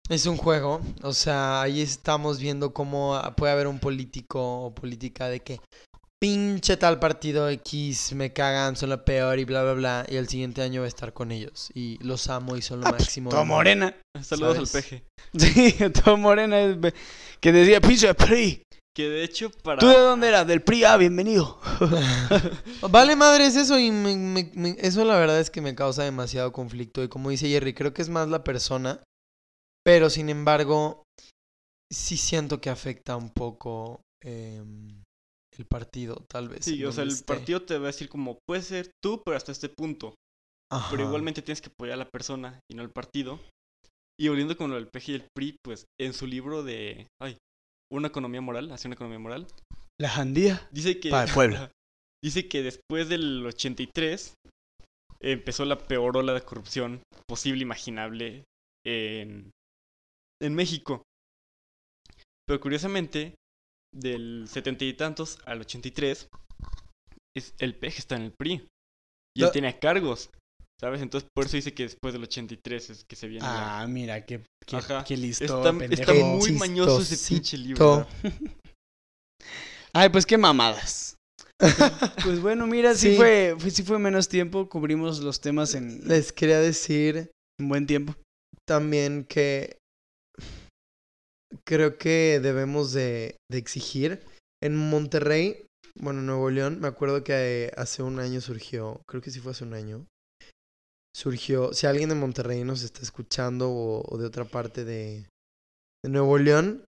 es 0.09 0.25
un 0.25 0.39
juego, 0.39 0.81
o 1.03 1.13
sea, 1.13 1.61
ahí 1.61 1.83
estamos 1.83 2.39
viendo 2.41 2.73
cómo 2.73 3.21
puede 3.37 3.53
haber 3.53 3.67
un 3.67 3.79
político 3.79 4.63
o 4.65 4.75
política 4.75 5.29
de 5.29 5.41
que 5.41 5.61
pinche 6.21 6.77
tal 6.77 6.99
partido 6.99 7.49
X 7.49 8.13
me 8.15 8.33
cagan, 8.33 8.75
son 8.77 8.91
lo 8.91 9.05
peor 9.05 9.39
y 9.39 9.45
bla 9.45 9.63
bla 9.63 9.73
bla 9.75 10.07
y 10.09 10.17
el 10.17 10.29
siguiente 10.29 10.63
año 10.63 10.81
va 10.81 10.87
a 10.87 10.89
estar 10.89 11.13
con 11.13 11.31
ellos 11.31 11.71
y 11.75 11.99
los 12.05 12.29
amo 12.29 12.57
y 12.57 12.63
son 12.63 12.81
lo 12.81 12.87
Ah, 12.87 12.91
pues, 12.91 13.03
máximo. 13.03 13.31
todo 13.31 13.45
morena. 13.45 13.95
Saludos 14.23 14.57
¿Sabes? 14.57 14.75
al 14.75 14.83
peje. 14.83 15.05
Sí, 15.39 15.77
todo 16.03 16.17
morena. 16.17 16.61
es 16.61 16.77
Que 17.41 17.53
decía, 17.53 17.81
pinche 17.81 18.13
PRI. 18.15 18.63
Que 18.97 19.09
de 19.09 19.23
hecho 19.23 19.51
para... 19.63 19.79
¿Tú 19.79 19.87
de 19.87 19.99
dónde 19.99 20.27
eras? 20.27 20.45
Del 20.47 20.61
PRI, 20.63 20.83
ah, 20.85 20.97
bienvenido. 20.97 21.61
Vale 22.91 23.15
madre 23.15 23.47
es 23.47 23.55
eso 23.55 23.79
y 23.79 23.93
me- 23.93 24.17
me- 24.17 24.51
me- 24.55 24.77
eso 24.81 25.05
la 25.05 25.17
verdad 25.17 25.39
es 25.39 25.51
que 25.51 25.61
me 25.61 25.75
causa 25.77 26.03
demasiado 26.03 26.53
conflicto 26.53 27.03
y 27.05 27.09
como 27.09 27.31
dice 27.31 27.49
Jerry, 27.49 27.75
creo 27.75 27.95
que 27.95 28.03
es 28.03 28.09
más 28.09 28.29
la 28.29 28.43
persona, 28.43 29.01
pero 29.85 30.11
sin 30.11 30.31
embargo 30.31 31.05
sí 31.93 32.17
siento 32.17 32.61
que 32.61 32.71
afecta 32.71 33.17
un 33.17 33.31
poco 33.31 34.01
em, 34.21 34.98
el 35.59 35.67
partido, 35.67 36.25
tal 36.31 36.49
vez. 36.49 36.65
Sí, 36.65 36.85
o 36.85 36.93
sea, 36.93 37.05
el 37.05 37.11
esté. 37.11 37.25
partido 37.25 37.63
te 37.63 37.79
va 37.79 37.85
a 37.85 37.93
decir 37.93 38.09
como, 38.09 38.39
puede 38.49 38.63
ser 38.63 38.91
tú, 39.03 39.23
pero 39.25 39.37
hasta 39.37 39.53
este 39.53 39.69
punto. 39.69 40.15
Ajá. 40.71 40.91
Pero 40.91 41.05
igualmente 41.05 41.43
tienes 41.43 41.61
que 41.61 41.71
apoyar 41.71 41.95
a 41.95 42.05
la 42.05 42.09
persona 42.11 42.61
y 42.71 42.77
no 42.77 42.83
al 42.83 42.91
partido. 42.91 43.41
Y 44.21 44.29
volviendo 44.29 44.57
con 44.57 44.71
lo 44.71 44.77
del 44.77 44.89
PG 44.89 45.09
y 45.09 45.15
el 45.15 45.27
PRI, 45.35 45.57
pues 45.65 45.85
en 46.01 46.13
su 46.13 46.27
libro 46.27 46.63
de... 46.63 47.07
Ay, 47.21 47.37
una 47.93 48.09
economía 48.09 48.41
moral, 48.41 48.71
hacia 48.73 48.89
una 48.89 48.95
economía 48.95 49.19
moral, 49.19 49.47
La 50.01 50.09
jandía. 50.11 50.69
dice 50.73 51.01
que... 51.01 51.11
Para 51.11 51.29
el 51.29 51.35
pueblo. 51.35 51.71
dice 52.25 52.49
que 52.49 52.63
después 52.63 53.09
del 53.09 53.47
83 53.47 54.35
empezó 55.21 55.65
la 55.65 55.79
peor 55.79 56.17
ola 56.17 56.35
de 56.35 56.43
corrupción 56.43 57.03
posible, 57.29 57.63
imaginable 57.63 58.45
en, 58.85 59.51
en 60.43 60.55
México. 60.55 61.03
Pero 62.47 62.61
curiosamente, 62.61 63.35
del 63.95 64.47
70 64.49 64.85
y 64.85 64.95
tantos 64.95 65.39
al 65.47 65.61
83, 65.61 66.29
es, 67.37 67.55
el 67.59 67.75
PG 67.77 67.99
está 67.99 68.17
en 68.17 68.23
el 68.23 68.33
PRI. 68.33 68.67
Y 69.37 69.41
No. 69.41 69.47
él 69.47 69.53
tenía 69.53 69.79
cargos. 69.79 70.31
¿Sabes? 70.81 71.03
Entonces 71.03 71.29
por 71.35 71.47
eso 71.47 71.57
dice 71.57 71.75
que 71.75 71.83
después 71.85 72.13
del 72.15 72.23
83 72.23 72.91
es 72.91 73.05
que 73.05 73.17
se 73.17 73.27
viene 73.27 73.45
la... 73.45 73.81
Ah, 73.81 73.87
mira, 73.89 74.25
qué, 74.25 74.45
qué, 74.65 74.77
Ajá. 74.77 75.03
qué 75.05 75.17
listo, 75.17 75.45
Está, 75.45 75.77
pendejo. 75.77 75.93
está 76.03 76.15
muy 76.15 76.53
mañoso 76.53 77.01
ese 77.01 77.35
pinche 77.35 77.59
libro. 77.59 78.07
Ay, 79.93 80.09
pues 80.11 80.25
qué 80.27 80.39
mamadas. 80.39 81.17
pues 82.23 82.41
bueno, 82.41 82.67
mira, 82.69 82.95
sí, 82.95 83.11
Sí. 83.13 83.17
fue, 83.17 83.57
fue- 83.59 83.71
sí 83.71 83.83
fue 83.83 83.99
menos 83.99 84.29
tiempo, 84.29 84.69
cubrimos 84.69 85.19
los 85.21 85.41
temas 85.41 85.75
en 85.75 86.07
Les 86.07 86.33
quería 86.33 86.61
decir 86.61 87.31
un 87.61 87.69
buen 87.69 87.87
tiempo. 87.87 88.15
también 88.65 89.25
que 89.25 89.79
creo 91.65 91.99
que 91.99 92.41
debemos 92.43 92.93
de, 92.93 93.37
de 93.51 93.59
exigir. 93.59 94.21
En 94.63 94.77
Monterrey, 94.77 95.67
bueno, 95.95 96.21
Nuevo 96.23 96.51
León, 96.51 96.81
me 96.81 96.89
acuerdo 96.89 97.23
que 97.23 97.73
hace 97.77 98.03
un 98.03 98.19
año 98.19 98.41
surgió, 98.41 99.01
creo 99.07 99.23
que 99.23 99.31
sí 99.31 99.41
fue 99.41 99.53
hace 99.53 99.65
un 99.65 99.75
año, 99.75 100.07
surgió, 101.15 101.73
si 101.73 101.87
alguien 101.87 102.09
de 102.09 102.15
Monterrey 102.15 102.65
nos 102.65 102.83
está 102.83 103.03
escuchando 103.03 103.71
o, 103.71 104.03
o 104.09 104.19
de 104.19 104.27
otra 104.27 104.45
parte 104.45 104.85
de, 104.85 105.29
de 106.05 106.11
Nuevo 106.11 106.39
León, 106.39 106.85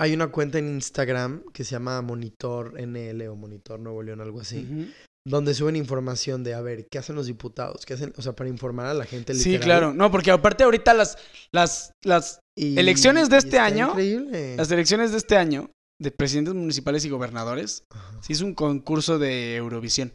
hay 0.00 0.14
una 0.14 0.28
cuenta 0.28 0.58
en 0.58 0.68
Instagram 0.68 1.44
que 1.52 1.64
se 1.64 1.72
llama 1.72 2.00
Monitor 2.02 2.80
NL 2.80 3.28
o 3.28 3.36
Monitor 3.36 3.80
Nuevo 3.80 4.02
León, 4.02 4.20
algo 4.20 4.40
así, 4.40 4.92
donde 5.26 5.54
suben 5.54 5.76
información 5.76 6.44
de, 6.44 6.54
a 6.54 6.60
ver, 6.60 6.86
¿qué 6.90 6.98
hacen 6.98 7.16
los 7.16 7.26
diputados? 7.26 7.84
¿Qué 7.84 7.94
hacen? 7.94 8.12
O 8.16 8.22
sea, 8.22 8.34
para 8.34 8.48
informar 8.48 8.86
a 8.86 8.94
la 8.94 9.04
gente. 9.04 9.34
Sí, 9.34 9.50
literal. 9.50 9.64
claro. 9.64 9.94
No, 9.94 10.10
porque 10.10 10.30
aparte 10.30 10.64
ahorita 10.64 10.94
las, 10.94 11.18
las, 11.52 11.92
las, 12.04 12.40
Y- 12.58 12.78
Elecciones 12.78 13.30
de 13.30 13.36
este 13.38 13.58
año, 13.58 13.88
Increíble. 13.90 14.56
las 14.56 14.70
elecciones 14.70 15.12
de 15.12 15.18
este 15.18 15.36
año 15.36 15.70
de 16.00 16.10
presidentes 16.10 16.54
municipales 16.54 17.04
y 17.04 17.08
gobernadores, 17.08 17.84
Ajá. 17.90 18.20
sí 18.22 18.32
es 18.32 18.40
un 18.40 18.54
concurso 18.54 19.18
de 19.18 19.56
Eurovisión. 19.56 20.12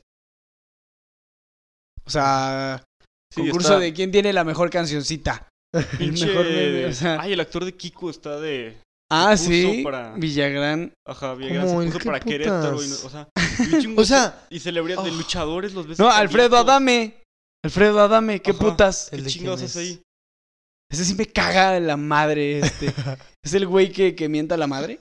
O 2.06 2.10
sea, 2.10 2.84
Sí, 3.34 3.42
concurso 3.42 3.70
está 3.70 3.80
de 3.80 3.94
quién 3.94 4.12
tiene 4.12 4.34
la 4.34 4.44
mejor 4.44 4.70
cancioncita. 4.70 5.48
El 5.74 5.86
pinche- 5.98 6.28
mejor 6.28 6.46
meme, 6.46 6.86
o 6.86 6.94
sea. 6.94 7.20
Ay, 7.20 7.34
el 7.34 7.40
actor 7.40 7.66
de 7.66 7.74
Kiko 7.76 8.10
está 8.10 8.40
de... 8.40 8.78
Ah, 9.12 9.36
sí. 9.38 9.82
para- 9.84 10.14
Villagrán. 10.16 10.94
Ajá, 11.08 11.34
Villagrán 11.36 11.66
¿Cómo 11.68 11.80
se 11.82 11.88
el 11.88 11.94
puso 11.94 12.06
para 12.06 12.20
Querétaro 12.20 12.84
y, 12.84 12.88
no- 12.88 12.96
putas? 12.96 13.06
o 13.06 13.10
sea, 13.10 13.28
y 13.82 13.96
O 14.00 14.06
sea, 14.06 14.48
y 14.50 14.60
celebridades 14.60 15.06
de 15.06 15.12
oh. 15.12 15.16
luchadores 15.16 15.74
los 15.74 15.88
ves 15.88 15.98
No, 16.00 16.10
Alfredo. 16.10 16.58
Adame. 16.58 17.22
Alfredo 17.66 18.02
Adame, 18.02 18.42
qué 18.42 18.52
Ajá. 18.52 18.60
putas. 18.60 19.12
¿El 19.14 19.20
¿Qué 19.20 19.24
de 19.26 19.30
chingados 19.32 19.62
es? 19.62 19.76
ahí? 19.78 20.02
Ese 20.94 21.06
sí 21.06 21.16
me 21.16 21.26
caga 21.26 21.72
de 21.72 21.80
la 21.80 21.98
madre, 21.98 22.60
este. 22.60 22.94
es 23.44 23.54
el 23.56 23.66
güey 23.66 23.92
que, 23.92 24.14
que 24.14 24.30
mienta 24.30 24.54
a 24.54 24.60
la 24.60 24.68
madre. 24.68 25.00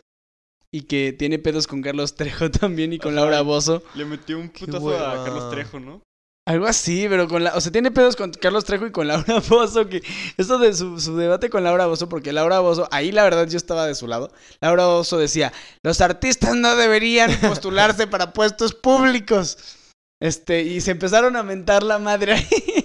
Y 0.74 0.84
que 0.84 1.12
tiene 1.12 1.38
pedos 1.38 1.66
con 1.66 1.82
Carlos 1.82 2.14
Trejo 2.14 2.50
también 2.50 2.94
y 2.94 2.98
con 2.98 3.12
Ajá. 3.12 3.20
Laura 3.20 3.42
Bozo. 3.42 3.82
Le 3.94 4.06
metió 4.06 4.38
un 4.38 4.48
putazo 4.48 4.96
a 4.96 5.22
Carlos 5.22 5.50
Trejo, 5.50 5.80
¿no? 5.80 6.00
Algo 6.48 6.66
así, 6.66 7.04
pero 7.10 7.28
con 7.28 7.44
la... 7.44 7.54
O 7.54 7.60
sea, 7.60 7.70
tiene 7.70 7.90
pedos 7.90 8.16
con 8.16 8.32
Carlos 8.32 8.64
Trejo 8.64 8.86
y 8.86 8.90
con 8.90 9.06
Laura 9.06 9.40
Bozo. 9.50 9.86
Que 9.86 10.02
eso 10.38 10.58
de 10.58 10.72
su, 10.72 10.98
su 10.98 11.14
debate 11.14 11.50
con 11.50 11.62
Laura 11.62 11.84
Bozo, 11.84 12.08
porque 12.08 12.32
Laura 12.32 12.60
Bozo, 12.60 12.88
ahí 12.90 13.12
la 13.12 13.24
verdad 13.24 13.46
yo 13.46 13.58
estaba 13.58 13.86
de 13.86 13.94
su 13.94 14.06
lado. 14.06 14.32
Laura 14.62 14.86
Bozo 14.86 15.18
decía, 15.18 15.52
los 15.82 16.00
artistas 16.00 16.56
no 16.56 16.74
deberían 16.74 17.38
postularse 17.38 18.06
para 18.06 18.32
puestos 18.32 18.72
públicos. 18.72 19.76
Este, 20.22 20.62
y 20.62 20.80
se 20.80 20.92
empezaron 20.92 21.36
a 21.36 21.42
mentar 21.42 21.82
la 21.82 21.98
madre 21.98 22.32
ahí. 22.32 22.81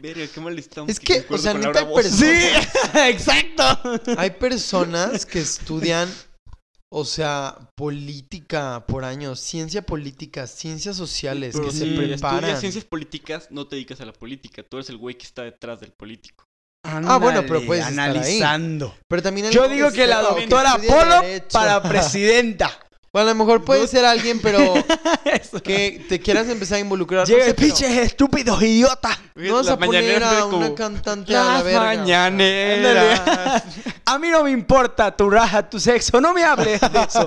Verga, 0.00 0.26
qué 0.26 0.40
mal 0.40 0.58
estamos. 0.58 0.90
Es 0.90 1.00
que, 1.00 1.24
o 1.30 1.38
sea, 1.38 1.54
neta 1.54 1.80
hay 1.80 1.86
Bozo. 1.86 2.08
Sí, 2.08 2.26
exacto. 3.08 3.64
Hay 4.18 4.30
personas 4.30 5.24
que 5.24 5.38
estudian, 5.38 6.12
o 6.92 7.04
sea, 7.06 7.56
política 7.74 8.84
por 8.86 9.06
años, 9.06 9.40
ciencia 9.40 9.80
política, 9.82 10.46
ciencias 10.46 10.96
sociales, 10.96 11.54
Pero 11.54 11.66
que 11.66 11.72
si 11.72 11.78
se 11.78 11.86
preparan. 11.96 12.36
estudias 12.40 12.60
ciencias 12.60 12.84
políticas, 12.84 13.48
no 13.50 13.66
te 13.66 13.76
dedicas 13.76 14.00
a 14.02 14.04
la 14.04 14.12
política. 14.12 14.62
Tú 14.62 14.76
eres 14.76 14.90
el 14.90 14.98
güey 14.98 15.16
que 15.16 15.24
está 15.24 15.42
detrás 15.44 15.80
del 15.80 15.92
político. 15.92 16.44
Ah, 16.84 17.18
bueno, 17.18 17.42
pero 17.46 17.64
puedes 17.64 17.84
estar 17.88 18.10
ahí. 18.10 18.16
analizando. 18.16 18.94
Pero 19.08 19.22
también 19.22 19.50
Yo 19.50 19.66
digo 19.66 19.90
que 19.90 20.06
la 20.06 20.20
doctora 20.22 20.76
Polo 20.76 21.20
derecho. 21.22 21.48
para 21.52 21.82
presidenta. 21.88 22.85
Bueno, 23.16 23.30
a 23.30 23.32
lo 23.32 23.38
mejor 23.38 23.64
puede 23.64 23.88
ser 23.88 24.04
alguien, 24.04 24.40
pero 24.42 24.58
que 25.64 26.04
te 26.06 26.20
quieras 26.20 26.50
empezar 26.50 26.76
a 26.76 26.80
involucrar. 26.80 27.26
Llega 27.26 27.38
no 27.38 27.44
sé, 27.44 27.50
el 27.50 27.56
pero 27.56 27.66
pinche 27.66 28.02
estúpido 28.02 28.60
idiota. 28.60 29.18
No 29.34 29.54
vas 29.54 29.68
a 29.68 29.78
poner 29.78 30.22
a 30.22 30.44
una 30.44 30.74
cantante 30.74 31.34
a 31.34 31.42
la 31.42 31.62
verga. 31.62 31.80
mañaneras. 31.80 33.62
A 34.04 34.18
mí 34.18 34.28
no 34.28 34.44
me 34.44 34.50
importa 34.50 35.16
tu 35.16 35.30
raja, 35.30 35.66
tu 35.66 35.80
sexo, 35.80 36.20
no 36.20 36.34
me 36.34 36.44
hables 36.44 36.78
de 36.78 37.02
eso. 37.08 37.26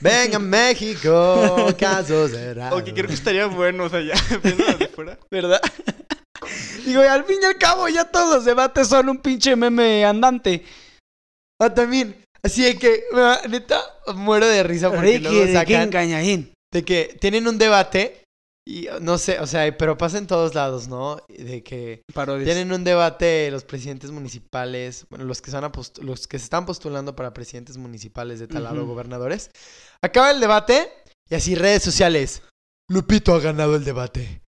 Venga, 0.00 0.38
México, 0.38 1.74
casos 1.76 2.30
será. 2.30 2.72
Ok, 2.76 2.84
creo 2.94 3.08
que 3.08 3.14
estaría 3.14 3.46
bueno, 3.46 3.86
o 3.86 3.88
sea, 3.88 4.02
ya 4.02 4.14
desde 4.40 4.86
fuera. 4.86 5.18
¿Verdad? 5.32 5.60
Digo, 6.84 7.02
y 7.02 7.08
al 7.08 7.24
fin 7.24 7.38
y 7.42 7.44
al 7.44 7.58
cabo 7.58 7.88
ya 7.88 8.04
todos 8.04 8.36
los 8.36 8.44
debates 8.44 8.86
son 8.86 9.08
un 9.08 9.18
pinche 9.18 9.56
meme 9.56 10.04
andante. 10.04 10.64
Ah, 11.60 11.74
también. 11.74 12.25
Así 12.46 12.62
de 12.62 12.76
que, 12.78 13.02
neta, 13.48 13.80
muero 14.14 14.46
de 14.46 14.62
risa 14.62 14.88
porque 14.90 15.18
luego 15.18 15.36
Ricky 15.36 15.46
de 15.48 15.52
sacan 15.52 15.90
Cañaín. 15.90 16.52
de 16.72 16.84
que 16.84 17.16
tienen 17.20 17.46
un 17.48 17.58
debate 17.58 18.22
y 18.68 18.88
no 19.00 19.16
sé, 19.18 19.38
o 19.38 19.46
sea, 19.46 19.76
pero 19.78 19.96
pasa 19.96 20.18
en 20.18 20.26
todos 20.26 20.54
lados, 20.54 20.88
¿no? 20.88 21.18
De 21.28 21.62
que 21.62 22.02
Parodias. 22.12 22.44
tienen 22.46 22.72
un 22.72 22.82
debate 22.82 23.48
los 23.52 23.62
presidentes 23.64 24.10
municipales, 24.10 25.06
bueno, 25.08 25.24
los 25.24 25.40
que, 25.40 25.50
son 25.52 25.70
los 26.02 26.26
que 26.26 26.38
se 26.38 26.44
están 26.44 26.66
postulando 26.66 27.14
para 27.14 27.32
presidentes 27.32 27.76
municipales 27.76 28.40
de 28.40 28.48
tal 28.48 28.64
lado, 28.64 28.78
Ujú. 28.82 28.86
gobernadores. 28.92 29.50
Acaba 30.02 30.30
el 30.32 30.40
debate 30.40 30.88
y 31.30 31.34
así 31.36 31.54
redes 31.54 31.82
sociales. 31.84 32.42
Lupito 32.88 33.34
ha 33.34 33.40
ganado 33.40 33.76
el 33.76 33.84
debate. 33.84 34.42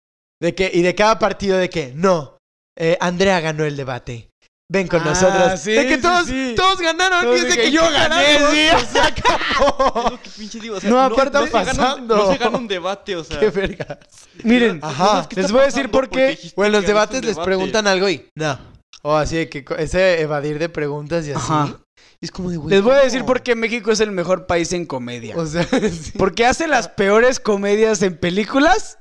De 0.40 0.54
que, 0.54 0.70
y 0.72 0.82
de 0.82 0.94
cada 0.94 1.18
partido 1.18 1.56
de 1.58 1.68
que, 1.70 1.92
no, 1.94 2.38
eh, 2.78 2.96
Andrea 3.00 3.40
ganó 3.40 3.64
el 3.64 3.76
debate. 3.76 4.30
Ven 4.72 4.88
con 4.88 5.02
Ah, 5.02 5.04
nosotros. 5.04 5.60
sí, 5.60 5.72
de 5.72 5.86
que 5.86 5.98
todos, 5.98 6.26
sí. 6.26 6.54
todos 6.56 6.80
ganaron. 6.80 7.22
Todos 7.22 7.36
y 7.36 7.38
es 7.40 7.42
de 7.44 7.50
de 7.50 7.56
que 7.56 7.62
que 7.64 7.70
yo 7.70 7.82
¿qué 7.82 7.92
gané, 7.92 8.38
sí. 8.50 8.86
Se 8.92 8.98
acabó. 9.00 9.92
Es 10.06 10.10
lo 10.12 10.22
que 10.22 10.30
pinche 10.30 10.58
digo, 10.60 10.76
o 10.76 10.80
sea, 10.80 10.88
No, 10.90 11.00
aparte 11.00 11.30
gana 11.32 11.44
un- 11.44 11.50
pasando. 11.50 12.16
no 12.16 12.32
se 12.32 12.38
gana 12.38 12.56
un 12.58 12.66
debate, 12.68 13.14
o 13.16 13.22
sea. 13.24 13.38
Qué 13.40 13.50
vergas. 13.50 13.98
Miren, 14.42 14.80
Ajá. 14.82 15.26
¿qué 15.28 15.42
les 15.42 15.52
voy 15.52 15.60
a 15.62 15.64
decir 15.66 15.90
por 15.90 16.08
qué. 16.08 16.38
O 16.56 16.64
en 16.64 16.72
los 16.72 16.86
debates 16.86 17.20
les 17.22 17.34
debate. 17.34 17.44
preguntan 17.44 17.86
algo 17.86 18.08
y 18.08 18.26
no. 18.34 18.58
O 19.02 19.14
así 19.14 19.36
de 19.36 19.48
que 19.50 19.64
ese 19.78 20.22
evadir 20.22 20.58
de 20.58 20.70
preguntas 20.70 21.26
y 21.26 21.32
así. 21.32 21.52
Ajá. 21.52 21.78
Es 22.22 22.30
como 22.30 22.50
de, 22.50 22.56
güey. 22.56 22.70
Les 22.70 22.82
voy 22.82 22.94
a 22.94 23.00
decir 23.00 23.22
por 23.26 23.42
qué 23.42 23.54
México 23.54 23.92
es 23.92 24.00
el 24.00 24.12
mejor 24.12 24.46
país 24.46 24.72
en 24.72 24.86
comedia. 24.86 25.36
O 25.36 25.44
sea, 25.44 25.64
sí. 25.92 26.12
Porque 26.16 26.46
hace 26.46 26.66
las 26.68 26.88
peores 26.88 27.38
comedias 27.38 28.00
en 28.00 28.16
películas, 28.18 28.98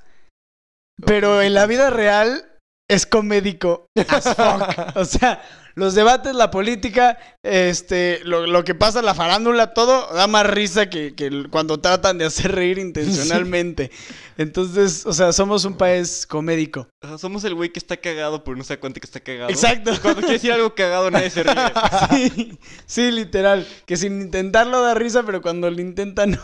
pero 1.06 1.41
en 1.41 1.53
la 1.53 1.65
vida 1.68 1.90
real 1.90 2.49
es 2.89 3.05
comédico 3.05 3.88
as 4.10 4.23
fuck. 4.35 4.95
O 4.95 5.05
sea, 5.05 5.41
los 5.76 5.95
debates, 5.95 6.35
la 6.35 6.51
política, 6.51 7.18
este, 7.41 8.19
lo, 8.23 8.45
lo 8.45 8.64
que 8.64 8.76
pasa, 8.76 9.01
la 9.01 9.15
farándula, 9.15 9.73
todo 9.73 10.14
da 10.14 10.27
más 10.27 10.45
risa 10.45 10.89
que, 10.89 11.15
que 11.15 11.47
cuando 11.49 11.80
tratan 11.80 12.19
de 12.19 12.26
hacer 12.26 12.51
reír 12.51 12.77
intencionalmente. 12.77 13.89
Entonces, 14.38 15.05
o 15.05 15.14
sea, 15.14 15.34
somos 15.34 15.65
un 15.65 15.76
país 15.76 16.27
comédico. 16.27 16.88
O 17.01 17.07
sea, 17.07 17.18
somos 17.18 17.43
el 17.43 17.55
güey 17.55 17.72
que 17.72 17.80
está 17.80 17.97
cagado, 17.97 18.43
pero 18.43 18.55
no 18.55 18.64
se 18.64 18.76
da 18.76 18.80
cuenta 18.80 18.99
que 18.99 19.07
está 19.07 19.19
cagado. 19.19 19.49
Exacto. 19.49 19.91
Cuando 20.01 20.22
quiere 20.22 20.34
decir 20.34 20.51
algo 20.51 20.76
cagado, 20.76 21.10
nadie 21.10 21.30
se 21.30 21.43
ríe. 21.43 21.53
Sí, 22.10 22.60
sí, 22.85 23.11
literal. 23.11 23.68
Que 23.85 23.97
sin 23.97 24.22
intentarlo 24.22 24.81
da 24.81 24.93
risa, 24.93 25.23
pero 25.23 25.41
cuando 25.41 25.69
lo 25.72 25.81
intenta 25.81 26.26
no. 26.26 26.39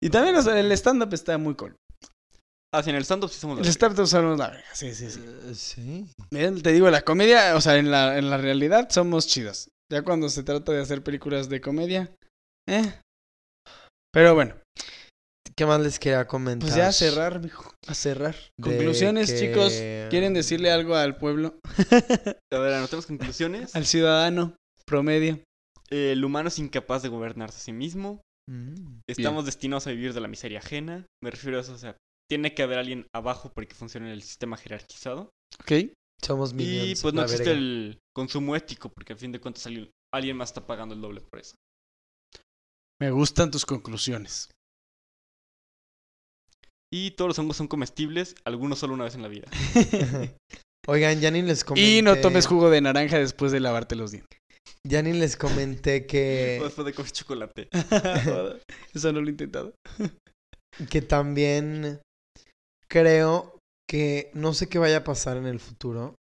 Y 0.00 0.10
también 0.10 0.36
o 0.36 0.42
sea, 0.42 0.58
el 0.58 0.72
stand-up 0.72 1.14
está 1.14 1.38
muy 1.38 1.54
cool. 1.54 1.76
Ah, 2.74 2.82
sí, 2.82 2.90
en 2.90 2.96
el 2.96 3.04
stand-up 3.04 3.30
sí 3.30 3.38
somos 3.38 3.58
El 3.58 3.64
la 3.64 3.70
stand-up 3.70 4.06
somos 4.06 4.38
la 4.38 4.50
verga. 4.50 4.64
Sí, 4.72 4.94
sí, 4.94 5.10
sí. 5.10 5.20
Eh, 5.24 5.54
sí. 5.54 6.06
Te 6.62 6.72
digo, 6.72 6.90
la 6.90 7.02
comedia, 7.02 7.54
o 7.54 7.60
sea, 7.60 7.76
en 7.76 7.90
la, 7.90 8.18
en 8.18 8.30
la 8.30 8.36
realidad 8.36 8.88
somos 8.90 9.28
chidos. 9.28 9.68
Ya 9.92 10.02
cuando 10.02 10.28
se 10.28 10.42
trata 10.42 10.72
de 10.72 10.82
hacer 10.82 11.02
películas 11.04 11.48
de 11.48 11.60
comedia, 11.60 12.10
eh. 12.68 13.00
Pero 14.12 14.34
bueno, 14.34 14.54
¿Qué 15.56 15.66
más 15.66 15.80
les 15.80 16.00
quería 16.00 16.26
comentar? 16.26 16.66
pues 16.66 16.74
ya 16.76 16.88
a 16.88 16.92
cerrar, 16.92 17.40
mijo. 17.40 17.72
A 17.86 17.94
cerrar. 17.94 18.34
De 18.58 18.62
Conclusiones, 18.62 19.32
que- 19.32 19.38
chicos. 19.38 19.72
¿Quieren 20.10 20.34
decirle 20.34 20.72
algo 20.72 20.96
al 20.96 21.16
pueblo? 21.16 21.58
A 22.52 22.58
ver, 22.58 22.74
anotemos 22.74 23.06
conclusiones. 23.06 23.74
Al 23.76 23.86
ciudadano 23.86 24.56
promedio. 24.84 25.38
Eh, 25.90 26.12
el 26.12 26.24
humano 26.24 26.48
es 26.48 26.58
incapaz 26.58 27.02
de 27.02 27.08
gobernarse 27.08 27.58
a 27.58 27.60
sí 27.60 27.72
mismo. 27.72 28.20
Mm. 28.50 29.00
Estamos 29.08 29.44
destinados 29.46 29.86
a 29.86 29.90
vivir 29.90 30.12
de 30.12 30.20
la 30.20 30.28
miseria 30.28 30.58
ajena. 30.58 31.06
Me 31.22 31.30
refiero 31.30 31.58
a 31.58 31.60
eso, 31.60 31.72
o 31.72 31.78
sea, 31.78 31.96
tiene 32.30 32.54
que 32.54 32.62
haber 32.62 32.78
alguien 32.78 33.06
abajo 33.14 33.50
para 33.52 33.66
que 33.66 33.74
funcione 33.74 34.12
el 34.12 34.22
sistema 34.22 34.56
jerarquizado. 34.56 35.30
¿Ok? 35.60 35.90
Somos 36.22 36.52
Y 36.52 36.54
minions. 36.54 37.02
pues 37.02 37.14
no 37.14 37.20
la 37.20 37.24
existe 37.26 37.44
verga. 37.50 37.58
el 37.58 37.98
consumo 38.14 38.56
ético, 38.56 38.88
porque 38.88 39.12
al 39.12 39.18
fin 39.18 39.32
de 39.32 39.40
cuentas 39.40 39.66
alguien, 39.66 39.90
alguien 40.14 40.36
más 40.36 40.50
está 40.50 40.66
pagando 40.66 40.94
el 40.94 41.00
doble 41.00 41.20
por 41.20 41.40
eso. 41.40 41.54
Me 43.00 43.10
gustan 43.10 43.50
tus 43.50 43.66
conclusiones. 43.66 44.50
Y 46.92 47.10
todos 47.12 47.28
los 47.30 47.38
hongos 47.38 47.56
son 47.56 47.66
comestibles, 47.66 48.36
algunos 48.44 48.78
solo 48.78 48.94
una 48.94 49.04
vez 49.04 49.14
en 49.16 49.22
la 49.22 49.28
vida. 49.28 49.48
Oigan, 50.86 51.20
ya 51.20 51.30
ni 51.30 51.42
les 51.42 51.64
comenté. 51.64 51.98
Y 51.98 52.02
no 52.02 52.16
tomes 52.20 52.46
jugo 52.46 52.70
de 52.70 52.80
naranja 52.80 53.18
después 53.18 53.52
de 53.52 53.60
lavarte 53.60 53.96
los 53.96 54.12
dientes. 54.12 54.38
Ya 54.86 55.02
ni 55.02 55.12
les 55.12 55.36
comenté 55.36 56.06
que, 56.06 56.58
O 56.60 56.64
después 56.66 56.86
de 56.86 56.94
comer 56.94 57.10
chocolate. 57.10 57.68
Eso 58.94 59.12
no 59.12 59.20
lo 59.20 59.26
he 59.26 59.30
intentado. 59.30 59.74
que 60.90 61.02
también 61.02 62.00
creo 62.94 63.58
que 63.90 64.30
no 64.34 64.54
sé 64.54 64.68
qué 64.68 64.78
vaya 64.78 64.98
a 64.98 65.04
pasar 65.04 65.36
en 65.36 65.46
el 65.46 65.58
futuro. 65.58 66.14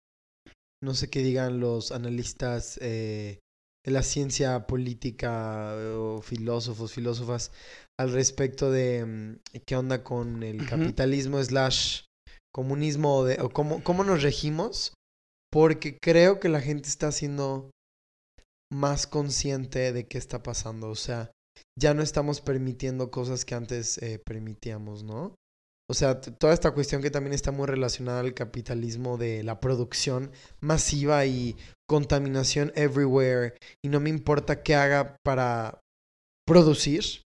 No 0.84 0.96
sé 0.96 1.08
qué 1.08 1.22
digan 1.22 1.60
los 1.60 1.92
analistas 1.92 2.80
eh, 2.82 3.40
de 3.86 3.92
la 3.92 4.02
ciencia 4.02 4.66
política 4.66 5.76
eh, 5.76 5.94
o 5.96 6.22
filósofos, 6.24 6.92
filósofas 6.92 7.52
al 8.00 8.12
respecto 8.12 8.72
de 8.72 9.06
mm, 9.06 9.62
qué 9.68 9.76
onda 9.76 10.04
con 10.04 10.42
el 10.42 10.68
capitalismo 10.68 11.42
slash 11.44 12.06
comunismo 12.52 13.18
o, 13.18 13.26
de, 13.26 13.40
o 13.40 13.52
cómo, 13.52 13.84
cómo 13.84 14.04
nos 14.04 14.24
regimos. 14.24 14.96
Porque 15.52 16.00
creo 16.02 16.40
que 16.40 16.50
la 16.50 16.60
gente 16.60 16.90
está 16.90 17.12
siendo 17.12 17.70
más 18.72 19.06
consciente 19.06 19.94
de 19.94 20.08
qué 20.08 20.18
está 20.18 20.42
pasando. 20.42 20.90
O 20.90 20.96
sea, 20.96 21.32
ya 21.80 21.94
no 21.94 22.02
estamos 22.02 22.42
permitiendo 22.42 23.12
cosas 23.12 23.46
que 23.46 23.54
antes 23.54 24.00
eh, 24.00 24.18
permitíamos, 24.18 25.04
¿no? 25.04 25.36
O 25.90 25.94
sea, 25.94 26.22
toda 26.22 26.54
esta 26.54 26.72
cuestión 26.72 27.02
que 27.02 27.12
también 27.12 27.34
está 27.34 27.52
muy 27.52 27.68
relacionada 27.68 28.22
al 28.22 28.34
capitalismo 28.34 29.18
de 29.18 29.44
la 29.44 29.60
producción 29.60 30.32
masiva 30.62 31.26
y 31.26 31.58
contaminación 31.88 32.72
everywhere. 32.76 33.56
Y 33.84 33.90
no 33.90 34.00
me 34.00 34.10
importa 34.10 34.64
qué 34.64 34.76
haga 34.76 35.18
para 35.24 35.82
producir 36.48 37.24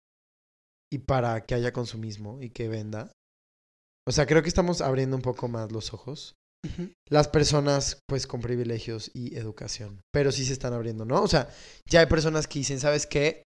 y 0.92 1.00
para 1.00 1.46
que 1.46 1.56
haya 1.56 1.72
consumismo 1.72 2.42
y 2.42 2.50
que 2.50 2.68
venda. 2.68 3.12
O 4.08 4.12
sea, 4.12 4.26
creo 4.26 4.42
que 4.42 4.50
estamos 4.50 4.82
abriendo 4.82 5.16
un 5.16 5.22
poco 5.22 5.48
más 5.48 5.72
los 5.72 5.94
ojos. 5.94 6.34
Las 7.08 7.28
personas, 7.30 8.00
pues, 8.10 8.28
con 8.28 8.42
privilegios 8.42 9.12
y 9.14 9.38
educación. 9.38 10.02
Pero 10.12 10.32
sí 10.32 10.44
se 10.44 10.54
están 10.54 10.74
abriendo, 10.74 11.06
¿no? 11.06 11.22
O 11.22 11.28
sea, 11.28 11.50
ya 11.90 12.02
hay 12.02 12.08
personas 12.08 12.48
que 12.48 12.60
dicen, 12.60 12.80
¿sabes 12.80 13.06
qué? 13.06 13.44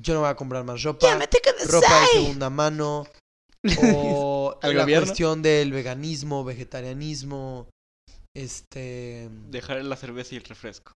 Yo 0.00 0.14
no 0.14 0.20
voy 0.20 0.30
a 0.30 0.36
comprar 0.36 0.64
más 0.64 0.82
ropa. 0.82 1.06
ropa 1.68 2.00
de 2.00 2.06
segunda 2.06 2.48
mano. 2.48 3.06
O 3.94 4.58
Al 4.62 4.76
la 4.76 4.82
gobierno. 4.82 5.06
cuestión 5.06 5.42
del 5.42 5.72
veganismo, 5.72 6.44
vegetarianismo. 6.44 7.68
Este. 8.34 9.28
Dejar 9.50 9.84
la 9.84 9.96
cerveza 9.96 10.34
y 10.34 10.38
el 10.38 10.44
refresco. 10.44 10.92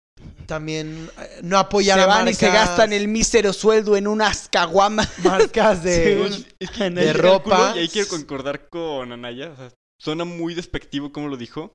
También 0.46 1.10
eh, 1.18 1.40
no 1.42 1.58
apoyar 1.58 1.98
se 1.98 2.04
a 2.04 2.06
van 2.06 2.28
y 2.28 2.34
se 2.34 2.48
gastan 2.48 2.92
el 2.92 3.08
mísero 3.08 3.52
sueldo 3.52 3.96
en 3.96 4.06
unas 4.06 4.48
caguamas. 4.48 5.18
marcas 5.24 5.82
de. 5.82 6.28
Sí. 6.32 6.46
Es 6.60 6.70
que 6.70 6.90
de 6.90 7.12
ropa. 7.12 7.72
Y 7.74 7.80
ahí 7.80 7.88
quiero 7.88 8.08
concordar 8.08 8.68
con 8.68 9.12
Anaya. 9.12 9.50
O 9.52 9.56
sea, 9.56 9.72
suena 10.00 10.24
muy 10.24 10.54
despectivo 10.54 11.12
como 11.12 11.28
lo 11.28 11.36
dijo. 11.36 11.72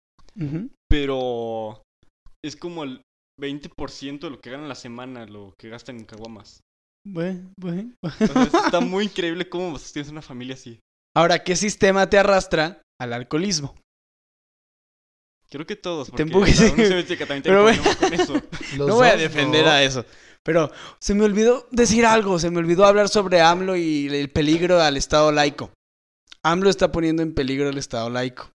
Pero 0.87 1.81
es 2.45 2.55
como 2.55 2.83
el 2.83 3.01
20% 3.41 4.19
de 4.19 4.29
lo 4.29 4.39
que 4.39 4.51
ganan 4.51 4.69
la 4.69 4.75
semana, 4.75 5.25
lo 5.25 5.53
que 5.59 5.69
gastan 5.69 5.97
en 5.97 6.05
caguamas. 6.05 6.61
Bueno, 7.09 7.51
bueno. 7.57 7.93
Está 8.65 8.79
muy 8.81 9.05
increíble 9.05 9.47
cómo 9.47 9.77
tienes 9.79 10.11
una 10.11 10.21
familia 10.21 10.55
así. 10.55 10.79
Ahora, 11.15 11.43
¿qué 11.43 11.55
sistema 11.55 12.09
te 12.09 12.17
arrastra 12.17 12.81
al 12.99 13.13
alcoholismo? 13.13 13.75
Creo 15.49 15.65
que 15.65 15.75
todos. 15.77 16.11
Te 16.11 16.23
empujes. 16.23 16.57
también 16.57 17.05
tiene 17.05 17.41
Pero 17.41 17.63
bueno. 17.63 17.81
con 17.99 18.13
eso. 18.13 18.41
no 18.77 18.95
voy 18.95 19.07
a 19.07 19.15
defender 19.15 19.63
¿no? 19.65 19.71
a 19.71 19.83
eso. 19.83 20.05
Pero 20.43 20.71
se 20.99 21.13
me 21.13 21.23
olvidó 21.23 21.67
decir 21.71 22.05
algo. 22.05 22.39
Se 22.39 22.51
me 22.51 22.59
olvidó 22.59 22.85
hablar 22.85 23.07
sobre 23.09 23.41
AMLO 23.41 23.75
y 23.77 24.07
el 24.07 24.29
peligro 24.29 24.81
al 24.81 24.97
Estado 24.97 25.31
laico. 25.31 25.71
AMLO 26.43 26.69
está 26.69 26.91
poniendo 26.91 27.23
en 27.23 27.33
peligro 27.33 27.69
el 27.69 27.77
Estado 27.77 28.09
laico. 28.09 28.49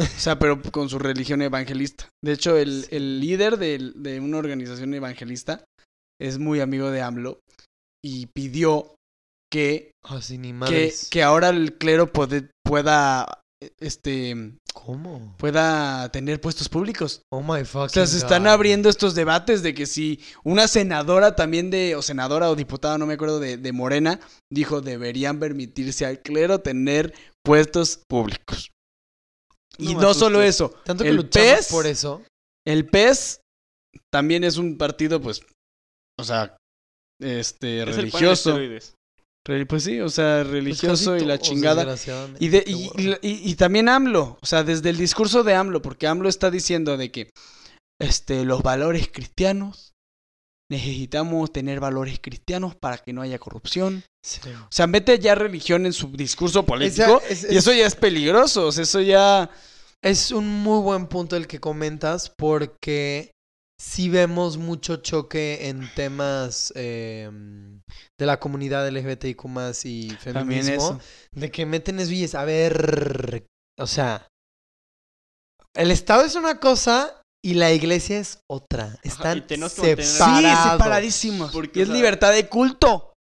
O 0.00 0.04
sea, 0.18 0.38
pero 0.38 0.60
con 0.60 0.88
su 0.88 0.98
religión 0.98 1.40
evangelista. 1.42 2.08
De 2.22 2.32
hecho, 2.32 2.56
el, 2.56 2.86
el 2.90 3.20
líder 3.20 3.56
del- 3.56 3.94
de, 4.02 4.20
una 4.20 4.38
organización 4.38 4.92
evangelista 4.94 5.64
es 6.20 6.38
muy 6.38 6.60
amigo 6.60 6.90
de 6.90 7.02
AMLO 7.02 7.40
y 8.04 8.26
pidió 8.26 8.94
que, 9.52 9.90
ni 10.38 10.52
que, 11.10 11.22
ahora 11.22 11.50
el 11.50 11.76
clero 11.78 12.12
puede- 12.12 12.50
pueda, 12.64 13.42
este, 13.80 14.54
¿Cómo? 14.74 15.34
pueda 15.38 16.10
tener 16.10 16.40
puestos 16.40 16.68
públicos. 16.68 17.22
Oh 17.32 17.42
my 17.42 17.64
fucking 17.64 17.86
O 17.86 17.88
sea, 17.88 18.06
se 18.06 18.18
están 18.18 18.42
God. 18.44 18.50
abriendo 18.50 18.88
estos 18.88 19.14
debates 19.14 19.62
de 19.62 19.74
que 19.74 19.86
si 19.86 20.20
una 20.44 20.68
senadora 20.68 21.34
también 21.36 21.70
de, 21.70 21.96
o 21.96 22.02
senadora 22.02 22.50
o 22.50 22.56
diputada, 22.56 22.98
no 22.98 23.06
me 23.06 23.14
acuerdo, 23.14 23.40
de, 23.40 23.56
de 23.56 23.72
Morena, 23.72 24.20
dijo 24.52 24.80
deberían 24.80 25.38
permitirse 25.40 26.04
al 26.06 26.20
clero 26.20 26.60
tener 26.60 27.14
puestos 27.44 28.00
públicos. 28.08 28.70
Y 29.78 29.94
No 29.94 30.14
solo 30.14 30.42
eso, 30.42 30.70
Tanto 30.84 31.04
que 31.04 31.10
el 31.10 31.28
PES, 31.28 31.68
por 31.70 31.86
eso. 31.86 32.22
el 32.66 32.86
PES 32.86 33.40
también 34.12 34.42
es 34.44 34.56
un 34.56 34.78
partido, 34.78 35.20
pues, 35.20 35.42
o 36.18 36.24
sea, 36.24 36.56
este, 37.20 37.82
Es 37.82 37.82
el 37.82 37.86
pan 37.86 37.94
de 37.94 37.96
religioso. 37.96 38.58
Pues 39.68 39.84
sí, 39.84 40.00
o 40.00 40.08
sea, 40.08 40.38
Pues 40.42 40.50
religioso 40.52 41.16
y 41.16 41.24
la 41.24 41.38
chingada. 41.38 41.96
Y, 42.40 42.48
de, 42.48 42.64
y, 42.66 42.90
y- 42.96 43.10
y- 43.22 43.50
y 43.50 43.54
también 43.54 43.88
AMLO, 43.88 44.38
o 44.42 44.46
sea, 44.46 44.64
desde 44.64 44.90
el 44.90 44.96
discurso 44.96 45.44
de 45.44 45.54
AMLO, 45.54 45.80
porque 45.82 46.08
AMLO 46.08 46.28
está 46.28 46.50
diciendo 46.50 46.96
de 46.96 47.12
que 47.12 47.30
este, 48.00 48.44
los 48.44 48.62
valores 48.62 49.08
cristianos, 49.12 49.92
necesitamos 50.68 51.52
tener 51.52 51.78
valores 51.78 52.18
cristianos 52.20 52.74
para 52.74 52.98
que 52.98 53.12
no 53.12 53.22
haya 53.22 53.38
corrupción. 53.38 54.02
Sí. 54.24 54.40
O 54.52 54.68
sea, 54.72 54.88
mete 54.88 55.16
ya 55.20 55.36
religión 55.36 55.86
en 55.86 55.92
su 55.92 56.08
discurso 56.08 56.64
político 56.66 57.22
Esa- 57.30 57.46
es, 57.46 57.52
y 57.52 57.56
eso 57.56 57.72
ya 57.72 57.86
es 57.86 57.94
peligroso, 57.94 58.66
o 58.66 58.72
sea, 58.72 58.82
eso 58.82 59.00
ya... 59.00 59.48
es 60.02 60.32
un 60.32 60.48
muy 60.48 60.82
buen 60.82 61.06
punto 61.06 61.36
el 61.36 61.46
que 61.46 61.60
comentas 61.60 62.32
porque 62.36 63.30
sí 63.80 64.08
vemos 64.08 64.56
mucho 64.56 64.96
choque 64.96 65.68
en 65.68 65.88
temas 65.94 66.72
eh, 66.76 67.30
de 68.18 68.26
la 68.26 68.40
comunidad 68.40 68.88
LGBTIQ 68.90 69.44
más 69.46 69.84
y 69.84 70.08
También 70.32 70.62
feminismo. 70.64 70.74
eso. 70.74 71.00
De 71.32 71.50
que 71.50 71.66
meten 71.66 72.00
eso 72.00 72.12
y 72.12 72.24
es, 72.24 72.34
a 72.34 72.44
ver, 72.44 73.46
o 73.78 73.86
sea, 73.86 74.26
el 75.74 75.90
Estado 75.90 76.22
es 76.24 76.34
una 76.36 76.58
cosa 76.58 77.20
y 77.44 77.54
la 77.54 77.72
iglesia 77.72 78.18
es 78.18 78.40
otra. 78.50 78.98
Están 79.02 79.46
separados. 79.48 79.72
Sí, 79.72 80.70
separadísimos. 80.72 81.52
Porque, 81.52 81.78
y 81.78 81.82
o 81.82 81.84
es 81.84 81.88
sea, 81.88 81.96
libertad 81.96 82.32
de 82.32 82.48
culto. 82.48 83.12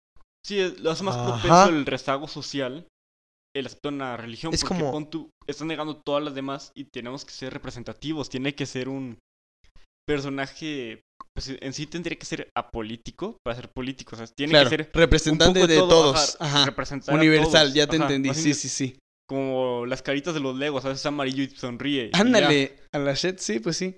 Sí, 0.46 0.74
lo 0.78 0.90
hace 0.90 1.02
más 1.02 1.16
Ajá. 1.16 1.32
propenso 1.40 1.68
el 1.70 1.86
rezago 1.86 2.28
social, 2.28 2.86
el 3.56 3.66
aceptar 3.66 3.92
una 3.92 4.16
religión. 4.16 4.54
Es 4.54 4.60
porque 4.60 4.78
como- 4.78 4.92
pon 4.92 5.10
tú, 5.10 5.30
están 5.46 5.68
negando 5.68 6.00
todas 6.06 6.22
las 6.22 6.34
demás 6.34 6.70
y 6.76 6.84
tenemos 6.84 7.24
que 7.24 7.32
ser 7.32 7.52
representativos. 7.52 8.28
Tiene 8.28 8.54
que 8.54 8.66
ser 8.66 8.88
un 8.88 9.18
personaje. 10.06 11.00
Pues 11.36 11.50
en 11.60 11.72
sí 11.72 11.86
tendría 11.86 12.16
que 12.16 12.26
ser 12.26 12.48
apolítico 12.56 13.38
para 13.44 13.56
ser 13.56 13.68
político. 13.68 14.14
O 14.14 14.18
sea, 14.18 14.26
tiene 14.36 14.52
Claro, 14.52 14.70
que 14.70 14.76
ser. 14.76 14.90
representante 14.94 15.66
de 15.66 15.76
todo, 15.78 15.88
todos. 15.88 16.36
ajá, 16.38 16.64
Ajá. 16.64 17.14
Universal, 17.14 17.66
todos. 17.68 17.74
ya 17.74 17.86
te 17.88 17.96
Ajá, 17.96 18.04
entendí. 18.04 18.34
Sí, 18.34 18.54
sí, 18.54 18.68
sí. 18.68 18.96
Como 19.28 19.84
las 19.86 20.02
caritas 20.02 20.34
de 20.34 20.40
los 20.40 20.54
legos, 20.56 20.84
a 20.84 20.88
veces 20.88 21.00
es 21.00 21.06
amarillo 21.06 21.42
y 21.42 21.48
sonríe. 21.50 22.10
y. 22.12 22.16
Ándale, 22.16 22.76
a 22.92 22.98
la 22.98 23.14
shit, 23.14 23.38
sí, 23.38 23.58
pues 23.58 23.76
sí. 23.76 23.96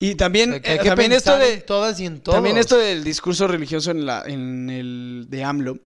Y 0.00 0.16
también, 0.16 0.50
O 0.50 0.52
sea, 0.54 0.62
que 0.62 0.70
hay 0.70 0.76
eh, 0.78 0.80
que 0.80 0.88
también 0.88 1.12
esto 1.12 1.38
de... 1.38 1.52
en 1.54 1.66
todas 1.66 2.00
y 2.00 2.06
en 2.06 2.20
todos. 2.20 2.36
También 2.36 2.56
esto 2.56 2.76
del 2.78 3.04
discurso 3.04 3.46
religioso 3.46 3.90
en, 3.92 4.04
la, 4.06 4.24
en 4.26 4.68
el 4.70 5.26
de 5.28 5.44
AMLO. 5.44 5.78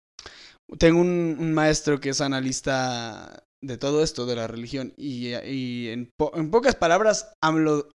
Tengo 0.78 1.00
un, 1.00 1.36
un 1.38 1.52
maestro 1.52 2.00
que 2.00 2.10
es 2.10 2.20
analista 2.20 3.42
de 3.62 3.76
todo 3.76 4.02
esto, 4.02 4.24
de 4.24 4.36
la 4.36 4.46
religión. 4.46 4.94
Y, 4.96 5.34
y 5.34 5.88
en, 5.88 6.08
po- 6.18 6.32
en 6.34 6.50
pocas 6.50 6.74
palabras, 6.76 7.32
AMLO 7.42 7.90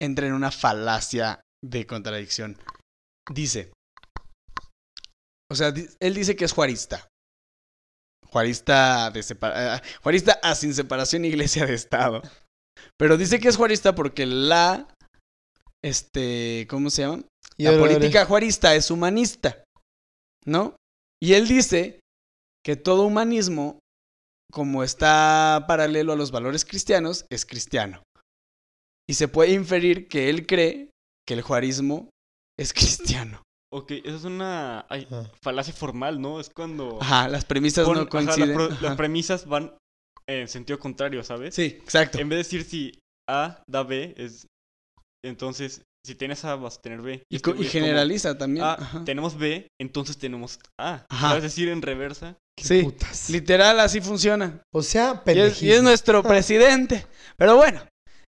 entra 0.00 0.26
en 0.26 0.32
una 0.32 0.50
falacia 0.50 1.40
de 1.64 1.86
contradicción. 1.86 2.58
Dice. 3.32 3.72
O 5.50 5.54
sea, 5.54 5.72
él 6.00 6.14
dice 6.14 6.36
que 6.36 6.44
es 6.44 6.52
juarista. 6.52 7.08
Juarista 8.30 9.10
de 9.10 9.22
separa- 9.22 9.76
eh, 9.76 9.82
juarista 10.02 10.38
a 10.42 10.54
sin 10.54 10.74
separación 10.74 11.24
iglesia 11.24 11.66
de 11.66 11.74
Estado. 11.74 12.22
Pero 12.98 13.16
dice 13.16 13.40
que 13.40 13.48
es 13.48 13.56
juarista 13.56 13.94
porque 13.94 14.26
la 14.26 14.86
este, 15.82 16.66
¿cómo 16.68 16.90
se 16.90 17.02
llama? 17.02 17.22
La 17.58 17.70
política 17.80 18.24
juarista 18.26 18.74
es 18.74 18.90
humanista, 18.90 19.64
¿no? 20.44 20.76
Y 21.20 21.34
él 21.34 21.48
dice 21.48 22.00
que 22.64 22.76
todo 22.76 23.06
humanismo, 23.06 23.78
como 24.52 24.84
está 24.84 25.64
paralelo 25.66 26.12
a 26.12 26.16
los 26.16 26.30
valores 26.30 26.64
cristianos, 26.64 27.24
es 27.30 27.46
cristiano. 27.46 28.02
Y 29.08 29.14
se 29.14 29.28
puede 29.28 29.52
inferir 29.52 30.08
que 30.08 30.28
él 30.28 30.46
cree 30.46 30.90
que 31.26 31.34
el 31.34 31.42
juarismo 31.42 32.10
es 32.58 32.72
cristiano. 32.74 33.42
Ok, 33.72 33.90
eso 33.92 34.16
es 34.16 34.24
una 34.24 34.86
ay, 34.88 35.06
falacia 35.42 35.74
formal, 35.74 36.20
¿no? 36.20 36.40
Es 36.40 36.48
cuando. 36.54 36.98
Ajá, 37.02 37.28
las 37.28 37.44
premisas 37.44 37.84
pon- 37.84 37.96
no 37.96 38.00
ajá, 38.02 38.04
la 38.04 38.10
coinciden. 38.10 38.54
pro- 38.54 38.64
Ajá. 38.72 38.78
las 38.82 38.96
premisas 38.96 39.46
van 39.46 39.76
en 40.26 40.48
sentido 40.48 40.78
contrario, 40.78 41.22
¿sabes? 41.22 41.54
Sí, 41.54 41.64
exacto. 41.64 42.18
En 42.18 42.28
vez 42.28 42.36
de 42.36 42.42
decir 42.58 42.64
si 42.64 42.98
A 43.28 43.62
da 43.68 43.82
B, 43.82 44.14
es. 44.16 44.46
Entonces, 45.24 45.82
si 46.06 46.14
tienes 46.14 46.44
A, 46.44 46.54
vas 46.56 46.78
a 46.78 46.80
tener 46.80 47.02
B. 47.02 47.22
Y, 47.30 47.36
este 47.36 47.50
y 47.50 47.54
como, 47.54 47.68
generaliza 47.68 48.38
también. 48.38 48.64
Ah, 48.64 48.76
Ajá. 48.78 49.04
tenemos 49.04 49.36
B, 49.36 49.66
entonces 49.80 50.16
tenemos 50.16 50.58
A. 50.80 51.04
Ajá. 51.10 51.36
Es 51.36 51.42
decir, 51.42 51.68
en 51.68 51.82
reversa. 51.82 52.36
Qué 52.56 52.64
Sí, 52.64 52.82
putas. 52.84 53.28
literal 53.30 53.78
así 53.80 54.00
funciona. 54.00 54.62
O 54.72 54.82
sea, 54.82 55.22
Y 55.26 55.38
es, 55.38 55.62
y 55.62 55.72
es 55.72 55.82
nuestro 55.82 56.22
presidente. 56.22 57.06
Pero 57.36 57.56
bueno, 57.56 57.82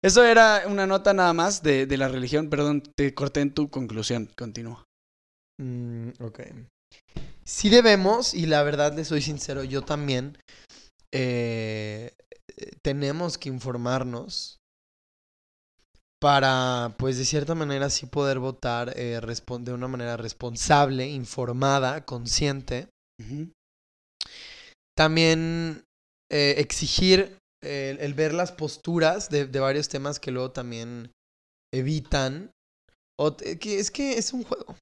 eso 0.04 0.24
era 0.24 0.64
una 0.68 0.88
nota 0.88 1.14
nada 1.14 1.34
más 1.34 1.64
de, 1.64 1.86
de 1.86 1.98
la 1.98 2.08
religión. 2.08 2.50
Perdón, 2.50 2.84
te 2.96 3.14
corté 3.14 3.42
en 3.42 3.54
tu 3.54 3.70
conclusión. 3.70 4.30
Continúa. 4.38 4.86
Mm, 5.60 6.10
ok. 6.20 6.40
Sí 7.44 7.70
debemos, 7.70 8.34
y 8.34 8.46
la 8.46 8.64
verdad 8.64 8.94
le 8.94 9.06
soy 9.06 9.22
sincero, 9.22 9.64
yo 9.64 9.82
también, 9.82 10.38
eh, 11.14 12.12
tenemos 12.82 13.38
que 13.38 13.50
informarnos 13.50 14.58
para, 16.20 16.96
pues 16.98 17.18
de 17.18 17.26
cierta 17.26 17.56
manera, 17.56 17.90
sí 17.90 18.06
poder 18.06 18.40
votar 18.40 18.94
eh, 18.96 19.20
de 19.60 19.74
una 19.74 19.88
manera 19.88 20.18
responsable, 20.18 21.08
informada, 21.08 22.06
consciente. 22.06 22.90
También 24.96 25.84
eh, 26.32 26.56
exigir 26.58 27.38
eh, 27.68 27.98
el 28.00 28.14
ver 28.14 28.34
las 28.34 28.52
posturas 28.52 29.30
de, 29.30 29.46
de 29.46 29.60
varios 29.60 29.90
temas 29.90 30.20
que 30.20 30.32
luego 30.32 30.52
también 30.52 31.12
evitan. 31.74 32.52
O 33.20 33.34
t- 33.34 33.60
que 33.60 33.80
es 33.80 33.92
que 33.92 34.18
es 34.18 34.34
un 34.34 34.44
juego. 34.44 34.76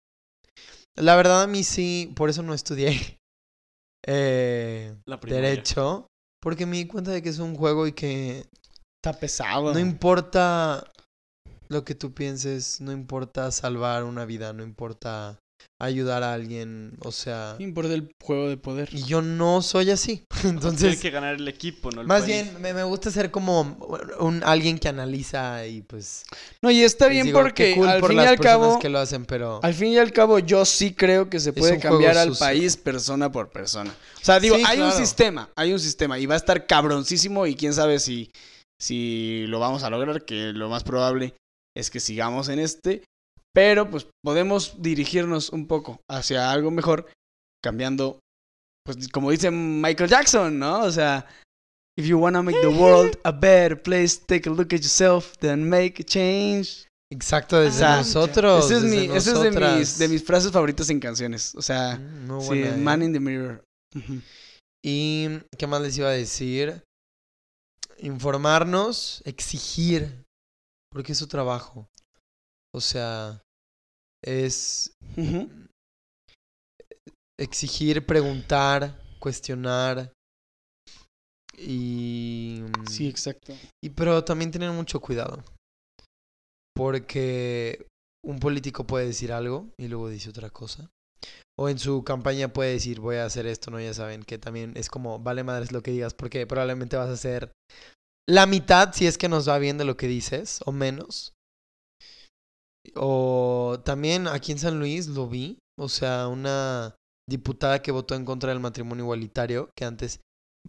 La 0.98 1.16
verdad 1.16 1.42
a 1.44 1.48
mí 1.48 1.64
sí, 1.64 2.14
por 2.16 2.30
eso 2.30 2.42
no 2.44 2.54
estudié 2.54 3.18
eh, 4.08 4.96
La 5.06 5.18
derecho, 5.18 6.08
porque 6.42 6.66
me 6.66 6.78
di 6.78 6.88
cuenta 6.88 7.12
de 7.12 7.22
que 7.22 7.30
es 7.30 7.40
un 7.40 7.56
juego 7.56 7.88
y 7.88 7.94
que 7.94 8.46
Está 9.04 9.20
pesado. 9.20 9.74
no 9.74 9.80
importa 9.80 10.92
lo 11.68 11.84
que 11.84 11.96
tú 11.96 12.14
pienses, 12.14 12.80
no 12.82 12.92
importa 12.92 13.52
salvar 13.52 14.04
una 14.04 14.26
vida, 14.26 14.54
no 14.54 14.64
importa 14.64 15.40
ayudar 15.80 16.24
a 16.24 16.34
alguien, 16.34 16.94
o 17.00 17.12
sea, 17.12 17.56
importa 17.60 17.94
el 17.94 18.10
juego 18.24 18.48
de 18.50 18.58
poder. 18.58 18.90
y 18.94 19.04
yo 19.04 19.22
no 19.22 19.62
soy 19.62 19.92
así. 19.92 20.24
Tiene 20.42 20.56
Entonces, 20.56 21.00
que 21.00 21.10
ganar 21.10 21.36
el 21.36 21.48
equipo, 21.48 21.92
¿no? 21.92 22.02
El 22.02 22.08
más 22.08 22.24
país. 22.24 22.34
bien 22.34 22.62
me, 22.62 22.74
me 22.74 22.84
gusta 22.84 23.12
ser 23.12 23.32
como 23.32 23.78
un 24.20 24.42
alguien 24.44 24.80
que 24.80 24.88
analiza 24.88 25.66
y 25.68 25.82
pues 25.82 26.24
No, 26.62 26.72
y 26.72 26.82
está 26.84 27.08
bien 27.08 27.26
digo, 27.26 27.40
porque 27.40 27.76
cool 27.76 27.88
al 27.90 28.00
por 28.00 28.10
fin 28.12 28.20
y 28.20 28.22
las 28.22 28.32
al 28.32 28.40
cabo, 28.40 28.80
que 28.80 28.90
lo 28.90 29.00
hacen, 29.00 29.26
pero 29.26 29.60
al 29.64 29.74
fin 29.74 29.90
y 29.90 29.98
al 29.98 30.12
cabo, 30.14 30.40
yo 30.40 30.64
sí 30.66 30.94
creo 30.94 31.30
que 31.30 31.40
se 31.40 31.54
puede 31.54 31.80
cambiar 31.80 32.18
al 32.18 32.30
sucio. 32.30 32.46
país 32.46 32.78
persona 32.78 33.32
por 33.32 33.50
persona. 33.50 33.94
O 34.22 34.26
sea, 34.26 34.40
digo, 34.40 34.56
Sí, 34.56 34.64
hay 34.66 34.80
un 34.80 34.92
sistema, 34.92 35.50
hay 35.56 35.74
un 35.74 35.80
sistema 35.80 36.18
y 36.20 36.26
va 36.26 36.36
a 36.36 36.38
estar 36.38 36.66
cabroncísimo 36.66 37.46
y 37.48 37.56
quién 37.56 37.74
sabe 37.74 38.00
si, 38.00 38.32
si 38.82 39.46
lo 39.48 39.60
vamos 39.60 39.84
a 39.84 39.90
lograr, 39.90 40.26
que 40.26 40.54
lo 40.54 40.70
más 40.70 40.84
probable 40.84 41.36
es 41.76 41.92
que 41.92 42.00
sigamos 42.00 42.50
en 42.50 42.60
este, 42.60 43.04
pero 43.56 43.90
pues 43.90 44.06
podemos 44.22 44.76
dirigirnos 44.82 45.50
un 45.50 45.66
poco 45.66 46.02
hacia 46.12 46.52
algo 46.52 46.72
mejor 46.72 47.08
cambiando, 47.64 48.20
pues 48.86 49.08
como 49.08 49.32
dice 49.32 49.50
Michael 49.50 50.10
Jackson, 50.10 50.60
¿no? 50.60 50.82
O 50.82 50.92
sea, 50.92 51.26
if 51.98 52.06
you 52.06 52.20
wanna 52.20 52.42
make 52.44 52.60
the 52.60 52.68
world 52.82 53.18
a 53.24 53.32
better 53.32 53.82
place, 53.82 54.18
take 54.18 54.50
a 54.50 54.52
look 54.52 54.74
at 54.74 54.82
yourself, 54.82 55.38
then 55.38 55.68
make 55.70 56.02
a 56.02 56.06
change. 56.06 56.86
exacto 57.10 57.62
desde 57.62 57.80
sea, 57.80 57.98
nosotros. 57.98 58.66
Esa 58.66 58.76
es, 58.76 58.82
desde 58.84 58.98
mi, 58.98 59.16
esa 59.16 59.32
es 59.32 59.42
de, 59.42 59.78
mis, 59.78 59.98
de 60.00 60.08
mis 60.10 60.24
frases 60.24 60.52
favoritas 60.52 60.90
en 60.90 61.00
canciones. 61.00 61.56
O 61.56 61.62
sea, 61.62 61.98
Mm, 61.98 62.28
muy 62.28 62.42
sí, 62.42 62.48
buena, 62.48 62.76
¿eh? 62.76 62.78
Man 62.78 63.04
in 63.04 63.14
the 63.14 63.20
Mirror. 63.22 63.64
Y 64.84 65.30
qué 65.58 65.66
más 65.66 65.82
les 65.82 65.98
iba 65.98 66.10
a 66.10 66.12
decir? 66.12 66.84
Informarnos, 68.00 69.22
exigir, 69.24 70.26
porque 70.92 71.14
es 71.14 71.18
su 71.18 71.28
trabajo. 71.28 71.88
O 72.74 72.82
sea, 72.82 73.42
es 74.26 74.92
exigir, 77.40 78.06
preguntar, 78.06 79.00
cuestionar. 79.20 80.12
Y. 81.58 82.64
Sí, 82.90 83.08
exacto. 83.08 83.54
y 83.82 83.90
pero 83.92 84.24
también 84.24 84.52
tener 84.52 84.72
mucho 84.72 85.00
cuidado. 85.00 85.44
Porque 86.76 87.88
un 88.26 88.40
político 88.40 88.86
puede 88.86 89.06
decir 89.06 89.32
algo 89.32 89.70
y 89.78 89.88
luego 89.88 90.10
dice 90.10 90.30
otra 90.30 90.50
cosa. 90.50 90.90
O 91.58 91.70
en 91.70 91.80
su 91.80 92.04
campaña 92.04 92.52
puede 92.52 92.74
decir 92.74 93.00
voy 93.00 93.16
a 93.16 93.26
hacer 93.26 93.46
esto, 93.46 93.72
¿no? 93.72 93.80
Ya 93.80 93.94
saben 93.94 94.24
que 94.24 94.38
también 94.38 94.74
es 94.76 94.90
como 94.90 95.20
vale 95.20 95.44
madres 95.44 95.72
lo 95.72 95.82
que 95.82 95.92
digas 95.92 96.14
porque 96.14 96.46
probablemente 96.46 96.98
vas 96.98 97.08
a 97.08 97.14
hacer 97.14 97.54
la 98.28 98.46
mitad 98.46 98.92
si 98.94 99.08
es 99.08 99.18
que 99.18 99.30
nos 99.30 99.48
va 99.48 99.58
bien 99.58 99.78
de 99.78 99.86
lo 99.86 99.96
que 99.96 100.08
dices 100.08 100.60
o 100.66 100.74
menos. 100.74 101.35
O 102.96 103.80
también 103.84 104.28
aquí 104.28 104.52
en 104.52 104.60
San 104.60 104.80
Luis 104.80 105.08
lo 105.08 105.28
vi, 105.28 105.58
o 105.80 105.90
sea, 105.90 106.28
una 106.28 106.96
diputada 107.30 107.82
que 107.82 107.92
votó 107.92 108.16
en 108.16 108.26
contra 108.26 108.50
del 108.50 108.60
matrimonio 108.60 109.04
igualitario, 109.06 109.70
que 109.76 109.86
antes 109.86 110.20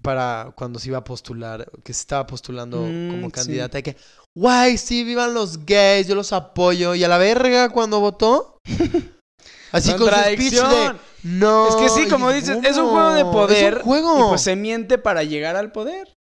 para 0.03 0.53
cuando 0.57 0.79
se 0.79 0.89
iba 0.89 0.99
a 0.99 1.05
postular, 1.05 1.71
que 1.83 1.93
se 1.93 2.01
estaba 2.01 2.27
postulando 2.27 2.83
Mm, 2.83 3.11
como 3.11 3.27
sí. 3.27 3.33
candidata, 3.33 3.79
de 3.79 3.83
que, 3.83 3.97
guay, 4.37 4.77
sí, 4.79 5.05
vivan 5.05 5.35
los 5.35 5.65
gays, 5.65 6.07
yo 6.07 6.15
los 6.15 6.33
apoyo. 6.33 6.95
Y 6.95 7.05
a 7.05 7.09
la 7.09 7.19
verga 7.19 7.71
cuando 7.71 8.01
votó, 8.01 8.59
así 9.73 9.93
con 9.95 10.09
su 10.09 10.15
speech 10.15 10.53
de, 10.53 10.93
no. 11.23 11.69
Es 11.69 11.77
que 11.77 11.89
sí, 11.89 12.09
como 12.09 12.31
dices, 12.31 12.59
es 12.63 12.77
un 12.77 12.89
juego 12.89 13.13
de 13.13 13.25
poder. 13.25 13.75
Es 13.75 13.79
un 13.81 13.85
juego. 13.85 14.19
Y 14.19 14.29
pues 14.29 14.43
se 14.43 14.57
miente 14.57 14.99
para 14.99 15.25
llegar 15.25 15.57
al 15.57 15.73
poder. 15.73 16.16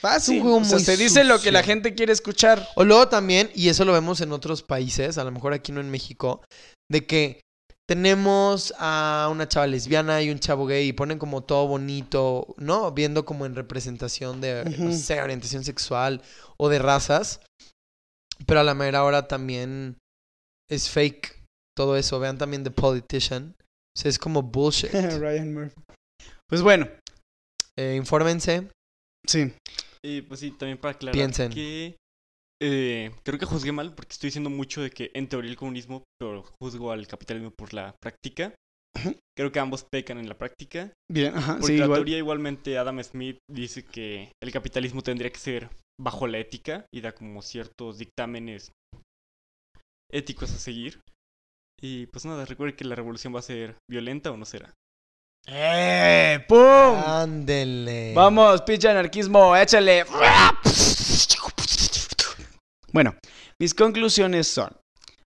Fácil. 0.00 0.36
Es 0.36 0.42
un 0.42 0.42
juego 0.42 0.58
o 0.58 0.64
sea, 0.64 0.76
muy 0.76 0.84
se 0.84 0.96
dice 0.96 1.24
lo 1.24 1.40
que 1.40 1.52
la 1.52 1.62
gente 1.62 1.94
quiere 1.94 2.12
escuchar. 2.12 2.66
O 2.76 2.84
luego 2.84 3.08
también, 3.08 3.50
y 3.54 3.68
eso 3.68 3.84
lo 3.84 3.92
vemos 3.92 4.20
en 4.20 4.32
otros 4.32 4.62
países, 4.62 5.18
a 5.18 5.24
lo 5.24 5.30
mejor 5.30 5.52
aquí 5.52 5.72
no 5.72 5.80
en 5.80 5.90
México, 5.90 6.42
de 6.90 7.06
que 7.06 7.40
tenemos 7.88 8.74
a 8.78 9.28
una 9.32 9.48
chava 9.48 9.66
lesbiana 9.66 10.20
y 10.20 10.30
un 10.30 10.38
chavo 10.38 10.66
gay 10.66 10.88
y 10.88 10.92
ponen 10.92 11.18
como 11.18 11.42
todo 11.42 11.66
bonito, 11.66 12.54
¿no? 12.58 12.92
Viendo 12.92 13.24
como 13.24 13.46
en 13.46 13.54
representación 13.54 14.40
de, 14.42 14.64
no 14.78 14.88
Ujú. 14.88 14.96
sé, 14.98 15.22
orientación 15.22 15.64
sexual 15.64 16.20
o 16.58 16.68
de 16.68 16.78
razas. 16.78 17.40
Pero 18.46 18.60
a 18.60 18.64
la 18.64 18.74
mera 18.74 19.04
hora 19.04 19.26
también 19.26 19.96
es 20.70 20.90
fake 20.90 21.42
todo 21.76 21.96
eso. 21.96 22.20
Vean 22.20 22.36
también 22.38 22.62
The 22.62 22.70
Politician. 22.70 23.56
O 23.58 24.00
sea, 24.00 24.10
es 24.10 24.18
como 24.18 24.42
bullshit. 24.42 24.92
Ryan 24.92 25.54
Murphy. 25.54 25.80
Pues 26.48 26.62
bueno, 26.62 26.88
Eh, 27.76 27.94
infórmense. 27.96 28.68
Sí. 29.28 29.52
Y 30.04 30.22
pues 30.22 30.40
sí, 30.40 30.50
también 30.52 30.78
para 30.78 30.92
aclarar 30.94 31.14
Piensen. 31.14 31.50
que 31.52 31.96
eh, 32.62 33.10
creo 33.24 33.38
que 33.38 33.46
juzgué 33.46 33.72
mal 33.72 33.94
porque 33.94 34.12
estoy 34.12 34.28
diciendo 34.28 34.50
mucho 34.50 34.80
de 34.82 34.90
que 34.90 35.10
en 35.14 35.28
teoría 35.28 35.50
el 35.50 35.56
comunismo, 35.56 36.04
pero 36.20 36.44
juzgo 36.60 36.92
al 36.92 37.06
capitalismo 37.06 37.50
por 37.50 37.72
la 37.74 37.94
práctica. 38.00 38.54
Creo 39.36 39.52
que 39.52 39.60
ambos 39.60 39.84
pecan 39.84 40.18
en 40.18 40.28
la 40.28 40.36
práctica. 40.36 40.92
Bien, 41.08 41.32
ajá. 41.36 41.52
Porque 41.58 41.66
Sí, 41.74 41.78
la 41.78 41.84
igual. 41.84 41.98
teoría 42.00 42.18
igualmente 42.18 42.78
Adam 42.78 43.00
Smith 43.04 43.38
dice 43.48 43.84
que 43.84 44.32
el 44.42 44.50
capitalismo 44.50 45.02
tendría 45.02 45.30
que 45.30 45.38
ser 45.38 45.70
bajo 46.00 46.26
la 46.26 46.38
ética 46.38 46.86
y 46.92 47.00
da 47.00 47.12
como 47.12 47.42
ciertos 47.42 47.98
dictámenes 47.98 48.72
éticos 50.12 50.52
a 50.52 50.58
seguir. 50.58 51.00
Y 51.80 52.06
pues 52.06 52.24
nada, 52.24 52.44
recuerden 52.44 52.76
que 52.76 52.84
la 52.84 52.96
revolución 52.96 53.32
va 53.34 53.38
a 53.38 53.42
ser 53.42 53.76
violenta 53.88 54.32
o 54.32 54.36
no 54.36 54.44
será. 54.44 54.72
¡Eh! 55.46 56.44
¡Pum! 56.48 56.58
Ándele. 56.58 58.12
Vamos, 58.14 58.62
pinche 58.62 58.88
anarquismo, 58.88 59.56
échale. 59.56 60.04
Bueno, 62.92 63.14
mis 63.60 63.74
conclusiones 63.74 64.48
son. 64.48 64.70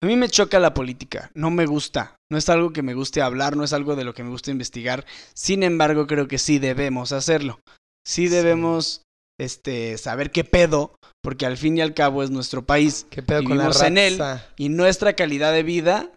A 0.04 0.08
mí 0.08 0.16
me 0.16 0.30
choca 0.30 0.60
la 0.60 0.74
política, 0.74 1.32
no 1.34 1.50
me 1.50 1.66
gusta, 1.66 2.16
no 2.32 2.38
es 2.38 2.48
algo 2.50 2.72
que 2.74 2.84
me 2.84 2.94
guste 2.94 3.22
hablar, 3.22 3.56
no 3.56 3.64
es 3.64 3.74
algo 3.74 3.96
de 3.96 4.04
lo 4.04 4.14
que 4.14 4.24
me 4.24 4.30
guste 4.30 4.52
investigar. 4.52 5.06
Sin 5.34 5.64
embargo, 5.64 6.06
creo 6.06 6.28
que 6.28 6.38
sí 6.38 6.60
debemos 6.60 7.12
hacerlo. 7.12 7.60
Sí 8.06 8.28
Sí. 8.28 8.28
debemos 8.28 9.02
este 9.40 9.98
saber 9.98 10.32
qué 10.32 10.44
pedo, 10.44 10.96
porque 11.24 11.46
al 11.46 11.58
fin 11.58 11.78
y 11.78 11.82
al 11.82 11.94
cabo 11.94 12.24
es 12.24 12.30
nuestro 12.30 12.66
país 12.66 13.08
¿Qué 13.10 13.24
pedo 13.24 13.40
con 13.44 13.58
la 13.58 13.64
vivimos 13.70 13.82
en 13.82 13.98
él. 13.98 14.22
y 14.58 14.70
nuestra 14.70 15.14
calidad 15.14 15.52
de 15.54 15.64
vida 15.64 16.12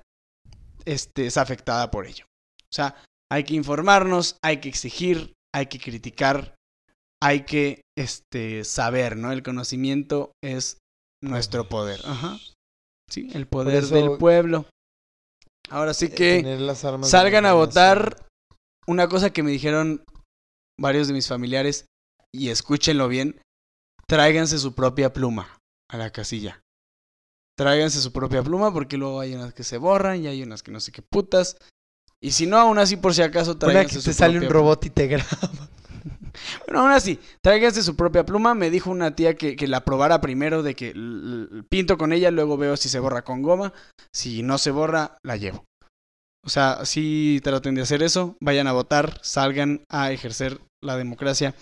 este, 0.84 1.26
es 1.26 1.36
afectada 1.38 1.90
por 1.90 2.06
ello. 2.06 2.26
O 2.64 2.74
sea, 2.74 2.94
hay 3.30 3.44
que 3.44 3.54
informarnos, 3.54 4.36
hay 4.42 4.60
que 4.60 4.68
exigir, 4.68 5.32
hay 5.54 5.66
que 5.66 5.78
criticar, 5.78 6.54
hay 7.22 7.44
que 7.44 7.82
este, 7.96 8.64
saber, 8.64 9.16
¿no? 9.16 9.32
El 9.32 9.42
conocimiento 9.42 10.32
es 10.42 10.78
nuestro 11.22 11.68
poder. 11.68 12.00
Ajá. 12.04 12.38
Sí, 13.10 13.28
el 13.34 13.46
poder 13.46 13.84
eso- 13.84 13.94
del 13.94 14.18
pueblo. 14.18 14.66
Ahora 15.70 15.92
sí 15.94 16.06
Eh, 16.06 16.14
que 16.14 16.74
salgan 17.04 17.44
a 17.46 17.52
votar. 17.52 18.24
Una 18.86 19.08
cosa 19.08 19.30
que 19.30 19.42
me 19.42 19.50
dijeron 19.50 20.02
varios 20.80 21.08
de 21.08 21.14
mis 21.14 21.28
familiares, 21.28 21.84
y 22.34 22.48
escúchenlo 22.48 23.08
bien, 23.08 23.38
tráiganse 24.06 24.58
su 24.58 24.74
propia 24.74 25.12
pluma 25.12 25.58
a 25.90 25.98
la 25.98 26.10
casilla. 26.10 26.60
Tráiganse 27.58 28.00
su 28.00 28.12
propia 28.12 28.42
pluma 28.42 28.72
porque 28.72 28.96
luego 28.96 29.20
hay 29.20 29.34
unas 29.34 29.52
que 29.52 29.64
se 29.64 29.76
borran 29.76 30.22
y 30.22 30.28
hay 30.28 30.42
unas 30.42 30.62
que 30.62 30.70
no 30.70 30.80
sé 30.80 30.92
qué 30.92 31.02
putas. 31.02 31.58
Y 32.22 32.32
si 32.32 32.46
no, 32.46 32.58
aún 32.58 32.78
así 32.78 32.96
por 32.96 33.14
si 33.14 33.22
acaso 33.22 33.52
Una 33.52 33.60
tráiganse 33.60 33.96
que 33.96 34.00
su 34.00 34.10
te 34.10 34.14
sale 34.14 34.38
un 34.38 34.48
robot 34.48 34.86
y 34.86 34.90
te 34.90 35.06
graba. 35.06 35.28
Bueno, 36.66 36.82
aún 36.82 36.92
así, 36.92 37.18
tráiganse 37.42 37.82
su 37.82 37.96
propia 37.96 38.24
pluma. 38.24 38.54
Me 38.54 38.70
dijo 38.70 38.90
una 38.90 39.14
tía 39.16 39.34
que, 39.34 39.56
que 39.56 39.66
la 39.66 39.84
probara 39.84 40.20
primero, 40.20 40.62
de 40.62 40.74
que 40.74 40.94
pinto 41.68 41.98
con 41.98 42.12
ella, 42.12 42.30
luego 42.30 42.56
veo 42.56 42.76
si 42.76 42.88
se 42.88 43.00
borra 43.00 43.22
con 43.22 43.42
goma. 43.42 43.72
Si 44.14 44.42
no 44.44 44.56
se 44.56 44.70
borra, 44.70 45.18
la 45.24 45.36
llevo. 45.36 45.64
O 46.44 46.48
sea, 46.48 46.84
sí 46.84 47.40
traten 47.42 47.74
de 47.74 47.82
hacer 47.82 48.02
eso. 48.02 48.36
Vayan 48.40 48.68
a 48.68 48.72
votar, 48.72 49.18
salgan 49.22 49.82
a 49.88 50.12
ejercer 50.12 50.60
la 50.82 50.96
democracia 50.96 51.54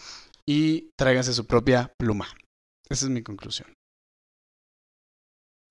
y 0.46 0.90
tráiganse 0.96 1.32
su 1.32 1.46
propia 1.46 1.92
pluma. 1.98 2.28
Esa 2.88 3.06
es 3.06 3.10
mi 3.10 3.22
conclusión. 3.22 3.72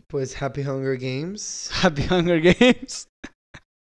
Pues 0.08 0.42
Happy 0.42 0.62
Hunger 0.62 0.98
Games. 0.98 1.70
Happy 1.82 2.06
Hunger 2.10 2.42
Games. 2.42 3.08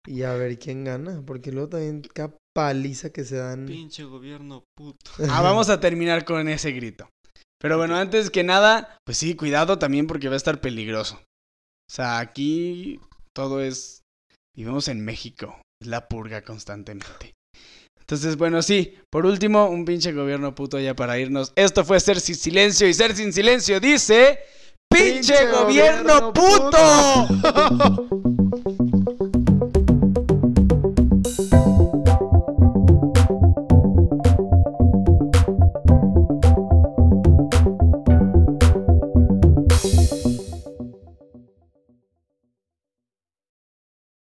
Y 0.06 0.22
a 0.22 0.34
ver 0.34 0.58
quién 0.58 0.84
gana. 0.84 1.22
Porque 1.24 1.52
luego 1.52 1.70
también 1.70 2.02
cada 2.02 2.36
paliza 2.54 3.10
que 3.10 3.24
se 3.24 3.36
dan. 3.36 3.66
Pinche 3.66 4.04
gobierno 4.04 4.64
puto. 4.76 5.10
Ah, 5.30 5.42
vamos 5.42 5.68
a 5.68 5.80
terminar 5.80 6.24
con 6.24 6.48
ese 6.48 6.72
grito. 6.72 7.08
Pero 7.60 7.78
bueno, 7.78 7.96
antes 7.96 8.30
que 8.30 8.42
nada, 8.42 8.98
pues 9.04 9.18
sí, 9.18 9.36
cuidado 9.36 9.78
también 9.78 10.06
porque 10.06 10.28
va 10.28 10.34
a 10.34 10.36
estar 10.36 10.60
peligroso. 10.60 11.14
O 11.14 11.94
sea, 11.94 12.18
aquí 12.18 13.00
todo 13.32 13.62
es... 13.62 14.02
Vivimos 14.56 14.88
en 14.88 15.04
México. 15.04 15.60
Es 15.80 15.86
la 15.86 16.08
purga 16.08 16.42
constantemente. 16.42 17.32
Entonces, 18.00 18.36
bueno, 18.36 18.62
sí. 18.62 18.98
Por 19.10 19.26
último, 19.26 19.68
un 19.68 19.84
pinche 19.84 20.12
gobierno 20.12 20.54
puto 20.54 20.80
ya 20.80 20.94
para 20.94 21.18
irnos. 21.18 21.52
Esto 21.54 21.84
fue 21.84 22.00
Ser 22.00 22.20
Sin 22.20 22.34
Silencio 22.34 22.88
y 22.88 22.94
Ser 22.94 23.14
Sin 23.14 23.32
Silencio 23.32 23.78
dice... 23.78 24.40
¡Pinche, 24.92 25.46
gobierno, 25.50 26.32
puto! 26.34 28.22